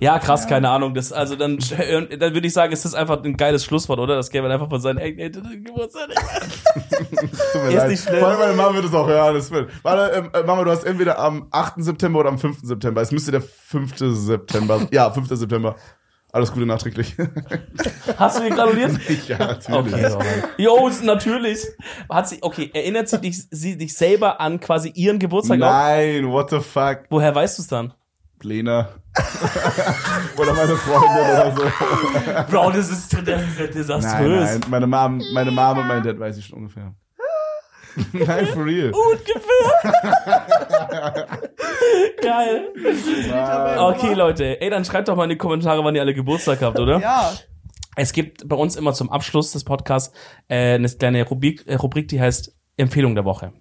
Ja, 0.00 0.18
krass, 0.18 0.46
keine 0.46 0.68
Ahnung. 0.70 0.94
Das, 0.94 1.12
also 1.12 1.36
dann, 1.36 1.58
dann 1.58 2.34
würde 2.34 2.46
ich 2.46 2.52
sagen, 2.52 2.72
ist 2.72 2.84
das 2.84 2.94
einfach 2.94 3.22
ein 3.22 3.36
geiles 3.36 3.64
Schlusswort, 3.64 3.98
oder? 3.98 4.16
Das 4.16 4.30
gäbe 4.30 4.50
einfach 4.50 4.68
von 4.68 4.80
seinen 4.80 4.98
Eltern 4.98 5.64
Geburtstag. 5.64 6.08
Tut 6.90 7.62
mir 7.62 7.68
Ist 7.68 7.74
leid. 7.74 7.90
nicht 7.90 8.02
schlimm. 8.02 8.18
Vor 8.20 8.28
allem 8.28 8.38
meine 8.38 8.54
Mama 8.54 8.74
wird 8.74 8.84
es 8.86 8.94
auch 8.94 9.06
hören. 9.06 9.34
Das 9.34 9.50
wird. 9.50 9.70
Warte, 9.82 10.16
ähm, 10.16 10.30
äh, 10.32 10.42
Mama, 10.42 10.64
du 10.64 10.70
hast 10.70 10.84
entweder 10.84 11.18
am 11.18 11.46
8. 11.50 11.74
September 11.78 12.20
oder 12.20 12.28
am 12.30 12.38
5. 12.38 12.58
September. 12.62 13.00
Es 13.00 13.12
müsste 13.12 13.30
der 13.30 13.42
5. 13.42 13.94
September. 13.96 14.86
Ja, 14.90 15.10
5. 15.10 15.28
September. 15.28 15.76
Alles 16.34 16.50
Gute 16.50 16.66
nachträglich. 16.66 17.14
Hast 18.16 18.40
du 18.40 18.44
ihn 18.44 18.56
gratuliert? 18.56 18.98
ja, 19.28 19.38
natürlich. 19.38 20.04
Okay. 20.04 20.42
Jo, 20.58 20.90
natürlich. 21.04 21.60
Hat 22.10 22.28
sie, 22.28 22.38
okay, 22.42 22.72
erinnert 22.74 23.08
sie 23.08 23.20
dich, 23.20 23.46
sie 23.52 23.76
dich 23.78 23.96
selber 23.96 24.40
an 24.40 24.58
quasi 24.58 24.90
ihren 24.96 25.20
Geburtstag 25.20 25.62
auch? 25.62 25.70
Nein, 25.70 26.28
what 26.28 26.50
the 26.50 26.58
fuck. 26.58 27.02
Woher 27.08 27.32
weißt 27.32 27.58
du 27.58 27.62
es 27.62 27.68
dann? 27.68 27.94
Lena. 28.44 28.88
oder 30.36 30.52
meine 30.54 30.76
Freundin 30.76 31.10
oder 31.10 31.54
so. 31.54 31.62
Bro, 32.50 32.70
das 32.72 32.90
ist, 32.90 33.12
das 33.12 33.20
ist 33.20 33.26
ja 33.26 33.36
Nein, 33.36 33.70
desaströs. 33.74 34.50
nein. 34.50 34.60
Meine 34.68 34.86
Mom, 34.86 35.22
meine 35.32 35.50
Mom 35.50 35.78
und 35.78 35.86
mein 35.86 36.02
Dad 36.02 36.18
weiß 36.18 36.36
ich 36.38 36.46
schon 36.46 36.58
ungefähr. 36.58 36.94
nein, 38.12 38.46
for 38.46 38.64
real. 38.64 38.92
Ungefähr. 38.92 39.44
Geil. 42.22 42.68
Okay, 43.78 44.14
Leute. 44.14 44.60
Ey, 44.60 44.70
dann 44.70 44.84
schreibt 44.84 45.08
doch 45.08 45.16
mal 45.16 45.24
in 45.24 45.30
die 45.30 45.36
Kommentare, 45.36 45.84
wann 45.84 45.94
ihr 45.94 46.00
alle 46.00 46.14
Geburtstag 46.14 46.62
habt, 46.62 46.78
oder? 46.80 46.98
Ja. 46.98 47.32
Es 47.96 48.12
gibt 48.12 48.48
bei 48.48 48.56
uns 48.56 48.74
immer 48.74 48.92
zum 48.92 49.10
Abschluss 49.10 49.52
des 49.52 49.62
Podcasts 49.62 50.12
äh, 50.48 50.74
eine 50.74 50.88
kleine 50.88 51.22
Rubrik, 51.24 51.64
äh, 51.66 51.76
Rubrik, 51.76 52.08
die 52.08 52.20
heißt 52.20 52.52
Empfehlung 52.76 53.14
der 53.14 53.24
Woche. 53.24 53.52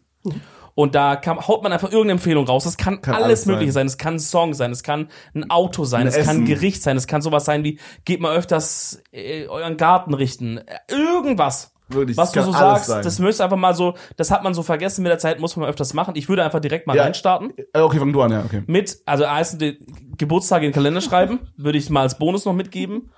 Und 0.75 0.95
da 0.95 1.15
kann, 1.15 1.37
haut 1.47 1.61
man 1.63 1.71
einfach 1.71 1.89
irgendeine 1.89 2.13
Empfehlung 2.13 2.47
raus. 2.47 2.63
Das 2.63 2.77
kann, 2.77 3.01
Kann 3.01 3.13
alles, 3.15 3.25
alles 3.25 3.45
Mögliche 3.45 3.71
sein. 3.71 3.85
Es 3.85 3.97
kann 3.97 4.15
ein 4.15 4.19
Song 4.19 4.53
sein, 4.53 4.71
es 4.71 4.81
kann 4.83 5.09
ein 5.35 5.49
Auto 5.49 5.83
sein, 5.85 6.01
Ein 6.01 6.07
es 6.07 6.15
kann 6.15 6.23
ein 6.23 6.29
Essen. 6.29 6.45
Gericht 6.45 6.81
sein, 6.81 6.97
es 6.97 7.05
kann 7.07 7.21
sowas 7.21 7.45
sein 7.45 7.63
wie, 7.63 7.79
geht 8.05 8.19
mal 8.21 8.35
öfters 8.35 9.01
äh, 9.11 9.45
euren 9.47 9.77
Garten 9.77 10.13
richten. 10.13 10.59
Irgendwas. 10.89 11.71
Wirklich, 11.89 12.15
Was 12.17 12.29
es 12.29 12.33
du 12.35 12.43
so 12.43 12.51
sagst, 12.53 12.85
sein. 12.87 13.03
das 13.03 13.19
müsste 13.19 13.43
einfach 13.43 13.57
mal 13.57 13.75
so, 13.75 13.93
das 14.15 14.31
hat 14.31 14.41
man 14.41 14.53
so 14.53 14.63
vergessen 14.63 15.03
mit 15.03 15.11
der 15.11 15.19
Zeit, 15.19 15.39
muss 15.39 15.55
man 15.57 15.67
öfters 15.69 15.93
machen. 15.93 16.15
Ich 16.15 16.29
würde 16.29 16.43
einfach 16.43 16.61
direkt 16.61 16.87
mal 16.87 16.95
Ja. 16.95 17.03
reinstarten. 17.03 17.53
Äh, 17.73 17.81
Okay, 17.81 17.99
fang 17.99 18.11
du 18.13 18.21
an, 18.21 18.31
ja, 18.31 18.43
okay. 18.43 18.63
Mit, 18.67 18.97
also 19.05 19.25
erst 19.25 19.61
die 19.61 19.77
Geburtstage 20.17 20.65
in 20.65 20.71
den 20.71 20.73
Kalender 20.75 21.01
schreiben, 21.01 21.39
würde 21.57 21.77
ich 21.77 21.89
mal 21.89 22.01
als 22.01 22.17
Bonus 22.17 22.45
noch 22.45 22.53
mitgeben. 22.53 23.11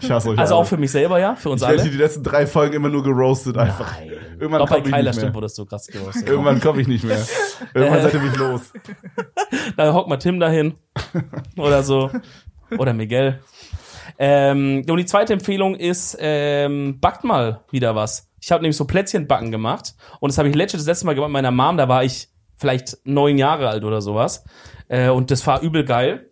Ich 0.00 0.10
hasse 0.10 0.30
euch. 0.30 0.38
Also 0.38 0.54
alle. 0.54 0.62
auch 0.62 0.66
für 0.66 0.76
mich 0.76 0.90
selber, 0.90 1.18
ja, 1.18 1.34
für 1.34 1.50
uns 1.50 1.62
Ich 1.62 1.68
alle. 1.68 1.82
hier 1.82 1.90
die 1.90 1.96
letzten 1.96 2.22
drei 2.22 2.46
Folgen 2.46 2.74
immer 2.74 2.88
nur 2.88 3.02
geroastet 3.02 3.56
einfach. 3.56 3.94
Irgendwann 4.38 4.60
Doch 4.60 4.68
bei 4.70 4.78
ich 4.78 4.84
Kyler 4.84 4.98
nicht 5.02 5.12
stimmt, 5.14 5.26
mehr. 5.28 5.34
wurdest 5.34 5.58
du 5.58 5.64
krass 5.66 5.86
gerostet. 5.86 6.28
Irgendwann 6.28 6.60
komme 6.60 6.80
ich 6.82 6.88
nicht 6.88 7.04
mehr. 7.04 7.18
Irgendwann 7.74 7.98
Äh. 8.00 8.02
seid 8.02 8.14
ihr 8.14 8.20
mich 8.20 8.36
los. 8.36 8.60
Da 9.76 9.92
hockt 9.94 10.08
mal 10.08 10.16
Tim 10.18 10.40
dahin. 10.40 10.74
Oder 11.56 11.82
so. 11.82 12.10
Oder 12.78 12.92
Miguel. 12.94 13.38
Ähm, 14.18 14.84
und 14.88 14.96
die 14.96 15.06
zweite 15.06 15.32
Empfehlung 15.32 15.74
ist, 15.74 16.16
ähm, 16.20 16.98
backt 17.00 17.24
mal 17.24 17.60
wieder 17.70 17.94
was. 17.94 18.28
Ich 18.40 18.50
habe 18.52 18.62
nämlich 18.62 18.76
so 18.76 18.86
Plätzchenbacken 18.86 19.50
gemacht. 19.50 19.94
Und 20.20 20.30
das 20.32 20.38
habe 20.38 20.48
ich 20.48 20.54
letztes, 20.54 20.80
das 20.82 20.86
letzte 20.88 21.06
Mal 21.06 21.14
gemacht 21.14 21.28
mit 21.28 21.34
meiner 21.34 21.50
Mom. 21.50 21.76
Da 21.76 21.88
war 21.88 22.02
ich 22.04 22.28
vielleicht 22.56 22.98
neun 23.04 23.38
Jahre 23.38 23.68
alt 23.68 23.84
oder 23.84 24.02
sowas. 24.02 24.44
Äh, 24.88 25.08
und 25.10 25.30
das 25.30 25.46
war 25.46 25.60
übel 25.62 25.84
geil. 25.84 26.28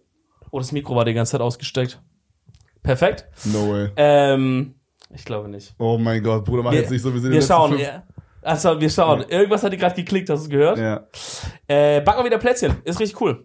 Oh, 0.51 0.59
das 0.59 0.73
Mikro 0.73 0.97
war 0.97 1.05
die 1.05 1.15
ganze 1.15 1.33
Zeit 1.33 1.41
ausgesteckt. 1.41 2.01
Perfekt. 2.83 3.27
No 3.45 3.71
way. 3.73 3.91
Ähm, 3.97 4.75
ich 5.15 5.25
glaube 5.25 5.49
nicht. 5.49 5.75
Oh 5.79 5.99
mein 5.99 6.23
Gott, 6.23 6.45
Bruder, 6.45 6.63
mach 6.63 6.73
Wir, 6.73 6.81
jetzt 6.81 6.91
nicht 6.91 7.03
so. 7.03 7.13
Wir 7.13 7.21
sind 7.21 7.31
wir 7.31 7.31
die 7.31 7.37
letzten 7.39 7.53
schauen. 7.53 7.71
fünf- 7.73 7.83
Ja. 7.83 8.03
Also, 8.43 8.81
wir 8.81 8.89
schauen. 8.89 9.25
Irgendwas 9.29 9.63
hat 9.63 9.73
die 9.73 9.77
gerade 9.77 9.95
geklickt, 9.95 10.31
hast 10.31 10.41
du 10.41 10.45
es 10.45 10.51
gehört? 10.51 10.79
Ja. 10.79 11.07
Äh, 11.67 12.01
backen 12.01 12.21
wir 12.21 12.25
wieder 12.27 12.39
Plätzchen. 12.39 12.77
Ist 12.85 12.99
richtig 12.99 13.21
cool. 13.21 13.45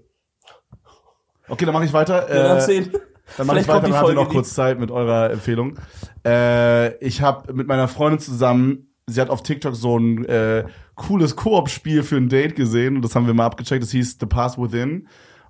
Okay, 1.48 1.66
dann 1.66 1.74
mache 1.74 1.86
ich 1.86 1.94
weiter. 1.94 2.26
Wir 2.28 2.36
werden 2.36 2.58
Äh, 2.58 2.62
sehen. 2.62 2.92
Dann 3.38 3.48
mache 3.48 3.60
ich 3.60 3.68
weiter, 3.68 3.82
dann 3.82 3.94
habt 3.94 4.10
ihr 4.10 4.14
noch 4.16 4.30
kurz 4.30 4.54
Zeit 4.54 4.80
mit 4.80 4.92
eurer 4.92 5.32
Empfehlung. 5.32 5.78
Äh, 6.26 6.96
ich 7.04 7.22
habe 7.22 7.54
mit 7.54 7.68
meiner 7.68 7.88
Freundin 7.88 8.20
zusammen, 8.20 8.94
sie 9.08 9.20
hat 9.20 9.30
auf 9.30 9.42
TikTok 9.44 9.76
so 9.76 9.98
ein 9.98 10.26
äh, 10.26 10.66
cooles 10.96 11.36
Koop-Spiel 11.36 12.04
für 12.04 12.18
ein 12.18 12.30
Date 12.30 12.56
gesehen 12.56 12.96
und 12.96 13.02
das 13.04 13.16
haben 13.16 13.28
wir 13.28 13.34
mal 13.34 13.48
abgecheckt. 13.48 13.84
Das 13.84 13.92
hieß 13.92 14.18
The 14.20 14.26
Path 14.28 14.58
Within. 14.58 15.08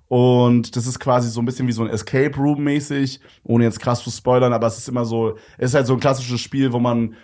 Und 0.08 0.76
das 0.76 0.86
ist 0.86 1.00
quasi 1.00 1.28
so 1.28 1.40
ein 1.40 1.44
bisschen 1.46 1.66
wie 1.66 1.72
so 1.72 1.82
ein 1.82 1.90
Escape 1.90 2.36
Room 2.36 2.62
mäßig, 2.62 3.20
ohne 3.42 3.64
jetzt 3.64 3.80
krass 3.80 4.02
zu 4.04 4.10
spoilern, 4.10 4.52
aber 4.52 4.66
es 4.68 4.78
ist 4.78 4.88
immer 4.88 5.04
so, 5.04 5.36
es 5.58 5.70
ist 5.70 5.74
halt 5.74 5.86
so 5.86 5.94
ein 5.94 6.00
klassisches 6.00 6.40
Spiel, 6.40 6.72
wo 6.72 6.78
man, 6.78 7.14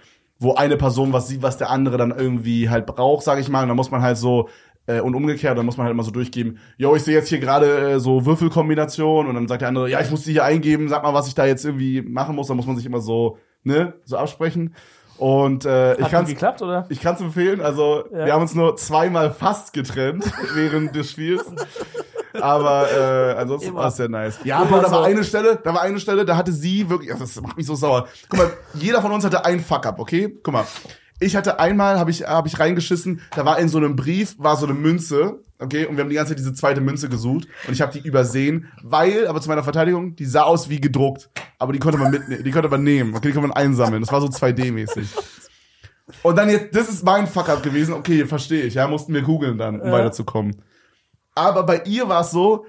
wo 0.41 0.55
eine 0.55 0.76
Person 0.76 1.12
was 1.12 1.28
sieht, 1.28 1.43
was 1.43 1.59
der 1.59 1.70
andere 1.70 1.97
dann 1.97 2.11
irgendwie 2.11 2.68
halt 2.70 2.87
braucht, 2.87 3.22
sage 3.24 3.41
ich 3.41 3.49
mal. 3.49 3.62
Und 3.62 3.68
dann 3.68 3.76
muss 3.76 3.93
man 3.93 4.03
halt 4.03 4.16
so 4.16 4.49
äh, 4.89 5.01
und 5.01 5.14
umgekehrt, 5.14 5.57
dann 5.57 5.64
muss 5.64 5.76
man 5.76 5.85
halt 5.87 5.95
immer 5.95 6.03
so 6.03 6.11
durchgeben, 6.11 6.59
yo, 6.76 6.97
ich 6.97 7.05
sehe 7.05 7.14
jetzt 7.14 7.28
hier 7.28 7.39
gerade 7.39 7.93
äh, 7.93 8.01
so 8.01 8.26
Würfelkombination 8.26 9.28
und 9.28 9.35
dann 9.37 9.47
sagt 9.47 9.61
der 9.61 9.68
andere, 9.68 9.89
ja, 9.89 10.01
ich 10.01 10.11
muss 10.11 10.24
die 10.24 10.33
hier 10.33 10.45
eingeben, 10.45 10.89
sag 10.89 11.05
mal, 11.05 11.14
was 11.14 11.28
ich 11.28 11.35
da 11.35 11.47
jetzt 11.47 11.64
irgendwie 11.64 12.03
machen 12.03 12.35
muss. 12.35 12.49
Dann 12.49 12.57
muss 12.57 12.66
man 12.66 12.74
sich 12.76 12.87
immer 12.87 13.01
so, 13.01 13.39
ne, 13.62 13.95
so 14.05 14.16
absprechen. 14.16 14.74
Und 15.18 15.64
äh, 15.66 16.01
ich 16.01 16.09
kann 16.09 16.24
die 16.26 16.33
geklappt, 16.33 16.62
oder? 16.62 16.87
ich 16.89 17.01
kann 17.01 17.14
es 17.14 17.20
empfehlen. 17.20 17.61
Also 17.61 18.03
Ja. 18.12 18.26
wir 18.26 18.33
haben 18.33 18.43
uns 18.43 18.57
nur 18.57 18.74
zweimal 18.76 19.30
fast 19.30 19.72
getrennt 19.72 20.24
während 20.55 20.97
des 20.97 21.12
Spiels. 21.12 21.45
Aber 22.41 22.91
äh, 22.91 23.41
ansonsten 23.41 23.74
war 23.74 23.89
es 23.89 23.97
sehr 23.97 24.09
nice. 24.09 24.39
Ja, 24.45 24.59
aber 24.59 24.80
da 24.80 24.91
war 24.91 25.05
eine 25.05 25.24
Stelle, 25.24 25.59
da 25.62 25.74
war 25.74 25.83
eine 25.83 26.01
Stelle, 26.01 26.24
da 26.24 26.37
hatte 26.37 26.53
sie 26.53 26.89
wirklich, 26.89 27.11
das 27.16 27.41
macht 27.41 27.57
mich 27.57 27.66
so 27.66 27.74
sauer. 27.74 28.09
Guck 28.28 28.39
mal, 28.39 28.51
jeder 28.74 29.03
von 29.03 29.12
uns 29.12 29.24
hatte 29.24 29.45
einen 29.45 29.61
Fuck-up, 29.61 29.99
okay? 29.99 30.39
Guck 30.43 30.55
mal. 30.55 30.64
Ich 31.20 31.37
hatte 31.37 31.61
einmal, 31.61 31.99
habe 32.01 32.11
ich, 32.11 32.22
hab 32.26 32.47
ich 32.47 32.59
reingeschissen, 32.59 33.20
da 33.37 33.45
war 33.45 33.59
in 33.59 33.68
so 33.68 33.78
einem 33.78 33.95
Brief, 33.95 34.35
war 34.39 34.57
so 34.57 34.66
eine 34.66 34.74
Münze, 34.74 35.41
okay? 35.61 35.87
Und 35.87 35.97
wir 35.97 36.03
haben 36.03 36.11
die 36.11 36.16
ganze 36.16 36.30
Zeit 36.30 36.39
diese 36.39 36.53
zweite 36.53 36.80
Münze 36.80 37.09
gesucht 37.09 37.47
und 37.68 37.72
ich 37.72 37.80
habe 37.80 37.93
die 37.93 38.07
übersehen, 38.07 38.72
weil, 38.83 39.28
aber 39.28 39.41
zu 39.41 39.49
meiner 39.49 39.62
Verteidigung, 39.62 40.16
die 40.16 40.26
sah 40.26 40.43
aus 40.43 40.68
wie 40.68 40.80
gedruckt. 40.80 41.30
Aber 41.59 41.72
die 41.72 41.78
konnte 41.78 41.99
man 41.99 42.11
mitnehmen, 42.11 42.43
die 42.43 42.51
konnte 42.51 42.68
man 42.68 42.83
nehmen, 42.83 43.14
okay, 43.14 43.28
die 43.28 43.35
konnte 43.35 43.49
man 43.49 43.57
einsammeln. 43.57 44.03
Das 44.03 44.11
war 44.11 44.20
so 44.20 44.26
2D-mäßig. 44.26 45.07
Und 46.22 46.37
dann 46.37 46.51
jetzt, 46.51 46.74
das 46.74 46.89
ist 46.89 47.05
mein 47.05 47.26
Fuck-up 47.26 47.62
gewesen. 47.62 47.95
Okay, 47.95 48.26
verstehe 48.26 48.64
ich. 48.64 48.74
Ja, 48.74 48.89
mussten 48.89 49.14
wir 49.14 49.22
googeln 49.22 49.59
dann, 49.59 49.80
um 49.80 49.93
weiterzukommen. 49.93 50.57
Aber 51.35 51.64
bei 51.64 51.83
ihr 51.85 52.09
war 52.09 52.20
es 52.20 52.30
so, 52.30 52.66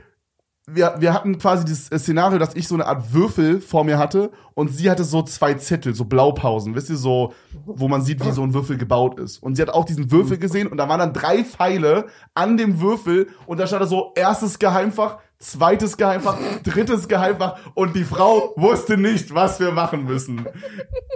wir, 0.66 0.96
wir 1.00 1.14
hatten 1.14 1.38
quasi 1.38 1.66
dieses 1.66 1.88
Szenario, 1.88 2.40
dass 2.40 2.56
ich 2.56 2.68
so 2.68 2.76
eine 2.76 2.86
Art 2.86 3.14
Würfel 3.14 3.60
vor 3.60 3.84
mir 3.84 3.98
hatte 3.98 4.32
und 4.54 4.70
sie 4.70 4.90
hatte 4.90 5.04
so 5.04 5.22
zwei 5.22 5.56
Zettel, 5.56 5.94
so 5.94 6.06
Blaupausen, 6.06 6.74
wisst 6.74 6.90
ihr, 6.90 6.96
so, 6.96 7.34
wo 7.66 7.90
man 7.90 8.02
sieht, 8.02 8.26
wie 8.26 8.32
so 8.32 8.44
ein 8.44 8.54
Würfel 8.54 8.78
gebaut 8.78 9.20
ist. 9.20 9.44
Und 9.44 9.56
sie 9.56 9.62
hat 9.62 9.70
auch 9.70 9.84
diesen 9.84 10.10
Würfel 10.10 10.38
gesehen 10.38 10.68
und 10.68 10.78
da 10.78 10.88
waren 10.88 11.00
dann 11.00 11.14
drei 11.14 11.44
Pfeile 11.44 12.08
an 12.34 12.56
dem 12.56 12.80
Würfel 12.80 13.28
und 13.46 13.60
da 13.60 13.68
stand 13.68 13.82
da 13.82 13.88
so, 13.88 14.14
erstes 14.16 14.58
Geheimfach, 14.58 15.18
zweites 15.44 15.98
Geheimfach, 15.98 16.38
drittes 16.64 17.08
Geheimfach 17.08 17.58
und 17.76 17.96
die 17.96 18.04
Frau 18.04 18.54
wusste 18.56 18.98
nicht, 18.98 19.34
was 19.34 19.60
wir 19.60 19.72
machen 19.72 20.06
müssen. 20.06 20.48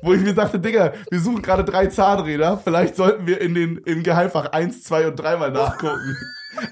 Wo 0.02 0.14
ich 0.14 0.22
mir 0.22 0.34
dachte, 0.34 0.60
Digga, 0.60 0.94
wir 1.10 1.20
suchen 1.20 1.42
gerade 1.42 1.64
drei 1.64 1.88
Zahnräder, 1.88 2.60
vielleicht 2.64 2.96
sollten 2.96 3.26
wir 3.26 3.42
in 3.42 3.56
den 3.56 3.78
im 3.78 4.04
Geheimfach 4.04 4.52
eins, 4.52 4.84
zwei 4.84 5.08
und 5.08 5.16
dreimal 5.16 5.52
nachgucken. 5.52 6.16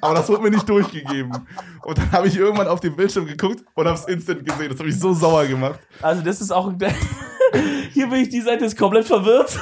Aber 0.01 0.15
das 0.15 0.27
wurde 0.29 0.43
mir 0.43 0.51
nicht 0.51 0.67
durchgegeben. 0.67 1.31
Und 1.83 1.97
dann 1.97 2.11
habe 2.11 2.27
ich 2.27 2.35
irgendwann 2.35 2.67
auf 2.67 2.79
den 2.79 2.95
Bildschirm 2.95 3.25
geguckt 3.25 3.63
und 3.75 3.85
habe 3.85 3.97
es 3.97 4.05
instant 4.05 4.45
gesehen. 4.45 4.69
Das 4.69 4.79
habe 4.79 4.89
ich 4.89 4.99
so 4.99 5.13
sauer 5.13 5.45
gemacht. 5.45 5.79
Also 6.01 6.21
das 6.23 6.41
ist 6.41 6.51
auch 6.51 6.73
hier 7.93 8.07
bin 8.07 8.21
ich 8.21 8.29
die 8.29 8.41
Seite 8.41 8.65
ist 8.65 8.77
komplett 8.77 9.05
verwirrt. 9.05 9.59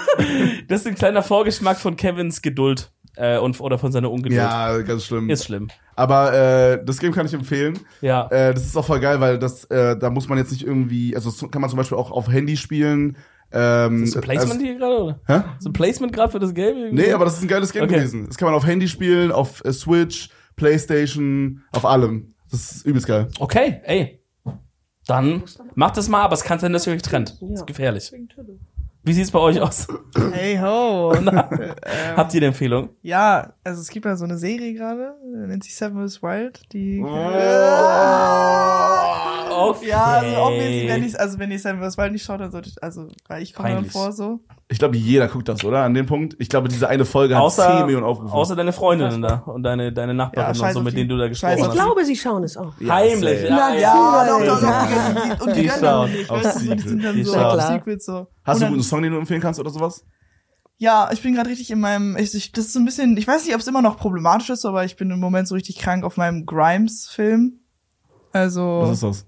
Das 0.67 0.81
ist 0.81 0.87
ein 0.87 0.95
kleiner 0.95 1.21
Vorgeschmack 1.21 1.77
von 1.77 1.95
Kevins 1.95 2.41
Geduld 2.41 2.89
äh, 3.15 3.37
und 3.37 3.59
oder 3.59 3.77
von 3.77 3.91
seiner 3.91 4.11
Ungeduld. 4.11 4.37
Ja, 4.37 4.77
ganz 4.79 5.05
schlimm. 5.05 5.29
Ist 5.29 5.45
schlimm. 5.45 5.67
Aber 5.95 6.33
äh, 6.33 6.83
das 6.83 6.99
Game 6.99 7.13
kann 7.13 7.25
ich 7.25 7.33
empfehlen. 7.33 7.79
Ja. 8.01 8.27
Äh, 8.29 8.53
das 8.53 8.65
ist 8.65 8.75
auch 8.75 8.85
voll 8.85 8.99
geil, 8.99 9.19
weil 9.21 9.37
das, 9.39 9.65
äh, 9.65 9.97
da 9.97 10.09
muss 10.09 10.27
man 10.27 10.37
jetzt 10.37 10.51
nicht 10.51 10.65
irgendwie, 10.65 11.15
also 11.15 11.29
das 11.29 11.51
kann 11.51 11.61
man 11.61 11.69
zum 11.69 11.77
Beispiel 11.77 11.97
auch 11.97 12.11
auf 12.11 12.31
Handy 12.31 12.57
spielen. 12.57 13.17
Ähm, 13.51 14.03
ist 14.03 14.15
das 14.15 14.23
ein 14.23 14.29
Placement 14.29 14.51
also, 14.53 14.65
hier 14.65 14.77
gerade 14.79 15.03
oder? 15.03 15.19
Hä? 15.27 15.43
Ist 15.59 15.67
ein 15.67 15.73
Placement 15.73 16.11
gerade 16.13 16.31
für 16.31 16.39
das 16.39 16.53
Game? 16.55 16.75
irgendwie? 16.75 17.03
Nee, 17.03 17.11
aber 17.13 17.25
das 17.25 17.35
ist 17.37 17.43
ein 17.43 17.47
geiles 17.47 17.71
Game 17.71 17.83
Okay. 17.83 17.95
gewesen. 17.95 18.25
Das 18.27 18.37
kann 18.37 18.47
man 18.47 18.55
auf 18.55 18.65
Handy 18.65 18.87
spielen, 18.87 19.31
auf 19.31 19.63
äh, 19.63 19.71
Switch, 19.71 20.29
Playstation, 20.55 21.61
auf 21.71 21.85
allem. 21.85 22.33
Das 22.49 22.71
ist 22.71 22.85
übelst 22.85 23.05
geil. 23.07 23.27
Okay, 23.39 23.81
ey. 23.83 24.19
Dann 25.05 25.43
macht 25.75 25.97
das 25.97 26.07
mal, 26.07 26.21
aber 26.23 26.33
es 26.33 26.43
kann 26.43 26.59
sein, 26.59 26.71
dass 26.73 26.87
ihr 26.87 26.93
euch 26.93 27.01
trennt. 27.01 27.31
Das 27.33 27.41
Ja. 27.41 27.53
ist 27.55 27.67
gefährlich. 27.67 28.11
Wie 29.05 29.11
sieht's 29.11 29.31
bei 29.31 29.39
euch 29.39 29.59
aus? 29.59 29.85
Hey 30.31 30.57
ho. 30.57 31.13
Habt 32.15 32.33
ihr 32.33 32.39
eine 32.39 32.47
Empfehlung? 32.47 32.89
Ja, 33.01 33.51
also 33.61 33.81
es 33.81 33.89
gibt 33.89 34.05
ja 34.05 34.15
so 34.15 34.23
eine 34.23 34.37
Serie 34.37 34.73
gerade, 34.73 35.15
nennt 35.25 35.65
sich 35.65 35.75
Seven 35.75 36.01
is 36.05 36.23
Wild, 36.23 36.61
die. 36.71 37.01
Okay. 39.55 39.87
Ja, 39.87 40.03
also 40.05 40.37
obviously, 40.37 40.87
wenn 40.87 41.03
ich, 41.03 41.19
also 41.19 41.37
wenn 41.37 41.51
ihr 41.51 41.59
Seven 41.59 41.83
is 41.83 41.97
Wild 41.97 42.13
nicht 42.13 42.23
schaut, 42.23 42.39
dann 42.39 42.51
sollte 42.51 42.69
ich, 42.69 42.81
also, 42.81 43.09
weil 43.27 43.43
ich 43.43 43.53
komme 43.53 43.71
dann 43.71 43.85
vor 43.85 44.13
so. 44.13 44.39
Ich 44.73 44.79
glaube, 44.79 44.97
jeder 44.97 45.27
guckt 45.27 45.47
das, 45.47 45.63
oder? 45.63 45.83
An 45.83 45.93
dem 45.93 46.07
Punkt. 46.07 46.35
Ich 46.39 46.49
glaube, 46.49 46.67
diese 46.67 46.89
eine 46.89 47.05
Folge 47.05 47.35
hat 47.35 47.43
Außer, 47.43 47.67
10 47.77 47.85
Millionen 47.85 48.03
Aufrufe. 48.05 48.33
außer 48.33 48.55
deine 48.55 48.73
Freundinnen 48.73 49.21
da 49.21 49.35
und 49.45 49.61
deine, 49.61 49.93
deine 49.93 50.15
Nachbarin 50.15 50.55
Ja, 50.55 50.67
und 50.67 50.73
so, 50.73 50.81
mit 50.81 50.97
denen 50.97 51.09
du 51.09 51.17
da 51.17 51.27
gesprochen 51.27 51.53
Ich 51.57 51.63
hast. 51.63 51.71
die- 51.73 51.77
glaube, 51.77 52.03
sie 52.05 52.15
schauen 52.15 52.43
es 52.43 52.57
auch. 52.57 52.73
Ja, 52.79 52.95
Heimlich, 52.95 53.43
ja. 53.43 53.75
Ja, 53.75 54.25
doch, 54.27 54.43
doch, 54.43 54.59
doch. 54.61 55.45
Und 55.47 55.55
die 55.55 55.69
schauen 55.69 56.11
nicht, 56.11 56.29
auf 56.29 56.43
weißt 56.43 56.59
so, 56.59 56.73
die 56.73 56.81
sind 56.81 57.03
dann 57.03 57.15
Die 57.15 57.23
so 57.23 57.33
schauen. 57.33 57.59
auf 57.59 57.61
Secret 57.67 58.01
so. 58.01 58.27
Hast 58.43 58.61
du 58.61 58.65
einen 58.65 58.73
guten 58.75 58.83
Song, 58.83 59.01
den 59.03 59.11
du 59.13 59.19
empfehlen 59.19 59.41
kannst 59.41 59.59
oder 59.59 59.69
sowas? 59.69 60.03
Ja, 60.77 61.09
ich 61.13 61.21
bin 61.21 61.35
gerade 61.35 61.49
richtig 61.51 61.69
in 61.69 61.79
meinem, 61.79 62.17
ich, 62.17 62.33
ich, 62.33 62.51
das 62.51 62.65
ist 62.65 62.73
so 62.73 62.79
ein 62.79 62.85
bisschen, 62.85 63.15
ich 63.15 63.27
weiß 63.27 63.45
nicht, 63.45 63.53
ob 63.53 63.61
es 63.61 63.67
immer 63.67 63.83
noch 63.83 63.95
problematisch 63.97 64.49
ist, 64.49 64.65
aber 64.65 64.83
ich 64.83 64.95
bin 64.97 65.11
im 65.11 65.19
Moment 65.19 65.47
so 65.47 65.53
richtig 65.55 65.77
krank 65.77 66.03
auf 66.03 66.17
meinem 66.17 66.45
Grimes-Film. 66.47 67.59
Also 68.31 68.79
Was 68.81 68.89
ist 68.91 69.03
das? 69.03 69.25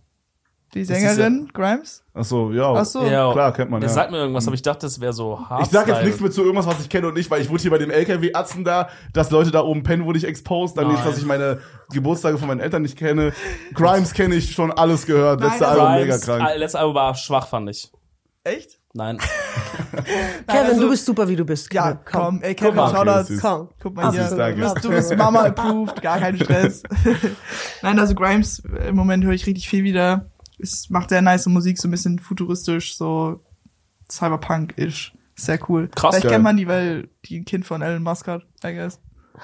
Die 0.76 0.84
Sängerin 0.86 1.50
Grimes. 1.54 2.04
Ach 2.14 2.24
so, 2.24 2.52
ja. 2.52 2.72
Ach 2.74 2.86
so. 2.86 3.04
Ja, 3.06 3.32
Klar, 3.32 3.54
kennt 3.54 3.72
man, 3.72 3.82
Das 3.82 3.92
ja. 3.92 3.96
sagt 3.96 4.12
mir 4.12 4.18
irgendwas, 4.18 4.46
aber 4.46 4.54
ich 4.56 4.62
dachte, 4.62 4.86
das 4.86 5.00
wäre 5.02 5.14
so 5.14 5.40
hart. 5.50 5.64
Ich 5.64 5.70
sag 5.70 5.88
jetzt 5.88 6.04
nichts 6.04 6.20
mit 6.20 6.34
zu 6.34 6.42
irgendwas, 6.44 6.68
was 6.68 6.80
ich 6.82 6.90
kenne 6.90 7.08
und 7.08 7.14
nicht, 7.16 7.32
weil 7.32 7.42
ich 7.42 7.50
wurde 7.50 7.62
hier 7.62 7.72
bei 7.72 7.78
dem 7.78 7.90
LKW-Atzen 7.90 8.64
da, 8.64 8.90
dass 9.14 9.32
Leute 9.32 9.52
da 9.52 9.62
oben 9.62 9.84
pennen, 9.84 10.06
wurde 10.06 10.18
ich 10.20 10.26
exposed. 10.26 10.78
Dann 10.78 10.86
Nein. 10.88 10.96
nicht, 10.96 11.08
dass 11.08 11.18
ich 11.18 11.26
meine 11.26 11.60
Geburtstage 11.92 12.38
von 12.38 12.48
meinen 12.48 12.60
Eltern 12.60 12.82
nicht 12.84 12.98
kenne. 12.98 13.32
Grimes 13.74 14.14
kenne 14.14 14.36
ich 14.36 14.52
schon 14.54 14.72
alles 14.72 15.06
gehört. 15.06 15.42
Letzte 15.42 15.68
Album 15.68 15.86
Grimes, 15.88 16.28
mega 16.28 16.38
krank. 16.40 16.58
Letztes 16.58 16.76
Album 16.80 16.96
war 16.96 17.16
schwach, 17.16 17.48
fand 17.48 17.70
ich. 17.70 17.92
Echt? 18.44 18.78
Nein. 18.94 19.18
Kevin, 20.48 20.66
also- 20.68 20.82
du 20.82 20.90
bist 20.90 21.06
super, 21.06 21.28
wie 21.28 21.36
du 21.36 21.44
bist. 21.44 21.74
Ja, 21.74 21.94
komm, 21.94 22.42
ey, 22.42 22.56
Kevin, 22.56 22.76
mal. 22.76 22.90
schau 22.92 22.98
Okay, 23.02 23.06
das. 23.06 23.28
süß. 23.28 23.42
Komm. 23.42 23.70
Guck 23.82 23.96
mal 23.96 24.12
hier, 24.12 24.22
süß, 24.22 24.30
du 24.32 24.36
danke. 24.38 24.62
bist, 24.62 24.84
du 24.86 24.90
bist 24.90 25.18
Mama 25.18 25.42
approved, 25.46 26.02
gar 26.02 26.18
kein 26.20 26.38
Stress. 26.38 26.84
Nein, 27.82 28.00
also 28.00 28.16
Grimes, 28.16 28.60
im 28.88 28.96
Moment 28.96 29.24
höre 29.26 29.34
ich 29.34 29.46
richtig 29.46 29.68
viel 29.68 29.84
wieder. 29.84 30.28
Es 30.60 30.90
macht 30.90 31.10
sehr 31.10 31.22
nice 31.22 31.46
Musik, 31.48 31.78
so 31.78 31.88
ein 31.88 31.92
bisschen 31.92 32.20
futuristisch, 32.20 32.96
so 32.98 33.42
Cyberpunk-ish. 34.12 35.14
Sehr 35.36 35.60
cool. 35.70 35.90
Krass, 35.94 36.16
Vielleicht 36.16 36.30
kennt 36.30 36.44
man 36.44 36.56
die, 36.56 36.68
weil 36.68 37.10
die 37.26 37.40
ein 37.40 37.46
Kind 37.46 37.66
von 37.66 37.82
Elon 37.82 38.04
Musk 38.04 38.28
hat, 38.28 38.44
I 38.64 38.74
guess. 38.74 39.00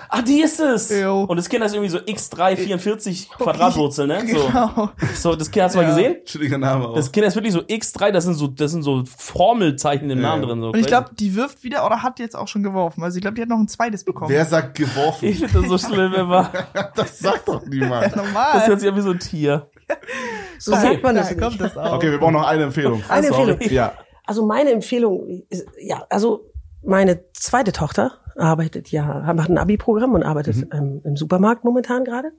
Ah, 0.08 0.22
die 0.22 0.40
ist 0.42 0.58
es! 0.62 0.90
Jo. 0.90 1.24
Und 1.26 1.36
das 1.36 1.50
Kind 1.50 1.66
ist 1.66 1.74
irgendwie 1.74 1.90
so 1.90 1.98
x344 1.98 3.30
Quadratwurzel, 3.36 4.08
ne? 4.08 4.22
So, 4.26 4.48
Genau. 4.48 4.90
so 5.16 5.36
das 5.36 5.52
Kind 5.52 5.66
hast 5.66 5.76
du 5.76 5.80
mal 5.80 5.84
Ja. 5.84 5.90
gesehen? 5.90 6.16
Chilliger 6.24 6.58
Name 6.58 6.88
auch. 6.88 6.96
Das 6.96 7.12
Kind 7.12 7.26
ist 7.28 7.36
wirklich 7.36 7.52
so 7.52 7.60
x3, 7.60 8.12
das 8.12 8.24
sind 8.24 8.36
so, 8.36 8.48
das 8.48 8.72
sind 8.72 8.84
so 8.84 9.04
Formelzeichen 9.18 10.10
im 10.10 10.20
Ja. 10.22 10.30
Namen 10.30 10.44
drin. 10.44 10.62
So 10.62 10.70
Und 10.70 10.78
ich 10.80 10.88
glaube, 10.88 11.10
die 11.20 11.36
wirft 11.36 11.66
wieder 11.66 11.86
oder 11.86 12.02
hat 12.04 12.20
jetzt 12.20 12.38
auch 12.38 12.48
schon 12.48 12.64
geworfen. 12.64 13.04
Also 13.04 13.18
ich 13.18 13.22
glaube, 13.22 13.36
die 13.36 13.42
hat 13.42 13.50
noch 13.50 13.58
ein 13.60 13.68
zweites 13.68 14.06
bekommen. 14.06 14.30
Wer 14.32 14.46
sagt 14.46 14.78
geworfen? 14.78 15.26
ich 15.26 15.40
finde 15.46 15.68
das 15.68 15.82
so 15.82 15.90
schlimm 15.90 16.14
immer. 16.14 16.50
das 16.96 17.20
sagt 17.20 17.50
doch 17.50 17.66
niemand. 17.66 18.16
Normal. 18.16 18.52
Das 18.54 18.68
hört 18.68 18.80
sich 18.80 18.90
an 18.90 18.96
wie 18.96 19.02
so 19.02 19.12
ein 19.12 19.20
Tier. 19.20 19.70
So 20.60 20.72
sagt 20.74 21.02
man 21.04 21.16
das 21.16 21.30
Da 21.30 21.36
nicht. 21.36 21.44
kommt 21.44 21.62
das 21.62 21.78
auch. 21.78 21.96
Okay, 21.96 22.12
wir 22.12 22.20
brauchen 22.20 22.34
noch 22.34 22.48
eine 22.48 22.64
Empfehlung. 22.64 23.04
Eine 23.10 23.28
sorry. 23.28 23.52
Empfehlung. 23.52 23.74
Ja. 23.74 23.94
Also 24.26 24.46
meine 24.46 24.70
Empfehlung 24.72 25.44
ist, 25.50 25.66
ja, 25.80 26.06
also 26.10 26.52
meine 26.84 27.22
zweite 27.34 27.72
Tochter 27.72 28.14
arbeitet 28.36 28.92
ja, 28.92 29.34
macht 29.34 29.50
ein 29.50 29.58
Abi-Programm 29.58 30.14
und 30.14 30.24
arbeitet 30.24 30.68
ähm, 30.74 31.02
im 31.04 31.16
Supermarkt 31.18 31.64
momentan 31.64 32.04
gerade. 32.06 32.32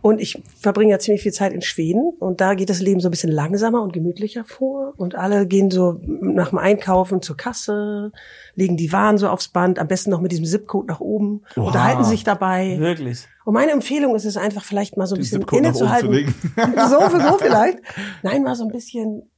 Und 0.00 0.20
ich 0.20 0.40
verbringe 0.56 0.92
ja 0.92 0.98
ziemlich 0.98 1.22
viel 1.22 1.32
Zeit 1.32 1.52
in 1.52 1.60
Schweden 1.62 2.12
und 2.20 2.40
da 2.40 2.54
geht 2.54 2.70
das 2.70 2.80
Leben 2.80 3.00
so 3.00 3.08
ein 3.08 3.10
bisschen 3.10 3.32
langsamer 3.32 3.82
und 3.82 3.92
gemütlicher 3.92 4.44
vor 4.44 4.92
und 4.96 5.14
alle 5.16 5.46
gehen 5.46 5.70
so 5.70 6.00
nach 6.06 6.50
dem 6.50 6.58
Einkaufen 6.58 7.20
zur 7.20 7.36
Kasse, 7.36 8.12
legen 8.54 8.76
die 8.76 8.92
Waren 8.92 9.18
so 9.18 9.28
aufs 9.28 9.48
Band, 9.48 9.78
am 9.78 9.88
besten 9.88 10.10
noch 10.10 10.20
mit 10.20 10.30
diesem 10.30 10.44
Zipcode 10.44 10.86
nach 10.86 11.00
oben, 11.00 11.42
Oha. 11.56 11.66
unterhalten 11.66 12.04
sich 12.04 12.22
dabei. 12.22 12.78
Wirklich. 12.78 13.26
Und 13.44 13.54
meine 13.54 13.72
Empfehlung 13.72 14.14
ist 14.14 14.24
es 14.24 14.36
einfach 14.36 14.62
vielleicht 14.62 14.96
mal 14.96 15.06
so 15.06 15.16
ein 15.16 15.18
bisschen 15.20 15.42
innezuhalten. 15.42 16.32
so, 16.56 17.18
so 17.18 17.38
vielleicht. 17.38 17.78
Nein, 18.22 18.42
mal 18.44 18.54
so 18.54 18.64
ein 18.64 18.70
bisschen 18.70 19.28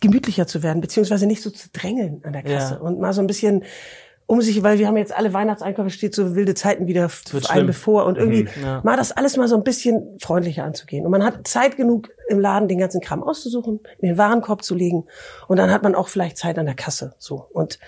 gemütlicher 0.00 0.46
zu 0.46 0.62
werden, 0.62 0.80
beziehungsweise 0.80 1.26
nicht 1.26 1.42
so 1.42 1.50
zu 1.50 1.68
drängeln 1.72 2.20
an 2.24 2.32
der 2.32 2.42
Kasse 2.42 2.74
Ja. 2.74 2.80
und 2.80 3.00
mal 3.00 3.12
so 3.12 3.20
ein 3.20 3.26
bisschen 3.26 3.64
um 4.28 4.42
sich, 4.42 4.62
weil 4.62 4.78
wir 4.78 4.86
haben 4.86 4.98
jetzt 4.98 5.16
alle 5.16 5.32
Weihnachtseinkäufe, 5.32 5.88
steht 5.88 6.14
so 6.14 6.34
wilde 6.36 6.54
Zeiten 6.54 6.86
wieder 6.86 7.08
einem 7.32 7.42
schlimm. 7.42 7.66
bevor 7.66 8.04
und 8.04 8.18
irgendwie 8.18 8.46
Ja. 8.62 8.82
mal 8.84 8.94
das 8.96 9.10
alles 9.10 9.38
mal 9.38 9.48
so 9.48 9.56
ein 9.56 9.64
bisschen 9.64 10.18
freundlicher 10.20 10.64
anzugehen. 10.64 11.06
Und 11.06 11.10
man 11.10 11.24
hat 11.24 11.48
Zeit 11.48 11.78
genug 11.78 12.10
im 12.28 12.38
Laden 12.38 12.68
den 12.68 12.78
ganzen 12.78 13.00
Kram 13.00 13.22
auszusuchen, 13.22 13.80
in 14.00 14.08
den 14.08 14.18
Warenkorb 14.18 14.62
zu 14.62 14.74
legen 14.74 15.06
und 15.48 15.56
dann 15.56 15.70
hat 15.70 15.82
man 15.82 15.94
auch 15.94 16.08
vielleicht 16.08 16.36
Zeit 16.36 16.58
an 16.58 16.66
der 16.66 16.74
Kasse, 16.74 17.14
so. 17.18 17.46
Und 17.52 17.78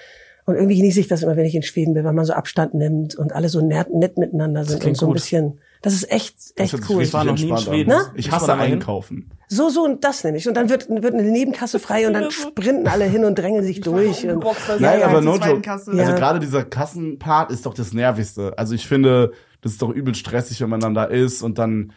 und 0.46 0.54
irgendwie 0.56 0.76
genieße 0.78 0.98
ich 0.98 1.06
das 1.08 1.22
immer, 1.22 1.36
wenn 1.36 1.44
ich 1.44 1.54
in 1.54 1.62
Schweden 1.62 1.92
bin, 1.94 2.02
weil 2.04 2.14
man 2.14 2.24
so 2.24 2.32
Abstand 2.32 2.72
nimmt 2.74 3.14
und 3.14 3.32
alle 3.34 3.48
so 3.50 3.60
nett, 3.60 3.92
nett 3.94 4.16
miteinander 4.18 4.64
sind 4.64 4.84
und 4.84 4.96
so 4.96 5.06
ein 5.06 5.12
bisschen. 5.12 5.60
Das 5.82 5.94
ist 5.94 6.10
echt, 6.12 6.34
Das 6.58 6.72
echt 6.74 6.76
sich 6.82 6.90
cool. 6.90 6.96
richtig 6.98 7.14
war 7.14 7.24
noch 7.24 7.34
nie 7.38 7.48
in 7.48 7.56
Schweden. 7.58 7.88
Na? 7.90 8.12
Ich 8.14 8.30
hasse 8.30 8.54
einkaufen. 8.54 9.30
So, 9.48 9.68
so 9.70 9.82
und 9.84 10.04
das 10.04 10.22
nämlich. 10.24 10.46
Und 10.46 10.54
dann 10.54 10.68
wird, 10.68 10.88
wird 10.90 11.14
eine 11.14 11.22
Nebenkasse 11.22 11.78
frei 11.78 12.06
und 12.06 12.12
dann 12.12 12.30
sprinten 12.30 12.86
alle 12.86 13.04
hin 13.06 13.24
und 13.24 13.36
drängen 13.38 13.64
sich 13.64 13.80
durch. 13.80 14.26
Und, 14.28 14.44
Nein, 14.78 15.00
Ja, 15.00 15.06
aber 15.08 15.20
no 15.22 15.36
joke. 15.36 15.60
Kasse. 15.62 15.90
Also 15.92 16.02
Ja. 16.02 16.14
gerade 16.14 16.38
dieser 16.38 16.64
Kassenpart 16.64 17.50
ist 17.50 17.64
doch 17.66 17.74
das 17.74 17.92
Nervigste. 17.92 18.52
Also 18.58 18.74
ich 18.74 18.86
finde, 18.86 19.32
das 19.62 19.72
ist 19.72 19.82
doch 19.82 19.90
übel 19.90 20.14
stressig, 20.14 20.60
wenn 20.60 20.68
man 20.68 20.80
dann 20.80 20.94
da 20.94 21.04
ist 21.04 21.42
und 21.42 21.58
dann 21.58 21.92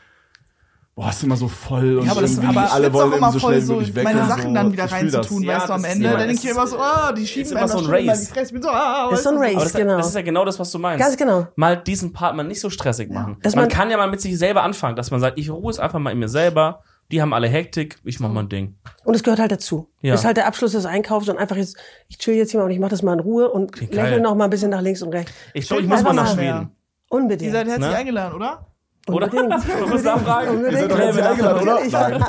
boah, 0.95 1.09
ist 1.09 1.23
immer 1.23 1.35
so 1.35 1.47
voll 1.47 1.97
und 1.97 2.05
Ja, 2.05 2.11
aber 2.11 2.21
das, 2.21 2.31
irgendwie 2.37 2.57
aber 2.57 2.71
alle 2.71 2.87
ich 2.87 2.93
wollen 2.93 3.13
immer 3.13 3.31
so 3.31 3.39
voll 3.39 3.59
so, 3.61 3.79
weg. 3.95 4.03
meine 4.03 4.21
und 4.21 4.27
Sachen 4.27 4.43
so. 4.49 4.53
dann 4.53 4.71
wieder 4.71 4.85
Ich 4.85 4.91
fühl 4.91 5.05
das. 5.07 5.15
reinzutun, 5.15 5.43
Ja, 5.43 5.55
weißt 5.57 5.69
du, 5.69 5.73
am 5.73 5.83
Ende. 5.85 6.05
immer- 6.07 6.17
Dann 6.17 6.27
denke 6.27 6.33
ich 6.43 6.45
es 6.45 6.51
immer 6.55 6.67
so, 6.67 6.77
oh, 6.79 7.11
die 7.17 7.23
ist 7.23 7.29
schieben 7.29 7.51
immer 7.51 7.67
so 7.67 7.77
ein 7.79 7.85
ein 7.85 8.09
Race. 8.09 8.31
Ich 8.43 8.51
bin 8.53 8.61
so, 8.61 8.69
ah, 8.69 9.09
ist 9.11 9.23
so 9.23 9.29
ein 9.29 9.37
Race, 9.37 9.53
das, 9.63 9.73
genau. 9.73 9.97
das 9.97 10.07
ist 10.07 10.15
ja 10.15 10.21
genau 10.21 10.45
das, 10.45 10.59
was 10.59 10.71
du 10.71 10.79
meinst. 10.79 11.03
Ganz 11.03 11.17
genau. 11.17 11.47
Mal 11.55 11.77
diesen 11.77 12.13
Part 12.13 12.35
mal 12.35 12.43
nicht 12.43 12.59
so 12.61 12.69
stressig 12.69 13.09
machen. 13.11 13.37
Dass 13.41 13.55
man, 13.55 13.63
man- 13.65 13.71
kann 13.71 13.89
ja 13.89 13.97
mal 13.97 14.09
mit 14.09 14.21
sich 14.21 14.37
selber 14.37 14.63
anfangen, 14.63 14.95
dass 14.95 15.09
man 15.11 15.19
sagt, 15.19 15.39
ich 15.39 15.49
ruhe 15.49 15.71
es 15.71 15.79
einfach 15.79 15.99
mal 15.99 16.11
in 16.11 16.19
mir 16.19 16.29
selber. 16.29 16.81
Die 17.11 17.21
haben 17.21 17.33
alle 17.33 17.47
Hektik, 17.49 17.97
ich 18.05 18.19
mach 18.21 18.29
mein 18.29 18.47
Ding. 18.47 18.77
und 19.03 19.13
es 19.13 19.23
gehört 19.23 19.39
halt 19.39 19.51
dazu. 19.51 19.89
Ja. 20.01 20.11
Das 20.13 20.21
ist 20.21 20.25
halt 20.25 20.37
der 20.37 20.47
Abschluss 20.47 20.71
des 20.71 20.85
Einkaufs 20.85 21.27
und 21.27 21.37
einfach 21.37 21.57
jetzt, 21.57 21.75
ich 22.07 22.17
chill 22.17 22.33
jetzt 22.35 22.51
hier 22.51 22.59
mal 22.61 22.65
und 22.67 22.71
ich 22.71 22.79
mache 22.79 22.91
das 22.91 23.03
mal 23.03 23.13
in 23.13 23.19
Ruhe 23.19 23.49
und 23.49 23.77
lächle 23.91 24.21
noch 24.21 24.35
mal 24.35 24.45
ein 24.45 24.49
bisschen 24.49 24.69
nach 24.69 24.81
links 24.81 25.01
und 25.01 25.13
rechts. 25.13 25.31
Ich 25.53 25.67
glaube, 25.67 25.83
ich 25.83 25.87
muss 25.89 26.01
mal 26.01 26.13
nach 26.13 26.23
mal. 26.23 26.33
Schweden. 26.33 26.71
Ihr 26.71 27.15
Unbedingt. 27.17 27.51
seid 27.51 27.67
herzlich 27.67 27.89
Ne? 27.89 27.95
eingeladen, 27.95 28.35
oder? 28.35 28.67
Oder? 29.09 29.25
Unbedingt. 29.25 29.79
Man 29.81 29.89
muss 29.89 30.03
nachfragen. 30.03 30.63
Ihr 30.63 30.71
seid 30.71 30.91
doch 30.91 30.95
Unbedingt. 30.99 30.99
herzlich 31.03 31.25
eingeladen, 31.25 31.61
oder? 31.61 31.79
Nein. 31.91 32.25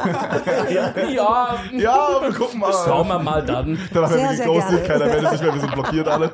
Ja, 1.15 1.55
Ja, 1.73 2.19
wir 2.23 2.33
gucken 2.35 2.59
mal. 2.61 2.73
schauen 2.73 3.07
wir 3.09 3.19
mal 3.21 3.45
dann. 3.45 3.79
Danach 3.93 4.11
wir 4.11 4.19
Sehr, 4.19 4.29
sehr 4.35 4.47
geghostet, 4.47 4.85
gerne. 4.85 4.99
keiner 5.05 5.13
meldet 5.13 5.31
sich 5.31 5.43
mehr, 5.43 5.55
wir 5.55 5.61
sind 5.61 5.73
blockiert 5.73 6.09
alle. 6.09 6.31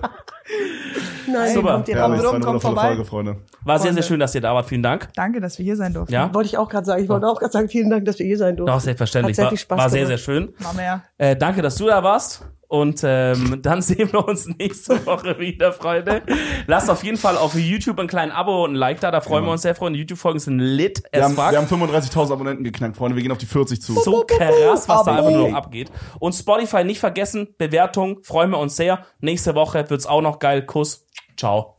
Nein, 1.31 1.55
Super. 1.55 1.73
kommt 1.75 1.89
ihr 1.89 1.97
war 1.97 2.05
eine 2.07 2.15
kommt 2.17 2.33
wundervolle 2.35 2.61
vorbei. 2.61 2.83
Folge, 2.89 3.05
Freunde. 3.05 3.37
War 3.65 3.79
sehr, 3.79 3.93
sehr 3.93 4.03
schön, 4.03 4.19
dass 4.19 4.35
ihr 4.35 4.41
da 4.41 4.55
wart. 4.55 4.67
Vielen 4.67 4.83
Dank. 4.83 5.09
Danke, 5.15 5.41
dass 5.41 5.59
wir 5.59 5.65
hier 5.65 5.77
sein 5.77 5.93
durften. 5.93 6.13
Ja? 6.15 6.33
Wollte 6.35 6.49
ich 6.49 6.59
auch 6.59 6.69
gerade 6.69 6.87
sagen. 6.87 7.03
Ich 7.03 7.09
wollte 7.09 7.27
auch 7.29 7.39
gerade 7.39 7.53
sagen, 7.53 7.69
vielen 7.69 7.91
Dank, 7.91 8.05
dass 8.07 8.19
wir 8.19 8.27
hier 8.27 8.39
sein 8.39 8.57
durften. 8.57 8.73
Doch, 8.75 8.81
selbstverständlich. 8.81 9.33
Hat 9.35 9.37
sehr 9.37 9.45
War, 9.45 9.51
viel 9.51 9.59
Spaß 9.59 9.79
war 9.79 9.91
sehr, 9.91 10.07
sehr 10.07 10.17
gemacht. 10.17 10.25
schön. 10.25 10.55
Mal 10.65 10.75
mehr. 10.75 11.03
Äh, 11.19 11.37
danke, 11.37 11.63
dass 11.63 11.77
du 11.77 11.87
da 11.87 12.03
warst. 12.03 12.45
Und 12.71 13.01
ähm, 13.03 13.59
dann 13.63 13.83
sehen 13.83 14.13
wir 14.13 14.29
uns 14.29 14.47
nächste 14.47 15.05
Woche 15.05 15.41
wieder, 15.41 15.73
Freunde. 15.73 16.23
Lasst 16.69 16.89
auf 16.89 17.03
jeden 17.03 17.17
Fall 17.17 17.37
auf 17.37 17.57
YouTube 17.57 17.99
ein 17.99 18.07
kleines 18.07 18.33
Abo 18.33 18.65
und 18.65 18.75
ein 18.75 18.77
Like 18.77 19.01
da. 19.01 19.11
Da 19.11 19.21
freuen 19.21 19.45
wir 19.45 19.51
uns 19.51 19.63
sehr, 19.63 19.75
Freunde. 19.75 19.99
YouTube-Folgen 19.99 20.39
sind 20.39 20.61
lit 20.61 21.03
Wir 21.11 21.21
as 21.21 21.25
haben, 21.25 21.35
fuck. 21.35 21.51
wir 21.51 21.59
haben 21.59 21.93
35.000 21.93 22.33
Abonnenten 22.33 22.63
geknackt, 22.63 22.97
Freunde. 22.97 23.17
Wir 23.17 23.25
gehen 23.25 23.33
auf 23.33 23.39
die 23.39 23.47
40 23.47 23.83
zu. 23.83 23.95
so 23.95 24.25
krass, 24.25 24.89
was 24.89 25.03
da 25.03 25.17
einfach 25.17 25.33
nur 25.33 25.49
noch 25.49 25.57
abgeht. 25.57 25.91
Und 26.21 26.33
Spotify 26.33 26.85
nicht 26.85 27.01
vergessen, 27.01 27.57
Bewertung, 27.59 28.23
freuen 28.23 28.51
wir 28.51 28.59
uns 28.59 28.77
sehr. 28.77 29.05
Nächste 29.19 29.57
Woche 29.57 29.91
wird's 29.91 30.07
auch 30.07 30.23
noch 30.23 30.39
geil. 30.39 30.65
Kuss. 30.65 31.09
Ciao. 31.37 31.79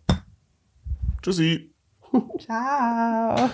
Tschüssi. 1.21 1.73
Ciao. 2.37 3.49